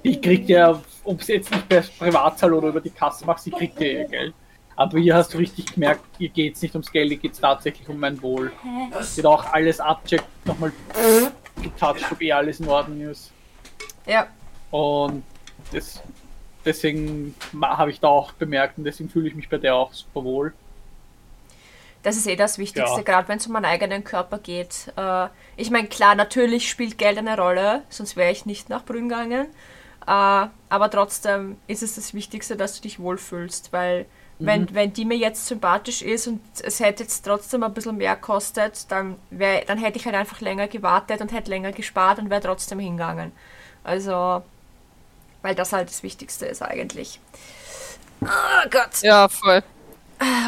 Die 0.03 0.19
kriegt 0.19 0.49
ja, 0.49 0.81
ob 1.03 1.23
sie 1.23 1.33
jetzt 1.33 1.51
nicht 1.51 1.69
bei 1.69 1.81
Privatzahl 1.81 2.53
oder 2.53 2.69
über 2.69 2.81
die 2.81 2.89
Kasse 2.89 3.25
macht, 3.25 3.41
sie 3.41 3.51
kriegt 3.51 3.79
ja 3.79 3.87
ihr 3.87 4.07
Geld. 4.07 4.33
Aber 4.75 4.99
hier 4.99 5.15
hast 5.15 5.33
du 5.33 5.37
richtig 5.37 5.73
gemerkt, 5.73 6.01
ihr 6.19 6.29
geht 6.29 6.55
es 6.55 6.61
nicht 6.61 6.75
ums 6.75 6.91
Geld, 6.91 7.11
ihr 7.11 7.17
geht 7.17 7.33
es 7.33 7.39
tatsächlich 7.39 7.87
um 7.87 7.99
mein 7.99 8.21
Wohl. 8.21 8.51
Sie 9.01 9.21
hat 9.21 9.25
auch 9.25 9.53
alles 9.53 9.79
abcheckt, 9.79 10.25
nochmal 10.45 10.73
getoucht, 11.61 12.11
ob 12.11 12.21
eh 12.21 12.31
alles 12.33 12.59
in 12.59 12.67
Ordnung 12.67 13.01
ist. 13.01 13.31
Ja. 14.05 14.27
Und 14.71 15.23
das, 15.71 16.01
deswegen 16.65 17.35
habe 17.61 17.91
ich 17.91 17.99
da 17.99 18.07
auch 18.07 18.31
bemerkt 18.33 18.77
und 18.77 18.83
deswegen 18.83 19.09
fühle 19.09 19.27
ich 19.27 19.35
mich 19.35 19.49
bei 19.49 19.57
der 19.57 19.75
auch 19.75 19.93
super 19.93 20.23
wohl. 20.23 20.53
Das 22.03 22.17
ist 22.17 22.27
eh 22.27 22.35
das 22.35 22.59
Wichtigste, 22.59 22.97
Ja. 22.97 23.01
gerade 23.01 23.27
wenn 23.27 23.37
es 23.39 23.47
um 23.47 23.53
meinen 23.53 23.65
eigenen 23.65 24.03
Körper 24.03 24.37
geht. 24.37 24.91
Äh, 24.95 25.27
ich 25.57 25.71
meine, 25.71 25.87
klar, 25.87 26.13
natürlich 26.13 26.69
spielt 26.69 26.97
Geld 26.99 27.17
eine 27.17 27.35
Rolle, 27.35 27.81
sonst 27.89 28.15
wäre 28.15 28.31
ich 28.31 28.45
nicht 28.45 28.69
nach 28.69 28.85
Brünn 28.85 29.09
gegangen. 29.09 29.47
Äh, 30.05 30.47
aber 30.69 30.91
trotzdem 30.91 31.57
ist 31.65 31.81
es 31.81 31.95
das 31.95 32.13
Wichtigste, 32.13 32.55
dass 32.55 32.75
du 32.75 32.81
dich 32.83 32.99
wohlfühlst, 32.99 33.73
weil 33.73 34.05
wenn, 34.37 34.75
wenn 34.75 34.91
die 34.91 35.05
mir 35.05 35.15
jetzt 35.17 35.47
sympathisch 35.47 36.01
ist 36.01 36.27
und 36.27 36.41
es 36.61 36.81
hätte 36.81 37.03
jetzt 37.03 37.23
trotzdem 37.25 37.63
ein 37.63 37.73
bisschen 37.73 37.95
mehr 37.95 38.17
kostet, 38.17 38.91
dann, 38.91 39.15
wär, 39.31 39.63
dann 39.65 39.77
hätte 39.77 39.97
ich 39.97 40.05
halt 40.05 40.15
einfach 40.15 40.41
länger 40.41 40.67
gewartet 40.67 41.21
und 41.21 41.31
hätte 41.31 41.49
länger 41.49 41.71
gespart 41.71 42.19
und 42.19 42.29
wäre 42.29 42.41
trotzdem 42.41 42.77
hingegangen. 42.79 43.31
Also, 43.85 44.43
weil 45.45 45.53
das 45.55 45.71
halt 45.73 45.89
das 45.89 46.01
Wichtigste 46.03 46.45
ist 46.47 46.61
eigentlich. 46.63 47.19
Oh 48.21 48.27
Gott. 48.71 49.01
Ja, 49.03 49.29
voll. 49.29 49.61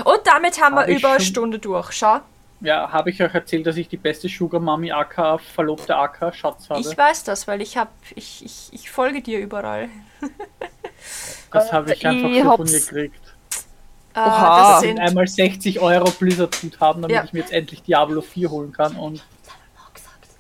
Und 0.04 0.20
damit 0.26 0.60
haben 0.62 0.76
Hab 0.76 0.88
wir 0.88 0.98
über 0.98 1.12
eine 1.12 1.20
Stunde 1.20 1.60
durch. 1.60 1.92
Schau. 1.92 2.20
Ja, 2.62 2.92
habe 2.92 3.12
ich 3.12 3.22
euch 3.22 3.32
erzählt, 3.36 3.68
dass 3.68 3.78
ich 3.78 3.88
die 3.88 3.98
beste 3.98 4.28
Sugar 4.28 4.60
Mami 4.60 4.92
AK, 4.92 5.40
verlobte 5.54 5.96
AK 5.96 6.34
Schatz 6.34 6.70
habe? 6.72 6.80
Ich 6.80 6.98
weiß 6.98 7.24
das, 7.26 7.48
weil 7.48 7.62
ich 7.62 7.78
hab, 7.78 7.90
ich, 8.16 8.44
ich, 8.44 8.70
ich 8.72 8.90
folge 8.90 9.22
dir 9.22 9.38
überall. 9.40 9.90
das 11.52 11.72
habe 11.72 11.94
ich 11.94 12.04
Äh, 12.04 12.08
einfach 12.08 12.30
ich 12.30 12.38
so 12.38 12.44
von 12.44 12.60
hab's- 12.60 12.74
ihr 12.74 12.80
gekriegt. 12.80 13.36
Äh, 14.16 14.20
Oha. 14.20 14.72
das 14.72 14.80
sind 14.82 14.90
sind, 14.98 15.00
einmal 15.00 15.28
60 15.28 15.80
Euro 15.80 16.10
Blizzard-Guthaben, 16.10 17.04
damit 17.04 17.16
Ja. 17.16 17.24
ich 17.24 17.34
mir 17.34 17.40
jetzt 17.42 17.54
endlich 17.54 17.84
Diablo 17.84 18.22
4 18.22 18.50
holen 18.50 18.72
kann 18.74 18.96
und 18.96 19.24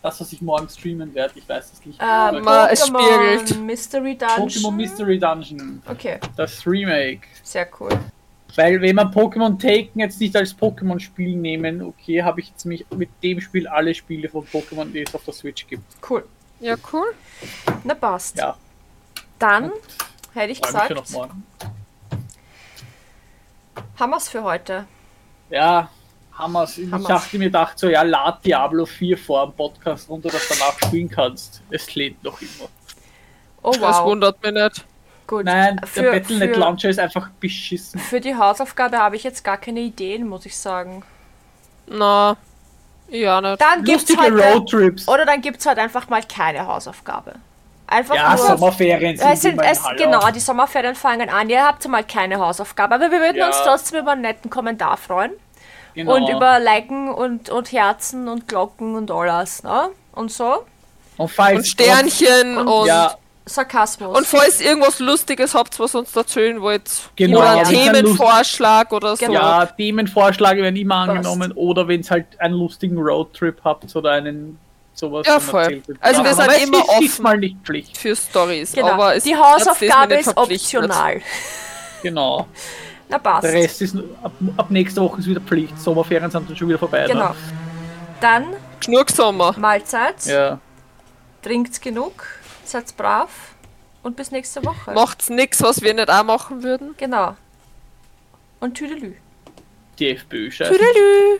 das, 0.07 0.19
was 0.21 0.31
ich 0.33 0.41
morgen 0.41 0.67
streamen 0.69 1.13
werde, 1.13 1.33
ich 1.37 1.47
weiß 1.47 1.71
es 1.73 1.85
nicht. 1.85 1.99
äh, 2.01 2.31
Ma- 2.39 2.67
es. 2.67 2.81
Pokémon 2.89 3.59
Mystery 3.59 4.15
Dungeon. 4.17 4.47
Pokémon 4.47 4.71
Mystery 4.71 5.19
Dungeon, 5.19 5.81
Okay, 5.87 6.19
das 6.35 6.65
Remake. 6.65 7.21
sehr 7.43 7.67
cool. 7.79 7.89
Weil 8.55 8.81
wenn 8.81 8.95
man 8.95 9.11
Pokémon 9.11 9.59
Taken 9.59 9.99
jetzt 9.99 10.19
nicht 10.19 10.35
als 10.35 10.55
Pokémon-Spiel 10.57 11.35
nehmen, 11.35 11.81
okay, 11.83 12.23
habe 12.23 12.39
ich 12.39 12.47
jetzt 12.49 12.65
mich 12.65 12.85
mit 12.95 13.09
dem 13.21 13.39
Spiel 13.41 13.67
alle 13.67 13.93
Spiele 13.93 14.29
von 14.29 14.45
Pokémon, 14.47 14.89
die 14.91 15.01
es 15.01 15.13
auf 15.13 15.23
der 15.25 15.33
Switch 15.33 15.67
gibt. 15.67 15.83
Cool. 16.09 16.25
Ja, 16.59 16.75
cool. 16.91 17.13
Na 17.83 17.93
passt. 17.93 18.37
Ja, 18.37 18.55
Dann 19.37 19.71
hätte 20.33 20.51
ich 20.53 20.61
gesagt, 20.61 20.91
haben 23.99 24.09
wir 24.11 24.17
es 24.17 24.29
für 24.29 24.43
heute. 24.43 24.85
Ja, 25.49 25.89
Hammers. 26.37 26.77
Ich 26.77 26.89
dachte 26.89 27.37
mir, 27.37 27.45
gedacht 27.45 27.77
so, 27.79 27.87
ja, 27.89 28.01
lad 28.03 28.45
Diablo 28.45 28.85
4 28.85 29.17
vor 29.17 29.45
dem 29.47 29.53
Podcast 29.55 30.09
runter, 30.09 30.29
dass 30.29 30.47
du 30.47 30.53
danach 30.57 30.77
spielen 30.85 31.09
kannst. 31.09 31.61
Es 31.69 31.93
lädt 31.95 32.23
noch 32.23 32.39
immer. 32.41 32.69
Oh 33.63 33.71
Das 33.71 33.81
wow. 33.97 34.05
wundert 34.05 34.41
mich 34.43 34.51
nicht. 34.53 34.85
Gut. 35.25 35.43
Nein, 35.45 35.81
für, 35.85 36.03
der 36.03 36.11
Battle.net 36.11 36.55
Launcher 36.55 36.89
ist 36.89 36.99
einfach 36.99 37.29
beschissen. 37.39 37.99
für 37.99 38.21
die 38.21 38.35
Hausaufgabe 38.35 38.97
habe 38.97 39.15
ich 39.17 39.23
jetzt 39.23 39.43
gar 39.43 39.57
keine 39.57 39.81
Ideen, 39.81 40.27
muss 40.27 40.45
ich 40.45 40.55
sagen. 40.55 41.03
Na, 41.87 42.37
ja 43.09 43.41
nicht. 43.41 43.61
Dann 43.61 43.83
gibt's 43.83 44.09
Lustige 44.09 44.21
heute, 44.35 44.53
Roadtrips. 44.53 45.07
oder 45.07 45.25
dann 45.25 45.41
gibt 45.41 45.59
es 45.59 45.65
halt 45.65 45.79
einfach 45.79 46.07
mal 46.07 46.21
keine 46.23 46.65
Hausaufgabe. 46.65 47.35
Einfach 47.87 48.15
Ja, 48.15 48.35
nur 48.35 48.45
Sommerferien 48.45 49.17
sind 49.17 49.29
Es 49.31 49.41
sind, 49.41 49.61
es, 49.61 49.81
genau, 49.97 50.29
die 50.31 50.39
Sommerferien 50.41 50.95
fangen 50.95 51.29
an. 51.29 51.49
Ihr 51.49 51.63
habt 51.65 51.87
mal 51.87 52.03
keine 52.03 52.37
Hausaufgabe, 52.37 52.95
aber 52.95 53.11
wir 53.11 53.19
würden 53.21 53.37
Ja. 53.37 53.47
uns 53.47 53.57
trotzdem 53.63 54.01
über 54.01 54.11
einen 54.11 54.21
netten 54.21 54.49
Kommentar 54.49 54.97
freuen. 54.97 55.31
Genau. 55.97 56.15
Und 56.15 56.29
über 56.29 56.59
Liken 56.59 57.09
und, 57.09 57.49
und 57.49 57.71
Herzen 57.71 58.27
und 58.27 58.47
Glocken 58.47 58.95
und 58.95 59.09
alles, 59.11 59.63
ne? 59.63 59.89
Und 60.13 60.31
so. 60.31 60.63
und 61.17 61.29
falls 61.31 61.57
Und 61.57 61.67
Sternchen 61.67 62.57
Und- 62.57 62.67
und, 62.67 62.85
Ja, 62.87 63.15
Sarkasmus. 63.45 64.15
und 64.15 64.27
falls 64.27 64.61
ihr 64.61 64.67
irgendwas 64.69 64.99
Lustiges 64.99 65.55
habt, 65.55 65.79
was 65.79 65.95
uns 65.95 66.15
erzählen 66.15 66.61
wollt, 66.61 66.83
Genau, 67.15 67.39
oder 67.39 67.49
ein 67.51 67.65
Themenvorschlag 67.65 68.91
oder 68.93 69.15
so. 69.15 69.25
Genau. 69.25 69.39
ja, 69.39 69.65
Themenvorschläge 69.65 70.61
werden 70.61 70.75
immer 70.75 70.97
Passt. 71.07 71.09
angenommen 71.17 71.51
oder 71.53 71.87
wenn 71.87 72.01
es 72.01 72.11
halt 72.11 72.25
einen 72.39 72.53
lustigen 72.55 72.97
Roadtrip 72.99 73.59
habt 73.63 73.95
oder 73.95 74.11
einen 74.11 74.59
sowas. 74.93 75.25
Ja, 75.27 75.39
voll. 75.39 75.81
Also 75.99 76.23
wir 76.23 76.33
sind 76.35 76.45
immer 76.67 76.77
ist 76.79 76.89
offen. 76.89 77.01
diesmal 77.01 77.37
nicht 77.39 77.55
Pflicht. 77.63 77.97
Für 77.97 78.15
Stories. 78.15 78.71
genau. 78.73 78.89
Aber 78.89 79.15
es 79.15 79.23
die 79.23 79.35
Hausaufgabe 79.35 80.15
ist 80.15 80.35
optional. 80.37 81.21
Genau. 82.03 82.45
Na 83.09 83.17
passt. 83.19 83.43
Der 83.43 83.53
Rest 83.53 83.81
ist 83.81 83.95
ab, 84.21 84.31
ab 84.57 84.69
nächster 84.69 85.01
Woche 85.01 85.19
ist 85.19 85.27
wieder 85.27 85.39
Pflicht. 85.41 85.79
Sommerferien 85.79 86.29
sind 86.29 86.49
dann 86.49 86.55
schon 86.57 86.67
wieder 86.67 86.79
vorbei. 86.79 87.05
Genau. 87.07 87.29
Ne? 87.29 87.35
Dann 88.19 88.45
Genug 88.85 89.09
Sommer. 89.09 89.55
Mahlzeit, 89.57 90.25
Ja. 90.25 90.59
trinkt's 91.41 91.79
genug, 91.81 92.25
seid 92.63 92.95
brav 92.97 93.29
und 94.03 94.15
bis 94.15 94.31
nächste 94.31 94.63
Woche. 94.65 94.91
Macht's 94.93 95.29
nix, 95.29 95.61
was 95.61 95.81
wir 95.81 95.93
nicht 95.93 96.09
auch 96.09 96.23
machen 96.23 96.63
würden. 96.63 96.95
Genau. 96.97 97.35
Und 98.59 98.75
Tüdelü. 98.75 99.13
Die 99.99 100.09
FPÖ 100.09 100.51
scheiße. 100.51 100.71
Tüdelü. 100.71 101.39